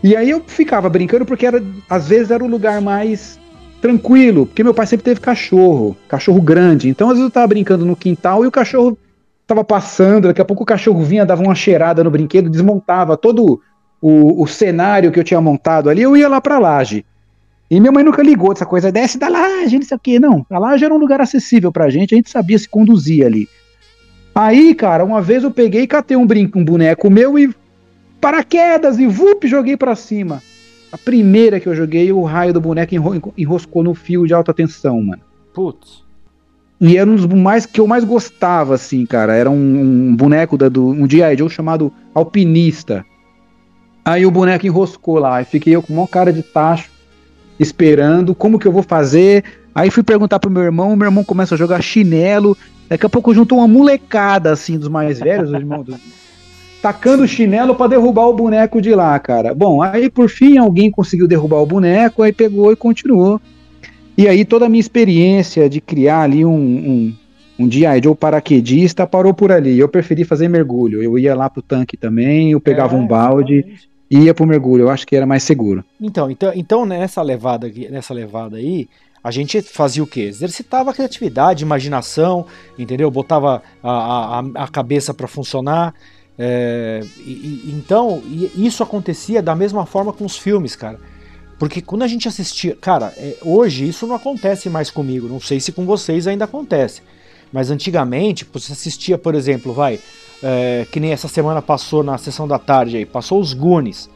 E 0.03 0.15
aí 0.15 0.29
eu 0.29 0.41
ficava 0.45 0.87
brincando 0.89 1.25
porque 1.25 1.45
era, 1.45 1.63
às 1.89 2.07
vezes 2.07 2.31
era 2.31 2.43
o 2.43 2.47
lugar 2.47 2.81
mais 2.81 3.39
tranquilo, 3.81 4.45
porque 4.45 4.63
meu 4.63 4.73
pai 4.73 4.87
sempre 4.87 5.03
teve 5.03 5.19
cachorro, 5.19 5.95
cachorro 6.07 6.41
grande. 6.41 6.89
Então 6.89 7.07
às 7.09 7.13
vezes 7.13 7.25
eu 7.25 7.31
tava 7.31 7.47
brincando 7.47 7.85
no 7.85 7.95
quintal 7.95 8.43
e 8.43 8.47
o 8.47 8.51
cachorro 8.51 8.97
tava 9.47 9.63
passando, 9.63 10.27
daqui 10.27 10.41
a 10.41 10.45
pouco 10.45 10.63
o 10.63 10.65
cachorro 10.65 11.01
vinha, 11.03 11.25
dava 11.25 11.41
uma 11.41 11.55
cheirada 11.55 12.03
no 12.03 12.11
brinquedo, 12.11 12.49
desmontava 12.49 13.15
todo 13.15 13.61
o, 14.01 14.43
o 14.43 14.45
cenário 14.45 15.11
que 15.11 15.19
eu 15.19 15.23
tinha 15.23 15.39
montado 15.41 15.89
ali, 15.89 16.01
eu 16.01 16.15
ia 16.17 16.27
lá 16.27 16.41
pra 16.41 16.59
laje. 16.59 17.05
E 17.71 17.79
minha 17.79 17.91
mãe 17.91 18.03
nunca 18.03 18.21
ligou 18.21 18.53
dessa 18.53 18.65
coisa, 18.65 18.91
desce 18.91 19.17
da 19.17 19.27
laje, 19.27 19.77
não 19.77 19.85
sei 19.85 19.97
o 19.97 19.99
quê. 19.99 20.19
Não, 20.19 20.45
a 20.49 20.59
laje 20.59 20.85
era 20.85 20.93
um 20.93 20.97
lugar 20.97 21.19
acessível 21.19 21.71
pra 21.71 21.89
gente, 21.89 22.13
a 22.13 22.17
gente 22.17 22.29
sabia 22.29 22.57
se 22.59 22.67
conduzir 22.67 23.25
ali. 23.25 23.47
Aí, 24.35 24.75
cara, 24.75 25.03
uma 25.03 25.21
vez 25.21 25.43
eu 25.43 25.51
peguei 25.51 25.81
e 25.81 25.87
catei 25.87 26.15
um 26.15 26.25
brinco, 26.27 26.59
um 26.59 26.63
boneco 26.63 27.09
meu 27.09 27.39
e 27.39 27.53
paraquedas 28.21 28.99
e 28.99 29.07
vup, 29.07 29.45
joguei 29.47 29.75
pra 29.75 29.95
cima. 29.95 30.41
A 30.91 30.97
primeira 30.97 31.59
que 31.59 31.67
eu 31.67 31.75
joguei, 31.75 32.11
o 32.11 32.23
raio 32.23 32.53
do 32.53 32.61
boneco 32.61 32.93
enro- 32.95 33.33
enroscou 33.37 33.83
no 33.83 33.93
fio 33.93 34.25
de 34.25 34.33
alta 34.33 34.53
tensão, 34.53 35.01
mano. 35.01 35.21
Putz. 35.53 36.06
E 36.79 36.95
era 36.97 37.09
um 37.09 37.15
dos 37.15 37.25
mais 37.25 37.65
que 37.65 37.79
eu 37.79 37.87
mais 37.87 38.03
gostava, 38.03 38.75
assim, 38.75 39.05
cara. 39.05 39.33
Era 39.35 39.49
um, 39.49 39.55
um 40.09 40.15
boneco 40.15 40.57
da, 40.57 40.69
do 40.69 40.87
um 40.89 41.09
G.I. 41.09 41.35
Joe 41.37 41.49
chamado 41.49 41.91
Alpinista. 42.13 43.03
Aí 44.05 44.25
o 44.25 44.31
boneco 44.31 44.65
enroscou 44.65 45.17
lá. 45.19 45.41
E 45.41 45.45
fiquei 45.45 45.75
eu 45.75 45.81
com 45.81 45.93
uma 45.93 46.07
cara 46.07 46.31
de 46.31 46.43
tacho, 46.43 46.89
esperando 47.59 48.35
como 48.35 48.59
que 48.59 48.67
eu 48.67 48.71
vou 48.71 48.83
fazer. 48.83 49.43
Aí 49.73 49.89
fui 49.89 50.03
perguntar 50.03 50.39
pro 50.39 50.51
meu 50.51 50.61
irmão, 50.63 50.95
meu 50.95 51.07
irmão 51.07 51.23
começa 51.23 51.55
a 51.55 51.57
jogar 51.57 51.81
chinelo. 51.81 52.55
Daqui 52.87 53.05
a 53.05 53.09
pouco 53.09 53.33
juntou 53.33 53.57
uma 53.57 53.67
molecada, 53.67 54.51
assim, 54.51 54.77
dos 54.77 54.87
mais 54.87 55.19
velhos, 55.19 55.49
os 55.49 55.55
irmãos. 55.55 55.83
dos- 55.83 55.97
Tacando 56.81 57.27
chinelo 57.27 57.73
pra 57.73 57.87
derrubar 57.87 58.27
o 58.27 58.33
boneco 58.35 58.79
de 58.79 58.93
lá, 58.93 59.17
cara. 59.19 59.53
Bom, 59.53 59.81
aí 59.81 60.09
por 60.11 60.29
fim 60.29 60.57
alguém 60.59 60.91
conseguiu 60.91 61.27
derrubar 61.27 61.57
o 61.57 61.65
boneco, 61.65 62.21
aí 62.21 62.31
pegou 62.31 62.71
e 62.71 62.75
continuou. 62.75 63.41
E 64.17 64.27
aí 64.27 64.43
toda 64.43 64.65
a 64.65 64.69
minha 64.69 64.79
experiência 64.81 65.69
de 65.69 65.79
criar 65.79 66.21
ali 66.21 66.43
um, 66.43 66.51
um, 66.55 67.15
um 67.59 67.71
G.I. 67.71 68.01
Joe 68.03 68.15
paraquedista 68.15 69.05
parou 69.05 69.33
por 69.33 69.51
ali. 69.51 69.77
Eu 69.77 69.87
preferi 69.87 70.23
fazer 70.23 70.47
mergulho. 70.47 71.03
Eu 71.03 71.17
ia 71.19 71.35
lá 71.35 71.49
pro 71.49 71.61
tanque 71.61 71.95
também, 71.95 72.51
eu 72.51 72.59
pegava 72.59 72.95
É, 72.95 72.99
um 72.99 73.05
balde 73.05 73.53
exatamente. 73.55 73.89
e 74.09 74.17
ia 74.21 74.33
pro 74.33 74.47
mergulho. 74.47 74.83
Eu 74.85 74.89
acho 74.89 75.05
que 75.05 75.15
era 75.15 75.25
mais 75.25 75.43
seguro. 75.43 75.83
Então, 76.01 76.31
então, 76.31 76.51
então 76.55 76.85
nessa 76.85 77.21
levada 77.21 77.67
aqui- 77.67 77.89
nessa 77.89 78.13
levada 78.13 78.57
aí, 78.57 78.87
a 79.23 79.29
gente 79.29 79.61
fazia 79.61 80.01
o 80.01 80.07
quê? 80.07 80.21
Exercitava 80.21 80.91
a 80.91 80.93
criatividade, 80.93 81.63
imaginação, 81.63 82.45
entendeu? 82.79 83.11
Botava 83.11 83.61
a, 83.83 84.39
a, 84.39 84.63
a- 84.63 84.67
cabeça 84.67 85.13
para 85.13 85.27
funcionar. 85.27 85.93
é, 86.39 87.01
e- 87.25 87.31
e- 87.65 87.73
então, 87.75 88.21
isso 88.55 88.83
acontecia 88.83 89.41
da 89.41 89.55
mesma 89.55 89.85
forma 89.87 90.13
com 90.13 90.23
os 90.23 90.37
filmes, 90.37 90.75
cara. 90.75 90.99
Porque 91.59 91.81
quando 91.81 92.03
a 92.03 92.07
gente 92.07 92.27
assistia. 92.27 92.75
Cara, 92.79 93.13
é, 93.17 93.35
hoje 93.41 93.87
isso 93.87 94.05
não 94.05 94.15
acontece 94.15 94.69
mais 94.69 94.89
comigo. 94.91 95.27
Não 95.27 95.39
sei 95.39 95.59
se 95.59 95.71
com 95.71 95.85
vocês 95.85 96.27
ainda 96.27 96.45
acontece. 96.45 97.01
Mas 97.51 97.71
antigamente, 97.71 98.45
você 98.51 98.73
assistia, 98.73 99.17
por 99.17 99.33
exemplo, 99.33 99.73
vai. 99.73 99.99
é, 100.43 100.85
que 100.91 100.99
nem 100.99 101.11
essa 101.11 101.27
semana 101.27 101.61
passou 101.61 102.03
na 102.03 102.17
sessão 102.17 102.47
da 102.47 102.59
tarde 102.59 102.97
aí, 102.97 103.05
passou 103.05 103.39
os 103.39 103.53
Goonies. 103.53 104.09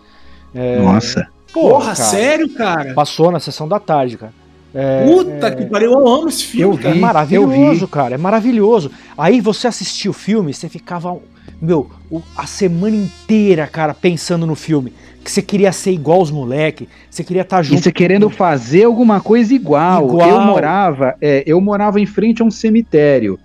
É, 0.53 0.79
Nossa. 0.81 1.27
pô, 1.53 1.69
Porra, 1.69 1.95
cara, 1.95 1.95
sério, 1.95 2.49
cara? 2.49 2.93
Passou 2.93 3.31
na 3.31 3.39
sessão 3.39 3.67
da 3.67 3.79
tarde, 3.79 4.17
cara. 4.17 4.33
É, 4.73 5.05
Puta 5.05 5.51
que 5.53 5.65
pariu, 5.65 5.91
eu 5.93 6.07
amo 6.07 6.29
esse 6.29 6.45
filme, 6.45 6.75
Eu 6.75 6.77
cara. 6.77 6.89
é 6.89 6.93
vi. 6.93 6.99
maravilhoso, 6.99 7.87
cara. 7.87 8.15
É 8.15 8.17
maravilhoso. 8.17 8.91
Aí 9.17 9.41
você 9.41 9.67
assistia 9.67 10.09
o 10.11 10.13
filme, 10.13 10.53
você 10.53 10.69
ficava, 10.69 11.17
meu, 11.61 11.89
a 12.37 12.45
semana 12.45 12.95
inteira, 12.95 13.65
cara, 13.67 13.93
pensando 13.93 14.45
no 14.45 14.55
filme. 14.55 14.93
Que 15.23 15.29
você 15.31 15.41
queria 15.41 15.71
ser 15.71 15.91
igual 15.91 16.21
os 16.21 16.31
moleque, 16.31 16.89
você 17.09 17.23
queria 17.23 17.43
estar 17.43 17.61
E 17.61 17.63
junto. 17.63 17.81
você 17.83 17.91
querendo 17.91 18.29
fazer 18.29 18.83
alguma 18.85 19.21
coisa 19.21 19.53
igual. 19.53 20.05
Igual. 20.07 20.29
Eu 20.29 20.41
morava, 20.41 21.15
é, 21.21 21.43
eu 21.45 21.61
morava 21.61 21.99
em 21.99 22.05
frente 22.05 22.41
a 22.41 22.45
um 22.45 22.49
cemitério. 22.51 23.37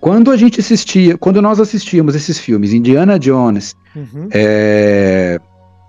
Quando 0.00 0.30
a 0.30 0.36
gente 0.36 0.60
assistia, 0.60 1.16
quando 1.16 1.40
nós 1.40 1.58
assistíamos 1.60 2.14
esses 2.14 2.38
filmes, 2.38 2.72
Indiana 2.72 3.18
Jones, 3.18 3.74
Uhum. 3.96 4.28
é, 4.32 5.38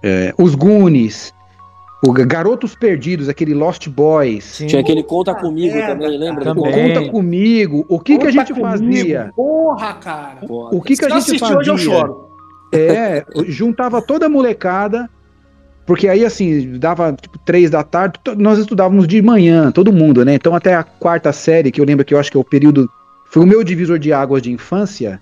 é, 0.04 0.34
os 0.38 0.54
Goonies, 0.56 1.34
o 2.06 2.12
Garotos 2.14 2.76
Perdidos, 2.76 3.28
aquele 3.28 3.54
Lost 3.56 3.90
Boys, 3.90 4.44
Sim. 4.44 4.68
Tinha 4.68 4.82
aquele 4.82 5.02
Conta 5.04 5.34
Comigo 5.34 5.74
merda, 5.74 5.94
também, 5.96 6.18
lembra? 6.20 6.46
cara. 6.46 6.60
o 6.60 6.64
Também. 6.64 6.94
Conta 6.94 7.10
Comigo, 7.12 7.86
o 7.90 8.00
que, 8.00 8.18
que 8.20 8.28
a 8.28 8.32
gente 8.32 8.54
comigo. 8.54 8.70
fazia? 8.70 9.32
Porra, 9.36 9.94
cara. 9.96 10.38
O 10.48 10.82
que, 10.82 10.90
que 10.90 10.98
Se 10.98 11.06
a 11.06 11.08
eu 11.08 11.10
gente 11.10 11.18
assistir 11.24 11.40
fazia? 11.40 11.58
hoje, 11.58 11.70
eu 11.72 11.78
choro. 11.80 12.26
É, 12.72 13.26
juntava 13.48 14.02
toda 14.02 14.26
a 14.28 14.30
molecada, 14.30 15.10
porque 15.86 16.08
aí 16.08 16.26
assim, 16.26 16.78
dava 16.80 17.14
tipo 17.14 17.38
três 17.40 17.70
da 17.70 17.84
tarde, 17.84 18.20
nós 18.38 18.58
estudávamos 18.58 19.08
de 19.08 19.22
manhã, 19.22 19.72
todo 19.72 19.94
mundo, 19.94 20.26
né? 20.26 20.34
Então 20.34 20.56
até 20.56 20.76
a 20.76 20.84
quarta 20.84 21.32
série, 21.32 21.72
que 21.72 21.80
eu 21.80 21.86
lembro 21.86 22.04
que 22.04 22.14
eu 22.14 22.20
acho 22.20 22.32
que 22.32 22.38
é 22.38 22.40
o 22.40 22.44
período, 22.44 22.90
foi 23.26 23.44
o 23.44 23.48
meu 23.48 23.64
divisor 23.64 24.00
de 24.00 24.12
águas 24.12 24.42
de 24.42 24.52
infância, 24.52 25.20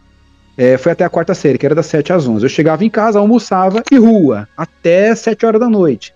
é, 0.57 0.77
foi 0.77 0.91
até 0.91 1.03
a 1.03 1.09
quarta 1.09 1.33
série, 1.33 1.57
que 1.57 1.65
era 1.65 1.75
das 1.75 1.87
7 1.87 2.13
às 2.13 2.27
11. 2.27 2.45
Eu 2.45 2.49
chegava 2.49 2.85
em 2.85 2.89
casa, 2.89 3.19
almoçava 3.19 3.83
e 3.91 3.97
rua, 3.97 4.47
até 4.55 5.13
7 5.15 5.45
horas 5.45 5.59
da 5.59 5.67
noite. 5.67 6.13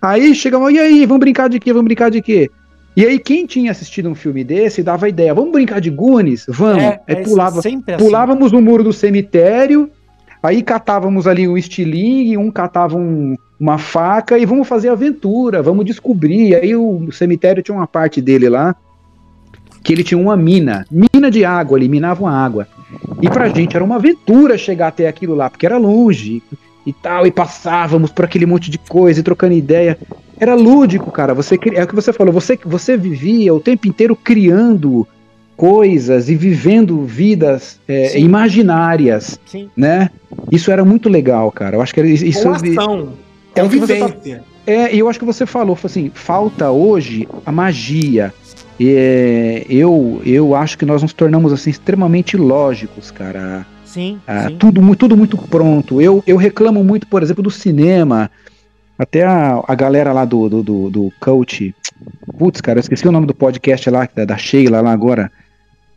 Aí 0.00 0.34
chegava, 0.34 0.70
e 0.72 0.78
aí, 0.78 1.04
vamos 1.04 1.20
brincar 1.20 1.48
de 1.48 1.58
quê? 1.58 1.72
Vamos 1.72 1.86
brincar 1.86 2.10
de 2.10 2.22
quê? 2.22 2.50
E 2.96 3.04
aí 3.04 3.18
quem 3.18 3.46
tinha 3.46 3.70
assistido 3.70 4.08
um 4.08 4.14
filme 4.14 4.42
desse 4.42 4.82
dava 4.82 5.06
a 5.06 5.08
ideia, 5.08 5.34
vamos 5.34 5.52
brincar 5.52 5.80
de 5.80 5.90
Goonies? 5.90 6.46
Vamos. 6.48 6.82
É, 6.82 7.00
é 7.06 7.14
pulava, 7.16 7.60
sempre 7.62 7.94
assim. 7.94 8.04
Pulávamos 8.04 8.52
o 8.52 8.60
muro 8.60 8.82
do 8.82 8.92
cemitério, 8.92 9.90
aí 10.42 10.62
catávamos 10.62 11.26
ali 11.26 11.46
um 11.48 11.56
estilingue, 11.56 12.36
um 12.36 12.50
catava 12.50 12.96
um- 12.96 13.36
uma 13.58 13.78
faca 13.78 14.38
e 14.38 14.46
vamos 14.46 14.68
fazer 14.68 14.88
aventura, 14.88 15.62
vamos 15.62 15.84
descobrir. 15.84 16.54
Aí 16.54 16.74
o 16.76 17.10
cemitério 17.10 17.62
tinha 17.62 17.76
uma 17.76 17.86
parte 17.86 18.20
dele 18.20 18.48
lá 18.48 18.74
que 19.82 19.92
ele 19.92 20.04
tinha 20.04 20.18
uma 20.18 20.36
mina, 20.36 20.84
mina 20.90 21.30
de 21.30 21.44
água, 21.44 21.78
ali 21.78 21.88
minavam 21.88 22.26
a 22.26 22.32
água. 22.32 22.66
E 23.22 23.28
pra 23.28 23.48
gente 23.48 23.74
era 23.74 23.84
uma 23.84 23.96
aventura 23.96 24.56
chegar 24.58 24.88
até 24.88 25.08
aquilo 25.08 25.34
lá, 25.34 25.48
porque 25.50 25.66
era 25.66 25.76
longe 25.78 26.42
e 26.86 26.92
tal, 26.92 27.26
e 27.26 27.30
passávamos 27.30 28.10
por 28.10 28.24
aquele 28.24 28.46
monte 28.46 28.70
de 28.70 28.78
coisa 28.78 29.20
e 29.20 29.22
trocando 29.22 29.54
ideia. 29.54 29.98
Era 30.38 30.54
lúdico, 30.54 31.10
cara. 31.10 31.34
Você 31.34 31.58
é 31.74 31.82
o 31.82 31.86
que 31.86 31.94
você 31.94 32.12
falou, 32.12 32.32
você 32.32 32.58
você 32.64 32.96
vivia 32.96 33.52
o 33.52 33.60
tempo 33.60 33.88
inteiro 33.88 34.14
criando 34.14 35.06
coisas 35.58 36.28
e 36.30 36.36
vivendo 36.36 37.04
vidas 37.04 37.80
é, 37.88 38.10
Sim. 38.10 38.20
imaginárias, 38.20 39.40
Sim. 39.44 39.68
né? 39.76 40.08
Isso 40.52 40.70
era 40.70 40.84
muito 40.84 41.08
legal, 41.08 41.50
cara. 41.50 41.74
Eu 41.76 41.82
acho 41.82 41.92
que 41.92 41.98
era 41.98 42.08
isso. 42.08 42.24
Com 42.44 42.50
ação. 42.52 43.08
é 43.52 43.54
tá- 43.54 43.62
Convivência. 43.62 44.44
é, 44.64 44.94
e 44.94 45.00
eu 45.00 45.08
acho 45.08 45.18
que 45.18 45.24
você 45.24 45.44
falou, 45.44 45.74
falou 45.74 45.90
assim, 45.90 46.12
falta 46.14 46.70
hoje 46.70 47.26
a 47.44 47.50
magia. 47.50 48.32
É, 48.80 49.66
eu, 49.68 50.22
eu 50.24 50.54
acho 50.54 50.78
que 50.78 50.86
nós 50.86 51.02
nos 51.02 51.12
tornamos 51.12 51.52
assim 51.52 51.70
extremamente 51.70 52.36
lógicos, 52.36 53.10
cara. 53.10 53.66
Sim, 53.84 54.20
Ah, 54.28 54.46
sim. 54.48 54.56
tudo, 54.58 54.94
tudo 54.94 55.16
muito 55.16 55.36
pronto. 55.36 56.00
Eu, 56.00 56.22
eu 56.24 56.36
reclamo 56.36 56.84
muito, 56.84 57.08
por 57.08 57.20
exemplo, 57.20 57.42
do 57.42 57.50
cinema. 57.50 58.30
Até 58.96 59.24
a, 59.24 59.60
a 59.66 59.74
galera 59.74 60.12
lá 60.12 60.24
do, 60.24 60.48
do, 60.48 60.62
do, 60.62 60.90
do 60.90 61.12
coach. 61.18 61.74
Putz, 62.38 62.60
cara, 62.60 62.78
eu 62.78 62.80
esqueci 62.80 63.08
o 63.08 63.12
nome 63.12 63.26
do 63.26 63.34
podcast 63.34 63.90
lá, 63.90 64.08
da, 64.14 64.24
da 64.24 64.36
Sheila 64.38 64.80
lá 64.80 64.92
agora. 64.92 65.32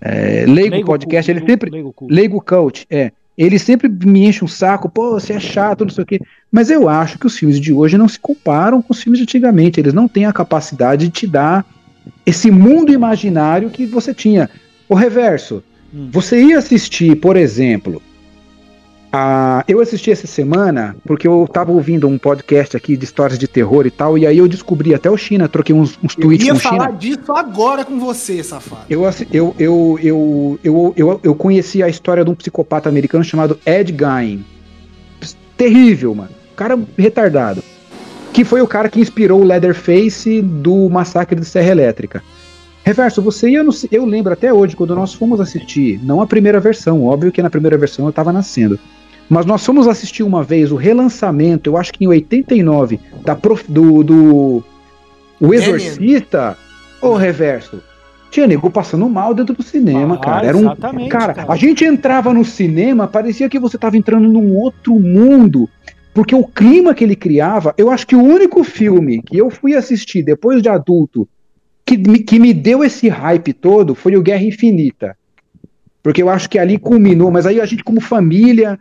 É, 0.02 0.46
Leigo, 0.48 0.86
Podcast, 0.86 1.32
Culto, 1.32 1.44
ele 1.44 1.52
sempre. 1.52 1.70
Leigo. 1.70 1.96
Leigo 2.10 2.42
Coach, 2.42 2.86
é. 2.90 3.12
Ele 3.38 3.58
sempre 3.58 3.88
me 3.88 4.26
enche 4.26 4.44
um 4.44 4.48
saco, 4.48 4.90
pô, 4.90 5.12
você 5.12 5.34
é 5.34 5.40
chato, 5.40 5.86
não 5.86 5.92
sei 5.92 6.04
o 6.04 6.08
quê. 6.08 6.20
Mas 6.52 6.70
eu 6.70 6.90
acho 6.90 7.18
que 7.18 7.26
os 7.26 7.38
filmes 7.38 7.60
de 7.60 7.72
hoje 7.72 7.98
não 7.98 8.08
se 8.08 8.20
comparam 8.20 8.82
com 8.82 8.92
os 8.92 9.02
filmes 9.02 9.20
de 9.20 9.24
antigamente. 9.24 9.80
Eles 9.80 9.94
não 9.94 10.08
têm 10.08 10.26
a 10.26 10.34
capacidade 10.34 11.06
de 11.06 11.12
te 11.12 11.28
dar 11.28 11.66
esse 12.26 12.52
mundo 12.52 12.92
imaginário 12.92 13.70
que 13.70 13.86
você 13.86 14.14
tinha. 14.14 14.50
O 14.90 14.96
reverso. 14.96 15.64
Hum. 15.94 16.10
Você 16.12 16.44
ia 16.44 16.58
assistir, 16.58 17.16
por 17.16 17.38
exemplo, 17.38 18.02
a... 19.12 19.64
eu 19.68 19.80
assisti 19.82 20.12
essa 20.12 20.28
semana 20.28 20.96
porque 21.06 21.28
eu 21.28 21.48
tava 21.52 21.72
ouvindo 21.72 22.08
um 22.08 22.18
podcast 22.18 22.78
aqui 22.78 22.96
de 22.96 23.04
histórias 23.04 23.38
de 23.38 23.48
terror 23.48 23.86
e 23.86 23.92
tal, 23.92 24.18
e 24.18 24.26
aí 24.26 24.38
eu 24.38 24.48
descobri 24.48 24.94
até 24.94 25.10
o 25.10 25.18
China, 25.18 25.50
troquei 25.50 25.76
uns, 25.76 26.00
uns 26.04 26.16
Eu 26.18 26.22
tweets 26.22 26.46
ia 26.46 26.54
com 26.54 26.58
o 26.60 26.62
falar 26.62 26.86
China. 26.88 26.98
disso 26.98 27.32
agora 27.34 27.84
com 27.84 28.00
você, 28.00 28.44
safado. 28.44 28.86
Eu, 28.90 29.04
eu, 29.32 29.56
eu, 29.60 30.00
eu, 30.02 30.60
eu, 30.64 30.94
eu, 30.96 31.20
eu 31.24 31.36
conheci 31.36 31.84
a 31.84 31.90
história 31.90 32.24
de 32.24 32.30
um 32.30 32.36
psicopata 32.36 32.88
americano 32.88 33.24
chamado 33.24 33.60
Ed 33.66 33.96
Gein. 33.98 34.46
Terrível, 35.58 36.16
mano. 36.16 36.32
Cara 36.56 36.80
retardado. 36.98 37.64
Que 38.34 38.46
foi 38.46 38.62
o 38.62 38.68
cara 38.68 38.90
que 38.90 39.00
inspirou 39.00 39.42
o 39.42 39.44
Leatherface 39.44 40.42
do 40.42 40.90
massacre 40.90 41.40
de 41.40 41.46
Serra 41.46 41.72
Elétrica. 41.72 42.24
Reverso, 42.84 43.22
você 43.22 43.50
ia 43.50 43.64
no. 43.64 43.72
Eu 43.92 44.06
lembro 44.06 44.34
até 44.34 44.52
hoje, 44.52 44.76
quando 44.76 44.96
nós 44.96 45.14
fomos 45.14 45.40
assistir, 45.40 46.00
não 46.04 46.22
a 46.22 46.26
primeira 46.26 46.60
versão, 46.60 47.04
óbvio 47.06 47.32
que 47.32 47.42
na 47.42 47.50
primeira 47.50 47.78
versão 47.78 48.06
eu 48.06 48.14
tava 48.14 48.32
nascendo. 48.34 48.80
Mas 49.32 49.46
nós 49.46 49.66
fomos 49.66 49.88
assistir 49.88 50.24
uma 50.24 50.44
vez 50.44 50.74
o 50.74 50.76
relançamento, 50.76 51.70
eu 51.70 51.78
acho 51.78 51.94
que 51.94 52.04
em 52.04 52.08
89, 52.08 53.00
da 53.24 53.34
prof, 53.34 53.64
do, 53.72 54.04
do. 54.04 54.62
O 55.40 55.54
Exorcista. 55.54 56.58
Ô, 57.02 57.14
Reverso. 57.14 57.82
Tinha 58.30 58.46
nego 58.46 58.70
passando 58.70 59.08
mal 59.08 59.34
dentro 59.34 59.56
do 59.56 59.64
cinema, 59.64 60.16
Ah, 60.16 60.18
cara. 60.18 60.48
Era 60.48 60.58
um, 60.58 60.76
cara, 61.08 61.34
cara. 61.34 61.46
a 61.48 61.56
gente 61.56 61.86
entrava 61.86 62.34
no 62.34 62.44
cinema, 62.44 63.08
parecia 63.08 63.48
que 63.48 63.58
você 63.58 63.78
tava 63.78 63.96
entrando 63.96 64.28
num 64.28 64.54
outro 64.54 65.00
mundo. 65.00 65.70
Porque 66.14 66.36
o 66.36 66.44
clima 66.44 66.94
que 66.94 67.06
ele 67.06 67.16
criava, 67.16 67.74
eu 67.78 67.90
acho 67.90 68.06
que 68.06 68.18
o 68.18 68.22
único 68.22 68.66
filme 68.66 69.22
que 69.22 69.38
eu 69.38 69.50
fui 69.50 69.76
assistir 69.76 70.24
depois 70.24 70.62
de 70.62 70.68
adulto 70.68 71.26
que 71.86 71.98
me, 71.98 72.20
que 72.20 72.38
me 72.38 72.54
deu 72.54 72.84
esse 72.84 73.08
hype 73.08 73.54
todo 73.54 73.96
foi 73.96 74.18
o 74.18 74.22
Guerra 74.22 74.44
Infinita. 74.44 75.16
Porque 76.04 76.22
eu 76.22 76.28
acho 76.28 76.50
que 76.50 76.60
ali 76.60 76.78
culminou, 76.78 77.32
mas 77.32 77.46
aí 77.46 77.62
a 77.62 77.66
gente, 77.66 77.82
como 77.82 78.02
família, 78.02 78.78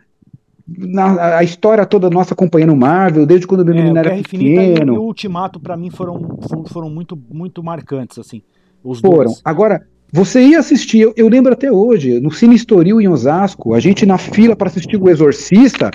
na, 0.77 1.37
a 1.37 1.43
história 1.43 1.85
toda 1.85 2.09
nossa 2.09 2.33
acompanhando 2.33 2.75
Marvel, 2.75 3.25
desde 3.25 3.45
quando 3.47 3.61
o 3.61 3.65
meu 3.65 3.73
É, 3.73 3.77
menino 3.77 3.97
era 3.97 4.15
Infinita 4.15 4.61
e 4.63 4.73
pequeno. 4.73 4.99
o 4.99 5.03
Ultimato, 5.05 5.59
pra 5.59 5.75
mim, 5.77 5.89
foram, 5.89 6.37
foram, 6.67 6.89
muito, 6.89 7.17
muito 7.31 7.63
marcantes, 7.63 8.17
assim. 8.19 8.41
Os 8.83 8.99
Foram. 8.99 9.25
dois. 9.25 9.41
Agora, 9.45 9.85
você 10.11 10.41
ia 10.41 10.59
assistir, 10.59 10.99
eu, 10.99 11.13
eu 11.15 11.27
lembro 11.27 11.53
até 11.53 11.71
hoje, 11.71 12.19
no 12.19 12.31
Cine 12.31 12.55
Estoril 12.55 12.99
em 12.99 13.07
Osasco, 13.07 13.73
a 13.73 13.79
gente 13.79 14.05
na 14.05 14.17
fila 14.17 14.55
para 14.55 14.67
assistir 14.67 14.97
o 14.97 15.09
Exorcista, 15.09 15.91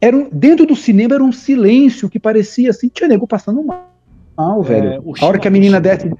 era 0.00 0.16
um- 0.16 0.28
dentro 0.32 0.66
do 0.66 0.76
cinema 0.76 1.14
era 1.14 1.24
um 1.24 1.32
silêncio 1.32 2.08
que 2.08 2.18
parecia 2.18 2.70
assim, 2.70 2.88
tinha 2.88 3.08
nego 3.08 3.26
passando 3.26 3.62
mal, 3.64 4.60
É, 4.60 4.62
velho. 4.64 5.02
a 5.20 5.26
hora 5.26 5.38
que 5.38 5.48
a 5.48 5.50
menina 5.50 5.80
desce. 5.80 6.10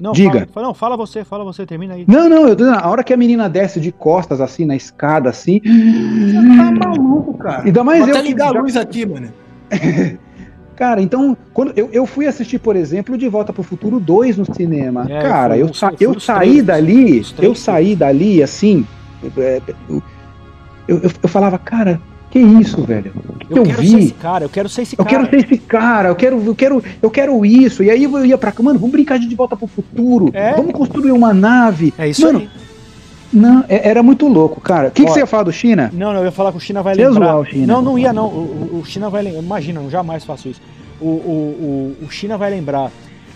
Não, 0.00 0.12
Diga. 0.12 0.46
Fala, 0.52 0.66
não, 0.68 0.74
fala 0.74 0.96
você, 0.96 1.24
fala 1.24 1.42
você, 1.44 1.66
termina 1.66 1.94
aí. 1.94 2.04
Não, 2.06 2.28
não, 2.28 2.42
eu 2.48 2.54
tô 2.56 2.64
dizendo, 2.64 2.78
a 2.78 2.88
hora 2.88 3.02
que 3.02 3.12
a 3.12 3.16
menina 3.16 3.48
desce 3.48 3.80
de 3.80 3.90
costas, 3.90 4.40
assim, 4.40 4.64
na 4.64 4.76
escada, 4.76 5.28
assim. 5.30 5.60
Você 5.64 6.34
tá 6.34 6.86
maluco, 6.86 7.34
cara. 7.34 7.64
Ainda 7.64 7.82
mais 7.82 8.00
Vou 8.00 8.08
eu 8.10 8.14
até 8.16 8.24
ligar 8.26 8.52
já- 8.52 8.58
a 8.58 8.62
luz 8.62 8.76
aqui, 8.76 9.04
mano. 9.06 9.32
Cara, 10.76 11.02
então, 11.02 11.36
quando 11.52 11.72
eu, 11.76 11.88
eu 11.92 12.06
fui 12.06 12.28
assistir, 12.28 12.60
por 12.60 12.76
exemplo, 12.76 13.18
De 13.18 13.28
Volta 13.28 13.52
pro 13.52 13.64
Futuro 13.64 13.98
2 13.98 14.38
no 14.38 14.44
cinema. 14.54 15.06
É, 15.10 15.20
cara, 15.22 15.58
eu, 15.58 15.74
foi 15.74 15.96
eu 15.98 16.12
os 16.12 16.24
saí 16.24 16.50
três, 16.50 16.64
dali, 16.64 17.22
eu 17.42 17.52
saí 17.52 17.96
dali, 17.96 18.40
assim. 18.44 18.86
é, 19.36 19.60
Eu, 19.88 20.02
eu, 20.86 21.10
eu 21.20 21.28
falava, 21.28 21.58
cara, 21.58 22.00
que 22.30 22.38
isso, 22.38 22.82
velho? 22.82 23.12
Que, 23.48 23.58
eu, 23.58 23.62
quero 23.62 23.80
vi? 23.82 23.88
ser 23.90 23.98
esse 23.98 24.12
cara, 24.14 24.44
eu 24.44 24.48
quero 24.48 24.68
ser 24.68 24.82
esse 24.82 24.96
Eu 24.98 25.04
cara. 25.04 25.26
quero 25.26 25.30
ser 25.30 25.46
esse 25.46 25.58
cara, 25.62 26.08
eu 26.10 26.14
quero, 26.16 26.42
eu 26.44 26.54
quero, 26.54 26.84
eu 27.02 27.10
quero 27.10 27.46
isso. 27.46 27.82
E 27.82 27.90
aí 27.90 28.04
eu 28.04 28.24
ia 28.26 28.36
pra 28.36 28.52
cá, 28.52 28.62
mano, 28.62 28.78
vamos 28.78 28.92
brincar 28.92 29.18
de 29.18 29.34
Volta 29.34 29.56
pro 29.56 29.66
Futuro. 29.66 30.30
É. 30.34 30.52
Vamos 30.54 30.72
construir 30.72 31.12
uma 31.12 31.32
nave. 31.32 31.92
É 31.96 32.06
isso 32.08 32.26
mano, 32.26 32.40
aí. 32.40 32.48
não, 33.32 33.64
é- 33.68 33.88
era 33.88 34.02
muito 34.02 34.28
louco, 34.28 34.60
cara. 34.60 34.88
O 34.88 34.90
que, 34.90 35.04
que 35.04 35.10
você 35.10 35.20
ia 35.20 35.26
falar 35.26 35.44
do 35.44 35.52
China? 35.52 35.90
Não, 35.94 36.12
não, 36.12 36.20
eu 36.20 36.26
ia 36.26 36.32
falar 36.32 36.50
que 36.52 36.58
o 36.58 36.60
China 36.60 36.82
vai 36.82 36.94
lembrar. 36.94 37.12
zoar 37.14 37.38
o 37.40 37.44
China. 37.46 37.66
Não, 37.66 37.80
não 37.82 37.98
ia 37.98 38.12
não. 38.12 38.26
O, 38.26 38.70
o- 38.74 38.80
o 38.80 38.84
China 38.84 39.08
vai 39.08 39.22
lembrar. 39.22 39.40
Imagina, 39.42 39.80
eu 39.80 39.90
jamais 39.90 40.24
faço 40.24 40.48
isso. 40.48 40.60
O, 41.00 41.06
o, 41.06 41.96
o, 42.02 42.04
o 42.06 42.10
China 42.10 42.36
vai 42.36 42.50
lembrar. 42.50 42.90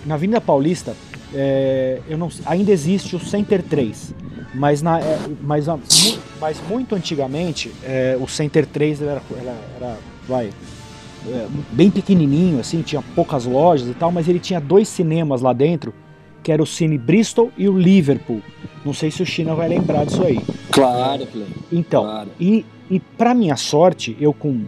Na 0.05 0.15
Avenida 0.17 0.41
Paulista, 0.41 0.95
é, 1.35 2.01
eu 2.09 2.19
não, 2.19 2.29
ainda 2.47 2.71
existe 2.73 3.17
o 3.17 3.21
Center 3.21 3.63
3. 3.63 4.15
Mas, 4.55 4.83
na, 4.83 5.01
é, 5.01 5.19
mas, 5.41 5.67
mas 6.41 6.61
muito 6.69 6.95
antigamente, 6.95 7.73
é, 7.83 8.17
o 8.21 8.29
Center 8.29 8.67
3 8.67 9.01
ele 9.01 9.11
era, 9.11 9.23
era, 9.41 9.57
era, 9.81 9.99
vai, 10.29 10.51
é, 11.27 11.47
bem 11.71 11.91
pequenininho, 11.91 12.61
assim, 12.61 12.83
tinha 12.83 13.03
poucas 13.15 13.47
lojas 13.47 13.89
e 13.89 13.95
tal, 13.95 14.13
mas 14.13 14.29
ele 14.29 14.39
tinha 14.39 14.61
dois 14.61 14.89
cinemas 14.89 15.41
lá 15.41 15.53
dentro, 15.53 15.95
que 16.43 16.51
era 16.53 16.63
o 16.63 16.67
Cine 16.67 16.99
Bristol 16.99 17.51
e 17.57 17.69
o 17.69 17.79
Liverpool. 17.79 18.43
Não 18.85 18.93
sei 18.93 19.11
se 19.11 19.23
o 19.23 19.27
China 19.27 19.55
vai 19.55 19.69
lembrar 19.69 20.05
disso 20.05 20.23
aí. 20.25 20.41
Claro, 20.71 21.27
Clay. 21.27 21.47
Então, 21.71 22.03
Claro. 22.03 22.29
e, 22.39 22.67
e 22.91 22.99
para 22.99 23.33
minha 23.33 23.57
sorte, 23.57 24.17
eu 24.21 24.33
com, 24.35 24.65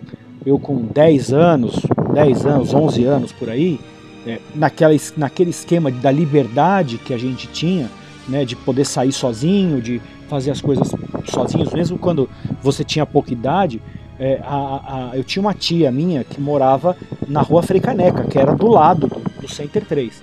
eu 0.47 0.59
com 0.59 0.83
10 0.83 1.33
anos, 1.33 1.81
10 2.15 2.47
anos, 2.47 2.73
11 2.73 3.05
anos 3.05 3.33
por 3.33 3.51
aí, 3.51 3.81
é, 4.27 4.39
naquela, 4.55 4.95
naquele 5.17 5.51
esquema 5.51 5.91
da 5.91 6.11
liberdade 6.11 6.99
que 6.99 7.13
a 7.15 7.19
gente 7.19 7.47
tinha, 7.49 7.91
né, 8.29 8.45
de 8.45 8.57
poder 8.57 8.85
sair 8.85 9.13
sozinho, 9.13 9.81
de 9.83 10.01
fazer 10.29 10.51
as 10.51 10.61
coisas 10.61 10.91
sozinhos, 11.27 11.73
mesmo 11.73 11.99
quando 11.99 12.29
você 12.63 12.83
tinha 12.83 13.05
pouca 13.05 13.33
idade, 13.33 13.83
é, 14.19 14.41
a- 14.43 15.11
a- 15.13 15.17
eu 15.17 15.23
tinha 15.25 15.41
uma 15.43 15.53
tia 15.53 15.91
minha 15.93 16.25
que 16.25 16.41
morava 16.41 16.97
na 17.29 17.43
rua 17.43 17.63
Freicaneca, 17.63 18.25
que 18.25 18.39
era 18.39 18.55
do 18.55 18.69
lado 18.69 19.09
do, 19.09 19.21
do 19.43 19.49
Center 19.49 19.85
3. 19.85 20.23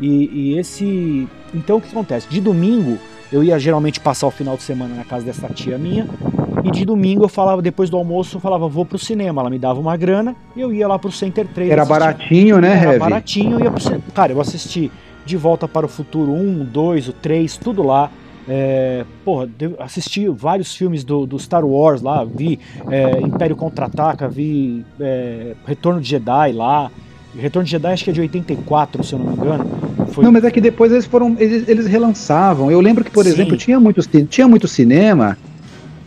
E, 0.00 0.06
e 0.32 0.58
esse. 0.58 1.28
Então 1.54 1.76
o 1.76 1.80
que 1.80 1.88
acontece? 1.88 2.26
De 2.28 2.40
domingo, 2.40 2.98
eu 3.30 3.44
ia 3.44 3.58
geralmente 3.58 4.00
passar 4.00 4.26
o 4.26 4.30
final 4.30 4.56
de 4.56 4.62
semana 4.62 4.94
na 4.94 5.04
casa 5.04 5.24
dessa 5.26 5.48
tia 5.48 5.76
minha, 5.76 6.06
e 6.64 6.70
de 6.70 6.84
domingo 6.84 7.24
eu 7.24 7.28
falava, 7.28 7.60
depois 7.60 7.90
do 7.90 7.96
almoço, 7.96 8.36
eu 8.36 8.40
falava, 8.40 8.68
vou 8.68 8.84
pro 8.84 8.98
cinema. 8.98 9.42
Ela 9.42 9.50
me 9.50 9.58
dava 9.58 9.80
uma 9.80 9.96
grana 9.96 10.34
e 10.54 10.60
eu 10.60 10.72
ia 10.72 10.86
lá 10.86 10.98
pro 10.98 11.10
Center 11.10 11.46
3. 11.46 11.70
Era 11.70 11.82
assistir. 11.82 11.98
baratinho, 11.98 12.60
né, 12.60 12.72
Era 12.76 12.84
Heavy? 12.84 12.98
baratinho, 12.98 13.58
eu 13.58 13.64
ia 13.64 13.70
pro 13.70 13.82
cinema. 13.82 14.02
Cara, 14.14 14.32
eu 14.32 14.40
assisti 14.40 14.90
De 15.24 15.36
Volta 15.36 15.66
para 15.66 15.86
o 15.86 15.88
Futuro 15.88 16.32
1, 16.32 16.64
2, 16.64 17.08
o 17.08 17.12
3, 17.12 17.56
tudo 17.56 17.82
lá. 17.82 18.10
É, 18.48 19.04
porra, 19.24 19.48
assisti 19.78 20.28
vários 20.28 20.74
filmes 20.74 21.04
do, 21.04 21.26
do 21.26 21.38
Star 21.38 21.64
Wars 21.64 22.02
lá, 22.02 22.24
vi 22.24 22.58
é, 22.90 23.20
Império 23.20 23.54
Contra-Ataca, 23.54 24.28
vi 24.28 24.84
é, 25.00 25.54
Retorno 25.64 26.00
de 26.00 26.08
Jedi 26.08 26.52
lá. 26.52 26.90
Retorno 27.38 27.64
de 27.64 27.70
Jedi 27.70 27.92
acho 27.92 28.04
que 28.04 28.10
é 28.10 28.12
de 28.12 28.20
84, 28.20 29.04
se 29.04 29.12
eu 29.12 29.18
não 29.18 29.26
me 29.26 29.32
engano. 29.34 29.64
Foi, 30.08 30.24
Não, 30.24 30.32
mas 30.32 30.44
é 30.44 30.50
que 30.50 30.60
depois 30.60 30.92
eles 30.92 31.06
foram. 31.06 31.36
Eles, 31.38 31.66
eles 31.68 31.86
relançavam. 31.86 32.70
Eu 32.70 32.80
lembro 32.80 33.04
que, 33.04 33.10
por 33.10 33.24
Sim. 33.24 33.30
exemplo, 33.30 33.56
tinha 33.56 33.80
muito, 33.80 34.02
tinha 34.26 34.46
muito 34.46 34.68
cinema 34.68 35.38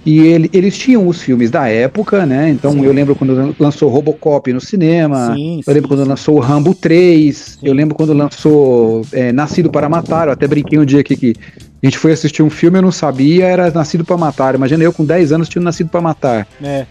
e 0.06 0.20
ele- 0.20 0.50
eles 0.54 0.78
tinham 0.78 1.08
os 1.08 1.22
filmes 1.22 1.50
da 1.50 1.68
época, 1.68 2.26
né? 2.26 2.50
Então 2.50 2.72
Sim. 2.74 2.86
eu 2.86 2.94
lembro 2.94 3.16
quando 3.16 3.56
lançou 3.60 3.90
Robocop 3.90 4.54
no 4.54 4.62
cinema. 4.62 5.34
Sim, 5.34 5.62
Eu 5.66 5.74
lembro 5.74 5.90
sim, 5.90 5.96
quando 5.98 6.08
lançou 6.08 6.36
o 6.36 6.40
Rambo 6.40 6.76
3. 6.76 7.58
Sim. 7.60 7.68
Eu 7.68 7.74
lembro 7.74 7.96
quando 7.96 8.14
lançou 8.14 9.02
é, 9.12 9.32
Nascido 9.32 9.70
para 9.72 9.90
Matar. 9.90 10.28
Eu 10.28 10.34
até 10.34 10.48
brinquei 10.48 10.78
um 10.78 10.86
dia 10.86 11.00
aqui 11.00 11.16
que 11.16 11.36
a 11.82 11.86
gente 11.88 11.98
foi 11.98 12.12
assistir 12.12 12.42
um 12.44 12.50
filme, 12.50 12.78
eu 12.78 12.82
não 12.82 12.92
sabia, 12.92 13.46
era 13.46 13.72
Nascido 13.72 14.06
para 14.06 14.18
Matar. 14.18 14.56
Imagina 14.56 14.84
eu 14.84 14.94
com 14.94 15.04
10 15.06 15.32
anos 15.32 15.50
tinha 15.50 15.62
Nascido 15.62 15.90
para 15.90 16.02
Matar. 16.02 16.48
É, 16.64 16.86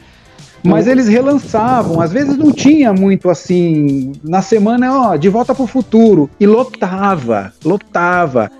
Mas 0.66 0.86
eles 0.86 1.06
relançavam, 1.08 2.00
às 2.00 2.10
vezes 2.10 2.38
não 2.38 2.50
tinha 2.50 2.92
muito 2.92 3.28
assim. 3.28 4.12
Na 4.24 4.40
semana, 4.40 5.10
ó, 5.10 5.16
de 5.16 5.28
volta 5.28 5.54
pro 5.54 5.66
futuro. 5.66 6.30
E 6.40 6.46
lotava, 6.46 7.52
lotava. 7.62 8.50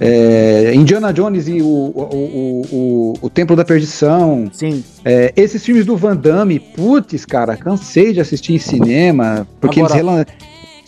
É, 0.00 0.72
Indiana 0.74 1.12
Jones 1.12 1.46
e 1.48 1.60
o, 1.60 1.66
o, 1.66 2.62
o, 2.72 3.12
o, 3.20 3.30
Templo 3.30 3.54
da 3.54 3.64
Perdição. 3.64 4.48
sim. 4.52 4.82
É, 5.04 5.32
esses 5.36 5.62
filmes 5.64 5.84
do 5.84 5.96
Van 5.96 6.16
Damme, 6.16 6.58
putz, 6.58 7.24
cara, 7.26 7.56
cansei 7.56 8.12
de 8.12 8.20
assistir 8.20 8.54
em 8.54 8.58
cinema. 8.58 9.46
Porque 9.60 9.80
Agora, 9.80 9.94
eles 9.94 10.06
relan... 10.06 10.24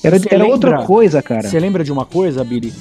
Era, 0.03 0.21
era 0.31 0.45
outra 0.47 0.71
lembra- 0.71 0.87
coisa, 0.87 1.23
cara. 1.23 1.49
Você 1.49 1.59
lembra 1.59 1.83
de 1.83 1.91
uma 1.91 2.05
coisa, 2.05 2.45
Billy? 2.45 2.73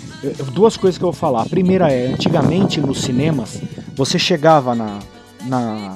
Duas 0.54 0.76
coisas 0.76 0.98
que 0.98 1.04
eu 1.04 1.12
vou 1.12 1.14
falar. 1.20 1.44
A 1.44 1.46
primeira 1.46 1.90
é, 1.92 2.08
antigamente 2.08 2.82
nos 2.82 3.02
cinemas, 3.02 3.62
você 3.96 4.20
chegava 4.20 4.76
na. 4.76 5.00
na. 5.46 5.96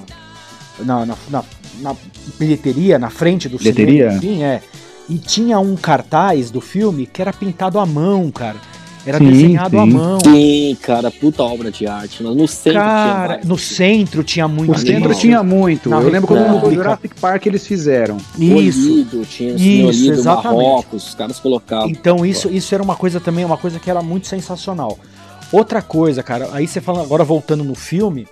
na, 0.79 1.05
na, 1.05 1.15
na- 1.29 1.43
na 1.79 1.95
bilheteria, 2.39 2.97
na 2.99 3.09
frente 3.09 3.47
do 3.49 3.57
Bilheteria? 3.57 4.11
cinema. 4.11 4.21
Sim, 4.21 4.43
é. 4.43 4.61
E 5.09 5.17
tinha 5.17 5.59
um 5.59 5.75
cartaz 5.75 6.51
do 6.51 6.59
filme 6.59 7.05
que 7.05 7.21
era 7.21 7.31
pintado 7.31 7.79
à 7.79 7.85
mão, 7.85 8.29
cara. 8.29 8.57
Era 9.05 9.19
Sim, 9.19 9.29
desenhado 9.29 9.79
à 9.79 9.83
sim. 9.85 9.89
mão. 9.89 10.19
Sim, 10.19 10.77
cara, 10.81 11.09
puta 11.09 11.41
obra 11.41 11.71
de 11.71 11.87
arte. 11.87 12.21
No 12.21 12.45
centro 12.45 12.73
Cara, 12.81 13.37
tinha 13.37 13.47
no 13.47 13.57
centro 13.57 14.21
tinha 14.21 14.47
muito. 14.49 14.73
O 14.73 14.77
centro 14.77 15.15
tinha 15.15 15.41
muito. 15.41 15.89
Na 15.89 16.01
Eu 16.01 16.09
lembro 16.09 16.27
quando 16.27 16.45
no. 16.45 16.73
Jurassic 16.73 17.15
Park 17.21 17.45
eles 17.45 17.65
fizeram. 17.65 18.17
Isso. 18.37 18.91
Olido, 18.91 19.25
tinha 19.25 19.51
Isso, 19.51 19.63
Isso, 19.63 19.87
Olido, 19.87 20.13
exatamente. 20.13 20.61
Marrocos, 20.61 21.07
os 21.07 21.15
caras 21.15 21.39
colocavam. 21.39 21.87
Então 21.87 22.25
isso, 22.25 22.49
isso 22.49 22.75
era 22.75 22.83
uma 22.83 22.97
coisa 22.97 23.21
também, 23.21 23.45
uma 23.45 23.55
coisa 23.55 23.79
que 23.79 23.89
era 23.89 24.01
muito 24.01 24.27
sensacional. 24.27 24.99
Outra 25.53 25.81
coisa, 25.81 26.21
cara, 26.21 26.49
aí 26.51 26.67
você 26.67 26.81
fala, 26.81 27.01
agora 27.01 27.23
voltando 27.23 27.63
no 27.63 27.75
filme, 27.75 28.27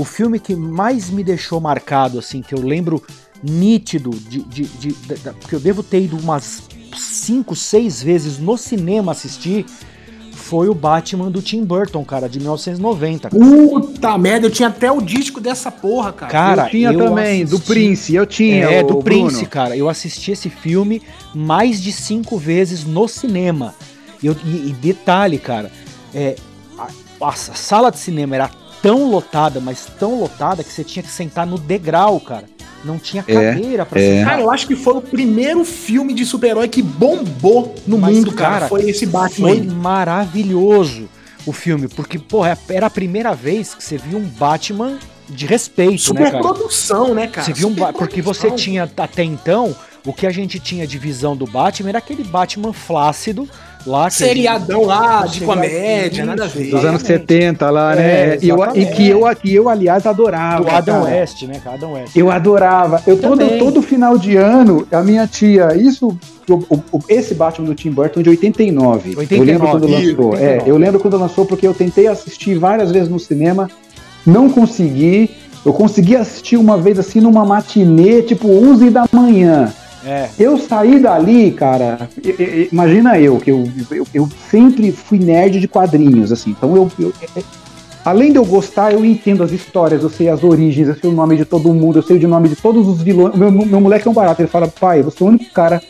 o 0.00 0.04
filme 0.04 0.38
que 0.40 0.54
mais 0.56 1.10
me 1.10 1.22
deixou 1.22 1.60
marcado, 1.60 2.18
assim, 2.18 2.42
que 2.42 2.54
eu 2.54 2.60
lembro 2.60 3.02
nítido, 3.42 4.10
de, 4.10 4.42
de, 4.42 4.62
de- 4.64 4.94
porque 5.40 5.54
eu 5.54 5.60
devo 5.60 5.82
ter 5.82 6.02
ido 6.02 6.16
umas 6.18 6.62
5, 6.96 7.54
6 7.56 8.02
vezes 8.02 8.38
no 8.38 8.56
cinema 8.56 9.12
assistir, 9.12 9.64
foi 10.32 10.68
o 10.68 10.74
Batman 10.74 11.30
do 11.30 11.40
Tim 11.40 11.64
Burton, 11.64 12.04
cara, 12.04 12.28
de 12.28 12.38
1990. 12.40 13.30
cara. 13.30 13.44
Puta 13.44 14.18
merda, 14.18 14.46
eu 14.46 14.50
tinha 14.50 14.68
até 14.68 14.90
o 14.90 15.00
disco 15.00 15.40
dessa 15.40 15.70
porra, 15.70 16.12
cara. 16.12 16.32
Cara, 16.32 16.62
eu 16.66 16.70
tinha 16.70 16.92
eu 16.92 16.98
também, 16.98 17.44
do 17.44 17.56
assisti- 17.56 17.72
Prince, 17.72 18.14
eu 18.14 18.26
tinha. 18.26 18.64
É, 18.68 18.82
do 18.82 18.88
Bruno. 19.00 19.02
Prince, 19.04 19.46
cara. 19.46 19.76
Eu 19.76 19.88
assisti 19.88 20.32
esse 20.32 20.50
filme 20.50 21.00
mais 21.34 21.80
de 21.80 21.92
cinco 21.92 22.36
vezes 22.36 22.84
no 22.84 23.06
cinema. 23.06 23.74
E, 24.22 24.26
eu- 24.26 24.36
e- 24.44 24.70
e 24.70 24.72
detalhe, 24.72 25.38
cara, 25.38 25.70
é, 26.14 26.34
a, 26.78 26.88
a 27.28 27.32
sala 27.32 27.90
de 27.90 27.98
cinema 27.98 28.34
era 28.34 28.50
tão 28.82 29.10
lotada, 29.10 29.60
mas 29.60 29.86
tão 29.98 30.18
lotada 30.20 30.62
que 30.64 30.72
você 30.72 30.82
tinha 30.84 31.02
que 31.02 31.10
sentar 31.10 31.46
no 31.46 31.58
degrau, 31.58 32.18
cara. 32.20 32.44
Não 32.82 32.98
tinha 32.98 33.22
É, 33.28 33.34
cadeira 33.52 33.84
pra 33.84 34.00
é. 34.00 34.04
sentar. 34.18 34.30
Cara, 34.30 34.42
eu 34.42 34.50
acho 34.50 34.66
que 34.66 34.74
foi 34.74 34.94
o 34.94 35.02
primeiro 35.02 35.64
filme 35.66 36.14
de 36.14 36.24
super-herói 36.24 36.66
que 36.66 36.80
bombou 36.80 37.74
no 37.86 37.98
Mas, 37.98 38.16
mundo, 38.16 38.32
cara. 38.32 38.52
cara, 38.54 38.68
Foi 38.68 38.88
esse 38.88 39.04
Batman 39.04 39.48
Foi 39.48 39.60
maravilhoso 40.24 41.08
o 41.46 41.52
filme, 41.52 41.88
porque, 41.88 42.18
porra, 42.18 42.56
era 42.68 42.86
a 42.86 42.90
primeira 42.90 43.34
vez 43.34 43.74
que 43.74 43.82
você 43.82 43.96
viu 43.96 44.18
um 44.18 44.24
Batman 44.24 44.98
de 45.28 45.46
respeito, 45.46 46.12
né, 46.14 46.20
cara? 46.30 46.42
Superprodução, 46.42 47.14
né, 47.14 47.26
cara? 47.26 47.46
Você 47.46 47.52
viu 47.52 47.68
um 47.68 47.74
ba- 47.74 47.92
porque 47.92 48.20
você 48.20 48.50
tinha 48.50 48.84
até 48.96 49.24
então 49.24 49.74
o 50.06 50.12
que 50.12 50.26
a 50.26 50.30
gente 50.30 50.58
tinha 50.58 50.86
de 50.86 50.98
visão 50.98 51.36
do 51.36 51.46
Batman 51.46 51.90
era 51.90 51.98
aquele 51.98 52.24
Batman 52.24 52.72
flácido 52.72 53.48
lá 53.86 54.10
Seriadão 54.10 54.84
lá, 54.84 55.26
de 55.26 55.40
comédia, 55.40 56.24
nada 56.24 56.44
a 56.44 56.46
ver. 56.46 56.70
Dos 56.70 56.84
anos 56.84 57.02
Exatamente. 57.02 57.06
70 57.06 57.70
lá, 57.70 57.92
É, 57.94 57.96
né? 57.96 58.38
E, 58.42 58.48
eu, 58.48 58.58
e 58.74 58.86
que, 58.86 59.08
eu, 59.08 59.20
que 59.36 59.54
eu, 59.54 59.68
aliás, 59.68 60.06
adorava. 60.06 60.64
do 60.64 60.70
Adam 60.70 61.02
cara. 61.02 61.14
West, 61.16 61.42
né? 61.42 61.60
Adam 61.64 61.92
West. 61.92 62.16
Eu 62.16 62.30
adorava. 62.30 63.02
Eu 63.06 63.16
todo, 63.18 63.38
Também. 63.38 63.58
todo 63.58 63.82
final 63.82 64.18
de 64.18 64.36
ano, 64.36 64.86
a 64.92 65.02
minha 65.02 65.26
tia, 65.26 65.74
isso, 65.76 66.16
o- 66.48 66.54
o- 66.68 66.82
o- 66.92 67.00
esse 67.08 67.34
Batman 67.34 67.66
do 67.66 67.74
Tim 67.74 67.90
Burton 67.90 68.20
é 68.20 68.22
de 68.22 68.30
89. 68.30 69.16
89, 69.16 69.34
eu 69.36 69.44
lembro 69.44 69.68
quando 69.68 69.84
lançou. 69.88 70.30
89. 70.30 70.42
É, 70.44 70.62
eu 70.66 70.76
lembro 70.76 71.00
quando 71.00 71.16
lançou 71.18 71.46
porque 71.46 71.66
eu 71.66 71.74
tentei 71.74 72.06
assistir 72.06 72.56
várias 72.58 72.90
vezes 72.90 73.08
no 73.08 73.18
cinema, 73.18 73.70
não 74.26 74.48
consegui. 74.50 75.30
Eu 75.64 75.72
consegui 75.74 76.16
assistir 76.16 76.56
uma 76.56 76.78
vez 76.78 76.98
assim 76.98 77.20
numa 77.20 77.44
matinê, 77.44 78.22
tipo 78.22 78.48
11 78.48 78.88
da 78.90 79.04
manhã. 79.12 79.72
É. 80.04 80.28
Eu 80.38 80.56
saí 80.56 80.98
dali, 80.98 81.50
cara. 81.52 82.08
Imagina 82.72 83.18
eu, 83.18 83.36
que 83.38 83.50
eu, 83.50 83.68
eu, 83.90 84.06
eu 84.14 84.28
sempre 84.50 84.90
fui 84.92 85.18
nerd 85.18 85.60
de 85.60 85.68
quadrinhos, 85.68 86.32
assim. 86.32 86.50
Então 86.50 86.74
eu, 86.76 86.90
eu- 86.98 87.12
é- 87.36 87.42
Além 88.02 88.32
de 88.32 88.38
eu 88.38 88.46
gostar, 88.46 88.94
eu 88.94 89.04
entendo 89.04 89.42
as 89.42 89.52
histórias, 89.52 90.02
eu 90.02 90.08
sei 90.08 90.30
as 90.30 90.42
origens, 90.42 90.88
eu 90.88 90.94
sei 90.96 91.10
o 91.10 91.12
nome 91.12 91.36
de 91.36 91.44
todo 91.44 91.72
mundo, 91.74 91.98
eu 91.98 92.02
sei 92.02 92.16
o 92.24 92.28
nome 92.28 92.48
de 92.48 92.56
todos 92.56 92.88
os 92.88 93.02
vilões. 93.02 93.34
Meu, 93.34 93.50
meu 93.52 93.78
moleque 93.78 94.08
é 94.08 94.10
um 94.10 94.14
barato, 94.14 94.40
ele 94.40 94.48
fala, 94.48 94.66
pai, 94.68 95.02
você 95.02 95.22
é 95.22 95.26
o 95.26 95.28
único 95.28 95.52
cara, 95.52 95.82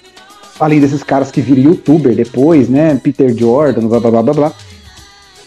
além 0.59 0.81
desses 0.81 1.05
caras 1.05 1.31
que 1.31 1.41
viram 1.41 1.71
youtuber 1.71 2.13
depois, 2.17 2.69
né? 2.69 2.99
Peter 3.01 3.33
Jordan, 3.33 3.87
blá 3.87 4.01
blá 4.01 4.11
blá 4.11 4.23
blá 4.25 4.35
blá. 4.35 4.53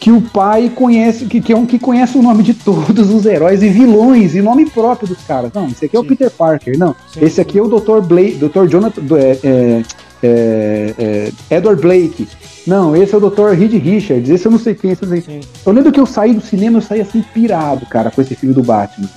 Que 0.04 0.12
o 0.12 0.20
pai 0.20 0.70
conhece, 0.70 1.24
que, 1.28 1.40
que 1.40 1.54
é 1.54 1.56
um 1.56 1.66
que 1.66 1.80
conhece 1.80 2.18
o 2.18 2.22
nome 2.22 2.44
de 2.44 2.54
todos 2.54 3.10
os 3.10 3.26
heróis 3.26 3.64
e 3.64 3.70
vilões, 3.70 4.36
e 4.36 4.42
nome 4.42 4.70
próprio 4.70 5.08
dos 5.08 5.24
caras. 5.24 5.54
Não, 5.54 5.68
esse 5.68 5.86
aqui 5.86 5.96
é 5.96 6.00
o 6.00 6.04
Sim. 6.04 6.10
Peter 6.10 6.30
Parker, 6.30 6.78
não. 6.78 6.94
Sim, 7.08 7.24
esse 7.24 7.40
aqui 7.40 7.58
é 7.58 7.62
o 7.62 7.70
Dr. 7.70 8.02
Blake, 8.02 8.36
Dr. 8.36 8.68
Jonathan, 8.68 9.02
é, 9.16 9.40
é, 9.42 9.84
é, 10.22 11.32
é, 11.50 11.56
Edward 11.56 11.82
Blake. 11.82 12.28
Não, 12.68 12.94
esse 12.94 13.16
é 13.16 13.18
o 13.18 13.30
Dr. 13.30 13.52
Reed 13.58 13.82
Richards, 13.82 14.30
esse 14.30 14.46
eu 14.46 14.52
não 14.52 14.60
sei 14.60 14.76
quem, 14.76 14.92
esse 14.92 15.04
eu 15.04 15.08
não 15.08 15.22
sei 15.22 15.42
Sim. 15.42 15.48
eu 15.66 15.72
lembro 15.72 15.90
que 15.90 16.02
eu 16.02 16.06
saí 16.06 16.34
do 16.34 16.42
cinema, 16.42 16.80
eu 16.80 16.82
saí 16.82 17.00
assim 17.00 17.24
pirado, 17.34 17.86
cara, 17.86 18.12
com 18.12 18.22
esse 18.22 18.36
filme 18.36 18.54
do 18.54 18.62
Batman. 18.62 19.08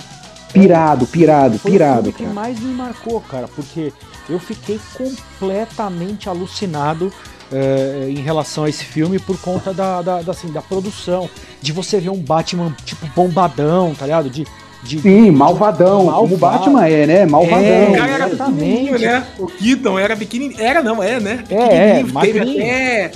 Pirado, 0.52 1.04
pirado, 1.04 1.58
Foi 1.58 1.72
pirado, 1.72 2.10
o 2.10 2.12
que 2.12 2.22
mais 2.26 2.60
me 2.60 2.72
marcou, 2.72 3.20
cara, 3.22 3.48
porque 3.48 3.92
eu 4.28 4.38
fiquei 4.38 4.78
completamente 4.96 6.28
alucinado 6.28 7.12
eh, 7.52 8.06
em 8.08 8.20
relação 8.20 8.64
a 8.64 8.68
esse 8.68 8.84
filme 8.84 9.18
por 9.18 9.38
conta 9.40 9.72
da, 9.72 10.02
da, 10.02 10.22
da, 10.22 10.32
assim, 10.32 10.50
da 10.52 10.62
produção. 10.62 11.28
De 11.60 11.72
você 11.72 11.98
ver 11.98 12.10
um 12.10 12.18
Batman, 12.18 12.74
tipo, 12.84 13.06
bombadão, 13.14 13.94
tá 13.94 14.04
ligado? 14.04 14.30
De, 14.30 14.46
de, 14.82 15.00
Sim, 15.00 15.30
malvadão, 15.30 16.04
Malvado. 16.04 16.20
como 16.20 16.34
o 16.34 16.38
Batman 16.38 16.86
é, 16.88 17.06
né? 17.06 17.26
Malvadão. 17.26 17.64
É, 17.64 17.88
O 17.88 17.96
cara 17.96 18.12
era 18.12 18.28
Exatamente. 18.28 18.58
pequenininho, 18.60 18.98
né? 18.98 19.26
O 19.38 19.46
Keaton 19.46 19.98
era 19.98 20.16
pequenininho. 20.16 20.60
Era, 20.60 20.82
não, 20.82 21.02
é, 21.02 21.18
né? 21.18 21.44
É, 21.50 22.00
é, 22.00 22.04
Teve 22.20 22.40
até... 22.40 23.12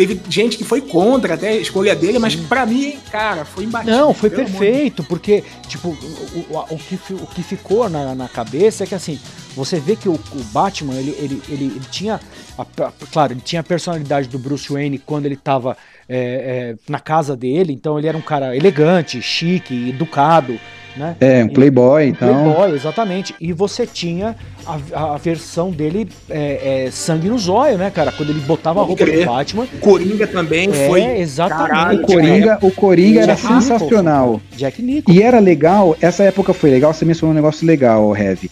Teve 0.00 0.18
gente 0.30 0.56
que 0.56 0.64
foi 0.64 0.80
contra 0.80 1.34
até 1.34 1.50
a 1.50 1.56
escolha 1.56 1.94
dele, 1.94 2.18
mas 2.18 2.34
pra 2.34 2.64
mim, 2.64 2.98
cara, 3.12 3.44
foi 3.44 3.64
imbatível. 3.64 3.98
Não, 3.98 4.14
foi 4.14 4.30
pelo 4.30 4.46
amor 4.46 4.58
perfeito, 4.60 5.04
porque, 5.04 5.44
tipo, 5.68 5.88
o, 5.88 6.46
o, 6.54 6.58
o 6.74 6.78
que, 6.78 6.94
o 7.12 7.26
que 7.26 7.42
ficou 7.42 7.86
na, 7.90 8.14
na 8.14 8.26
cabeça 8.26 8.84
é 8.84 8.86
que, 8.86 8.94
assim, 8.94 9.20
você 9.54 9.78
vê 9.78 9.96
que 9.96 10.08
o, 10.08 10.14
o 10.14 10.44
Batman, 10.52 10.94
ele, 10.94 11.10
ele, 11.18 11.42
ele, 11.50 11.64
ele 11.66 11.82
tinha, 11.90 12.18
a- 12.56 12.62
a- 12.62 12.92
claro, 13.12 13.34
ele 13.34 13.42
tinha 13.42 13.60
a 13.60 13.62
personalidade 13.62 14.26
do 14.26 14.38
Bruce 14.38 14.72
Wayne 14.72 14.96
quando 14.98 15.26
ele 15.26 15.36
tava 15.36 15.76
é, 16.08 16.16
é, 16.16 16.76
na 16.90 16.98
casa 16.98 17.36
dele, 17.36 17.74
então 17.74 17.98
ele 17.98 18.08
era 18.08 18.16
um 18.16 18.22
cara 18.22 18.56
elegante, 18.56 19.20
chique, 19.20 19.90
educado, 19.90 20.58
né? 21.00 21.16
É, 21.20 21.42
um 21.42 21.48
playboy, 21.48 22.06
então. 22.08 22.28
Playboy, 22.44 22.74
exatamente. 22.76 23.34
E 23.40 23.52
você 23.52 23.86
tinha 23.86 24.36
a, 24.66 25.14
a 25.14 25.16
versão 25.16 25.70
dele 25.70 26.08
é, 26.28 26.84
é, 26.86 26.90
sangue 26.90 27.28
no 27.28 27.38
zóio, 27.38 27.76
né, 27.78 27.90
cara? 27.90 28.12
Quando 28.12 28.30
ele 28.30 28.40
botava 28.40 28.80
a 28.80 28.84
roupa 28.84 29.04
do. 29.04 29.24
Batman. 29.24 29.64
O 29.64 29.78
Coringa 29.78 30.26
também 30.26 30.68
É, 30.70 30.86
foi. 30.86 31.02
exatamente. 31.18 31.68
caralho, 31.70 32.02
O 32.02 32.06
Coringa, 32.06 32.58
o 32.62 32.70
Coringa 32.70 33.20
era 33.22 33.34
Nicholson. 33.34 33.60
sensacional. 33.60 34.40
Jack 34.56 34.82
Nicholson. 34.82 35.18
E 35.18 35.22
era 35.22 35.38
legal, 35.40 35.96
essa 36.00 36.22
época 36.22 36.52
foi 36.52 36.70
legal, 36.70 36.92
você 36.92 37.04
mencionou 37.04 37.32
um 37.32 37.36
negócio 37.36 37.66
legal, 37.66 38.16
Heavy. 38.16 38.50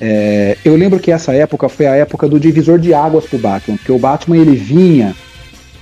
É, 0.00 0.56
eu 0.64 0.74
lembro 0.76 0.98
que 0.98 1.12
essa 1.12 1.32
época 1.34 1.68
foi 1.68 1.86
a 1.86 1.94
época 1.94 2.26
do 2.26 2.40
divisor 2.40 2.78
de 2.78 2.94
águas 2.94 3.26
pro 3.26 3.38
Batman, 3.38 3.76
porque 3.76 3.92
o 3.92 3.98
Batman 3.98 4.38
ele 4.38 4.56
vinha 4.56 5.14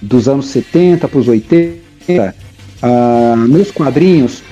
dos 0.02 0.28
anos 0.28 0.46
70 0.48 1.06
pros 1.06 1.28
80, 1.28 2.34
ah, 2.82 3.34
nos 3.48 3.70
quadrinhos, 3.70 4.42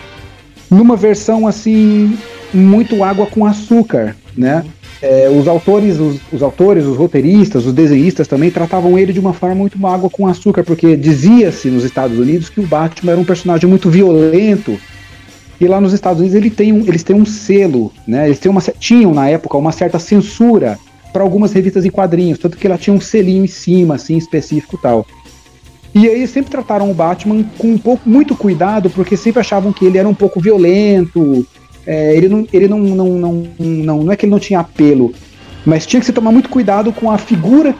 numa 0.70 0.96
versão 0.96 1.46
assim, 1.46 2.16
muito 2.52 3.02
água 3.02 3.26
com 3.26 3.44
açúcar, 3.44 4.16
né? 4.36 4.64
É, 5.02 5.28
os 5.28 5.46
autores, 5.46 6.00
os, 6.00 6.18
os 6.32 6.42
autores, 6.42 6.84
os 6.84 6.96
roteiristas, 6.96 7.66
os 7.66 7.72
desenhistas 7.72 8.26
também 8.26 8.50
tratavam 8.50 8.98
ele 8.98 9.12
de 9.12 9.20
uma 9.20 9.34
forma 9.34 9.54
muito 9.54 9.84
água 9.86 10.08
com 10.08 10.26
açúcar, 10.26 10.64
porque 10.64 10.96
dizia-se 10.96 11.68
nos 11.68 11.84
Estados 11.84 12.18
Unidos 12.18 12.48
que 12.48 12.60
o 12.60 12.66
Batman 12.66 13.12
era 13.12 13.20
um 13.20 13.24
personagem 13.24 13.68
muito 13.68 13.90
violento 13.90 14.78
e 15.60 15.66
lá 15.66 15.80
nos 15.80 15.92
Estados 15.92 16.20
Unidos 16.20 16.36
ele 16.36 16.50
tem 16.50 16.72
um, 16.72 16.80
eles 16.86 17.02
têm 17.02 17.16
um 17.16 17.24
selo, 17.24 17.92
né? 18.06 18.26
Eles 18.26 18.38
têm 18.38 18.50
uma, 18.50 18.60
tinham 18.60 19.14
na 19.14 19.28
época 19.28 19.56
uma 19.56 19.72
certa 19.72 19.98
censura 19.98 20.78
para 21.12 21.22
algumas 21.22 21.52
revistas 21.52 21.84
em 21.84 21.90
quadrinhos, 21.90 22.38
tanto 22.38 22.58
que 22.58 22.66
ela 22.66 22.76
tinha 22.76 22.94
um 22.94 23.00
selinho 23.00 23.44
em 23.44 23.48
cima, 23.48 23.94
assim, 23.94 24.18
específico 24.18 24.78
tal. 24.80 25.06
E 25.96 26.06
aí 26.10 26.26
sempre 26.26 26.50
trataram 26.50 26.90
o 26.90 26.94
Batman 26.94 27.42
com 27.56 27.68
um 27.68 27.78
pouco, 27.78 28.06
muito 28.06 28.36
cuidado, 28.36 28.90
porque 28.90 29.16
sempre 29.16 29.40
achavam 29.40 29.72
que 29.72 29.86
ele 29.86 29.96
era 29.96 30.06
um 30.06 30.12
pouco 30.12 30.38
violento, 30.38 31.46
é, 31.86 32.14
ele, 32.14 32.28
não, 32.28 32.46
ele 32.52 32.68
não, 32.68 32.78
não, 32.80 33.08
não, 33.14 33.48
não, 33.58 34.02
não 34.02 34.12
é 34.12 34.14
que 34.14 34.26
ele 34.26 34.32
não 34.32 34.38
tinha 34.38 34.60
apelo, 34.60 35.14
mas 35.64 35.86
tinha 35.86 35.98
que 35.98 36.04
se 36.04 36.12
tomar 36.12 36.32
muito 36.32 36.50
cuidado 36.50 36.92
com 36.92 37.10
a 37.10 37.16
figura 37.16 37.74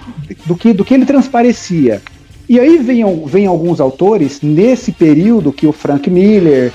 do 0.47 0.57
que, 0.57 0.73
do 0.73 0.83
que 0.83 0.95
ele 0.95 1.05
transparecia. 1.05 2.01
E 2.49 2.59
aí 2.59 2.79
vem, 2.79 3.05
vem 3.27 3.47
alguns 3.47 3.83
autores, 3.83 4.41
nesse 4.41 4.93
período 4.93 5.53
que 5.53 5.67
o 5.67 5.73
Frank 5.73 6.09
Miller, 6.09 6.73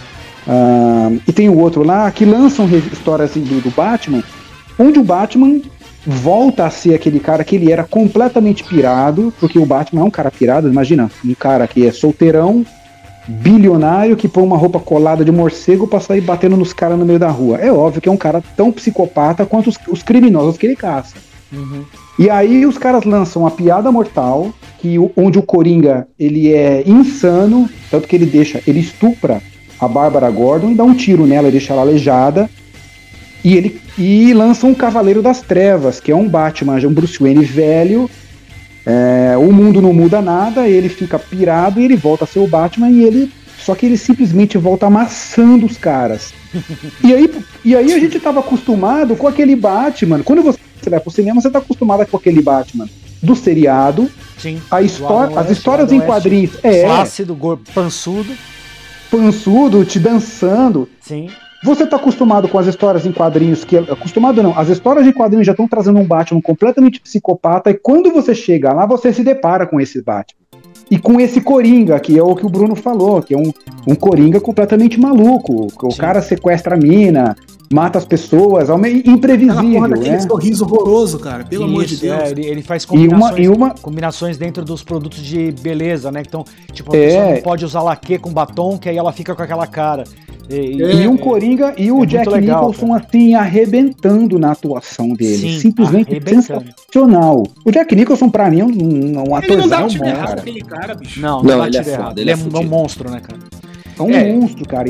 ah, 0.48 1.10
e 1.28 1.32
tem 1.34 1.50
o 1.50 1.58
outro 1.58 1.82
lá, 1.82 2.12
que 2.12 2.24
lançam 2.24 2.70
histórias 2.94 3.32
do, 3.32 3.62
do 3.62 3.72
Batman, 3.72 4.24
onde 4.78 5.00
o 5.00 5.04
Batman 5.04 5.60
volta 6.06 6.66
a 6.66 6.70
ser 6.70 6.96
aquele 6.96 7.20
cara 7.20 7.44
que 7.44 7.56
ele 7.56 7.72
era 7.72 7.84
completamente 7.84 8.64
pirado, 8.64 9.34
porque 9.40 9.60
o 9.60 9.66
Batman 9.66 10.02
é 10.02 10.06
um 10.06 10.12
cara 10.12 10.32
pirado, 10.32 10.68
imagina, 10.68 11.12
um 11.24 11.34
cara 11.34 11.68
que 11.68 11.86
é 11.86 11.92
solteirão, 11.92 12.66
bilionário, 13.28 14.16
que 14.16 14.28
põe 14.28 14.44
uma 14.44 14.58
roupa 14.58 14.80
colada 14.80 15.24
de 15.24 15.32
morcego 15.32 15.88
pra 15.88 16.00
sair 16.00 16.22
batendo 16.22 16.58
nos 16.58 16.74
caras 16.74 16.98
no 16.98 17.06
meio 17.06 17.20
da 17.20 17.30
rua. 17.30 17.58
É 17.58 17.72
óbvio 17.72 18.02
que 18.02 18.10
é 18.10 18.12
um 18.12 18.18
cara 18.18 18.44
tão 18.56 18.72
psicopata 18.72 19.46
quanto 19.46 19.70
os, 19.70 19.78
os 19.88 20.04
criminosos 20.04 20.58
que 20.58 20.66
ele 20.66 20.76
caça. 20.76 21.16
Uhum. 21.52 21.84
E 22.18 22.30
aí 22.30 22.66
os 22.66 22.78
caras 22.78 23.04
lançam 23.04 23.46
a 23.46 23.52
piada 23.52 23.92
mortal, 23.92 24.52
que 24.80 24.98
onde 25.16 25.38
o 25.38 25.44
Coringa 25.44 26.08
ele 26.20 26.54
é 26.54 26.84
insano, 26.86 27.70
tanto 27.90 28.08
que 28.08 28.16
ele 28.16 28.26
deixa, 28.26 28.62
ele 28.66 28.80
estupra 28.80 29.42
a 29.80 29.88
Bárbara 29.88 30.30
Gordon 30.30 30.72
e 30.72 30.76
dá 30.76 30.84
um 30.84 30.94
tiro 30.94 31.26
nela, 31.26 31.48
e 31.48 31.52
deixa 31.52 31.74
ela 31.74 31.82
aleijada. 31.82 32.50
E 33.44 33.56
ele 33.56 33.82
e 33.98 34.34
lança 34.34 34.68
um 34.68 34.74
Cavaleiro 34.74 35.22
das 35.22 35.42
Trevas, 35.42 36.00
que 36.00 36.12
é 36.12 36.16
um 36.16 36.28
Batman, 36.28 36.76
um 36.88 36.94
Bruce 36.94 37.18
Wayne 37.20 37.44
velho. 37.44 38.10
É, 38.86 39.36
o 39.38 39.52
mundo 39.52 39.82
não 39.82 39.94
muda 39.94 40.22
nada, 40.22 40.68
ele 40.68 40.90
fica 40.90 41.20
pirado 41.20 41.80
e 41.80 41.86
ele 41.86 41.96
volta 41.96 42.24
a 42.24 42.28
ser 42.28 42.40
o 42.40 42.48
Batman 42.48 42.90
e 42.90 43.04
ele 43.04 43.32
só 43.64 43.76
que 43.76 43.86
ele 43.86 43.98
simplesmente 43.98 44.58
volta 44.58 44.88
amassando 44.88 45.66
os 45.66 45.78
caras. 45.78 46.34
E 47.04 47.14
aí, 47.14 47.32
e 47.64 47.76
aí 47.76 47.94
a 47.94 48.00
gente 48.00 48.20
tava 48.20 48.40
acostumado 48.40 49.16
com 49.16 49.28
aquele 49.28 49.56
Batman. 49.56 50.24
Quando 50.24 50.42
você 50.42 50.60
vai 50.90 51.00
pro 51.00 51.12
cinema, 51.12 51.40
você 51.40 51.50
tá 51.50 51.60
acostumado 51.60 52.06
com 52.08 52.18
aquele 52.18 52.42
Batman 52.42 52.90
do 53.22 53.36
seriado, 53.36 54.10
Sim. 54.38 54.60
a 54.72 54.82
história, 54.82 55.40
as 55.40 55.52
histórias 55.52 55.92
em 55.92 56.00
quadrinhos. 56.02 56.54
É, 56.64 56.86
Flácido, 56.86 57.38
pançudo. 57.74 58.34
pançudo, 59.12 59.86
te 59.86 60.00
dançando. 60.00 60.90
Sim. 61.00 61.30
Você 61.64 61.86
tá 61.86 61.96
acostumado 61.98 62.48
com 62.48 62.58
as 62.58 62.66
histórias 62.68 63.06
em 63.06 63.12
quadrinhos 63.12 63.64
que. 63.64 63.78
Acostumado 63.78 64.42
não, 64.42 64.58
as 64.58 64.68
histórias 64.70 65.06
em 65.06 65.12
quadrinhos 65.12 65.46
já 65.46 65.52
estão 65.54 65.68
trazendo 65.68 66.00
um 66.00 66.06
Batman 66.06 66.42
completamente 66.42 67.00
psicopata, 67.00 67.70
e 67.70 67.76
quando 67.76 68.12
você 68.12 68.34
chega 68.34 68.74
lá, 68.74 68.86
você 68.86 69.14
se 69.14 69.24
depara 69.24 69.66
com 69.68 69.80
esse 69.80 70.02
Batman. 70.02 70.42
E 70.90 70.98
com 71.00 71.22
esse 71.22 71.40
Coringa, 71.40 71.98
que 72.02 72.18
é 72.20 72.24
o 72.24 72.36
que 72.36 72.46
o 72.46 72.50
Bruno 72.50 72.76
falou, 72.76 73.22
que 73.22 73.34
é 73.34 73.38
um, 73.38 73.54
um 73.88 73.96
Coringa 73.96 74.42
completamente 74.42 75.00
maluco. 75.00 75.68
que 75.68 75.86
O 75.86 75.92
Sim. 75.92 75.98
cara 75.98 76.22
sequestra 76.22 76.76
a 76.76 76.78
mina, 76.78 77.34
mata 77.72 77.98
as 77.98 78.04
pessoas, 78.04 78.68
é 78.70 78.74
um 78.74 78.78
meio 78.78 78.98
Aquela 79.00 79.16
imprevisível, 79.16 79.72
porra 79.74 79.88
né? 79.88 80.20
sorriso 80.20 80.66
horroroso, 80.66 81.18
cara. 81.20 81.46
Pelo 81.46 81.64
amor 81.64 81.86
de 81.86 81.94
Isso, 81.94 82.04
Deus. 82.04 82.20
é, 82.20 82.32
ele, 82.32 82.46
ele 82.46 82.62
faz 82.62 82.84
E 82.84 82.88
uma, 82.88 82.98
combinações, 82.98 83.46
e 83.46 83.48
uma, 83.50 83.70
combinações 83.70 84.38
dentro 84.38 84.66
dos 84.66 84.84
produtos 84.84 85.24
de 85.24 85.54
beleza, 85.62 86.12
né? 86.12 86.24
Então, 86.28 86.44
tipo, 86.74 86.94
a 86.94 86.98
É. 86.98 87.06
pessoa 87.06 87.36
não 87.36 87.42
pode 87.42 87.64
usar 87.64 87.82
laque 87.84 88.18
com 88.18 88.34
batom, 88.34 88.78
que 88.78 88.90
aí 88.90 88.98
ela 88.98 89.14
fica 89.14 89.34
com 89.34 89.44
aquela 89.44 89.68
cara. 89.68 90.04
E, 90.50 90.56
e- 90.56 90.82
É. 90.84 90.94
E 91.04 91.08
um 91.08 91.16
Coringa 91.18 91.74
e 91.78 91.92
o 91.92 91.98
muito 91.98 92.10
Jack 92.10 92.30
legal, 92.30 92.68
Nicholson 92.70 92.94
assim 92.94 93.36
arrebentando 93.36 94.38
na 94.38 94.52
atuação 94.52 95.10
dele, 95.10 95.38
Sim, 95.38 95.60
simplesmente 95.60 96.20
sensacional. 96.28 97.44
O 97.66 97.72
Jack 97.72 97.96
Nicholson 97.96 98.30
pra 98.30 98.50
mim 98.50 98.60
é 98.62 98.66
um, 98.66 98.68
um 98.70 99.38
Ele 99.38 99.56
não 99.56 99.68
dá 99.68 99.82
bom, 99.82 100.06
errado, 100.06 100.28
cara. 100.28 100.42
aquele 100.42 100.62
cara, 100.62 100.96
bicho. 100.96 101.20
Não, 101.22 101.42
Não, 101.44 101.58
não, 101.58 101.66
ele 101.66 101.78
é 101.78 101.84
foda, 101.84 102.20
ele 102.22 102.22
Ele 102.22 102.30
é 102.32 102.34
é, 102.34 102.60
um 102.60 102.64
monstro, 102.68 103.10
né, 103.10 103.20
cara? 103.22 103.40
É 103.98 104.02
um 104.02 104.12
É. 104.12 104.34
monstro, 104.34 104.68
cara. 104.68 104.90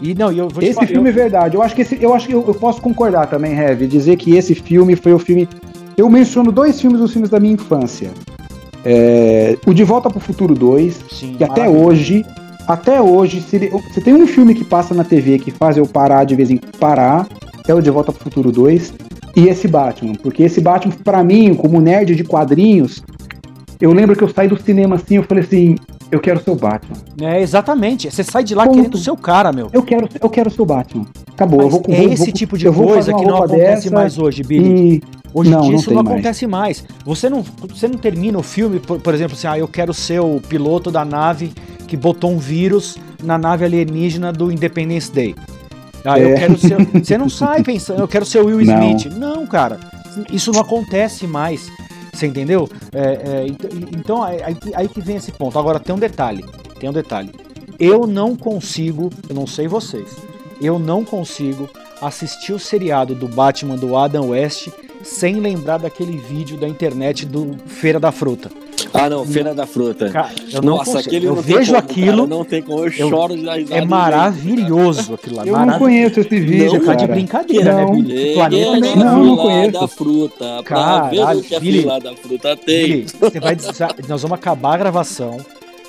E 0.00 0.14
não, 0.14 0.32
eu 0.32 0.48
vou 0.48 0.62
Esse 0.62 0.74
falar, 0.74 0.86
filme 0.88 1.08
é 1.08 1.10
eu- 1.10 1.14
verdade. 1.14 1.54
Eu 1.56 1.62
acho 1.62 1.74
que 1.74 1.82
esse, 1.82 1.96
eu 2.02 2.12
acho 2.14 2.26
que 2.26 2.32
eu, 2.34 2.44
eu 2.46 2.54
posso 2.54 2.80
concordar 2.80 3.26
também, 3.28 3.52
Heavy, 3.56 3.86
dizer 3.86 4.16
que 4.16 4.34
esse 4.36 4.54
filme 4.54 4.96
foi 4.96 5.12
o 5.12 5.18
filme. 5.18 5.48
Eu 5.96 6.08
menciono 6.10 6.50
dois 6.50 6.80
filmes 6.80 7.00
dos 7.00 7.12
filmes 7.12 7.30
da 7.30 7.38
minha 7.38 7.54
infância. 7.54 8.10
É, 8.84 9.56
o 9.66 9.72
De 9.72 9.84
Volta 9.84 10.10
pro 10.10 10.18
Futuro 10.18 10.54
2, 10.54 11.00
sim, 11.10 11.34
que 11.38 11.44
até 11.44 11.68
hoje, 11.68 12.24
até 12.66 13.00
hoje, 13.00 13.40
se, 13.40 13.70
se 13.92 14.00
tem 14.00 14.14
um 14.14 14.26
filme 14.26 14.54
que 14.54 14.64
passa 14.64 14.94
na 14.94 15.04
TV 15.04 15.38
que 15.38 15.50
faz 15.50 15.76
eu 15.76 15.86
parar 15.86 16.24
de 16.24 16.34
vez 16.34 16.50
em 16.50 16.56
quando 16.56 16.72
parar, 16.78 17.26
é 17.66 17.74
o 17.74 17.80
De 17.80 17.90
Volta 17.90 18.12
pro 18.12 18.22
Futuro 18.24 18.50
2 18.50 18.94
e 19.36 19.46
esse 19.48 19.68
Batman. 19.68 20.14
Porque 20.14 20.42
esse 20.42 20.60
Batman, 20.60 20.94
pra 21.04 21.22
mim, 21.22 21.54
como 21.54 21.80
nerd 21.80 22.14
de 22.14 22.24
quadrinhos, 22.24 23.02
eu 23.80 23.92
lembro 23.92 24.16
que 24.16 24.22
eu 24.22 24.28
saí 24.28 24.48
do 24.48 24.60
cinema 24.60 24.96
assim, 24.96 25.16
eu 25.16 25.22
falei 25.22 25.44
assim, 25.44 25.76
eu 26.10 26.20
quero 26.20 26.42
ser 26.42 26.50
o 26.50 26.56
Batman. 26.56 26.96
É, 27.20 27.40
exatamente. 27.40 28.10
Você 28.10 28.22
sai 28.24 28.44
de 28.44 28.54
lá 28.54 28.64
Ponto. 28.64 28.76
querendo 28.76 28.98
ser 28.98 29.10
o 29.10 29.16
cara, 29.16 29.52
meu. 29.52 29.68
Eu 29.72 29.82
quero, 29.82 30.08
eu 30.20 30.28
quero 30.30 30.50
ser 30.50 30.62
o 30.62 30.66
Batman. 30.66 31.06
Acabou. 31.32 31.60
eu 31.60 31.64
Mas 31.66 31.72
vou, 31.72 31.82
é 31.88 31.96
vou- 32.02 32.12
esse 32.12 32.24
vou- 32.26 32.32
tipo 32.34 32.58
de 32.58 32.66
eu 32.66 32.74
coisa 32.74 33.12
que 33.14 33.24
não 33.24 33.36
acontece 33.36 33.90
mais 33.90 34.18
hoje, 34.18 34.42
Billy. 34.42 34.96
E... 34.96 35.22
Hoje 35.34 35.48
em 35.48 35.52
Não, 35.54 35.60
dia 35.62 35.70
não 35.72 35.78
isso 35.78 35.94
não 35.94 36.02
mais. 36.02 36.14
acontece 36.14 36.46
mais. 36.46 36.84
Você 37.06 37.30
não, 37.30 37.42
você 37.66 37.88
não 37.88 37.96
termina 37.96 38.38
o 38.38 38.42
filme, 38.42 38.78
por, 38.78 39.00
por 39.00 39.14
exemplo, 39.14 39.32
assim, 39.34 39.46
ah, 39.46 39.58
eu 39.58 39.66
quero 39.66 39.94
ser 39.94 40.20
o 40.20 40.38
piloto 40.46 40.90
da 40.90 41.06
nave 41.06 41.50
que 41.92 41.96
botou 41.98 42.30
um 42.32 42.38
vírus 42.38 42.96
na 43.22 43.36
nave 43.36 43.66
alienígena 43.66 44.32
do 44.32 44.50
Independence 44.50 45.12
Day. 45.12 45.34
Ah, 46.02 46.18
eu 46.18 46.30
É. 46.30 46.38
quero 46.38 46.56
ser. 46.58 46.78
Você 47.04 47.18
não 47.18 47.28
sai 47.28 47.62
pensando, 47.62 48.00
eu 48.00 48.08
quero 48.08 48.24
ser 48.24 48.38
o 48.40 48.46
Will 48.46 48.64
Não. 48.64 48.96
Smith. 48.96 49.12
Não, 49.14 49.46
cara. 49.46 49.78
Isso 50.32 50.50
não 50.52 50.60
acontece 50.62 51.26
mais. 51.26 51.70
Você 52.10 52.26
entendeu? 52.26 52.66
É, 52.94 53.42
é, 53.42 53.46
ent- 53.46 53.64
então, 53.94 54.22
aí, 54.22 54.38
aí 54.74 54.88
que 54.88 55.02
vem 55.02 55.16
esse 55.16 55.30
ponto. 55.32 55.58
Agora, 55.58 55.78
tem 55.78 55.94
um 55.94 55.98
detalhe. 55.98 56.42
Tem 56.80 56.88
um 56.88 56.94
detalhe. 56.94 57.30
Eu 57.78 58.06
não 58.06 58.34
consigo, 58.34 59.10
eu 59.28 59.34
não 59.34 59.46
sei 59.46 59.68
vocês, 59.68 60.16
eu 60.62 60.78
não 60.78 61.04
consigo 61.04 61.68
assistir 62.00 62.54
o 62.54 62.58
seriado 62.58 63.14
do 63.14 63.28
Batman 63.28 63.76
do 63.76 63.98
Adam 63.98 64.30
West 64.30 64.68
sem 65.04 65.40
lembrar 65.40 65.76
daquele 65.76 66.16
vídeo 66.16 66.56
da 66.56 66.66
internet 66.66 67.26
do 67.26 67.54
Feira 67.66 68.00
da 68.00 68.10
Fruta. 68.10 68.50
Ah, 68.94 69.08
não, 69.08 69.24
Feira 69.24 69.54
da 69.54 69.66
Fruta. 69.66 70.10
Cara, 70.10 70.30
eu 70.52 70.60
não 70.60 70.76
Nossa, 70.76 71.00
aquele 71.00 71.26
eu 71.26 71.34
não 71.36 71.42
tem 71.42 71.56
vejo 71.56 71.72
como, 71.72 71.78
aquilo, 71.78 72.16
cara, 72.18 72.26
não 72.28 72.44
tem 72.44 72.62
como, 72.62 72.78
eu, 72.80 72.84
eu- 72.84 73.08
choro 73.08 73.34
de 73.34 73.40
risada. 73.40 73.74
é 73.74 73.80
de 73.80 73.86
maravilhoso 73.86 75.14
aquilo 75.14 75.36
lá. 75.36 75.46
Eu 75.46 75.56
não 75.66 75.78
conheço 75.78 76.20
esse 76.20 76.40
vídeo, 76.40 76.84
Tá 76.84 76.94
de 76.94 77.00
cara. 77.06 77.12
brincadeira, 77.14 77.72
Não. 77.72 77.94
né, 77.94 78.02
Billy? 78.02 78.34
planeta 78.34 78.96
Não, 78.96 79.04
não 79.04 79.22
fila 79.24 79.36
conheço. 79.42 79.72
da 79.80 79.88
fruta, 79.88 80.44
pra 80.44 80.62
Caralho, 80.62 81.10
ver 81.10 81.36
o 81.38 81.42
que 81.42 81.54
a 81.54 81.60
Billy. 81.60 81.84
da 82.02 82.16
fruta 82.16 82.56
tem. 82.56 82.86
Billy, 82.86 83.06
você 83.20 83.40
vai, 83.40 83.56
nós 84.08 84.22
vamos 84.22 84.34
acabar 84.38 84.74
a 84.74 84.78
gravação. 84.78 85.38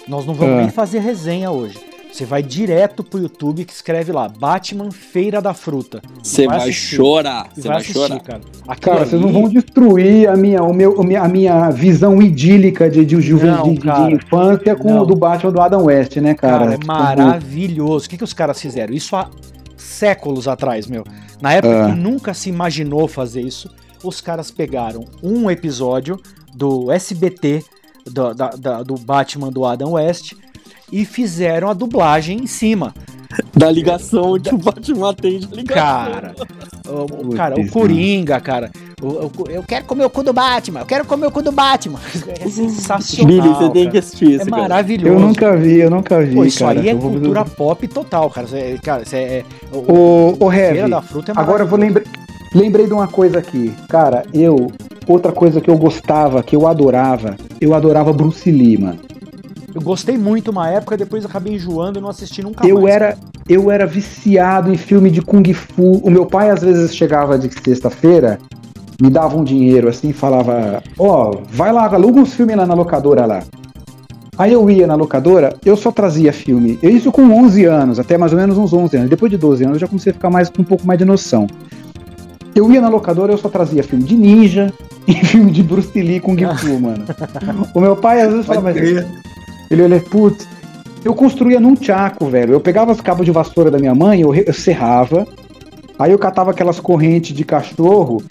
Nós 0.07 0.25
não 0.25 0.33
vamos 0.33 0.55
Ah. 0.55 0.61
nem 0.61 0.69
fazer 0.69 0.99
resenha 0.99 1.51
hoje. 1.51 1.77
Você 2.13 2.25
vai 2.25 2.43
direto 2.43 3.03
pro 3.03 3.19
YouTube 3.19 3.65
que 3.65 3.73
escreve 3.73 4.11
lá 4.11 4.29
Batman 4.29 4.91
Feira 4.91 5.41
da 5.41 5.51
Fruta. 5.51 5.99
Você 6.21 6.45
vai, 6.45 6.57
assistir. 6.59 6.95
chorar, 6.97 7.47
você 7.51 7.61
vai 7.61 7.69
vai, 7.69 7.77
assistir, 7.77 7.93
chorar. 7.93 8.19
cara. 8.19 8.41
Cara, 8.79 9.05
vocês 9.07 9.19
não 9.19 9.29
ali- 9.29 9.41
vão 9.41 9.49
destruir 9.49 10.29
a 10.29 10.35
minha, 10.37 10.61
o 10.61 10.71
meu, 10.71 11.01
a 11.01 11.27
minha 11.27 11.71
visão 11.71 12.21
idílica 12.21 12.87
de, 12.87 13.03
de, 13.03 13.17
de, 13.19 13.33
Não, 13.33 13.73
de- 13.73 13.79
de 13.79 14.13
infância 14.13 14.75
com 14.75 14.93
Não. 14.93 15.01
o 15.01 15.05
do 15.07 15.15
Batman 15.15 15.51
do 15.51 15.59
Adam 15.59 15.85
West, 15.85 16.15
né, 16.17 16.35
cara? 16.35 16.59
Cara, 16.65 16.73
é 16.75 16.85
maravilhoso. 16.85 18.05
O 18.05 18.09
que, 18.09 18.17
que 18.17 18.23
os 18.23 18.33
caras 18.33 18.61
fizeram? 18.61 18.93
Isso 18.93 19.15
há 19.15 19.27
séculos 19.75 20.47
atrás, 20.47 20.85
meu. 20.85 21.03
Na 21.41 21.53
época 21.53 21.85
Ah. 21.85 21.89
que 21.89 21.95
nunca 21.95 22.33
se 22.35 22.47
imaginou 22.47 23.07
fazer 23.07 23.41
isso, 23.41 23.69
os 24.03 24.21
caras 24.21 24.51
pegaram 24.51 25.03
um 25.23 25.49
episódio 25.49 26.19
do 26.53 26.91
SBT, 26.91 27.63
do, 28.05 28.35
da- 28.35 28.49
da- 28.51 28.83
do 28.83 28.95
Batman 28.99 29.51
do 29.51 29.65
Adam 29.65 29.93
West, 29.93 30.33
e 30.93 31.05
fizeram 31.05 31.69
a 31.69 31.73
dublagem 31.73 32.37
em 32.43 32.47
cima. 32.47 32.93
Da 33.57 33.71
ligação 33.71 34.39
que 34.39 34.53
o 34.53 34.57
Batman 34.59 35.09
atende 35.09 35.47
a 35.51 35.55
ligação. 35.55 35.83
Cara, 35.83 36.35
o, 36.87 37.29
o- 37.29 37.35
cara, 37.35 37.59
o 37.59 37.67
Coringa, 37.67 38.39
cara. 38.39 38.69
o- 39.01 39.07
o- 39.25 39.49
eu 39.49 39.63
quero 39.63 39.85
comer 39.85 40.05
o 40.05 40.09
cu 40.09 40.21
do 40.21 40.31
Batman, 40.31 40.81
eu 40.81 40.85
quero 40.85 41.03
comer 41.03 41.25
o 41.25 41.31
cu 41.31 41.41
do 41.41 41.51
Batman. 41.51 41.99
É 42.39 42.45
sensacional. 42.47 43.25
Billy, 43.27 43.47
você 43.49 43.69
tem 43.71 43.89
que 43.89 43.97
assistir 43.97 44.25
É 44.25 44.35
isso, 44.35 44.45
cara. 44.45 44.61
maravilhoso. 44.61 45.07
Eu 45.15 45.19
nunca 45.19 45.57
vi, 45.57 45.79
eu 45.79 45.89
nunca 45.89 46.21
vi, 46.23 46.35
Pô, 46.35 46.45
isso 46.45 46.59
cara. 46.59 46.79
aí 46.79 46.89
é 46.89 46.93
Eu 46.93 46.99
vou- 46.99 47.09
cultura 47.11 47.43
pop 47.43 47.87
total, 47.87 48.29
cara. 48.29 48.47
É- 48.53 48.77
cara, 48.83 49.01
isso 49.01 49.15
é, 49.15 49.23
é- 49.39 49.45
o, 49.71 49.77
Ô, 49.91 50.37
ô, 50.45 50.51
Feira 50.51 50.75
Heavy, 50.77 50.91
da 50.91 51.01
Fruta 51.01 51.31
é 51.31 51.35
agora 51.35 51.63
eu 51.63 51.67
vou 51.67 51.79
lembrar. 51.79 52.03
Lembrei 52.53 52.85
de 52.85 52.93
uma 52.93 53.07
coisa 53.07 53.39
aqui. 53.39 53.73
Cara, 53.89 54.23
eu. 54.31 54.71
Outra 55.07 55.31
coisa 55.31 55.59
que 55.59 55.69
eu 55.71 55.77
gostava, 55.77 56.43
que 56.43 56.55
eu 56.55 56.67
adorava, 56.67 57.35
eu 57.59 57.73
adorava 57.73 58.13
Bruce 58.13 58.49
Lee, 58.51 58.77
mano. 58.77 58.99
Eu 59.73 59.81
gostei 59.81 60.17
muito 60.17 60.51
uma 60.51 60.69
época, 60.69 60.95
depois 60.95 61.25
acabei 61.25 61.55
enjoando 61.55 61.97
e 61.97 62.01
não 62.01 62.09
assisti 62.09 62.43
nunca 62.43 62.65
Eu 62.67 62.81
mais. 62.81 62.95
era, 62.95 63.17
eu 63.49 63.71
era 63.71 63.87
viciado 63.87 64.71
em 64.71 64.77
filme 64.77 65.09
de 65.09 65.21
Kung 65.21 65.51
Fu. 65.53 65.99
O 66.03 66.11
meu 66.11 66.25
pai, 66.25 66.51
às 66.51 66.61
vezes, 66.61 66.95
chegava 66.95 67.39
de 67.39 67.49
sexta-feira, 67.51 68.37
me 69.01 69.09
dava 69.09 69.35
um 69.35 69.43
dinheiro 69.43 69.89
assim 69.89 70.09
e 70.09 70.13
falava: 70.13 70.83
Ó, 70.97 71.39
vai 71.49 71.71
lá, 71.71 71.85
aluga 71.91 72.19
uns 72.19 72.33
filmes 72.33 72.55
lá 72.55 72.65
na 72.65 72.75
locadora 72.75 73.25
lá. 73.25 73.43
Aí 74.37 74.51
eu 74.53 74.69
ia 74.69 74.87
na 74.87 74.95
locadora, 74.95 75.55
eu 75.63 75.75
só 75.75 75.91
trazia 75.91 76.33
filme. 76.33 76.79
Eu 76.81 76.89
isso 76.89 77.11
com 77.11 77.21
11 77.21 77.65
anos, 77.65 77.99
até 77.99 78.17
mais 78.17 78.31
ou 78.31 78.39
menos 78.39 78.57
uns 78.57 78.73
11 78.73 78.97
anos. 78.97 79.09
Depois 79.09 79.31
de 79.31 79.37
12 79.37 79.63
anos 79.63 79.75
eu 79.75 79.81
já 79.81 79.87
comecei 79.87 80.11
a 80.11 80.13
ficar 80.13 80.29
mais 80.29 80.49
com 80.49 80.61
um 80.61 80.65
pouco 80.65 80.85
mais 80.85 80.97
de 80.97 81.05
noção. 81.05 81.47
Eu 82.55 82.71
ia 82.71 82.81
na 82.81 82.89
locadora, 82.89 83.31
eu 83.31 83.37
só 83.37 83.49
trazia 83.49 83.83
filme 83.83 84.03
de 84.03 84.15
ninja 84.15 84.71
e 85.07 85.13
filme 85.13 85.51
de 85.51 85.61
Bruce 85.63 85.99
Lee 85.99 86.19
Kung 86.19 86.37
Fu, 86.57 86.79
mano. 86.79 87.05
O 87.73 87.79
meu 87.79 87.95
pai 87.95 88.21
às 88.21 88.31
vezes 88.31 88.45
falava, 88.45 88.73
crer. 88.73 89.07
Ele 89.73 89.83
olha, 89.83 89.99
putz, 89.99 90.47
eu 91.03 91.13
construía 91.13 91.59
num 91.59 91.75
tchaco, 91.75 92.25
velho. 92.27 92.53
Eu 92.53 92.61
pegava 92.61 92.91
os 92.91 93.01
cabos 93.01 93.25
de 93.25 93.31
vassoura 93.31 93.69
da 93.69 93.77
minha 93.77 93.93
mãe, 93.95 94.21
eu, 94.21 94.33
eu 94.33 94.53
serrava, 94.53 95.27
aí 95.99 96.11
eu 96.11 96.19
catava 96.19 96.51
aquelas 96.51 96.79
correntes 96.79 97.35
de 97.35 97.43
cachorro 97.43 98.23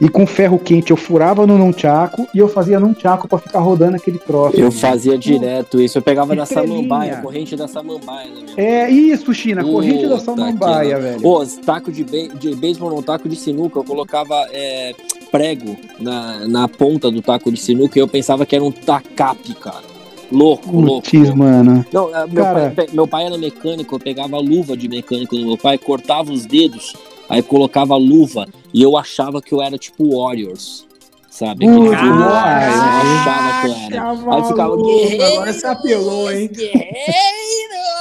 e 0.00 0.08
com 0.08 0.26
ferro 0.26 0.58
quente 0.58 0.90
eu 0.92 0.96
furava 0.96 1.46
no 1.46 1.58
num 1.58 1.72
tchaco 1.72 2.26
e 2.34 2.38
eu 2.38 2.48
fazia 2.48 2.80
num 2.80 2.94
tchaco 2.94 3.28
pra 3.28 3.38
ficar 3.38 3.58
rodando 3.60 3.96
aquele 3.96 4.18
troço. 4.18 4.56
Eu 4.56 4.72
fazia 4.72 5.18
direto 5.18 5.78
isso. 5.78 5.98
Eu 5.98 6.02
pegava 6.02 6.34
da 6.34 6.46
samambaia, 6.46 7.18
corrente 7.18 7.54
da 7.54 7.68
samambaia. 7.68 8.30
Né? 8.30 8.52
É 8.56 8.90
isso, 8.90 9.34
China, 9.34 9.62
corrente 9.62 10.06
da 10.06 10.18
samambaia, 10.18 10.96
que- 10.96 11.02
velho. 11.02 11.26
Ô, 11.26 11.44
taco 11.44 11.92
de, 11.92 12.02
be 12.02 12.28
de 12.28 12.54
beisebol, 12.54 12.90
não, 12.90 13.02
taco 13.02 13.28
de 13.28 13.36
sinuca, 13.36 13.78
eu 13.78 13.84
colocava 13.84 14.34
é, 14.52 14.94
prego 15.30 15.76
na, 15.98 16.48
na 16.48 16.66
ponta 16.66 17.10
do 17.10 17.20
taco 17.20 17.52
de 17.52 17.60
sinuca 17.60 17.98
e 17.98 18.00
eu 18.00 18.08
pensava 18.08 18.46
que 18.46 18.56
era 18.56 18.64
um 18.64 18.72
tacape, 18.72 19.54
cara. 19.54 19.90
Louco, 20.30 20.70
louco. 20.80 21.10
Putz, 21.10 21.30
mano. 21.30 21.84
Não, 21.92 22.14
é, 22.14 22.26
meu, 22.26 22.44
Cara. 22.44 22.72
pai, 22.74 22.86
meu 22.92 23.06
pai 23.06 23.26
era 23.26 23.36
mecânico, 23.36 23.94
eu 23.94 23.98
pegava 24.00 24.36
a 24.36 24.40
luva 24.40 24.76
de 24.76 24.88
mecânico 24.88 25.36
do 25.36 25.44
meu 25.44 25.58
pai, 25.58 25.76
cortava 25.76 26.32
os 26.32 26.46
dedos, 26.46 26.94
aí 27.28 27.42
colocava 27.42 27.94
a 27.94 27.98
luva 27.98 28.46
e 28.72 28.82
eu 28.82 28.96
achava 28.96 29.42
que 29.42 29.52
eu 29.52 29.60
era 29.60 29.76
tipo 29.76 30.16
Warriors. 30.16 30.88
Sabe? 31.28 31.64
Aquele 31.64 31.96
filme, 31.96 32.22
eu 32.22 32.28
cara. 32.28 32.68
achava 32.68 33.60
que 33.60 33.68
eu 33.68 33.98
era. 33.98 34.34
Aí 34.34 34.44
ficava 34.44 34.76
guerreiro. 34.76 35.24
Agora 35.24 35.52
você 35.52 35.66
apelou, 35.66 36.32
hein? 36.32 36.50
Guerreiros! 36.52 37.99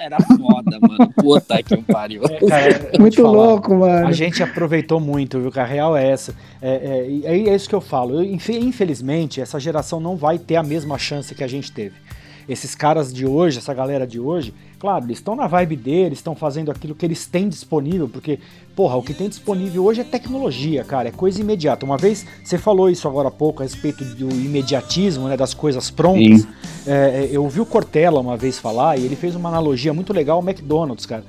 Era 0.00 0.18
foda, 0.20 0.78
mano. 0.80 1.12
Puta 1.14 1.62
que 1.62 1.76
pariu. 1.82 2.22
É, 2.24 2.38
cara, 2.46 2.90
Muito 3.00 3.20
falar, 3.22 3.32
louco, 3.32 3.74
mano. 3.74 4.06
A 4.06 4.12
gente 4.12 4.42
aproveitou 4.42 5.00
muito, 5.00 5.40
viu? 5.40 5.50
Que 5.50 5.60
a 5.60 5.64
real 5.64 5.96
é 5.96 6.08
essa. 6.10 6.34
É, 6.62 6.70
é, 6.70 7.10
e 7.10 7.48
é 7.48 7.54
isso 7.54 7.68
que 7.68 7.74
eu 7.74 7.80
falo. 7.80 8.14
Eu, 8.14 8.22
infe- 8.22 8.58
infelizmente, 8.58 9.40
essa 9.40 9.58
geração 9.58 9.98
não 10.00 10.16
vai 10.16 10.38
ter 10.38 10.56
a 10.56 10.62
mesma 10.62 10.98
chance 10.98 11.34
que 11.34 11.42
a 11.44 11.48
gente 11.48 11.72
teve. 11.72 11.96
Esses 12.48 12.74
caras 12.74 13.12
de 13.12 13.26
hoje, 13.26 13.58
essa 13.58 13.74
galera 13.74 14.06
de 14.06 14.18
hoje, 14.18 14.54
claro, 14.78 15.04
eles 15.04 15.18
estão 15.18 15.34
na 15.34 15.46
vibe 15.46 15.76
deles, 15.76 16.18
estão 16.18 16.34
fazendo 16.34 16.70
aquilo 16.70 16.94
que 16.94 17.04
eles 17.04 17.26
têm 17.26 17.48
disponível, 17.48 18.08
porque, 18.08 18.38
porra, 18.76 18.96
o 18.96 19.02
que 19.02 19.12
tem 19.12 19.28
disponível 19.28 19.84
hoje 19.84 20.00
é 20.00 20.04
tecnologia, 20.04 20.84
cara, 20.84 21.08
é 21.08 21.12
coisa 21.12 21.40
imediata. 21.40 21.84
Uma 21.84 21.96
vez 21.96 22.24
você 22.42 22.56
falou 22.56 22.88
isso 22.88 23.08
agora 23.08 23.28
há 23.28 23.30
pouco 23.30 23.62
a 23.62 23.64
respeito 23.64 24.04
do 24.04 24.30
imediatismo, 24.30 25.28
né, 25.28 25.36
das 25.36 25.52
coisas 25.52 25.90
prontas. 25.90 26.46
É, 26.86 26.92
é, 26.92 27.28
eu 27.30 27.42
ouvi 27.42 27.60
o 27.60 27.66
Cortella 27.66 28.20
uma 28.20 28.36
vez 28.36 28.58
falar 28.58 28.98
e 28.98 29.04
ele 29.04 29.16
fez 29.16 29.34
uma 29.34 29.48
analogia 29.48 29.92
muito 29.92 30.12
legal 30.12 30.38
ao 30.38 30.48
McDonald's, 30.48 31.06
cara. 31.06 31.24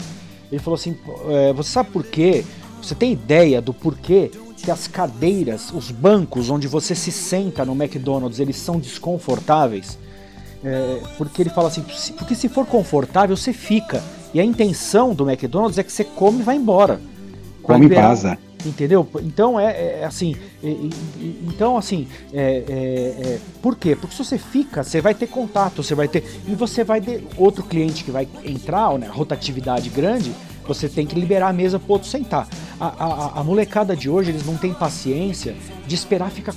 Ele 0.52 0.62
falou 0.62 0.76
assim: 0.76 0.96
é, 1.30 1.54
você 1.54 1.70
sabe 1.70 1.90
por 1.90 2.04
quê? 2.04 2.44
Você 2.82 2.96
tem 2.96 3.12
ideia 3.12 3.62
do 3.62 3.74
porquê 3.74 4.32
que 4.64 4.72
as 4.72 4.88
cadeiras, 4.88 5.72
os 5.74 5.90
bancos 5.90 6.50
onde 6.50 6.68
você 6.68 6.94
se 6.94 7.12
senta 7.12 7.66
no 7.66 7.74
McDonald's, 7.74 8.40
eles 8.40 8.58
são 8.58 8.80
desconfortáveis? 8.80 9.98
É, 10.64 11.02
porque 11.18 11.42
ele 11.42 11.50
fala 11.50 11.68
assim: 11.70 11.84
porque 12.18 12.36
se 12.36 12.50
for 12.50 12.66
confortável, 12.66 13.36
você 13.36 13.54
fica. 13.54 14.04
E 14.34 14.40
a 14.40 14.44
intenção 14.44 15.14
do 15.14 15.28
McDonald's 15.30 15.78
é 15.78 15.84
que 15.84 15.92
você 15.92 16.04
come 16.04 16.40
e 16.42 16.44
vai 16.44 16.56
embora. 16.56 17.00
Come 17.64 17.86
e 17.86 17.90
vaza. 18.02 18.38
Entendeu? 18.66 19.08
Então 19.22 19.58
é, 19.58 20.02
é 20.02 20.06
assim. 20.06 20.36
e- 20.62 20.68
e- 20.68 21.46
então, 21.48 21.78
assim, 21.78 22.08
é, 22.34 22.64
é, 22.68 23.28
é, 23.28 23.40
por 23.62 23.78
quê? 23.78 23.96
Porque 23.96 24.14
se 24.14 24.24
você 24.24 24.38
fica, 24.38 24.84
você 24.84 25.00
vai 25.00 25.14
ter 25.14 25.28
contato, 25.28 25.82
você 25.82 25.96
vai 25.96 26.10
ter. 26.10 26.24
E 26.46 26.54
você 26.56 26.84
vai 26.84 27.00
ter 27.00 27.26
outro 27.38 27.64
cliente 27.64 28.04
que 28.04 28.12
vai 28.12 28.28
entrar, 28.44 28.98
né? 29.00 29.08
Rotatividade 29.08 29.90
grande, 29.90 30.34
você 30.70 30.88
tem 30.88 31.06
que 31.06 31.20
liberar 31.20 31.50
a 31.50 31.54
mesa 31.54 31.78
pro 31.80 31.94
outro 31.94 32.08
sentar. 32.08 32.48
A, 32.80 32.86
a- 32.88 33.32
a 33.42 33.44
molecada 33.44 33.94
de 33.96 34.10
hoje, 34.10 34.32
eles 34.32 34.46
não 34.46 34.56
têm 34.56 34.74
paciência 34.74 35.54
de 35.86 35.96
esperar 35.96 36.30
ficar 36.32 36.54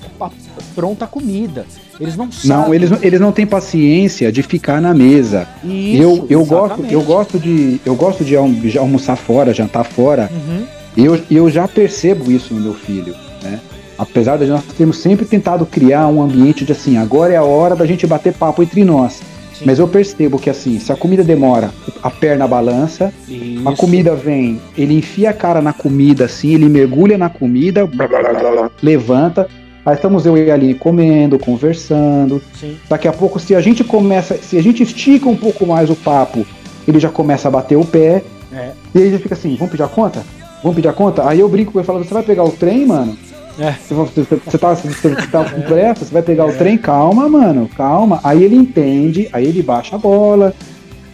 pronta 0.75 1.05
a 1.05 1.09
comida. 1.09 1.67
Eles 1.99 2.17
não 2.17 2.31
sabem. 2.31 2.51
Não, 2.67 2.75
eles, 2.75 2.91
não- 2.91 2.99
eles 3.03 3.21
não 3.21 3.33
têm 3.33 3.47
paciência 3.47 4.31
de 4.31 4.43
ficar 4.43 4.81
na 4.81 4.95
mesa. 4.95 5.49
Isso, 5.65 6.03
eu, 6.03 6.27
eu, 6.31 6.45
gosto, 6.45 6.85
eu 6.85 7.03
gosto 7.03 7.39
de 7.39 7.81
eu 7.85 7.95
gosto 7.97 8.25
de 8.25 8.37
alm- 8.37 8.55
de 8.55 8.79
almoçar 8.79 9.17
fora, 9.17 9.53
jantar 9.53 9.85
fora. 9.85 10.31
Uhum. 10.33 10.65
Eu, 10.97 11.21
eu 11.31 11.51
já 11.51 11.67
percebo 11.67 12.31
isso 12.31 12.53
no 12.55 12.61
meu 12.61 12.75
filho, 12.75 13.15
né? 13.43 13.59
Apesar 13.99 14.37
de 14.39 14.47
nós 14.47 14.63
termos 14.77 14.99
sempre 14.99 15.25
tentado 15.25 15.65
criar 15.67 16.07
um 16.09 16.21
ambiente 16.23 16.65
de 16.65 16.73
assim, 16.73 16.97
agora 16.97 17.33
é 17.33 17.37
a 17.37 17.45
hora 17.45 17.75
da 17.77 17.87
gente 17.87 18.07
bater 18.07 18.33
papo 18.33 18.63
entre 18.63 18.85
nós. 18.85 19.21
Sim. 19.63 19.67
Mas 19.67 19.79
eu 19.79 19.87
percebo 19.87 20.39
que 20.39 20.51
assim, 20.51 20.79
se 20.79 20.93
a 20.93 20.97
comida 20.97 21.23
demora, 21.23 21.71
a 22.03 22.11
perna 22.11 22.47
balança, 22.49 23.07
a 23.07 23.33
Isso. 23.33 23.77
comida 23.77 24.15
vem, 24.15 24.61
ele 24.77 24.95
enfia 24.95 25.31
a 25.31 25.33
cara 25.33 25.63
na 25.63 25.73
comida 25.73 26.25
assim, 26.25 26.55
ele 26.55 26.69
mergulha 26.69 27.17
na 27.17 27.29
comida, 27.29 27.87
blá, 27.87 28.09
blá, 28.09 28.21
blá, 28.23 28.71
levanta. 28.83 29.49
Aí 29.85 29.95
estamos 29.95 30.27
eu 30.27 30.37
e 30.37 30.41
ele 30.41 30.51
ali 30.51 30.75
comendo, 30.75 31.39
conversando. 31.39 32.41
Sim. 32.59 32.77
Daqui 32.89 33.09
a 33.09 33.13
pouco, 33.13 33.41
se 33.41 33.55
a 33.55 33.61
gente 33.61 33.83
começa, 33.83 34.37
se 34.37 34.57
a 34.57 34.63
gente 34.63 34.83
estica 34.83 35.29
um 35.29 35.37
pouco 35.37 35.67
mais 35.67 35.91
o 35.91 35.97
papo, 35.97 36.47
ele 36.87 37.01
já 37.01 37.09
começa 37.09 37.49
a 37.49 37.51
bater 37.51 37.77
o 37.77 37.85
pé. 37.85 38.23
É. 38.53 38.71
E 38.95 38.99
aí 38.99 39.11
já 39.11 39.19
fica 39.19 39.35
assim, 39.35 39.57
vamos 39.57 39.71
pedir 39.71 39.83
a 39.83 39.89
conta? 39.89 40.23
Vamos 40.63 40.77
pedir 40.77 40.89
a 40.89 40.93
conta? 40.93 41.29
Aí 41.29 41.41
eu 41.41 41.49
brinco 41.49 41.73
com 41.73 41.79
ele 41.79 41.85
e 41.85 41.87
falo, 41.87 42.05
você 42.05 42.15
vai 42.15 42.23
pegar 42.23 42.45
o 42.45 42.53
trem, 42.53 42.87
mano? 42.87 43.17
É. 43.59 43.73
Você, 43.73 43.95
você, 43.95 44.23
você 44.23 44.59
tá, 44.59 44.75
você, 44.75 45.17
tá 45.31 45.45
com 45.45 45.61
pressa? 45.63 46.05
Você 46.05 46.13
vai 46.13 46.23
pegar 46.23 46.47
o 46.47 46.53
trem? 46.53 46.79
Calma, 46.79 47.29
mano, 47.29 47.69
calma. 47.77 48.21
Aí 48.25 48.43
ele 48.43 48.57
entende, 48.57 49.29
aí 49.33 49.47
ele 49.47 49.63
baixa 49.63 49.97
a 49.97 49.99
bola. 49.99 50.55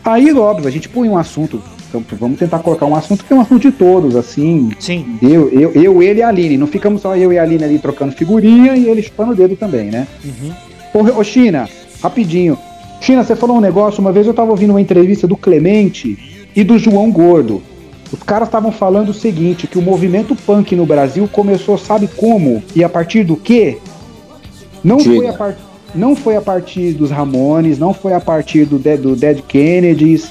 Aí, 0.05 0.33
óbvio, 0.33 0.69
a 0.69 0.71
gente 0.71 0.89
põe 0.89 1.09
um 1.09 1.19
assunto. 1.19 1.63
Então, 1.89 2.05
vamos 2.19 2.39
tentar 2.39 2.59
colocar 2.59 2.87
um 2.87 2.95
assunto 2.95 3.25
que 3.25 3.33
é 3.33 3.37
um 3.37 3.41
assunto 3.41 3.63
de 3.63 3.73
todos, 3.73 4.15
assim. 4.15 4.71
Sim. 4.79 5.19
Eu, 5.23 5.49
eu, 5.49 5.73
eu, 5.73 6.03
ele 6.03 6.21
e 6.21 6.23
a 6.23 6.29
Aline. 6.29 6.59
Não 6.59 6.67
ficamos 6.67 7.03
só 7.03 7.17
eu 7.17 7.33
e 7.33 7.39
a 7.39 7.43
Aline 7.43 7.65
ali 7.65 7.79
trocando 7.79 8.13
figurinha 8.13 8.77
e 8.77 8.89
ele 8.89 9.03
chupando 9.03 9.33
o 9.33 9.35
dedo 9.35 9.57
também, 9.57 9.91
né? 9.91 10.07
Uhum. 10.25 10.53
Ô, 10.95 11.21
ô 11.21 11.25
China, 11.25 11.69
rapidinho. 12.03 12.59
China, 13.01 13.25
você 13.25 13.35
falou 13.35 13.57
um 13.57 13.61
negócio, 13.61 14.01
uma 14.01 14.13
vez 14.13 14.27
eu 14.27 14.35
tava 14.35 14.51
ouvindo 14.51 14.71
uma 14.71 14.81
entrevista 14.81 15.27
do 15.27 15.37
Clemente 15.37 16.49
e 16.55 16.65
do 16.65 16.79
João 16.79 17.11
Gordo. 17.11 17.63
Os 18.13 18.23
caras 18.23 18.49
estavam 18.49 18.73
falando 18.73 19.11
o 19.11 19.15
seguinte, 19.15 19.67
que 19.67 19.79
o 19.79 19.83
movimento 19.83 20.35
punk 20.35 20.75
no 20.75 20.87
Brasil 20.87 21.29
começou, 21.31 21.77
sabe 21.77 22.09
como? 22.17 22.63
E 22.75 22.83
a 22.83 22.89
partir 22.89 23.23
do 23.25 23.37
quê? 23.37 23.79
Não 24.83 24.97
Diga. 24.97 25.15
foi 25.17 25.27
a, 25.29 25.33
par- 25.33 25.57
não 25.95 26.17
foi 26.17 26.37
a 26.37 26.41
partir 26.41 26.93
dos 26.93 27.11
Ramones, 27.11 27.79
não 27.79 27.93
foi 27.93 28.15
a 28.15 28.21
partir 28.21 28.65
do, 28.65 28.79
Dead- 28.79 29.01
do 29.01 29.15
Dead 29.15 29.41
Kennedys, 29.43 30.31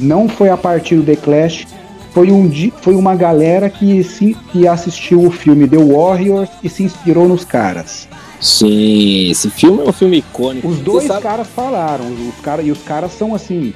não 0.00 0.28
foi 0.28 0.48
a 0.48 0.56
partir 0.56 0.96
do 0.96 1.04
The 1.04 1.16
Clash, 1.16 1.66
foi, 2.12 2.30
um, 2.32 2.50
foi 2.80 2.94
uma 2.94 3.14
galera 3.14 3.70
que, 3.70 4.02
se, 4.02 4.36
que 4.50 4.66
assistiu 4.66 5.22
o 5.24 5.30
filme 5.30 5.68
The 5.68 5.78
Warriors 5.78 6.50
e 6.62 6.68
se 6.68 6.82
inspirou 6.82 7.28
nos 7.28 7.44
caras. 7.44 8.08
Sim, 8.40 9.30
esse 9.30 9.48
filme 9.50 9.80
é 9.86 9.88
um 9.88 9.92
filme 9.92 10.18
icônico. 10.18 10.66
Os 10.66 10.78
dois 10.80 11.06
caras 11.22 11.46
falaram, 11.46 12.06
os 12.06 12.40
cara, 12.42 12.60
e 12.60 12.72
os 12.72 12.82
caras 12.82 13.12
são 13.12 13.34
assim, 13.34 13.72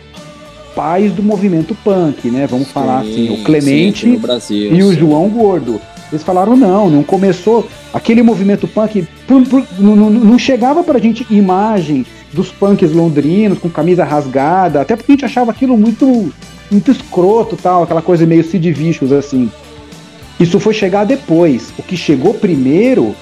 pais 0.77 1.11
do 1.13 1.23
movimento 1.23 1.75
punk, 1.83 2.31
né? 2.31 2.47
Vamos 2.47 2.69
falar 2.71 3.01
assim, 3.01 3.31
o 3.31 3.37
Sim, 3.39 3.43
Clemente 3.45 4.07
sim, 4.07 4.17
Brasil, 4.19 4.73
e 4.75 4.83
o 4.83 4.93
sim. 4.93 4.99
João 5.01 5.29
Gordo. 5.29 5.81
Eles 6.13 6.23
falaram, 6.23 6.57
não, 6.57 6.89
não 6.89 7.03
começou. 7.03 7.67
Aquele 7.93 8.23
movimento 8.23 8.69
punk 8.69 9.09
por- 9.27 9.43
por- 9.49 9.65
não, 9.79 9.97
não- 9.97 10.39
chegava 10.39 10.85
pra 10.85 11.01
gente 11.01 11.27
imagem 11.31 12.07
dos 12.33 12.53
punks 12.53 12.93
londrinos 12.93 13.59
com 13.59 13.69
camisa 13.69 14.05
rasgada, 14.05 14.83
até 14.83 14.95
porque 14.95 15.11
a 15.11 15.15
gente 15.15 15.25
achava 15.25 15.51
aquilo 15.51 15.77
muito, 15.77 16.33
muito 16.71 16.91
escroto 16.93 17.57
tal, 17.57 17.83
aquela 17.83 18.03
coisa 18.03 18.25
meio 18.27 18.45
Sid 18.45 18.71
Vicious 18.73 19.11
assim. 19.11 19.51
Isso 20.39 20.61
foi 20.61 20.75
chegar 20.75 21.05
depois. 21.05 21.73
O 21.79 21.83
que 21.83 21.97
chegou 21.97 22.35
primeiro 22.35 23.17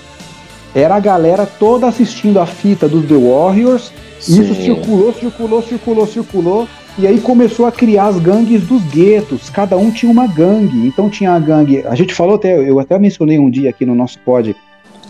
era 0.75 0.97
a 0.97 1.01
galera 1.01 1.47
toda 1.47 1.87
assistindo 1.87 2.41
a 2.41 2.47
fita 2.47 2.89
dos 2.89 3.07
The 3.07 3.15
Warriors. 3.15 3.93
E 4.29 4.33
isso 4.41 4.55
Sim. 4.55 4.63
circulou, 4.65 5.13
circulou, 5.15 5.63
circulou, 5.63 6.07
circulou. 6.07 6.69
E 6.97 7.07
aí 7.07 7.21
começou 7.21 7.67
a 7.67 7.73
criar 7.73 8.07
as 8.07 8.19
gangues 8.21 8.63
dos 8.67 8.83
guetos. 8.85 9.51
Cada 9.51 9.77
um 9.77 9.91
tinha 9.91 10.11
uma 10.13 10.27
gangue. 10.29 10.87
Então 10.87 11.11
tinha 11.11 11.33
a 11.33 11.39
gangue. 11.41 11.85
A 11.87 11.95
gente 11.95 12.15
falou 12.15 12.37
até, 12.37 12.57
eu 12.57 12.79
até 12.79 12.99
mencionei 12.99 13.39
um 13.39 13.51
dia 13.51 13.71
aqui 13.71 13.85
no 13.85 13.95
nosso 13.95 14.19
pod. 14.21 14.55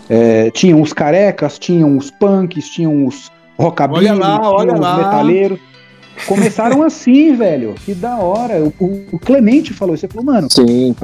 É, 0.09 0.49
tinham 0.51 0.81
os 0.81 0.93
carecas, 0.93 1.59
tinham 1.59 1.95
os 1.97 2.09
punks, 2.11 2.69
tinham 2.69 3.05
os 3.05 3.31
rockabilly, 3.57 4.07
Olha 4.09 4.13
lá, 4.19 4.39
olha 4.51 4.65
tinham 4.67 4.75
os 4.75 4.79
lá. 4.81 4.97
metaleiros. 4.97 5.59
Começaram 6.27 6.81
assim, 6.81 7.33
velho. 7.37 7.75
Que 7.85 7.93
da 7.93 8.17
hora. 8.17 8.63
O, 8.63 8.73
o- 8.83 9.05
o 9.13 9.19
Clemente 9.19 9.71
falou 9.73 9.93
isso. 9.93 10.05
Ele 10.05 10.13
falou, 10.13 10.25
mano, 10.25 10.47
Sim, 10.49 10.95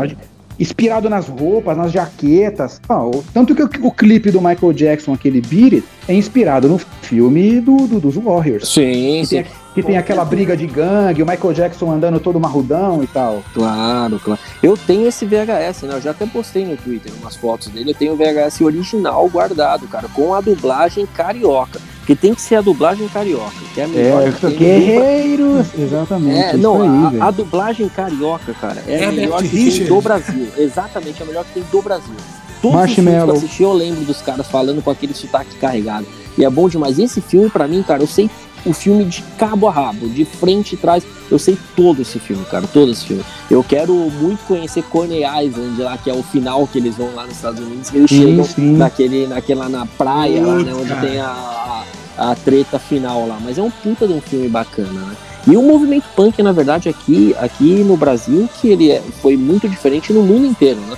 inspirado 0.60 1.10
nas 1.10 1.28
roupas, 1.28 1.78
nas 1.78 1.92
jaquetas. 1.92 2.80
Ah, 2.90 3.04
o- 3.06 3.24
tanto 3.34 3.54
que 3.56 3.62
o, 3.64 3.70
o 3.88 3.92
clipe 3.92 4.32
do 4.32 4.40
Michael 4.42 4.74
Jackson, 4.74 5.14
aquele 5.14 5.42
Beat 5.42 5.74
It, 5.74 5.84
é 6.12 6.16
inspirado 6.16 6.68
no 6.68 6.78
filme 6.78 7.60
do, 7.62 7.88
do- 7.88 8.00
dos 8.00 8.16
Warriors. 8.16 8.68
sim, 8.68 9.22
Que 9.22 9.26
sim. 9.26 9.36
tem, 9.44 9.46
que 9.76 9.84
tem 9.84 9.98
aquela 9.98 10.26
briga 10.26 10.56
de 10.58 10.68
gangue, 10.68 11.24
o 11.24 11.26
Michael 11.26 11.54
Jackson 11.54 11.92
andando 11.92 12.20
todo 12.20 12.40
marrudão 12.40 13.02
e 13.04 13.08
tal. 13.08 13.42
Claro, 13.54 14.20
claro. 14.20 14.40
Eu 14.62 14.76
tenho 14.78 15.08
esse 15.08 15.26
VHS, 15.26 15.84
né? 15.84 15.96
Eu 15.96 16.02
já 16.02 16.12
até 16.12 16.26
postei 16.26 16.66
no 16.66 16.76
Twitter 16.76 17.12
umas 17.22 17.36
fotos 17.36 17.68
dele. 17.70 17.92
Eu 17.92 17.96
tenho 17.96 18.14
o 18.14 18.16
VHS 18.18 18.62
original 18.62 19.28
guardado, 19.30 19.88
cara, 19.88 20.08
com 20.14 20.34
a 20.34 20.42
dublagem 20.42 21.06
carioca. 21.06 21.80
Porque 22.00 22.16
tem 22.16 22.34
que 22.34 22.42
ser 22.42 22.56
a 22.56 22.62
dublagem 22.62 23.08
carioca, 23.08 23.54
que 23.74 23.80
é 23.80 23.84
a 23.84 23.88
melhor. 23.88 24.28
É, 24.28 24.32
que 24.32 24.42
tem 24.42 24.50
no 24.50 24.56
guerreiros! 24.58 25.68
Exatamente. 25.78 26.40
É, 26.40 26.58
não, 26.58 26.82
aí, 27.10 27.20
a- 27.22 27.28
a, 27.28 27.32
dublagem 27.32 27.88
carioca, 27.90 28.54
cara, 28.60 28.84
é 28.88 28.96
a 28.96 28.98
Herbert 29.04 29.16
melhor 29.16 29.44
que 29.44 29.50
tem 29.50 29.86
do 29.86 30.02
Brasil. 30.02 30.48
Exatamente, 30.58 31.20
é 31.22 31.24
a 31.24 31.28
melhor 31.28 31.46
que 31.46 31.54
tem 31.54 31.64
do 31.72 31.82
Brasil. 31.82 32.16
Todos 32.62 32.76
os 32.80 32.82
filmes 32.84 32.96
que 32.96 33.02
Marshmallow. 33.02 33.36
eu 33.36 33.38
assisti, 33.38 33.64
eu 33.64 33.74
lembro 33.74 34.06
dos 34.06 34.22
caras 34.22 34.48
falando 34.48 34.82
com 34.84 34.92
aquele 34.92 35.14
sotaque 35.14 35.56
carregado. 35.56 36.06
E 36.38 36.46
é 36.46 36.50
bom 36.50 36.70
demais. 36.70 37.00
Esse 37.00 37.20
filme, 37.22 37.50
pra 37.50 37.68
mim, 37.68 37.84
cara, 37.84 38.02
eu 38.04 38.08
sei 38.08 38.30
o 38.64 38.74
filme 38.74 39.04
de 39.06 39.24
cabo 39.40 39.68
a 39.68 39.72
rabo, 39.72 40.08
de 40.08 40.24
frente 40.24 40.74
e 40.74 40.78
trás. 40.78 41.04
Eu 41.32 41.40
sei 41.40 41.58
todo 41.76 42.02
esse 42.02 42.20
filme, 42.20 42.46
cara, 42.46 42.68
todo 42.72 42.92
esse 42.92 43.06
filme. 43.06 43.24
Eu 43.50 43.64
quero 43.64 43.94
muito 43.96 44.46
conhecer 44.46 44.84
Coney 44.84 45.24
Island 45.24 45.82
lá, 45.82 45.98
que 45.98 46.10
é 46.10 46.14
o 46.14 46.22
final 46.22 46.68
que 46.68 46.78
eles 46.78 46.96
vão 46.96 47.10
lá 47.16 47.24
nos 47.24 47.36
Estados 47.38 47.60
Unidos, 47.60 47.90
que 47.90 47.98
eles 47.98 48.10
Sim, 48.10 48.18
chegam 48.22 48.44
sim. 48.44 48.78
naquele, 48.78 49.28
naquela 49.28 49.68
na 49.68 49.86
praia 49.86 50.46
lá, 50.46 50.60
né, 50.60 50.74
onde 50.76 50.90
cara. 50.90 51.02
tem 51.08 51.20
a, 51.20 51.84
a, 52.18 52.32
a 52.32 52.36
treta 52.36 52.78
final 52.78 53.28
lá. 53.28 53.40
Mas 53.44 53.58
é 53.58 53.62
um 53.64 53.72
puta 53.72 54.08
de 54.08 54.14
um 54.14 54.22
filme 54.22 54.48
bacana, 54.48 54.92
né? 55.02 55.16
E 55.48 55.58
o 55.58 55.64
movimento 55.64 56.04
punk, 56.16 56.44
na 56.44 56.52
verdade, 56.52 56.88
aqui, 56.88 57.36
aqui 57.40 57.84
no 57.84 57.98
Brasil, 57.98 58.48
que 58.62 58.68
ele 58.70 58.92
é- 58.92 59.02
foi 59.24 59.36
muito 59.36 59.68
diferente 59.68 60.14
no 60.14 60.22
mundo 60.22 60.46
inteiro, 60.46 60.80
né? 60.82 60.96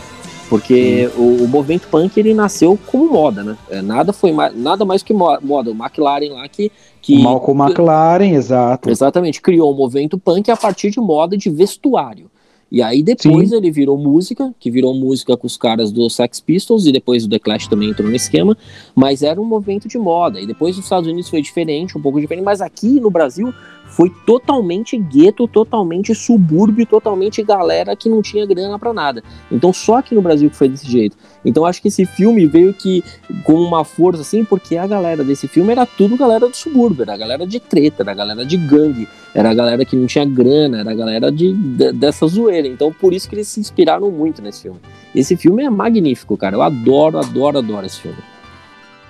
Porque 0.50 1.10
o, 1.16 1.44
o 1.44 1.48
movimento 1.48 1.88
punk 1.88 2.18
ele 2.18 2.34
nasceu 2.34 2.78
como 2.88 3.12
moda, 3.12 3.44
né? 3.44 3.58
É, 3.70 3.82
nada 3.82 4.14
foi 4.14 4.32
mais, 4.32 4.56
nada 4.56 4.86
mais 4.86 5.02
que 5.02 5.14
mo- 5.14 5.40
moda. 5.42 5.72
O 5.72 5.74
McLaren 5.76 6.30
lá 6.34 6.48
que, 6.48 6.72
que 7.02 7.16
O 7.18 7.22
Malcolm 7.22 7.64
McLaren, 7.64 8.34
exato. 8.34 8.90
Exatamente, 8.90 9.42
criou 9.42 9.72
o 9.72 9.76
movimento 9.76 10.18
punk 10.18 10.52
a 10.52 10.58
partir 10.58 10.92
de 10.92 11.00
moda 11.00 11.36
de 11.38 11.50
vestuário. 11.50 12.30
E 12.72 12.82
aí 12.82 13.04
depois 13.04 13.50
Sim. 13.52 13.58
ele 13.58 13.70
virou 13.70 13.96
música, 14.00 14.52
que 14.60 14.72
virou 14.72 14.96
música 14.96 15.38
com 15.38 15.46
os 15.46 15.56
caras 15.56 15.92
do 15.92 16.10
Sex 16.10 16.40
Pistols, 16.40 16.88
e 16.88 16.92
depois 16.92 17.24
o 17.24 17.30
The 17.30 17.38
Clash 17.38 17.68
também 17.68 17.92
entrou 17.92 18.10
no 18.10 18.16
esquema, 18.16 18.58
mas 18.96 19.22
era 19.22 19.40
um 19.40 19.46
movimento 19.46 19.88
de 19.88 19.98
moda. 20.00 20.42
E 20.42 20.48
depois 20.48 20.76
nos 20.76 20.86
Estados 20.86 21.08
Unidos 21.08 21.30
foi 21.30 21.40
diferente, 21.40 21.96
um 21.96 22.02
pouco 22.02 22.20
diferente, 22.20 22.44
mas 22.44 22.62
aqui 22.62 23.00
no 23.00 23.12
Brasil 23.12 23.54
foi 23.96 24.10
totalmente 24.26 24.98
gueto, 24.98 25.48
totalmente 25.48 26.16
subúrbio, 26.16 26.86
totalmente 26.86 27.44
galera 27.44 27.96
que 27.96 28.10
não 28.10 28.22
tinha 28.24 28.46
grana 28.46 28.80
pra 28.80 28.92
nada. 28.92 29.24
Então 29.52 29.72
só 29.72 29.98
aqui 29.98 30.16
no 30.16 30.22
Brasil 30.22 30.50
que 30.50 30.56
foi 30.56 30.68
desse 30.68 30.90
jeito. 30.90 31.16
Então 31.46 31.64
acho 31.66 31.80
que 31.82 31.90
esse 31.90 32.04
filme 32.06 32.48
veio 32.48 32.74
que 32.74 33.04
com 33.44 33.54
uma 33.54 33.86
força 33.86 34.22
assim, 34.22 34.44
porque 34.44 34.78
a 34.78 34.88
galera 34.88 35.24
desse 35.24 35.48
filme 35.48 35.72
era 35.72 35.86
tudo 35.86 36.18
galera 36.18 36.48
do 36.50 36.56
subúrbio, 36.56 37.04
era 37.04 37.14
a 37.14 37.18
galera 37.18 37.46
de 37.46 37.60
treta, 37.60 38.02
era 38.02 38.12
a 38.12 38.16
galera 38.16 38.44
de 38.44 38.58
gangue, 38.58 39.08
era 39.34 39.52
a 39.52 39.54
galera 39.54 39.86
que 39.86 39.96
não 39.96 40.08
tinha 40.08 40.26
grana, 40.26 40.80
era 40.80 40.92
a 40.92 40.96
galera 40.96 41.32
de, 41.32 41.54
de- 41.54 41.92
dessa 41.94 42.26
zoeira. 42.28 42.68
Então 42.68 42.92
por 42.92 43.14
isso 43.14 43.30
que 43.30 43.36
eles 43.36 43.48
se 43.48 43.60
inspiraram 43.60 44.10
muito 44.10 44.42
nesse 44.42 44.64
filme. 44.64 44.80
Esse 45.14 45.38
filme 45.38 45.64
é 45.64 45.70
magnífico, 45.70 46.36
cara. 46.36 46.56
Eu 46.56 46.64
adoro, 46.64 47.20
adoro, 47.20 47.60
adoro 47.60 47.86
esse 47.86 48.00
filme. 48.02 48.18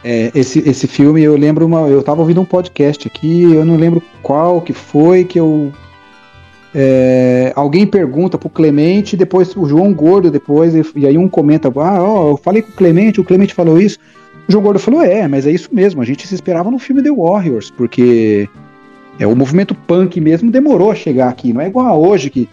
É, 0.03 0.31
esse, 0.35 0.59
esse 0.67 0.85
filme, 0.85 1.21
eu 1.21 1.37
lembro 1.37 1.65
uma. 1.65 1.87
Eu 1.87 2.03
tava 2.03 2.21
ouvindo 2.21 2.41
um 2.41 2.45
podcast 2.45 3.07
aqui, 3.07 3.43
eu 3.43 3.63
não 3.63 3.77
lembro 3.77 4.03
qual 4.21 4.61
que 4.61 4.73
foi 4.73 5.23
que 5.23 5.39
eu. 5.39 5.71
é, 6.75 7.53
alguém 7.55 7.87
pergunta 7.87 8.37
pro 8.37 8.49
Clemente, 8.49 9.15
depois 9.15 9.55
o 9.55 9.65
João 9.65 9.93
Gordo 9.93 10.29
depois, 10.29 10.75
e, 10.75 10.83
e 10.95 11.07
aí 11.07 11.17
um 11.17 11.29
comenta, 11.29 11.69
ah, 11.69 12.03
ó, 12.03 12.31
eu 12.31 12.37
falei 12.37 12.61
com 12.61 12.71
o 12.71 12.75
Clemente, 12.75 13.21
o 13.21 13.23
Clemente 13.23 13.53
falou 13.53 13.79
isso. 13.79 13.97
O 14.47 14.51
João 14.51 14.63
Gordo 14.63 14.79
falou, 14.79 15.01
é, 15.01 15.25
mas 15.25 15.47
é 15.47 15.51
isso 15.51 15.69
mesmo, 15.71 16.01
a 16.01 16.05
gente 16.05 16.27
se 16.27 16.35
esperava 16.35 16.69
no 16.69 16.77
filme 16.77 17.01
The 17.01 17.11
Warriors, 17.11 17.71
porque 17.71 18.49
é, 19.17 19.25
o 19.25 19.35
movimento 19.35 19.73
punk 19.73 20.19
mesmo 20.19 20.51
demorou 20.51 20.91
a 20.91 20.95
chegar 20.95 21.29
aqui, 21.29 21.53
não 21.53 21.61
é 21.61 21.67
igual 21.67 21.85
a 21.85 21.95
hoje 21.95 22.29
que 22.29 22.49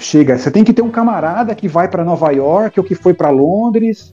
chega, 0.00 0.36
você 0.36 0.50
tem 0.50 0.64
que 0.64 0.72
ter 0.72 0.82
um 0.82 0.90
camarada 0.90 1.54
que 1.54 1.68
vai 1.68 1.88
pra 1.88 2.04
Nova 2.04 2.32
York 2.32 2.80
ou 2.80 2.84
que 2.84 2.96
foi 2.96 3.14
pra 3.14 3.30
Londres, 3.30 4.12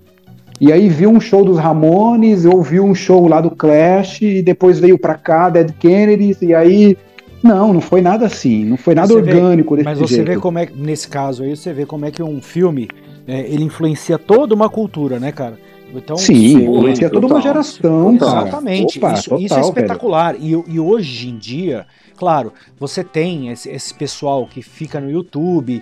e 0.59 0.71
aí 0.71 0.89
viu 0.89 1.09
um 1.09 1.19
show 1.19 1.43
dos 1.45 1.57
Ramones, 1.57 2.45
ou 2.45 2.61
viu 2.61 2.83
um 2.83 2.95
show 2.95 3.27
lá 3.27 3.39
do 3.41 3.51
Clash, 3.51 4.21
e 4.21 4.41
depois 4.41 4.79
veio 4.79 4.97
pra 4.97 5.15
cá, 5.15 5.49
Dead 5.49 5.71
Kennedys, 5.79 6.41
e 6.41 6.53
aí. 6.53 6.97
Não, 7.43 7.71
não 7.71 7.79
foi 7.81 8.01
nada 8.01 8.25
assim, 8.25 8.65
não 8.65 8.77
foi 8.77 8.95
nada 8.95 9.13
Você 9.13 9.21
vê- 9.21 9.35
orgânico 9.35 9.75
desse 9.75 9.85
Mas 9.85 9.99
você 9.99 10.15
jeito. 10.15 10.27
vê 10.27 10.37
como 10.37 10.57
é, 10.57 10.65
que- 10.65 10.73
nesse 10.75 11.07
caso 11.07 11.43
aí, 11.43 11.55
você 11.55 11.71
vê 11.71 11.85
como 11.85 12.03
é 12.03 12.09
que 12.11 12.21
um 12.23 12.41
filme, 12.41 12.89
é, 13.27 13.41
ele 13.41 13.63
influencia 13.63 14.17
toda 14.17 14.55
uma 14.55 14.67
cultura, 14.69 15.19
né, 15.19 15.31
cara? 15.31 15.57
Então, 15.93 16.17
Sim, 16.17 16.65
Pô, 16.65 16.77
influencia 16.77 17.09
toda 17.09 17.27
uma 17.27 17.35
total, 17.35 17.41
geração, 17.43 18.17
total. 18.17 18.33
cara. 18.33 18.47
Exatamente, 18.47 18.97
Opa, 18.97 19.13
isso, 19.13 19.35
isso 19.35 19.53
é 19.53 19.57
total, 19.61 19.69
espetacular. 19.69 20.35
E, 20.39 20.49
e 20.67 20.79
hoje 20.79 21.29
em 21.29 21.37
dia, 21.37 21.85
claro, 22.17 22.51
você 22.79 23.03
tem 23.03 23.49
esse, 23.49 23.69
esse 23.69 23.93
pessoal 23.93 24.47
que 24.51 24.61
fica 24.63 24.99
no 24.99 25.09
YouTube, 25.09 25.81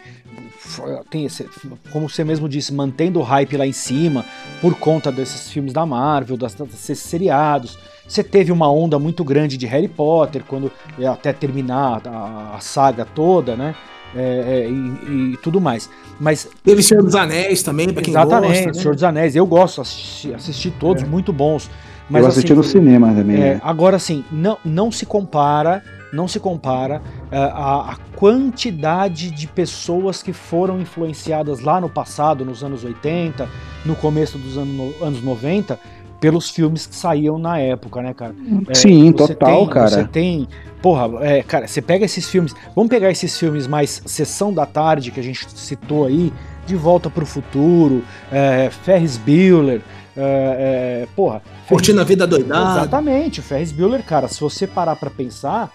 tem 1.10 1.26
esse, 1.26 1.48
como 1.92 2.10
você 2.10 2.24
mesmo 2.24 2.48
disse, 2.50 2.74
mantendo 2.74 3.20
o 3.20 3.24
hype 3.24 3.58
lá 3.58 3.66
em 3.66 3.72
cima 3.72 4.26
por 4.62 4.76
conta 4.76 5.12
desses 5.12 5.50
filmes 5.52 5.74
da 5.74 5.86
Marvel, 5.86 6.38
das- 6.38 6.54
desses 6.54 7.00
seriados. 7.00 7.78
Você 8.08 8.24
teve 8.24 8.52
uma 8.52 8.72
onda 8.72 9.00
muito 9.00 9.24
grande 9.24 9.58
de 9.58 9.66
Harry 9.66 9.88
Potter, 9.88 10.44
quando 10.48 10.72
é, 11.00 11.08
até 11.08 11.34
terminar 11.34 12.02
a, 12.08 12.56
a 12.56 12.60
saga 12.60 13.04
toda, 13.06 13.56
né? 13.56 13.74
É, 14.16 14.20
é, 14.66 14.70
e, 14.70 15.34
e 15.34 15.38
tudo 15.38 15.60
mais. 15.60 15.90
Mas 16.20 16.48
Teve 16.64 16.82
Senhor 16.82 17.04
dos 17.04 17.16
Anéis 17.16 17.62
também, 17.64 17.92
pra 17.92 18.02
quem 18.02 18.14
Exatamente, 18.14 18.54
gosta. 18.54 18.68
né? 18.68 18.74
Senhor 18.74 18.94
dos 18.94 19.04
Anéis. 19.04 19.36
Eu 19.36 19.46
gosto, 19.46 19.82
assisti, 19.82 20.34
assisti 20.34 20.72
todos, 20.72 21.04
muito 21.04 21.34
bons. 21.34 21.70
Mas, 22.10 22.22
eu 22.24 22.30
assisti 22.30 22.54
assim, 22.54 22.58
no 22.62 22.64
cinema 22.64 23.14
também. 23.14 23.36
É, 23.36 23.56
né? 23.56 23.62
agora 23.64 23.98
sim, 24.00 24.24
não, 24.32 24.58
não 24.64 24.92
se 24.92 25.06
compara, 25.06 25.84
não 26.16 26.28
se 26.28 26.40
compara 26.40 27.02
é, 27.32 27.38
a, 27.38 27.92
a 27.92 27.96
quantidade 28.16 29.32
de 29.32 29.48
pessoas 29.48 30.22
que 30.24 30.32
foram 30.34 30.80
influenciadas 30.80 31.60
lá 31.60 31.82
no 31.82 31.90
passado, 31.90 32.46
nos 32.46 32.64
anos 32.64 32.84
80, 32.84 33.48
no 33.86 33.96
começo 33.96 34.38
dos 34.38 34.58
anos, 34.58 34.74
no- 34.74 35.06
anos 35.06 35.22
90, 35.22 35.80
pelos 36.20 36.50
filmes 36.50 36.88
que 36.88 36.96
saíam 36.96 37.38
na 37.38 37.60
época, 37.60 38.02
né, 38.02 38.14
cara? 38.14 38.34
É, 38.70 38.74
Sim, 38.74 39.12
você 39.12 39.36
total, 39.36 39.58
tem- 39.66 39.70
cara. 39.70 39.90
Você 39.90 40.04
tem. 40.06 40.48
Porra, 40.82 41.10
é, 41.26 41.44
cara, 41.44 41.68
você 41.68 41.82
pega 41.82 42.06
esses 42.06 42.28
filmes. 42.30 42.56
Vamos 42.76 42.90
pegar 42.90 43.12
esses 43.12 43.38
filmes 43.38 43.68
mais 43.68 44.02
Sessão 44.06 44.54
da 44.54 44.66
Tarde, 44.66 45.12
que 45.12 45.20
a 45.20 45.24
gente 45.24 45.46
citou 45.52 46.06
aí, 46.06 46.32
De 46.66 46.76
Volta 46.76 47.10
pro 47.10 47.26
Futuro, 47.26 48.04
é, 48.32 48.70
Ferris 48.72 49.18
Bueller, 49.18 49.82
é, 50.16 51.04
é, 51.04 51.08
porra. 51.16 51.42
Curtindo 51.68 52.00
a 52.02 52.04
vida 52.04 52.26
doidada. 52.26 52.80
Exatamente, 52.80 53.40
o 53.40 53.44
Ferris 53.44 53.72
Bueller, 53.72 54.04
cara, 54.04 54.28
se 54.28 54.40
você 54.40 54.66
parar 54.66 54.96
pra 54.96 55.10
pensar, 55.10 55.72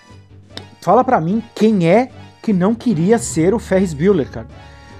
fala 0.80 1.02
pra 1.04 1.20
mim 1.20 1.42
quem 1.54 1.88
é 1.88 2.08
que 2.42 2.52
não 2.52 2.74
queria 2.74 3.18
ser 3.18 3.52
o 3.54 3.58
Ferris 3.58 3.92
Bueller, 3.94 4.30
cara. 4.30 4.46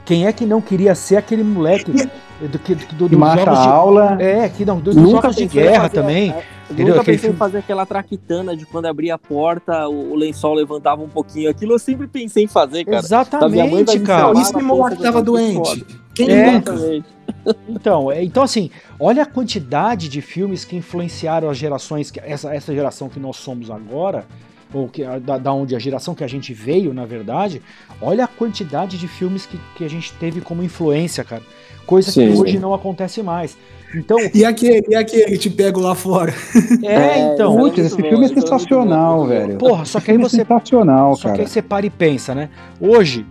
Quem 0.05 0.27
é 0.27 0.32
que 0.32 0.44
não 0.44 0.61
queria 0.61 0.94
ser 0.94 1.16
aquele 1.16 1.44
moleque 1.44 1.90
do, 2.40 2.59
que- 2.59 2.74
do, 2.74 2.85
Que 2.85 2.94
dos 3.11 3.19
mata 3.19 3.44
jogos 3.44 3.59
a 3.59 3.62
de, 3.62 3.69
aula. 3.69 4.16
É, 4.20 4.48
que 4.48 4.65
não, 4.65 4.81
dos 4.81 4.97
Nunca 4.97 5.23
jogos 5.23 5.36
de 5.36 5.47
guerra 5.47 5.82
fazer- 5.89 5.94
também. 5.94 6.31
é, 6.32 6.44
entendeu? 6.70 6.94
Nunca 6.94 7.05
pensei 7.05 7.31
em 7.31 7.35
fazer 7.36 7.59
aquela 7.59 7.86
traquitana 7.86 8.57
de 8.57 8.66
quando 8.66 8.86
abria 8.86 9.15
a 9.15 9.19
porta, 9.19 9.89
o, 9.89 10.12
o 10.12 10.16
lençol 10.16 10.55
levantava 10.55 11.01
um 11.02 11.09
pouquinho. 11.09 11.48
Aquilo 11.48 11.74
eu 11.74 11.78
sempre 11.78 12.07
pensei 12.09 12.44
em 12.44 12.48
fazer, 12.48 12.85
cara. 12.85 12.98
Exatamente, 12.98 13.98
me 13.98 14.01
cara. 14.01 14.32
isso 14.40 14.52
na 14.52 14.61
e 14.61 14.62
Moá 14.62 14.85
ponta 14.90 14.97
que 14.97 15.02
tava 15.02 15.23
do 15.23 15.32
doente. 15.32 15.86
Quem 16.15 16.28
É. 16.31 16.52
nunca? 16.52 16.73
Exatamente. 16.73 17.07
Então, 17.69 18.11
é, 18.12 18.24
então 18.24 18.43
assim, 18.43 18.69
olha 18.98 19.23
a 19.23 19.27
quantidade 19.27 20.09
de 20.09 20.20
filmes 20.20 20.65
que 20.65 20.74
influenciaram 20.77 21.48
as 21.48 21.57
gerações, 21.57 22.11
que- 22.11 22.20
essa, 22.20 22.52
essa 22.55 22.74
geração 22.74 23.09
que 23.09 23.20
nós 23.20 23.36
somos 23.36 23.70
agora, 23.70 24.24
ou 24.72 24.88
que, 24.88 25.05
da, 25.20 25.38
da 25.38 25.52
onde 25.52 25.74
a 25.74 25.78
geração 25.78 26.14
que 26.14 26.24
a 26.24 26.28
gente 26.28 26.55
veio, 26.55 26.94
na 26.94 27.05
verdade, 27.05 27.60
olha 28.01 28.24
a 28.24 28.28
quantidade 28.28 28.98
de 28.98 29.09
filmes 29.09 29.47
que, 29.47 29.59
que 29.76 29.84
a 29.84 29.88
gente 29.88 30.12
teve 30.14 30.40
como 30.40 30.62
influência, 30.62 31.24
cara. 31.24 31.42
Coisa 31.86 32.10
Sim. 32.10 32.32
que 32.32 32.38
hoje 32.38 32.59
não 32.59 32.72
acontece 32.72 33.22
mais. 33.22 33.56
Então, 33.94 34.16
E 34.32 34.44
aquele, 34.44 34.86
e 34.88 34.94
aquele 34.94 35.36
te 35.36 35.51
pego 35.51 35.80
lá 35.80 35.94
fora? 35.94 36.32
é, 36.82 36.94
É, 36.94 37.34
então. 37.34 37.56
Putz, 37.56 37.78
esse 37.78 38.01
bom, 38.01 38.09
filme 38.09 38.24
é 38.26 38.30
é 38.30 38.34
sensacional, 38.34 39.26
velho. 39.26 39.59
Porra, 39.59 39.84
só 39.84 39.98
que 39.98 40.10
aí 40.10 40.16
Filme 40.16 40.30
você 40.30 40.36
sensacional, 40.36 41.16
Só 41.16 41.22
que 41.22 41.28
cara. 41.30 41.42
aí 41.42 41.48
você 41.48 41.60
para 41.62 41.86
e 41.86 41.90
pensa, 41.90 42.34
né? 42.34 42.48
Hoje, 42.80 43.26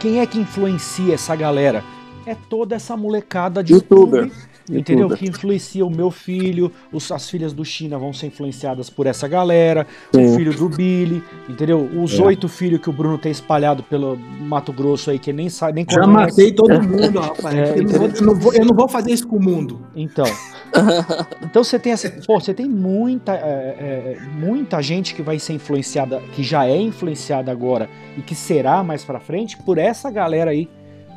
quem 0.00 0.20
é 0.20 0.26
que 0.26 0.38
influencia 0.38 1.14
essa 1.14 1.36
galera? 1.36 1.84
É 2.24 2.34
toda 2.48 2.74
essa 2.74 2.96
molecada 2.96 3.62
de 3.62 3.74
Youtuber. 3.74 4.22
YouTube, 4.24 4.42
entendeu? 4.70 5.04
Youtuber. 5.08 5.18
Que 5.18 5.28
influencia 5.28 5.84
o 5.86 5.90
meu 5.90 6.10
filho, 6.10 6.70
os- 6.92 7.10
as 7.12 7.28
filhas 7.28 7.52
do 7.52 7.64
China 7.64 7.98
vão 7.98 8.12
ser 8.12 8.26
influenciadas 8.26 8.88
por 8.90 9.06
essa 9.06 9.26
galera, 9.28 9.86
o 10.12 10.16
Sim. 10.16 10.36
filho 10.36 10.52
do 10.54 10.68
Billy, 10.68 11.22
entendeu? 11.48 11.88
Os 12.02 12.18
É. 12.18 12.22
oito 12.22 12.48
filhos 12.48 12.80
que 12.80 12.88
o 12.90 12.92
Bruno 12.92 13.18
tem 13.18 13.32
espalhado 13.32 13.82
pelo 13.82 14.16
Mato 14.16 14.72
Grosso 14.72 15.10
aí, 15.10 15.18
que 15.18 15.32
nem 15.32 15.48
sabe, 15.48 15.74
nem 15.74 15.86
Já 15.90 16.06
matei 16.06 16.52
todo 16.52 16.82
mundo, 16.82 17.20
rapaz. 17.20 17.54
É, 17.54 17.78
eu, 17.78 17.82
não 17.84 17.90
vou, 17.92 18.08
eu 18.08 18.22
não 18.26 18.34
vou- 18.34 18.54
eu 18.54 18.64
não 18.64 18.74
vou 18.74 18.88
fazer 18.88 19.12
isso 19.12 19.26
com 19.26 19.36
o 19.36 19.42
mundo. 19.42 19.80
Então. 19.96 20.24
Então 21.42 21.62
você 21.62 21.78
tem 21.78 21.92
essa. 21.92 22.10
Pô, 22.26 22.40
você 22.40 22.54
tem 22.54 22.66
muita, 22.66 23.32
é, 23.34 23.36
é, 23.38 24.18
muita 24.38 24.80
gente 24.82 25.14
que 25.14 25.22
vai 25.22 25.38
ser 25.38 25.52
influenciada, 25.54 26.20
que 26.34 26.42
já 26.42 26.66
é 26.66 26.76
influenciada 26.80 27.50
agora 27.52 27.90
e 28.16 28.22
que 28.22 28.34
será 28.34 28.82
mais 28.82 29.04
pra 29.04 29.20
frente 29.20 29.56
por 29.58 29.76
essa 29.78 30.10
galera 30.10 30.50
aí, 30.50 30.68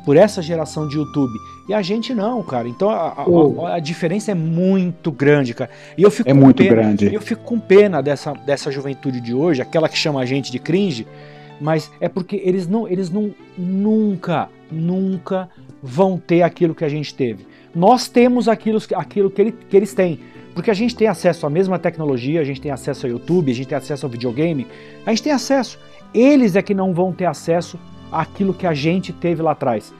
por 0.06 0.16
essa 0.16 0.40
geração 0.40 0.88
de 0.88 0.96
YouTube. 0.96 1.36
E 1.68 1.74
a 1.74 1.82
gente 1.82 2.14
não, 2.14 2.42
cara. 2.42 2.66
Então 2.68 2.88
a, 2.88 3.08
a- 3.08 3.74
a- 3.74 3.78
diferença 3.80 4.30
é 4.30 4.34
muito 4.34 5.10
grande, 5.12 5.52
cara. 5.52 5.68
E 5.98 6.02
eu 6.02 6.10
fico 6.10 6.30
É 6.30 6.32
com 6.32 6.38
muito 6.40 6.62
pena, 6.62 6.70
grande. 6.76 7.12
Eu 7.12 7.20
fico 7.20 7.42
com 7.42 7.58
pena 7.60 8.00
dessa, 8.02 8.32
dessa 8.32 8.70
juventude 8.70 9.20
de 9.20 9.34
hoje, 9.34 9.60
aquela 9.60 9.88
que 9.88 9.98
chama 9.98 10.20
a 10.20 10.24
gente 10.24 10.50
de 10.52 10.58
cringe, 10.60 11.06
mas 11.60 11.90
é 12.00 12.08
porque 12.08 12.40
eles 12.44 12.66
não, 12.68 12.86
eles 12.88 13.10
não 13.10 13.34
nunca, 13.58 14.48
nunca 14.70 15.48
vão 15.82 16.16
ter 16.18 16.42
aquilo 16.42 16.74
que 16.74 16.84
a 16.84 16.88
gente 16.88 17.12
teve. 17.14 17.46
Nós 17.74 18.08
temos 18.08 18.48
aquilo, 18.48 18.78
aquilo 18.94 19.30
que, 19.30 19.42
ele- 19.42 19.54
que 19.68 19.76
eles 19.76 19.92
têm. 19.92 20.20
Porque 20.54 20.70
a 20.70 20.74
gente 20.74 20.96
tem 20.96 21.06
acesso 21.06 21.46
à 21.46 21.50
mesma 21.50 21.78
tecnologia, 21.78 22.40
a 22.40 22.44
gente 22.44 22.60
tem 22.62 22.70
acesso 22.70 23.06
ao 23.06 23.12
YouTube, 23.12 23.50
a 23.52 23.54
gente 23.54 23.66
tem 23.68 23.76
acesso 23.76 24.06
ao 24.06 24.10
videogame, 24.10 24.66
a 25.04 25.10
gente 25.10 25.22
tem 25.24 25.32
acesso. 25.32 25.78
Eles 26.14 26.56
é 26.56 26.62
que 26.62 26.72
não 26.72 26.94
vão 26.94 27.12
ter 27.12 27.26
acesso 27.26 27.78
àquilo 28.20 28.52
que 28.54 28.66
a 28.66 28.74
gente 28.74 29.12
teve 29.12 29.42
lá 29.42 29.52
atrás. 29.52 29.92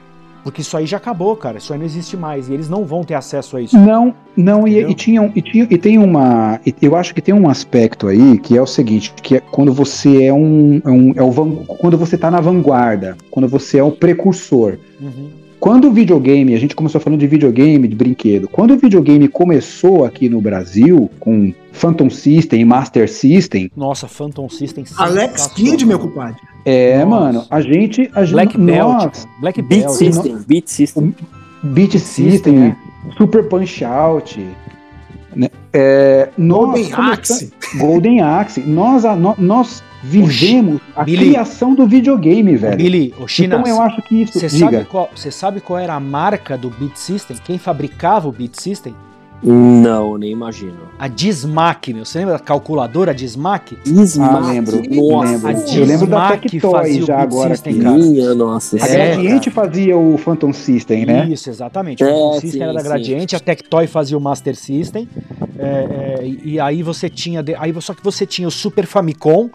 Porque 0.42 0.60
isso 0.60 0.76
aí 0.76 0.86
já 0.86 0.96
acabou, 0.98 1.34
cara. 1.34 1.58
Isso 1.58 1.72
aí 1.72 1.78
não 1.78 1.84
existe 1.84 2.16
mais. 2.16 2.48
E 2.48 2.52
eles 2.54 2.68
não 2.68 2.84
vão 2.84 3.02
ter 3.02 3.14
acesso 3.14 3.56
a 3.56 3.60
isso. 3.60 3.76
Não, 3.76 4.14
não, 4.36 4.66
e, 4.68 4.78
e, 4.78 4.94
tinha, 4.94 5.20
um- 5.20 5.32
e, 5.34 5.42
tinha, 5.42 5.66
e 5.68 5.76
tem 5.76 5.98
uma. 5.98 6.60
e 6.64 6.72
Eu 6.80 6.94
acho 6.94 7.12
que 7.12 7.20
tem 7.20 7.34
um 7.34 7.48
aspecto 7.48 8.06
aí 8.06 8.38
que 8.38 8.56
é 8.56 8.62
o 8.62 8.66
seguinte: 8.66 9.12
que 9.20 9.34
é 9.36 9.40
quando 9.40 9.72
você 9.72 10.22
é 10.26 10.32
um. 10.32 10.80
É 10.84 10.90
um 10.90 11.10
é 11.10 11.64
quando 11.78 11.98
você 11.98 12.16
tá 12.16 12.30
na 12.30 12.40
vanguarda, 12.40 13.16
quando 13.28 13.48
você 13.48 13.78
é 13.78 13.82
o 13.82 13.90
precursor. 13.90 14.78
Uhum. 15.00 15.30
Quando 15.66 15.88
o 15.88 15.90
videogame, 15.90 16.54
a 16.54 16.58
gente 16.60 16.76
começou 16.76 17.00
falando 17.00 17.18
de 17.18 17.26
videogame, 17.26 17.88
de 17.88 17.96
brinquedo. 17.96 18.46
Quando 18.46 18.74
o 18.74 18.76
videogame 18.78 19.26
começou 19.26 20.04
aqui 20.04 20.28
no 20.28 20.40
Brasil, 20.40 21.10
com 21.18 21.52
Phantom 21.72 22.08
System, 22.08 22.64
Master 22.64 23.10
System, 23.10 23.68
Nossa, 23.76 24.06
Phantom 24.06 24.48
System 24.48 24.84
Alex. 24.96 25.48
Kidd, 25.48 25.84
meu 25.84 25.98
compadre. 25.98 26.40
é, 26.64 27.04
Nossa. 27.04 27.06
mano, 27.06 27.46
a 27.50 27.60
gente. 27.60 28.08
A 28.14 28.24
gente 28.24 28.34
Black 28.34 28.56
nós, 28.56 28.76
Belt. 28.76 29.18
Black 29.40 29.62
Beat 29.62 29.80
Belt. 29.80 29.96
System, 29.96 30.38
Beat 30.46 30.68
System. 30.68 31.14
Beat 31.64 31.92
System, 31.94 32.30
System, 32.30 32.62
é. 32.62 32.76
Super 33.18 33.48
Punch 33.48 33.84
Out. 33.84 34.46
Né? 35.34 35.48
É, 35.72 36.28
nós 36.38 36.60
Golden 36.60 36.92
Axe. 36.92 37.52
Golden 37.76 38.20
Axe. 38.22 38.60
Nós, 38.60 39.02
nós 39.36 39.82
vivemos 40.02 40.80
a 40.94 41.04
Billy. 41.04 41.30
criação 41.30 41.74
do 41.74 41.86
videogame, 41.86 42.56
velho. 42.56 42.76
Billy, 42.76 43.14
o 43.18 43.26
China, 43.26 43.56
então 43.56 43.66
eu 43.68 43.80
acho 43.82 44.02
que 44.02 44.22
isso. 44.22 44.38
você 44.38 44.48
sabe, 44.48 44.84
qual, 44.84 45.10
você 45.14 45.30
sabe 45.30 45.60
qual 45.60 45.78
era 45.78 45.94
a 45.94 46.00
marca 46.00 46.56
do 46.56 46.70
Beat 46.70 46.96
System? 46.96 47.36
Quem 47.44 47.58
fabricava 47.58 48.28
o 48.28 48.32
Beat 48.32 48.54
System? 48.60 48.94
Não, 49.42 50.16
nem 50.16 50.32
imagino. 50.32 50.78
A 50.98 51.08
Dismac, 51.08 51.92
meu. 51.92 52.06
Você 52.06 52.18
lembra 52.18 52.34
da 52.34 52.40
calculadora 52.40 53.14
Dismac? 53.14 53.76
Ah, 54.18 54.38
lembro. 54.40 54.82
Nossa, 54.90 55.28
A 55.48 55.50
lembro. 55.52 55.68
Eu 55.74 55.84
lembro 55.84 56.06
da 56.06 56.16
Dismac 56.36 56.40
Tectoy 56.48 56.72
fazia 56.72 57.02
o 57.02 57.06
já 57.06 57.16
Beat 57.16 57.26
agora 57.28 57.50
System, 57.50 57.78
cara. 57.78 57.96
Minha 57.98 58.34
nossa. 58.34 58.76
A 58.82 58.88
É, 58.88 58.94
Gradiente 59.14 59.50
fazia 59.50 59.96
o 59.96 60.16
Phantom 60.16 60.52
System, 60.54 61.04
né? 61.04 61.28
Isso, 61.28 61.50
exatamente. 61.50 62.02
É, 62.02 62.06
o 62.06 62.08
Phantom 62.08 62.32
System 62.40 62.50
sim, 62.50 62.62
era 62.62 62.72
da 62.72 62.80
sim. 62.80 62.88
Gradiente, 62.88 63.36
a 63.36 63.40
Tectoy 63.40 63.86
fazia 63.86 64.16
o 64.16 64.20
Master 64.20 64.56
System. 64.56 65.06
é, 65.58 66.18
é, 66.22 66.26
e 66.42 66.58
aí 66.58 66.82
você 66.82 67.10
tinha. 67.10 67.44
Aí, 67.58 67.74
só 67.82 67.92
que 67.92 68.02
você 68.02 68.24
tinha 68.24 68.48
o 68.48 68.50
Super 68.50 68.86
Famicom, 68.86 69.50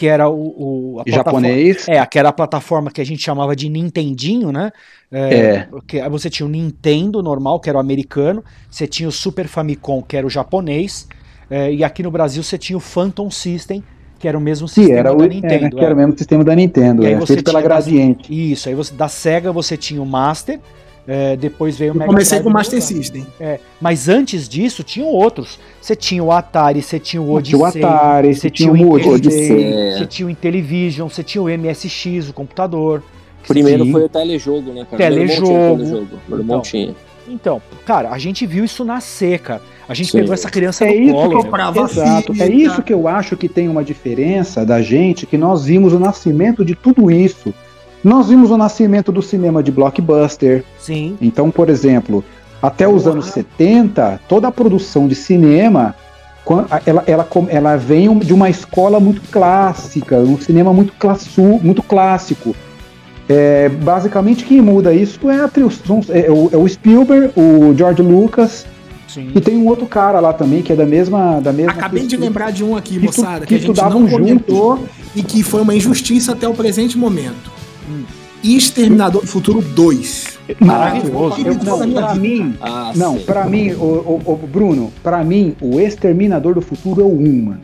que 0.00 0.06
era 0.06 0.30
o. 0.30 0.96
o 0.96 1.02
Japonês. 1.06 1.86
É, 1.86 2.04
que 2.06 2.18
era 2.18 2.30
a 2.30 2.32
plataforma 2.32 2.90
que 2.90 3.02
a 3.02 3.04
gente 3.04 3.22
chamava 3.22 3.54
de 3.54 3.68
Nintendinho, 3.68 4.50
né? 4.50 4.72
É. 5.12 5.68
Que, 5.86 6.00
aí 6.00 6.08
você 6.08 6.30
tinha 6.30 6.46
o 6.46 6.48
Nintendo 6.48 7.22
normal, 7.22 7.60
que 7.60 7.68
era 7.68 7.76
o 7.76 7.80
americano, 7.80 8.42
você 8.70 8.86
tinha 8.86 9.06
o 9.06 9.12
Super 9.12 9.46
Famicom, 9.46 10.00
que 10.00 10.16
era 10.16 10.26
o 10.26 10.30
japonês, 10.30 11.06
é, 11.50 11.70
e 11.70 11.84
aqui 11.84 12.02
no 12.02 12.10
Brasil 12.10 12.42
você 12.42 12.56
tinha 12.56 12.78
o 12.78 12.80
Phantom 12.80 13.30
System, 13.30 13.84
que 14.18 14.26
era 14.26 14.38
o 14.38 14.40
mesmo 14.40 14.66
sistema 14.66 14.98
era, 15.00 15.12
o, 15.12 15.18
da 15.18 15.26
é, 15.26 15.28
Nintendo. 15.28 15.76
que 15.76 15.84
era 15.84 15.90
é. 15.90 15.94
o 15.94 15.96
mesmo 15.98 16.16
sistema 16.16 16.44
da 16.44 16.54
Nintendo, 16.54 17.04
é, 17.04 17.14
você 17.16 17.34
feito 17.34 17.44
pela 17.44 17.60
Gradiente. 17.60 18.52
Isso, 18.52 18.70
aí 18.70 18.74
você, 18.74 18.94
da 18.94 19.06
SEGA 19.06 19.52
você 19.52 19.76
tinha 19.76 20.00
o 20.00 20.06
Master, 20.06 20.60
é, 21.08 21.36
depois 21.36 21.76
veio 21.78 21.92
o 21.92 21.96
Mega 21.96 22.06
comecei 22.10 22.38
Drive 22.38 22.44
com 22.44 22.50
o 22.50 22.52
Master 22.52 22.78
lugar. 22.78 22.86
System. 22.86 23.26
É, 23.40 23.58
mas 23.80 24.08
antes 24.08 24.48
disso 24.48 24.82
tinham 24.84 25.08
outros. 25.08 25.58
Você 25.80 25.96
tinha 25.96 26.22
o 26.22 26.30
Atari, 26.30 26.82
você 26.82 26.98
tinha 26.98 27.20
o 27.22 27.40
Tinha 27.42 27.58
o 27.58 27.62
Odyssey, 27.62 27.84
Atari, 27.84 28.34
você 28.34 28.50
tinha 28.50 28.72
tinha 28.72 28.86
o 28.86 28.90
Odyssey. 28.92 29.12
Odyssey. 29.14 29.92
você 29.98 30.06
tinha 30.06 30.26
o 30.26 30.30
Intellivision, 30.30 31.08
você 31.08 31.22
tinha 31.22 31.42
o 31.42 31.48
MSX, 31.48 32.28
o 32.28 32.32
computador. 32.32 33.02
Primeiro 33.48 33.86
foi 33.86 34.04
o 34.04 34.08
telejogo, 34.08 34.72
né, 34.72 34.84
cara? 34.90 34.96
Telejogo. 35.02 35.46
telejogo. 35.78 36.18
Meu 36.28 36.38
irmão 36.38 36.56
Então. 36.58 36.62
tinha. 36.62 36.94
Então, 37.28 37.62
cara, 37.86 38.10
a 38.10 38.18
gente 38.18 38.44
viu 38.44 38.64
isso 38.64 38.84
nascer, 38.84 39.38
cara. 39.38 39.62
A 39.88 39.94
gente 39.94 40.10
Sim. 40.10 40.18
pegou 40.18 40.34
essa 40.34 40.50
criança 40.50 40.84
É 40.84 40.88
no 40.92 41.00
isso 41.00 41.12
colo. 41.14 41.28
que 41.30 41.36
eu 41.36 41.50
meu. 41.50 41.50
Exato. 42.04 42.32
fita. 42.34 42.44
É 42.44 42.48
isso 42.50 42.82
que 42.82 42.92
eu 42.92 43.06
acho 43.08 43.36
que 43.36 43.48
tem 43.48 43.68
uma 43.68 43.84
diferença 43.84 44.64
da 44.66 44.82
gente, 44.82 45.26
que 45.26 45.38
nós 45.38 45.64
vimos 45.64 45.92
o 45.92 45.98
nascimento 45.98 46.64
de 46.64 46.74
tudo 46.74 47.10
isso. 47.10 47.54
Nós 48.02 48.28
vimos 48.28 48.50
o 48.50 48.56
nascimento 48.56 49.12
do 49.12 49.20
cinema 49.22 49.62
de 49.62 49.70
blockbuster. 49.70 50.64
Sim. 50.78 51.16
Então, 51.20 51.50
por 51.50 51.68
exemplo, 51.68 52.24
até 52.62 52.88
os 52.88 53.02
Porra. 53.02 53.14
anos 53.16 53.26
70, 53.26 54.20
toda 54.28 54.48
a 54.48 54.52
produção 54.52 55.06
de 55.06 55.14
cinema, 55.14 55.94
ela, 56.86 57.04
ela, 57.06 57.28
ela 57.48 57.76
vem 57.76 58.18
de 58.18 58.32
uma 58.32 58.48
escola 58.48 58.98
muito 58.98 59.20
clássica, 59.30 60.16
um 60.18 60.38
cinema 60.38 60.72
muito, 60.72 60.92
classu, 60.98 61.60
muito 61.62 61.82
clássico. 61.82 62.54
É, 63.28 63.68
basicamente, 63.68 64.44
quem 64.44 64.60
muda 64.60 64.92
isso 64.92 65.30
é, 65.30 65.40
a, 65.44 65.50
são- 65.86 66.00
é 66.08 66.30
o, 66.30 66.50
é 66.52 66.56
o 66.56 66.66
Spielberg, 66.66 67.30
o 67.36 67.72
George 67.76 68.02
Lucas, 68.02 68.66
Sim. 69.06 69.30
e 69.34 69.40
tem 69.40 69.56
um 69.56 69.68
outro 69.68 69.86
cara 69.86 70.18
lá 70.18 70.32
também, 70.32 70.62
que 70.62 70.72
é 70.72 70.76
da 70.76 70.84
mesma. 70.86 71.40
Da 71.40 71.52
mesma 71.52 71.72
Acabei 71.72 72.06
de 72.06 72.16
lembrar 72.16 72.50
de 72.50 72.64
um 72.64 72.76
aqui, 72.76 72.98
que 72.98 73.06
moçada, 73.06 73.40
que 73.40 73.46
que 73.46 73.54
a 73.54 73.58
gente 73.58 73.70
estudavam 73.70 74.00
não 74.00 74.08
junto. 74.08 74.20
comentou 74.22 74.84
e 75.14 75.22
que 75.22 75.42
foi 75.44 75.60
uma 75.62 75.74
injustiça 75.74 76.32
até 76.32 76.48
o 76.48 76.54
presente 76.54 76.98
momento. 76.98 77.52
E 78.42 78.56
Exterminador 78.56 79.20
do 79.22 79.26
Futuro 79.28 79.60
2. 79.60 80.38
Maravilhoso. 80.60 81.36
Eu- 81.44 81.54
não, 81.54 81.92
pra 81.92 82.14
mim, 82.14 82.54
Ah, 82.60 82.92
não, 82.96 83.14
sei. 83.16 83.24
pra 83.24 83.44
mim, 83.46 83.70
o, 83.72 83.82
o- 83.84 84.38
o 84.42 84.46
Bruno, 84.46 84.92
pra 85.02 85.22
mim, 85.22 85.54
o 85.60 85.78
Exterminador 85.78 86.54
do 86.54 86.60
Futuro 86.60 87.00
é 87.00 87.04
o 87.04 87.08
1, 87.18 87.42
mano. 87.44 87.60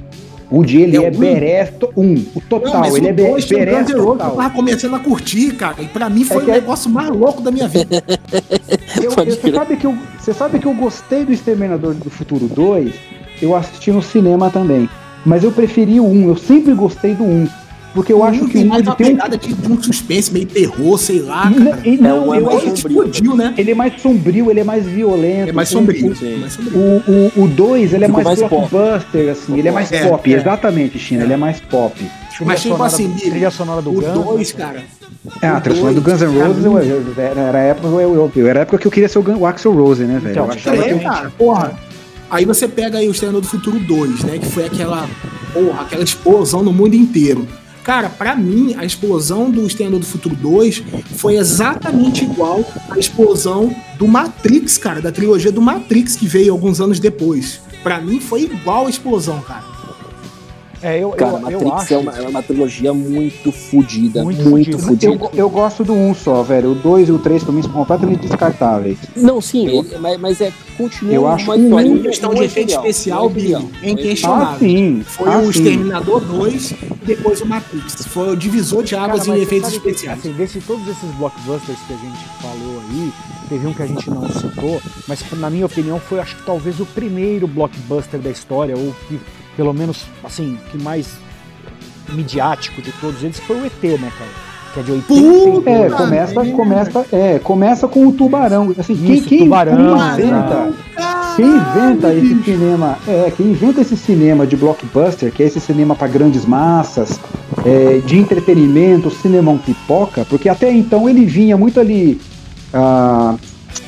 O 0.48 0.64
de 0.64 0.80
ele 0.80 0.96
É 0.96 1.06
é, 1.06 1.08
um? 1.10 1.18
Beres, 1.18 1.70
to- 1.70 1.90
um, 1.96 2.12
o 2.14 2.16
Não, 2.36 2.42
total, 2.48 2.80
mas 2.82 2.94
ele 2.94 3.08
é 3.08 3.10
o 3.10 3.14
be- 3.14 3.22
2 3.30 3.44
tem 3.46 3.56
o 3.56 3.64
Beres 3.64 3.78
Guns 3.78 3.88
N' 3.90 3.98
Roses 4.00 4.16
que 4.22 4.22
eu 4.28 4.36
tava 4.36 4.50
começando 4.50 4.94
a 4.94 4.98
curtir, 5.00 5.50
cara. 5.56 5.74
E 5.82 5.86
pra 5.88 6.08
mim 6.08 6.22
foi 6.24 6.36
É 6.36 6.46
o 6.46 6.50
é- 6.50 6.52
negócio 6.52 6.88
mais 6.88 7.08
louco 7.10 7.42
da 7.42 7.50
minha 7.50 7.66
vida. 7.66 8.04
Eu- 9.02 9.10
Pode 9.10 9.30
eu- 9.30 9.36
Você 9.36 9.50
sabe, 9.52 9.76
que 9.76 9.86
eu, 9.86 9.98
você 10.20 10.32
sabe 10.32 10.58
que 10.60 10.66
eu 10.66 10.74
gostei 10.74 11.24
do 11.24 11.32
Exterminador 11.32 11.94
do 11.94 12.08
Futuro 12.10 12.46
2? 12.46 12.94
Eu 13.42 13.56
assisti 13.56 13.90
no 13.90 14.00
cinema 14.00 14.48
também. 14.48 14.88
Mas 15.24 15.42
eu 15.42 15.50
preferi 15.50 15.98
o 15.98 16.04
1, 16.06 16.28
eu 16.28 16.36
sempre 16.36 16.72
gostei 16.74 17.14
do 17.14 17.24
1. 17.24 17.48
Porque 17.96 18.12
eu 18.12 18.22
acho 18.22 18.44
que 18.46 18.52
tem 18.52 18.62
o 18.62 18.66
1 18.66 18.68
mais 18.68 18.80
ele 18.82 18.88
uma 18.90 18.94
tem 18.94 19.06
pegada 19.06 19.36
de, 19.38 19.52
de 19.52 19.72
um 19.72 19.82
suspense, 19.82 20.32
meio 20.32 20.46
terror, 20.46 20.98
sei 20.98 21.20
lá, 21.20 21.50
Não, 21.50 21.66
cara. 21.72 21.80
e- 21.84 21.96
não, 21.96 22.28
um 22.28 22.34
é 22.34 22.38
eu 22.38 22.48
acho 22.50 22.66
Ele 22.66 22.76
sombrio. 22.76 23.02
explodiu, 23.04 23.34
né? 23.36 23.54
ele 23.56 23.70
é 23.70 23.74
mais 23.74 24.00
sombrio, 24.00 24.50
ele 24.50 24.60
é 24.60 24.64
mais 24.64 24.84
violento. 24.86 25.48
É 25.48 25.52
mais 25.52 25.68
O- 25.70 25.72
sombrio. 25.72 26.14
Sim. 26.14 26.36
mais 26.36 26.52
sombrio. 26.52 26.78
O 26.78 27.00
2, 27.10 27.32
o, 27.36 27.48
dois, 27.48 27.92
ele 27.94 28.04
é 28.04 28.08
mais, 28.08 28.24
mais 28.24 28.38
pop. 28.42 28.68
blockbuster, 28.70 29.30
assim, 29.30 29.58
ele 29.58 29.68
é 29.68 29.72
mais 29.72 29.90
É, 29.90 30.06
pop, 30.08 30.32
é. 30.32 30.36
exatamente, 30.36 30.98
China, 30.98 31.24
ele 31.24 31.32
é 31.32 31.36
mais 31.36 31.58
pop. 31.58 31.94
Mas 32.44 32.60
tipo 32.62 32.82
assim, 32.82 33.08
trilha 33.14 33.50
sonora 33.50 33.80
do 33.80 33.90
o 33.90 33.94
Guns, 33.94 34.04
2, 34.12 34.54
né? 34.54 34.64
cara. 34.64 34.84
É, 35.42 35.48
a 35.48 35.56
O 35.56 35.60
trilha 35.62 35.76
sonora 35.78 35.94
do 35.94 36.00
dois, 36.02 36.20
Guns 36.22 36.30
N' 36.30 36.38
Roses, 36.38 36.64
mim- 36.64 36.74
eu, 36.74 37.02
eu- 37.16 37.22
era, 37.22 37.58
a 37.58 37.62
época, 37.62 37.88
eu, 37.88 38.00
eu- 38.14 38.32
eu- 38.36 38.46
era 38.46 38.60
a 38.60 38.62
época 38.62 38.78
que 38.78 38.86
eu 38.86 38.90
queria 38.90 39.08
ser 39.08 39.18
o, 39.18 39.22
Gun- 39.22 39.38
o 39.38 39.46
Axel 39.46 39.72
Rose, 39.72 40.04
né, 40.04 40.18
velho? 40.18 40.32
Então, 40.32 40.44
eu 40.44 40.52
achava 40.52 40.76
É, 40.86 40.94
que 40.94 41.02
cara, 41.02 41.32
porra. 41.38 41.72
Aí 42.30 42.44
você 42.44 42.66
pega 42.68 42.98
aí 42.98 43.08
o 43.08 43.12
Exterminador 43.12 43.40
do 43.40 43.46
Futuro 43.48 43.78
2, 43.78 44.22
né? 44.24 44.36
Que 44.38 44.46
foi 44.46 44.66
aquela, 44.66 45.08
porra, 45.54 45.82
aquela 45.82 46.02
explosão 46.04 46.62
no 46.62 46.72
mundo 46.72 46.94
inteiro. 46.94 47.46
Cara, 47.86 48.08
pra 48.08 48.34
mim, 48.34 48.74
a 48.76 48.84
explosão 48.84 49.48
do 49.48 49.64
Exterminador 49.64 50.00
do 50.00 50.06
Futuro 50.06 50.34
2 50.34 50.82
foi 51.14 51.36
exatamente 51.36 52.24
igual 52.24 52.64
à 52.90 52.98
explosão 52.98 53.72
do 53.96 54.08
Matrix, 54.08 54.76
cara, 54.76 55.00
da 55.00 55.12
trilogia 55.12 55.52
do 55.52 55.62
Matrix 55.62 56.16
que 56.16 56.26
veio 56.26 56.52
alguns 56.52 56.80
anos 56.80 56.98
depois. 56.98 57.60
Pra 57.84 58.00
mim 58.00 58.18
foi 58.18 58.42
igual 58.42 58.88
a 58.88 58.90
explosão, 58.90 59.40
cara. 59.40 59.75
É, 60.82 60.98
eu, 61.02 61.10
Cara, 61.10 61.38
eu, 61.50 61.60
eu 61.60 61.60
Matrix 61.68 61.82
acho. 61.84 61.94
é, 61.94 61.98
uma, 61.98 62.12
é 62.18 62.28
uma 62.28 62.42
trilogia 62.42 62.92
muito 62.92 63.50
fodida. 63.50 64.22
Muito 64.22 64.42
Muito, 64.48 64.78
fodida. 64.78 65.06
eu, 65.06 65.30
eu 65.34 65.50
gosto 65.50 65.82
do 65.84 65.92
1 65.94 66.10
um 66.10 66.14
só, 66.14 66.42
velho. 66.42 66.72
O 66.72 66.74
2 66.74 67.08
e 67.08 67.12
o 67.12 67.18
3 67.18 67.42
pra 67.44 67.52
mim 67.52 67.62
são 67.62 67.72
completamente 67.72 68.20
descartáveis. 68.26 68.98
Não, 69.16 69.40
sim, 69.40 69.66
ele- 69.66 69.98
mas, 69.98 70.20
mas 70.20 70.40
é 70.40 70.52
continua 70.76 71.14
Eu 71.14 71.26
acho 71.26 71.44
uma 71.46 71.54
que 71.56 71.62
história. 71.64 71.90
um 71.90 71.96
Em 71.96 72.02
questão 72.02 72.34
de 72.34 72.44
efeito 72.44 72.74
material, 72.74 72.86
especial, 72.86 73.28
Billy, 73.30 73.54
é 73.54 73.58
um 73.58 73.90
inquestionável. 73.90 74.46
Ah, 74.54 74.58
sim. 74.58 75.02
Foi 75.06 75.32
ah, 75.32 75.38
o 75.38 75.42
sim. 75.44 75.48
Exterminador 75.60 76.20
2 76.20 76.70
e 76.72 76.76
depois 77.06 77.40
o 77.40 77.46
Matrix. 77.46 78.06
Foi 78.06 78.32
o 78.32 78.36
divisor 78.36 78.82
de 78.82 78.94
Cara, 78.94 79.12
águas 79.12 79.26
mas 79.26 79.38
em 79.38 79.42
efeitos 79.42 79.70
sabe 79.70 79.80
que, 79.82 79.88
especiais. 79.88 80.18
Assim, 80.18 80.32
desse 80.32 80.60
todos 80.60 80.86
esses 80.86 81.10
blockbusters 81.18 81.78
que 81.86 81.92
a 81.92 81.96
gente 81.96 82.24
falou 82.42 82.82
aí, 82.90 83.12
teve 83.48 83.66
um 83.66 83.72
que 83.72 83.82
a 83.82 83.86
gente 83.86 84.10
não 84.10 84.28
citou, 84.28 84.80
mas 85.08 85.24
na 85.32 85.48
minha 85.48 85.66
opinião 85.66 85.98
foi 85.98 86.20
acho 86.20 86.36
que 86.36 86.42
talvez 86.44 86.80
o 86.80 86.86
primeiro 86.86 87.46
blockbuster 87.46 88.20
da 88.20 88.30
história, 88.30 88.76
ou 88.76 88.94
que 89.08 89.18
pelo 89.56 89.72
menos 89.72 90.04
assim, 90.22 90.58
que 90.70 90.78
mais 90.78 91.08
midiático 92.12 92.80
de 92.82 92.92
todos 92.92 93.22
eles 93.22 93.38
foi 93.40 93.60
o 93.60 93.66
ET, 93.66 93.82
né, 94.00 94.12
cara? 94.16 94.30
Que 94.74 94.80
é 94.80 94.82
de 94.82 94.92
80. 94.92 95.06
Puta! 95.08 95.70
É, 95.70 95.90
começa, 95.90 96.40
é. 96.40 96.50
começa, 96.52 97.06
é, 97.12 97.38
começa 97.38 97.88
com 97.88 98.06
o 98.06 98.12
tubarão. 98.12 98.74
Assim, 98.78 98.94
quem, 98.94 99.14
Isso, 99.14 99.28
quem, 99.28 99.38
Tubarão, 99.38 99.76
quem 99.76 100.26
inventa, 100.26 100.74
Caralho, 100.94 101.36
quem 101.36 101.46
inventa 101.46 102.14
esse 102.14 102.34
bicho. 102.34 102.44
cinema, 102.44 102.98
é, 103.08 103.32
quem 103.36 103.46
inventa 103.46 103.80
esse 103.80 103.96
cinema 103.96 104.46
de 104.46 104.56
blockbuster, 104.56 105.32
que 105.32 105.42
é 105.42 105.46
esse 105.46 105.60
cinema 105.60 105.94
para 105.94 106.08
grandes 106.08 106.44
massas, 106.44 107.18
é, 107.64 108.00
de 108.04 108.18
entretenimento, 108.18 109.10
cinemão 109.10 109.56
pipoca, 109.58 110.26
porque 110.28 110.48
até 110.48 110.70
então 110.70 111.08
ele 111.08 111.24
vinha 111.24 111.56
muito 111.56 111.80
ali. 111.80 112.20
ah, 112.72 113.34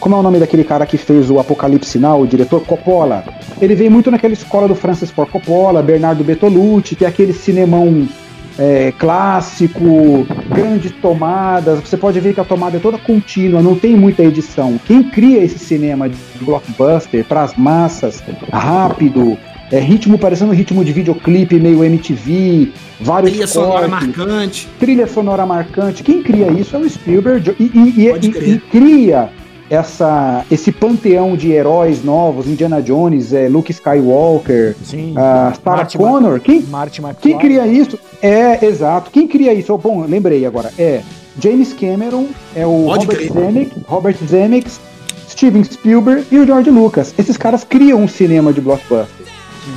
como 0.00 0.14
é 0.14 0.18
o 0.18 0.22
nome 0.22 0.38
daquele 0.38 0.64
cara 0.64 0.86
que 0.86 0.96
fez 0.96 1.30
o 1.30 1.38
Apocalipse 1.38 1.90
Sinal, 1.90 2.20
o 2.20 2.26
diretor 2.26 2.60
Coppola? 2.64 3.24
Ele 3.60 3.74
veio 3.74 3.90
muito 3.90 4.10
naquela 4.10 4.32
escola 4.32 4.68
do 4.68 4.74
Francis 4.74 5.10
Ford 5.10 5.30
Coppola, 5.30 5.82
Bernardo 5.82 6.22
Bertolucci, 6.24 6.94
que 6.96 7.04
é 7.04 7.08
aquele 7.08 7.32
cinemão 7.32 8.06
é, 8.58 8.92
clássico, 8.98 10.26
grandes 10.48 10.92
tomadas. 11.02 11.80
Você 11.80 11.96
pode 11.96 12.18
ver 12.20 12.34
que 12.34 12.40
a 12.40 12.44
tomada 12.44 12.76
é 12.76 12.80
toda 12.80 12.98
contínua, 12.98 13.62
não 13.62 13.74
tem 13.76 13.96
muita 13.96 14.22
edição. 14.22 14.78
Quem 14.84 15.02
cria 15.02 15.42
esse 15.42 15.58
cinema 15.58 16.08
de 16.08 16.16
blockbuster 16.40 17.24
para 17.24 17.42
as 17.42 17.56
massas, 17.56 18.22
rápido, 18.52 19.36
é, 19.70 19.78
ritmo 19.78 20.18
parecendo 20.18 20.52
ritmo 20.52 20.84
de 20.84 20.92
videoclipe, 20.92 21.56
meio 21.60 21.84
MTV, 21.84 22.72
vários 23.00 23.30
Trilha 23.32 23.46
sonora 23.46 23.88
cortes, 23.88 24.16
marcante. 24.16 24.68
trilha 24.78 25.06
sonora 25.06 25.44
marcante. 25.46 26.02
Quem 26.02 26.22
cria 26.22 26.50
isso 26.50 26.74
é 26.74 26.78
o 26.78 26.88
Spielberg 26.88 27.54
e, 27.60 27.64
e- 27.64 28.06
e- 28.06 28.52
e 28.54 28.58
cria 28.58 29.28
essa, 29.70 30.44
esse 30.50 30.72
panteão 30.72 31.36
de 31.36 31.50
heróis 31.52 32.02
novos, 32.04 32.46
Indiana 32.46 32.80
Jones, 32.82 33.32
é, 33.32 33.48
Luke 33.48 33.70
Skywalker, 33.70 34.74
Sim. 34.82 35.14
ah, 35.16 35.52
Sarah 35.62 35.76
Marty 35.78 35.98
Connor. 35.98 36.40
Quem, 36.40 36.62
Marty 36.62 37.02
quem 37.20 37.38
cria 37.38 37.66
isso? 37.66 37.98
É, 38.22 38.64
exato. 38.64 39.10
Quem 39.10 39.26
cria 39.28 39.52
isso? 39.52 39.72
Oh, 39.72 39.78
Bom, 39.78 40.04
lembrei 40.06 40.44
agora. 40.46 40.72
É 40.78 41.02
James 41.40 41.72
Cameron, 41.72 42.26
é 42.54 42.66
o 42.66 42.84
Pode 42.86 43.06
Robert 43.06 43.16
crer. 43.18 43.32
Zemeckis, 43.32 43.82
Robert 43.86 44.16
Zemeckis, 44.26 44.80
Steven 45.28 45.62
Spielberg 45.64 46.24
e 46.32 46.38
o 46.38 46.46
George 46.46 46.70
Lucas. 46.70 47.14
Esses 47.18 47.36
caras 47.36 47.62
criam 47.64 48.00
um 48.02 48.08
cinema 48.08 48.52
de 48.52 48.60
blockbuster. 48.60 49.06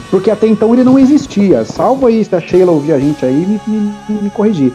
Porque 0.10 0.32
até 0.32 0.48
então 0.48 0.74
ele 0.74 0.84
não 0.86 0.98
existia. 0.98 1.66
Salvo 1.66 2.08
aí 2.08 2.24
se 2.24 2.34
a 2.36 2.40
Sheila 2.40 2.72
ouvir 2.72 2.94
a 2.94 3.00
gente 3.00 3.26
aí 3.26 3.46
me, 3.46 3.60
me- 3.68 4.22
me 4.24 4.30
corrigir. 4.30 4.72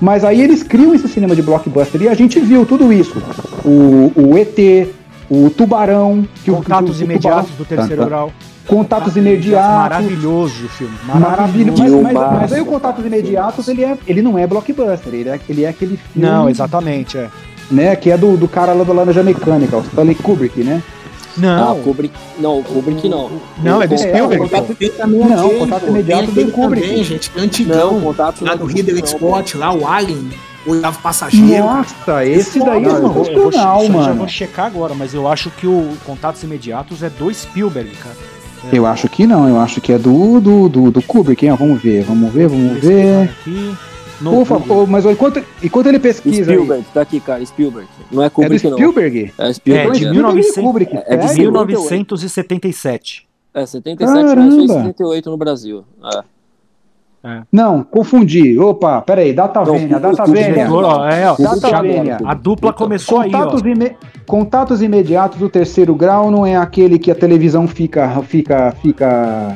Mas 0.00 0.24
aí 0.24 0.40
eles 0.40 0.62
criam 0.62 0.94
esse 0.94 1.06
cinema 1.08 1.34
de 1.36 1.42
blockbuster 1.42 2.00
e 2.02 2.08
a 2.08 2.14
gente 2.14 2.40
viu 2.40 2.64
tudo 2.64 2.92
isso. 2.92 3.22
O, 3.64 4.12
o 4.16 4.38
ET, 4.38 4.88
o 5.28 5.50
Tubarão, 5.50 6.26
que 6.42 6.50
o- 6.50 6.56
Contatos 6.56 6.96
que 6.96 7.02
o- 7.02 7.06
o 7.06 7.10
imediatos 7.10 7.50
Tubarão- 7.50 7.56
do 7.58 7.64
terceiro 7.66 7.96
Tá, 7.96 8.02
tá. 8.02 8.08
grau. 8.08 8.32
Contatos 8.66 9.16
imediatos. 9.16 9.68
Maravilhoso 9.68 10.64
o 10.64 10.68
filme. 10.68 10.94
Maravilhoso. 11.04 11.82
Mas, 11.82 11.90
mas, 11.92 12.12
Filmaço. 12.12 12.34
mas 12.40 12.52
aí 12.52 12.60
o 12.60 12.66
Contatos 12.66 13.04
Imediatos, 13.04 13.68
ele, 13.68 13.84
é, 13.84 13.98
ele 14.06 14.22
não 14.22 14.38
é 14.38 14.46
blockbuster, 14.46 15.12
ele 15.12 15.28
é, 15.28 15.40
ele 15.48 15.64
é 15.64 15.68
aquele 15.68 15.96
filme, 15.96 16.28
Não, 16.28 16.48
exatamente, 16.48 17.18
é. 17.18 17.28
né, 17.70 17.96
que 17.96 18.10
é 18.10 18.16
do, 18.16 18.36
do 18.36 18.46
cara 18.46 18.72
lá 18.72 18.84
do 18.84 18.92
Laranja 18.92 19.22
Mecânica, 19.24 19.76
o 19.76 19.80
Stanley 19.80 20.14
Kubrick, 20.14 20.62
né? 20.62 20.80
Não, 21.36 21.68
Ah, 21.68 21.72
o 21.72 21.82
Kubrick, 21.82 22.14
não, 22.38 22.58
o 22.58 22.64
Kubrick 22.64 23.08
não. 23.08 23.30
Não, 23.62 23.80
é 23.82 23.86
do 23.86 23.96
Spielberg, 23.96 24.36
o 24.44 24.48
contato- 24.48 24.76
Não, 25.08 25.44
aquele, 25.46 25.58
contato 25.60 25.80
pô, 25.82 25.86
imediato 25.88 26.30
do 26.32 26.50
Kubrick. 26.52 26.86
também, 26.88 27.04
gente, 27.04 27.30
que 27.30 27.36
é 27.38 27.40
Não, 27.40 27.46
antigão. 27.46 27.96
o 27.98 28.00
contato 28.02 28.40
lá 28.44 28.46
não 28.48 28.54
é 28.54 28.58
do 28.58 28.64
Ridley 28.66 29.00
não, 29.00 29.06
Scott, 29.06 29.56
lá 29.56 29.72
o 29.72 29.86
Alien, 29.86 30.30
o 30.66 30.72
oitavo 30.72 30.98
passageiro. 31.00 31.64
Nossa, 31.64 32.24
esse 32.26 32.58
daí 32.58 32.84
é 32.84 32.88
Não, 32.88 32.96
eu 32.96 33.08
vou, 33.12 33.24
eu 33.26 33.42
vou, 33.42 33.52
sensacional, 33.52 33.80
eu 33.82 33.86
já 33.86 33.92
mano. 33.98 34.14
vou 34.16 34.28
checar 34.28 34.66
agora, 34.66 34.92
mas 34.94 35.14
eu 35.14 35.28
acho 35.28 35.50
que 35.50 35.66
o 35.66 35.92
Contatos 36.04 36.42
Imediatos 36.42 37.02
é 37.02 37.08
do 37.08 37.32
Spielberg, 37.32 37.90
cara. 37.96 38.16
Eu 38.72 38.84
acho 38.84 39.08
que 39.08 39.26
não, 39.26 39.48
eu 39.48 39.58
acho 39.58 39.80
que 39.80 39.90
é 39.92 39.98
do, 39.98 40.38
do, 40.40 40.68
do, 40.68 40.90
do 40.90 41.00
Kubrick, 41.02 41.46
hein? 41.46 41.54
Vamos 41.58 41.80
ver, 41.80 42.02
vamos 42.04 42.30
ver, 42.32 42.46
vamos 42.48 42.78
ver. 42.82 43.30
Aqui, 43.40 43.74
no 44.20 44.30
Por 44.30 44.38
Google. 44.38 44.44
favor, 44.60 44.86
mas 44.88 45.04
enquanto, 45.06 45.42
enquanto 45.62 45.86
ele 45.86 45.98
pesquisa 45.98 46.38
aí, 46.38 46.44
Spielberg, 46.56 46.84
tá 46.92 47.00
aqui, 47.00 47.20
cara, 47.20 47.44
Spielberg. 47.46 47.88
Não 48.10 48.22
é 48.22 48.26
é 48.26 48.28
do 48.28 48.32
Kubrick, 48.34 48.64
não. 48.68 48.76
Spielberg? 48.76 49.32
É 49.38 49.48
É, 49.48 49.52
Spielberg. 49.52 49.98
de 49.98 50.06
É, 50.06 50.10
1900 50.12 50.62
Kubrick, 50.64 50.96
é 50.96 51.16
de 51.16 51.28
sério? 51.28 51.50
1977. 51.52 53.26
é 53.54 53.66
77, 53.66 54.12
Caramba. 54.24 54.40
lançou 54.42 54.60
em 54.60 54.68
78 54.68 55.30
no 55.30 55.36
Brasil. 55.36 55.84
É. 57.22 57.42
Não, 57.52 57.82
confundi. 57.82 58.58
Opa, 58.58 59.02
peraí, 59.02 59.34
Data 59.34 59.60
Não, 59.62 59.74
Vênia, 59.74 60.00
Data 60.00 60.22
o 60.22 60.32
Vênia. 60.32 60.62
É, 60.62 61.30
ó, 61.30 61.36
Data 61.36 61.82
Vênia. 61.82 62.18
a 62.24 62.32
dupla 62.32 62.72
começou 62.72 63.20
aí, 63.20 63.28
ó. 63.34 63.38
Contatos, 63.38 63.60
ime- 63.60 63.96
contatos 64.26 64.80
imediatos 64.80 65.38
do 65.38 65.50
terceiro 65.50 65.94
grau 65.94 66.30
não 66.30 66.46
é 66.46 66.56
aquele 66.56 66.98
que 66.98 67.10
a 67.10 67.14
televisão 67.14 67.68
fica, 67.68 68.08
fica, 68.22 68.72
fica 68.80 69.54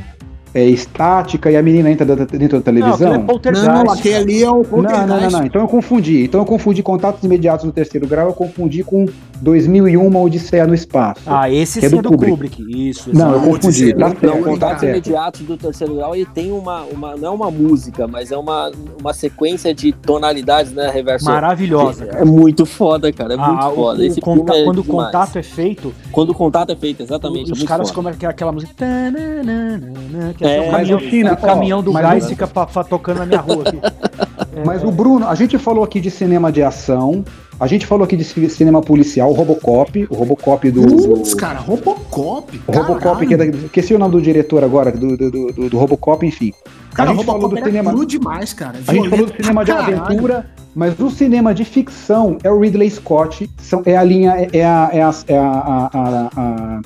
é, 0.55 0.65
estática 0.65 1.51
e 1.51 1.57
a 1.57 1.63
menina 1.63 1.91
entra 1.91 2.07
dentro, 2.07 2.39
dentro 2.39 2.61
da 2.61 2.73
Não, 2.73 2.93
aquele 2.95 3.11
é 3.11 3.39
televisão? 3.41 3.75
Não, 3.85 3.91
aquele 3.93 4.15
ali 4.15 4.43
é 4.45 4.51
o 4.51 4.57
Não, 4.59 4.65
Poltergeist. 4.65 5.07
não, 5.09 5.21
não, 5.21 5.31
não. 5.31 5.45
Então 5.47 5.61
eu 5.63 5.69
confundi. 5.69 6.23
Então 6.25 6.41
eu 6.41 6.45
confundi 6.47 6.83
contatos 6.83 7.23
imediatos 7.25 7.65
do 7.67 7.73
terceiro 7.73 8.07
grau, 8.07 8.29
eu 8.29 8.33
confundi 8.35 8.85
com 8.85 9.07
2001 9.43 10.07
uma 10.07 10.21
Odisseia 10.21 10.67
no 10.67 10.75
espaço. 10.75 11.21
Ah, 11.27 11.51
esse 11.51 11.81
Que 11.81 11.87
é 11.87 11.89
sim 11.89 11.97
do 11.97 11.99
é 12.01 12.03
do 12.03 12.09
Kubrick. 12.11 12.33
Kubrick. 12.57 12.89
Isso, 12.91 13.11
não, 13.13 13.33
eu 13.33 13.41
confundi. 13.41 13.93
Tá 13.93 13.99
Não, 13.99 14.09
certo, 14.11 14.27
Não, 14.27 14.33
tá 14.43 14.51
contatos 14.51 14.81
certo. 14.81 14.93
imediatos 14.95 15.41
do 15.43 15.57
terceiro 15.57 15.95
grau, 15.97 16.15
ele 16.15 16.27
tem 16.27 16.53
uma, 16.53 16.83
uma. 16.85 17.17
Não 17.17 17.29
é 17.29 17.31
uma 17.31 17.51
música, 17.51 18.07
mas 18.07 18.31
é 18.31 18.37
uma, 18.37 18.71
uma 19.01 19.13
sequência 19.13 19.75
de 19.75 19.93
tonalidades, 19.93 20.73
né? 20.73 20.89
Reverso. 20.91 21.25
Maravilhosa. 21.27 22.05
É 22.13 22.25
muito 22.25 22.65
foda, 22.65 23.13
cara. 23.13 23.35
É 23.35 23.37
muito 23.37 23.61
Ah, 23.61 23.69
o- 23.71 23.75
foda. 23.75 24.01
o 24.01 24.05
Esse 24.05 24.21
conta- 24.21 24.55
é 24.55 24.65
quando 24.65 24.79
o 24.79 24.83
demais. 24.83 25.07
contato 25.07 25.37
é 25.39 25.43
feito, 25.43 25.93
Quando 26.13 26.31
o 26.31 26.35
contato 26.35 26.71
é 26.71 26.77
feito, 26.77 27.03
exatamente. 27.03 27.51
os 27.53 27.63
é 27.63 27.67
caras 27.67 27.91
começam 27.91 28.29
aquela 28.31 28.53
música. 28.53 28.73
tananana, 28.77 30.35
Que 30.37 30.44
é, 30.49 30.61
o 30.61 30.73
Mas, 30.73 30.91
ô, 30.91 30.99
China, 30.99 31.33
o 31.33 31.37
caminhão 31.37 31.79
ó, 31.79 31.83
do 31.83 31.93
mas 31.93 32.03
gás 32.03 32.25
o- 32.25 32.29
fica 32.29 32.47
tocando 32.85 33.19
na 33.19 33.27
minha 33.27 33.41
rua 33.41 33.65
aqui. 33.67 33.79
Mas 34.65 34.85
o 34.85 34.91
Bruno, 34.93 35.27
a 35.27 35.35
gente 35.35 35.59
falou 35.59 35.83
aqui 35.83 36.01
de 36.01 36.11
cinema 36.11 36.53
de 36.53 36.63
ação, 36.63 37.25
a 37.59 37.67
gente 37.67 37.87
falou 37.87 38.05
aqui 38.05 38.17
de 38.17 38.25
ci- 38.25 38.49
cinema 38.51 38.81
policial, 38.83 39.31
o 39.31 39.33
Robocop, 39.33 40.07
o 40.11 40.15
Robocop 40.15 40.71
do. 40.71 40.83
Putz, 40.83 41.31
do- 41.31 41.37
cara, 41.37 41.59
Robocop. 41.61 42.61
o 42.67 42.73
Robocop, 42.73 43.27
que 43.27 43.35
é 43.35 43.37
da, 43.37 43.47
esqueci 43.47 43.95
o 43.95 43.99
nome 43.99 44.13
do 44.13 44.23
diretor 44.23 44.63
agora, 44.65 44.91
do, 44.93 45.17
do, 45.17 45.31
do, 45.31 45.71
do 45.71 45.79
Robocop, 45.79 46.25
enfim. 46.27 46.53
Cara, 46.95 47.11
a 47.11 47.15
gente 47.15 47.25
falou 47.25 47.41
Robocop 47.43 47.55
do 47.55 47.59
era 47.59 47.67
cinema. 47.71 47.93
cru 47.93 48.07
demais, 48.07 48.53
cara. 48.53 48.79
A 48.87 48.95
gente 48.95 49.09
falou 49.09 49.27
do 49.27 49.37
cinema 49.37 49.65
de 49.65 49.73
caralho. 49.73 50.01
aventura, 50.01 50.47
mas 50.75 50.99
o 50.99 51.11
cinema 51.11 51.53
de 51.55 51.65
ficção 51.65 52.39
é 52.45 52.51
o 52.51 52.61
Ridley 52.61 52.91
Scott, 52.91 53.49
são, 53.59 53.83
é 53.85 53.97
a 53.97 54.03
linha, 54.05 54.33
é, 54.37 54.59
é 54.59 54.65
a, 54.65 54.91
é 54.93 55.03
a, 55.03 55.15
é 55.29 55.37
a, 55.39 55.43
a- 55.45 55.91
a- 55.93 56.31
a- 56.37 56.81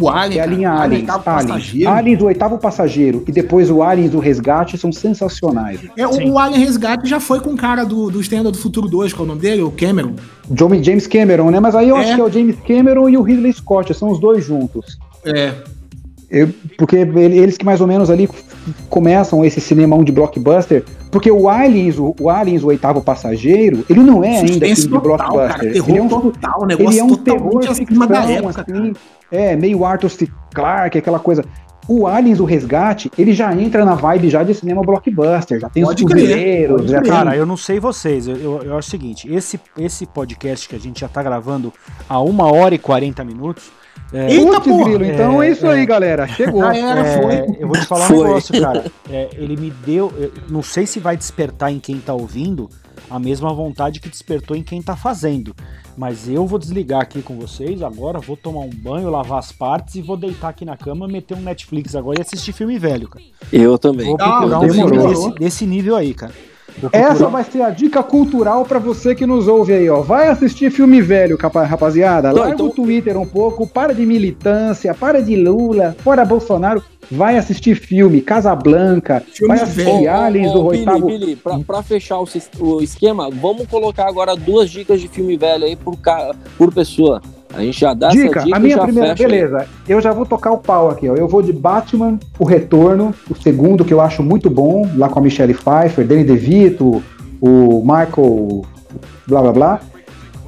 O 0.00 0.08
Alien, 0.08 0.38
é 0.38 0.42
a 0.42 0.44
cara. 0.44 0.54
linha 0.56 0.70
Alien 0.70 1.00
Aliens, 1.00 1.10
Aliens, 1.10 1.24
passageiro. 1.24 1.90
Aliens, 1.90 2.20
o 2.22 2.24
oitavo 2.26 2.58
passageiro, 2.58 3.24
e 3.26 3.32
depois 3.32 3.68
o 3.68 3.82
Aliens, 3.82 4.14
o 4.14 4.20
resgate, 4.20 4.78
são 4.78 4.92
sensacionais. 4.92 5.80
É, 5.96 6.06
o, 6.06 6.32
o 6.34 6.38
Alien 6.38 6.64
Resgate 6.64 7.08
já 7.08 7.18
foi 7.18 7.40
com 7.40 7.50
o 7.50 7.56
cara 7.56 7.84
do, 7.84 8.08
do 8.10 8.20
Extenda 8.20 8.52
do 8.52 8.58
Futuro 8.58 8.86
2, 8.88 9.12
qual 9.12 9.22
é 9.22 9.24
o 9.24 9.28
nome 9.30 9.40
dele? 9.40 9.62
O 9.62 9.72
Cameron. 9.72 10.07
John- 10.50 10.82
James 10.82 11.06
Cameron, 11.06 11.50
né? 11.50 11.60
Mas 11.60 11.74
aí 11.74 11.88
eu 11.88 11.96
É. 11.96 12.00
acho 12.00 12.14
que 12.14 12.20
é 12.20 12.24
o 12.24 12.30
James 12.30 12.56
Cameron 12.66 13.08
e 13.08 13.16
o 13.16 13.22
Ridley 13.22 13.52
Scott, 13.52 13.92
são 13.94 14.10
os 14.10 14.18
dois 14.20 14.44
juntos. 14.44 14.98
É. 15.24 15.52
Eu- 16.30 16.48
porque 16.76 16.96
ele- 16.96 17.38
eles 17.38 17.56
que 17.56 17.64
mais 17.64 17.80
ou 17.80 17.86
menos 17.86 18.10
ali 18.10 18.28
começam 18.90 19.44
esse 19.44 19.60
cinemão 19.60 20.04
de 20.04 20.12
blockbuster, 20.12 20.84
porque 21.10 21.30
o 21.30 21.48
Aliens, 21.48 21.98
o, 21.98 22.14
o 22.20 22.28
Aliens, 22.28 22.62
o 22.62 22.66
oitavo 22.66 23.00
passageiro, 23.00 23.84
ele 23.88 24.00
não 24.00 24.22
é 24.22 24.38
ainda 24.40 24.66
filme 24.66 24.74
de 24.74 24.88
blockbuster. 24.88 25.48
cara. 25.56 25.64
Ele 25.66 25.98
é 25.98 26.02
um, 26.02 26.08
total, 26.08 26.66
negócio 26.66 26.90
ele 26.92 26.98
é 26.98 27.04
um 27.04 27.14
terror 27.16 27.62
ficção, 27.74 28.02
época, 28.02 28.66
assim, 28.68 28.92
é, 29.32 29.56
meio 29.56 29.84
Arthur 29.86 30.10
C. 30.10 30.28
Clarke, 30.54 30.98
aquela 30.98 31.18
coisa. 31.18 31.44
O 31.88 32.06
Aliens, 32.06 32.38
o 32.38 32.44
Resgate, 32.44 33.10
ele 33.16 33.32
já 33.32 33.54
entra 33.54 33.84
na 33.84 33.94
vibe 33.94 34.28
já 34.28 34.42
de 34.42 34.54
cinema 34.54 34.82
blockbuster, 34.82 35.58
já 35.58 35.68
tem 35.70 35.82
Pode 35.82 36.04
os 36.04 36.12
pode 36.12 36.88
já. 36.88 37.02
Cara, 37.02 37.34
eu 37.34 37.46
não 37.46 37.56
sei 37.56 37.80
vocês, 37.80 38.28
eu, 38.28 38.36
eu, 38.36 38.62
eu 38.62 38.78
acho 38.78 38.88
o 38.88 38.90
seguinte, 38.90 39.32
esse, 39.32 39.58
esse 39.78 40.04
podcast 40.06 40.68
que 40.68 40.76
a 40.76 40.78
gente 40.78 41.00
já 41.00 41.08
tá 41.08 41.22
gravando 41.22 41.72
há 42.08 42.20
uma 42.20 42.52
hora 42.52 42.74
e 42.74 42.78
40 42.78 43.24
minutos, 43.24 43.70
é, 44.12 44.32
Eita, 44.32 44.60
Putz! 44.60 44.84
Grilo, 44.84 45.04
então 45.04 45.42
é, 45.42 45.48
É, 45.48 45.50
isso 45.50 45.66
é. 45.66 45.74
aí, 45.74 45.86
galera, 45.86 46.26
chegou. 46.26 46.64
Era, 46.64 47.00
É, 47.00 47.22
foi. 47.22 47.56
Eu 47.60 47.68
vou 47.68 47.76
te 47.76 47.84
falar 47.86 48.04
um 48.04 48.08
Foi. 48.08 48.26
negócio, 48.26 48.60
cara. 48.60 48.84
É, 49.10 49.28
ele 49.34 49.56
me 49.56 49.70
deu. 49.70 50.12
eu 50.16 50.32
não 50.48 50.62
sei 50.62 50.86
se 50.86 50.98
vai 50.98 51.16
despertar 51.16 51.70
em 51.70 51.78
quem 51.78 51.98
tá 51.98 52.14
ouvindo 52.14 52.70
a 53.10 53.18
mesma 53.18 53.52
vontade 53.52 54.00
que 54.00 54.08
despertou 54.08 54.56
em 54.56 54.62
quem 54.62 54.82
tá 54.82 54.96
fazendo. 54.96 55.54
Mas 55.96 56.28
eu 56.28 56.46
vou 56.46 56.58
desligar 56.58 57.00
aqui 57.00 57.22
com 57.22 57.36
vocês 57.36 57.82
agora, 57.82 58.20
vou 58.20 58.36
tomar 58.36 58.60
um 58.60 58.70
banho, 58.70 59.10
lavar 59.10 59.38
as 59.38 59.50
partes 59.50 59.96
e 59.96 60.02
vou 60.02 60.16
deitar 60.16 60.48
aqui 60.50 60.64
na 60.64 60.76
cama, 60.76 61.08
meter 61.08 61.36
um 61.36 61.40
Netflix 61.40 61.94
agora 61.96 62.20
e 62.20 62.22
assistir 62.22 62.52
filme 62.52 62.78
velho, 62.78 63.08
cara. 63.08 63.24
Eu 63.52 63.78
também. 63.78 64.06
Vou 64.06 64.16
Ah, 64.20 64.38
procurar 64.38 64.60
um 64.60 64.72
filme 64.72 64.98
desse, 65.08 65.30
desse 65.34 65.66
nível 65.66 65.96
aí, 65.96 66.14
cara. 66.14 66.32
Essa 66.92 67.26
vai 67.28 67.44
ser 67.44 67.62
a 67.62 67.70
dica 67.70 68.02
cultural 68.02 68.64
pra 68.64 68.78
você 68.78 69.14
que 69.14 69.26
nos 69.26 69.48
ouve 69.48 69.72
aí, 69.72 69.88
ó. 69.88 70.00
Vai 70.00 70.28
assistir 70.28 70.70
filme 70.70 71.00
velho, 71.00 71.36
capa- 71.38 71.64
rapaziada. 71.64 72.30
Larga 72.32 72.54
então- 72.54 72.66
o 72.66 72.70
Twitter 72.70 73.16
um 73.18 73.26
pouco, 73.26 73.66
para 73.66 73.94
de 73.94 74.04
militância, 74.06 74.94
para 74.94 75.22
de 75.22 75.36
Lula, 75.36 75.96
fora 76.02 76.24
Bolsonaro. 76.24 76.82
Vai 77.10 77.38
assistir 77.38 77.74
filme, 77.74 78.20
Casablanca, 78.20 79.22
Filme 79.32 79.54
vai 79.54 79.64
assistir 79.64 79.84
velho. 79.84 80.10
Aliens 80.12 80.52
do 80.52 80.62
Billy, 80.64 80.78
oitavo. 80.80 81.06
Billy, 81.06 81.36
pra, 81.36 81.58
pra 81.60 81.82
fechar 81.82 82.18
o, 82.20 82.28
o 82.60 82.82
esquema, 82.82 83.30
vamos 83.30 83.66
colocar 83.66 84.06
agora 84.06 84.36
duas 84.36 84.68
dicas 84.68 85.00
de 85.00 85.08
filme 85.08 85.36
velho 85.36 85.64
aí 85.64 85.74
por, 85.74 85.96
ca- 85.96 86.34
por 86.58 86.72
pessoa. 86.72 87.22
A 87.54 87.60
gente 87.62 87.80
já 87.80 87.94
dá 87.94 88.08
Dica, 88.08 88.38
essa 88.40 88.44
dica 88.44 88.56
a 88.56 88.60
minha 88.60 88.78
primeira, 88.78 89.16
fecha 89.16 89.24
aí. 89.24 89.30
beleza. 89.32 89.66
Eu 89.88 90.00
já 90.00 90.12
vou 90.12 90.26
tocar 90.26 90.50
o 90.52 90.58
pau 90.58 90.90
aqui, 90.90 91.08
ó. 91.08 91.14
Eu 91.14 91.26
vou 91.26 91.42
de 91.42 91.52
Batman, 91.52 92.18
o 92.38 92.44
Retorno, 92.44 93.14
o 93.28 93.34
segundo 93.34 93.84
que 93.84 93.92
eu 93.94 94.00
acho 94.00 94.22
muito 94.22 94.48
bom, 94.50 94.86
lá 94.96 95.08
com 95.08 95.18
a 95.18 95.22
Michelle 95.22 95.54
Pfeiffer, 95.54 96.06
Danny 96.06 96.24
DeVito, 96.24 97.02
o 97.40 97.80
Michael, 97.82 98.62
blá 99.26 99.40
blá 99.42 99.52
blá. 99.52 99.80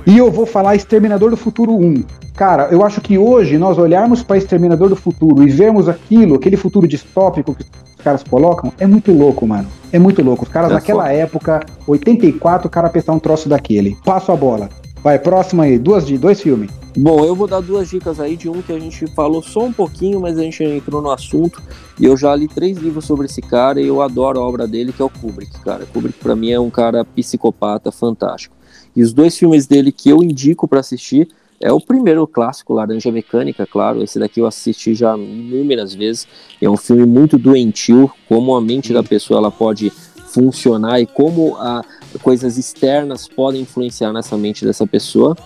E 0.06 0.16
eu 0.18 0.31
vou 0.31 0.47
falar 0.47 0.77
Exterminador 0.77 1.31
do 1.31 1.36
Futuro 1.36 1.72
1. 1.72 2.05
Cara, 2.35 2.68
eu 2.70 2.85
acho 2.85 3.01
que 3.01 3.18
hoje 3.18 3.59
nós 3.59 3.77
olharmos 3.77 4.22
para 4.22 4.39
Exterminador 4.39 4.89
do 4.89 4.97
Futuro 4.97 5.43
e 5.43 5.51
vermos 5.51 5.89
aquilo, 5.89 6.36
aquele 6.36 6.56
futuro 6.56 6.86
distópico 6.89 7.55
que 7.55 7.64
os 7.98 8.02
caras 8.02 8.22
colocam, 8.22 8.72
é 8.78 8.86
muito 8.86 9.12
louco, 9.12 9.47
mano. 9.47 9.68
É 9.93 9.98
muito 9.98 10.22
louco. 10.22 10.44
Os 10.44 10.48
caras 10.48 10.70
É 10.70 10.74
naquela 10.74 11.02
foda. 11.05 11.14
época, 11.14 11.60
84, 11.86 12.66
o 12.66 12.70
cara 12.70 12.89
pensar 12.89 13.12
um 13.12 13.18
troço 13.18 13.48
daquele. 13.48 13.97
Passo 14.05 14.32
a 14.32 14.36
bola. 14.36 14.68
Vai, 15.02 15.18
próximo 15.18 15.60
aí. 15.62 15.78
Duas 15.78 16.06
de 16.06 16.16
dois 16.16 16.40
filmes. 16.40 16.70
Bom, 16.96 17.24
eu 17.24 17.36
vou 17.36 17.46
dar 17.46 17.60
duas 17.60 17.88
dicas 17.88 18.18
aí 18.18 18.36
de 18.36 18.48
um 18.48 18.60
que 18.60 18.72
a 18.72 18.78
gente 18.78 19.06
falou 19.14 19.40
só 19.40 19.64
um 19.64 19.72
pouquinho, 19.72 20.20
mas 20.20 20.36
a 20.36 20.42
gente 20.42 20.64
entrou 20.64 21.00
no 21.00 21.10
assunto. 21.10 21.62
E 21.98 22.04
eu 22.04 22.16
já 22.16 22.34
li 22.34 22.48
três 22.48 22.78
livros 22.78 23.04
sobre 23.04 23.26
esse 23.26 23.40
cara 23.40 23.80
e 23.80 23.86
eu 23.86 24.02
adoro 24.02 24.40
a 24.40 24.42
obra 24.42 24.66
dele, 24.66 24.92
que 24.92 25.00
é 25.00 25.04
o 25.04 25.10
Kubrick, 25.10 25.60
cara. 25.60 25.86
Kubrick 25.86 26.18
pra 26.18 26.34
mim 26.34 26.50
é 26.50 26.58
um 26.58 26.70
cara 26.70 27.04
psicopata 27.04 27.92
fantástico. 27.92 28.56
E 28.94 29.02
os 29.02 29.12
dois 29.12 29.38
filmes 29.38 29.66
dele 29.66 29.92
que 29.92 30.08
eu 30.08 30.22
indico 30.22 30.66
pra 30.66 30.80
assistir 30.80 31.28
é 31.60 31.72
o 31.72 31.80
primeiro 31.80 32.26
clássico, 32.26 32.72
Laranja 32.72 33.12
Mecânica, 33.12 33.66
claro. 33.66 34.02
Esse 34.02 34.18
daqui 34.18 34.40
eu 34.40 34.46
assisti 34.46 34.94
já 34.94 35.16
inúmeras 35.16 35.94
vezes. 35.94 36.26
É 36.60 36.68
um 36.68 36.76
filme 36.76 37.06
muito 37.06 37.38
doentio, 37.38 38.10
como 38.28 38.56
a 38.56 38.60
mente 38.60 38.92
da 38.92 39.02
pessoa 39.02 39.38
ela 39.38 39.50
pode 39.50 39.90
funcionar 40.26 41.00
e 41.00 41.06
como 41.06 41.56
a, 41.56 41.84
coisas 42.22 42.56
externas 42.56 43.28
podem 43.28 43.62
influenciar 43.62 44.12
nessa 44.12 44.36
mente 44.36 44.64
dessa 44.64 44.86
pessoa. 44.86 45.36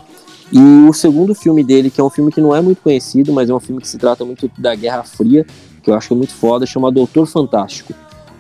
E 0.52 0.58
o 0.88 0.92
segundo 0.92 1.34
filme 1.34 1.64
dele, 1.64 1.90
que 1.90 2.00
é 2.00 2.04
um 2.04 2.10
filme 2.10 2.30
que 2.30 2.40
não 2.40 2.54
é 2.54 2.60
muito 2.60 2.80
conhecido, 2.82 3.32
mas 3.32 3.48
é 3.50 3.54
um 3.54 3.60
filme 3.60 3.80
que 3.80 3.88
se 3.88 3.98
trata 3.98 4.24
muito 4.24 4.50
da 4.58 4.74
Guerra 4.74 5.02
Fria, 5.02 5.44
que 5.82 5.90
eu 5.90 5.94
acho 5.94 6.08
que 6.08 6.14
é 6.14 6.16
muito 6.16 6.32
foda, 6.34 6.64
chama 6.66 6.92
Doutor 6.92 7.26
Fantástico. 7.26 7.92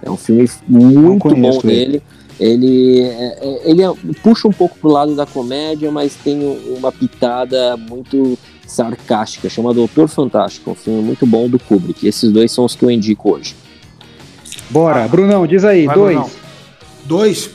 É 0.02 0.10
um 0.10 0.16
filme 0.16 0.48
muito 0.68 1.28
bom 1.34 1.60
ele. 1.62 1.62
dele. 1.62 2.02
Ele, 2.38 3.00
é- 3.00 3.38
é- 3.40 3.70
ele 3.70 3.82
é- 3.82 3.92
puxa 4.22 4.46
um 4.48 4.52
pouco 4.52 4.76
pro 4.78 4.90
lado 4.90 5.14
da 5.14 5.24
comédia, 5.24 5.90
mas 5.90 6.14
tem 6.14 6.38
um- 6.44 6.74
uma 6.78 6.90
pitada 6.92 7.76
muito 7.76 8.36
sarcástica. 8.66 9.48
Chama 9.48 9.72
Doutor 9.72 10.08
Fantástico. 10.08 10.68
É 10.70 10.72
um 10.72 10.76
filme 10.76 11.00
muito 11.02 11.24
bom 11.26 11.48
do 11.48 11.58
Kubrick. 11.58 12.06
Esses 12.06 12.30
dois 12.32 12.50
são 12.52 12.64
os 12.64 12.74
que 12.74 12.84
eu 12.84 12.90
indico 12.90 13.32
hoje. 13.34 13.54
Bora, 14.70 15.06
Brunão, 15.08 15.46
diz 15.46 15.64
aí, 15.64 15.86
Vai, 15.86 15.94
dois. 15.94 16.16
Brunão. 16.16 16.30
Dois. 17.04 17.50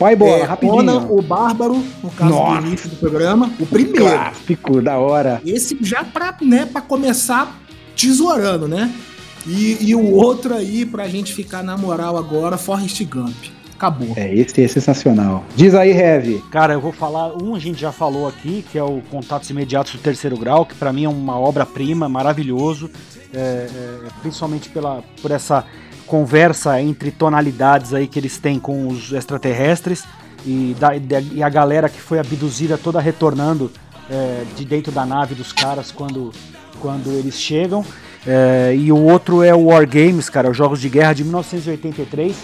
Vai 0.00 0.16
bola, 0.16 0.38
É, 0.38 0.42
rapidinho. 0.44 0.76
Conan, 0.76 1.06
o 1.10 1.20
Bárbaro, 1.20 1.84
no 2.02 2.10
caso 2.10 2.30
Nossa. 2.30 2.62
do 2.62 2.66
início 2.68 2.88
do 2.88 2.96
programa. 2.96 3.52
O 3.60 3.66
primeiro. 3.66 3.98
Clássico, 4.06 4.80
da 4.80 4.96
hora. 4.98 5.42
Esse 5.44 5.76
já 5.82 6.02
pra, 6.02 6.34
né, 6.40 6.64
pra 6.64 6.80
começar 6.80 7.60
tesourando, 7.94 8.66
né? 8.66 8.90
E, 9.46 9.76
e 9.78 9.94
o 9.94 10.14
outro 10.14 10.54
aí, 10.54 10.86
pra 10.86 11.06
gente 11.06 11.34
ficar 11.34 11.62
na 11.62 11.76
moral 11.76 12.16
agora, 12.16 12.56
Forrest 12.56 13.04
Gump. 13.04 13.36
Acabou. 13.74 14.12
É, 14.16 14.34
esse 14.34 14.62
é 14.62 14.68
sensacional. 14.68 15.44
Diz 15.54 15.74
aí, 15.74 15.90
Heavy. 15.90 16.42
Cara, 16.50 16.72
eu 16.74 16.80
vou 16.80 16.92
falar, 16.92 17.34
um 17.42 17.54
a 17.54 17.58
gente 17.58 17.78
já 17.80 17.92
falou 17.92 18.26
aqui, 18.26 18.64
que 18.72 18.78
é 18.78 18.82
o 18.82 19.02
Contatos 19.10 19.48
Imediatos 19.50 19.92
do 19.92 19.98
Terceiro 19.98 20.36
Grau, 20.38 20.64
que 20.64 20.74
pra 20.74 20.92
mim 20.92 21.04
é 21.04 21.08
uma 21.08 21.38
obra-prima, 21.38 22.08
maravilhoso, 22.08 22.90
é, 23.34 23.38
é, 23.38 23.98
principalmente 24.22 24.68
pela, 24.70 25.02
por 25.22 25.30
essa 25.30 25.64
conversa 26.10 26.82
entre 26.82 27.12
tonalidades 27.12 27.94
aí 27.94 28.08
que 28.08 28.18
eles 28.18 28.36
têm 28.36 28.58
com 28.58 28.88
os 28.88 29.12
extraterrestres 29.12 30.02
e, 30.44 30.74
da- 30.80 30.98
da- 30.98 31.20
e 31.20 31.40
a 31.40 31.48
galera 31.48 31.88
que 31.88 32.00
foi 32.00 32.18
abduzida 32.18 32.76
toda 32.76 32.98
retornando 33.00 33.70
é, 34.10 34.42
de 34.56 34.64
dentro 34.64 34.90
da 34.90 35.06
nave 35.06 35.36
dos 35.36 35.52
caras 35.52 35.92
quando, 35.92 36.32
quando 36.80 37.10
eles 37.12 37.40
chegam. 37.40 37.84
É, 38.26 38.74
e 38.76 38.90
o 38.90 38.96
outro 39.00 39.40
é 39.44 39.54
o 39.54 39.66
War 39.66 39.88
Games, 39.88 40.28
cara, 40.28 40.50
os 40.50 40.56
Jogos 40.56 40.80
de 40.80 40.88
Guerra 40.88 41.12
de 41.12 41.22
1983. 41.22 42.34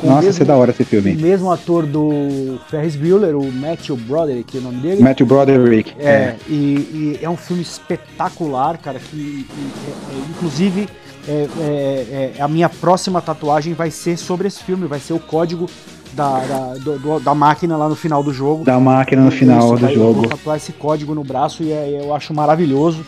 com 0.00 0.06
o 0.06 0.10
Nossa, 0.10 0.24
mesmo- 0.26 0.42
é 0.42 0.46
da 0.46 0.56
hora 0.56 0.70
esse 0.70 0.82
o 0.82 0.86
filme. 0.86 1.12
mesmo 1.14 1.52
ator 1.52 1.84
do 1.86 2.58
Ferris 2.70 2.96
Bueller, 2.96 3.36
o 3.36 3.52
Matthew 3.52 3.94
Broderick, 3.98 4.56
é 4.56 4.60
o 4.60 4.62
nome 4.64 4.80
dele. 4.80 5.02
Matthew 5.02 5.26
Broderick. 5.26 5.92
É, 5.98 6.34
e, 6.48 6.54
e 6.54 7.18
é 7.22 7.28
um 7.28 7.36
filme 7.36 7.62
espetacular, 7.62 8.78
cara, 8.78 8.98
que 8.98 9.14
e- 9.16 9.46
é- 9.86 10.14
é, 10.16 10.18
inclusive 10.30 10.88
é, 11.28 11.48
é- 11.60 12.32
é- 12.38 12.42
a 12.42 12.48
minha 12.48 12.68
próxima 12.68 13.20
tatuagem 13.20 13.74
vai 13.74 13.90
ser 13.90 14.16
sobre 14.16 14.48
esse 14.48 14.62
filme, 14.62 14.86
vai 14.86 14.98
ser 15.00 15.12
o 15.12 15.18
código 15.18 15.66
da, 16.14 16.38
da, 16.40 16.74
do- 16.74 16.98
do- 16.98 17.20
da 17.20 17.34
máquina 17.34 17.76
lá 17.76 17.88
no 17.88 17.94
final 17.96 18.22
do 18.22 18.32
jogo. 18.32 18.64
Da 18.64 18.78
máquina 18.78 19.22
no 19.22 19.30
final 19.30 19.58
Isso, 19.60 19.74
do 19.76 19.80
daí 19.80 19.94
Eu 19.94 20.00
jogo. 20.00 20.20
vou 20.20 20.28
tatuar 20.28 20.56
esse 20.56 20.72
código 20.72 21.14
no 21.14 21.24
braço 21.24 21.62
e 21.62 21.72
é- 21.72 22.00
eu 22.04 22.14
acho 22.14 22.34
maravilhoso. 22.34 23.04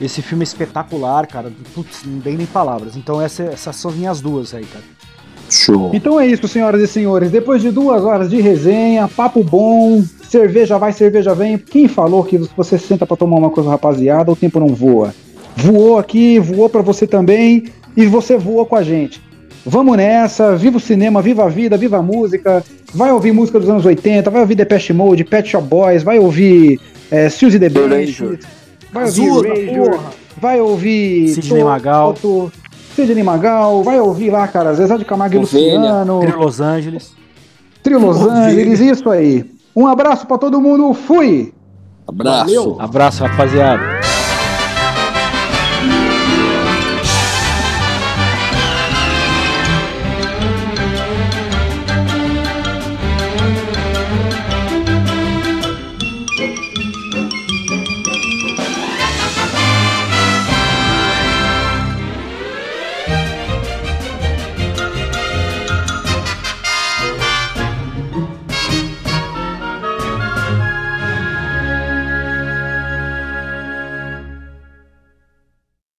Esse 0.00 0.20
filme 0.22 0.42
é 0.42 0.44
espetacular, 0.46 1.26
cara. 1.28 1.52
Putz, 1.74 2.02
não 2.04 2.20
tem 2.20 2.36
nem 2.36 2.46
palavras. 2.46 2.96
Então 2.96 3.20
essa- 3.22 3.44
essas 3.44 3.76
são 3.76 3.90
as 3.90 3.96
minhas 3.96 4.20
duas 4.20 4.52
aí, 4.54 4.64
cara. 4.64 4.84
Show. 5.48 5.90
Então 5.92 6.18
é 6.18 6.26
isso, 6.26 6.48
senhoras 6.48 6.80
e 6.80 6.86
senhores. 6.88 7.30
Depois 7.30 7.60
de 7.60 7.70
duas 7.70 8.02
horas 8.02 8.30
de 8.30 8.40
resenha, 8.40 9.06
papo 9.06 9.44
bom, 9.44 10.02
cerveja 10.28 10.78
vai, 10.78 10.92
cerveja 10.92 11.34
vem. 11.34 11.58
Quem 11.58 11.86
falou 11.86 12.24
que 12.24 12.38
você 12.56 12.78
senta 12.78 13.04
pra 13.06 13.16
tomar 13.18 13.36
uma 13.36 13.50
coisa, 13.50 13.68
rapaziada, 13.68 14.32
o 14.32 14.36
tempo 14.36 14.58
não 14.58 14.68
voa? 14.74 15.14
Voou 15.56 15.98
aqui, 15.98 16.38
voou 16.38 16.68
pra 16.68 16.82
você 16.82 17.06
também 17.06 17.64
e 17.96 18.06
você 18.06 18.36
voou 18.36 18.64
com 18.66 18.76
a 18.76 18.82
gente. 18.82 19.20
Vamos 19.64 19.96
nessa, 19.96 20.56
viva 20.56 20.76
o 20.76 20.80
cinema, 20.80 21.22
viva 21.22 21.44
a 21.44 21.48
vida, 21.48 21.76
viva 21.76 21.98
a 21.98 22.02
música. 22.02 22.64
Vai 22.92 23.12
ouvir 23.12 23.32
música 23.32 23.60
dos 23.60 23.68
anos 23.68 23.84
80, 23.84 24.28
vai 24.28 24.40
ouvir 24.40 24.54
Depeche 24.54 24.92
Mode, 24.92 25.24
Pet 25.24 25.48
Shop 25.48 25.66
Boys, 25.66 26.02
vai 26.02 26.18
ouvir 26.18 26.80
é, 27.10 27.28
Suzy 27.28 27.58
the 27.58 27.66
Erasure. 27.66 28.38
vai 28.92 29.04
ouvir 29.04 29.26
Erasure, 29.26 29.76
porra. 29.76 30.10
vai 30.40 30.60
ouvir 30.60 31.28
Sidney 31.28 31.64
Magal. 31.64 32.14
Sidney 32.96 33.22
Magal, 33.22 33.82
vai 33.82 34.00
ouvir 34.00 34.30
lá, 34.30 34.46
cara, 34.48 34.74
Zezé 34.74 34.98
de 34.98 35.04
Camargo 35.04 35.36
e. 35.36 35.38
Luciano. 35.38 36.20
Trio 36.20 36.38
Los 36.38 36.60
Angeles. 36.60 37.12
Trio 37.82 37.98
Los 38.00 38.20
Angeles, 38.20 38.80
isso 38.80 39.08
aí. 39.08 39.44
Um 39.74 39.86
abraço 39.86 40.26
pra 40.26 40.36
todo 40.36 40.60
mundo, 40.60 40.92
fui! 40.92 41.54
Abraço. 42.06 42.44
Valeu. 42.44 42.76
Abraço, 42.78 43.24
rapaziada. 43.24 44.11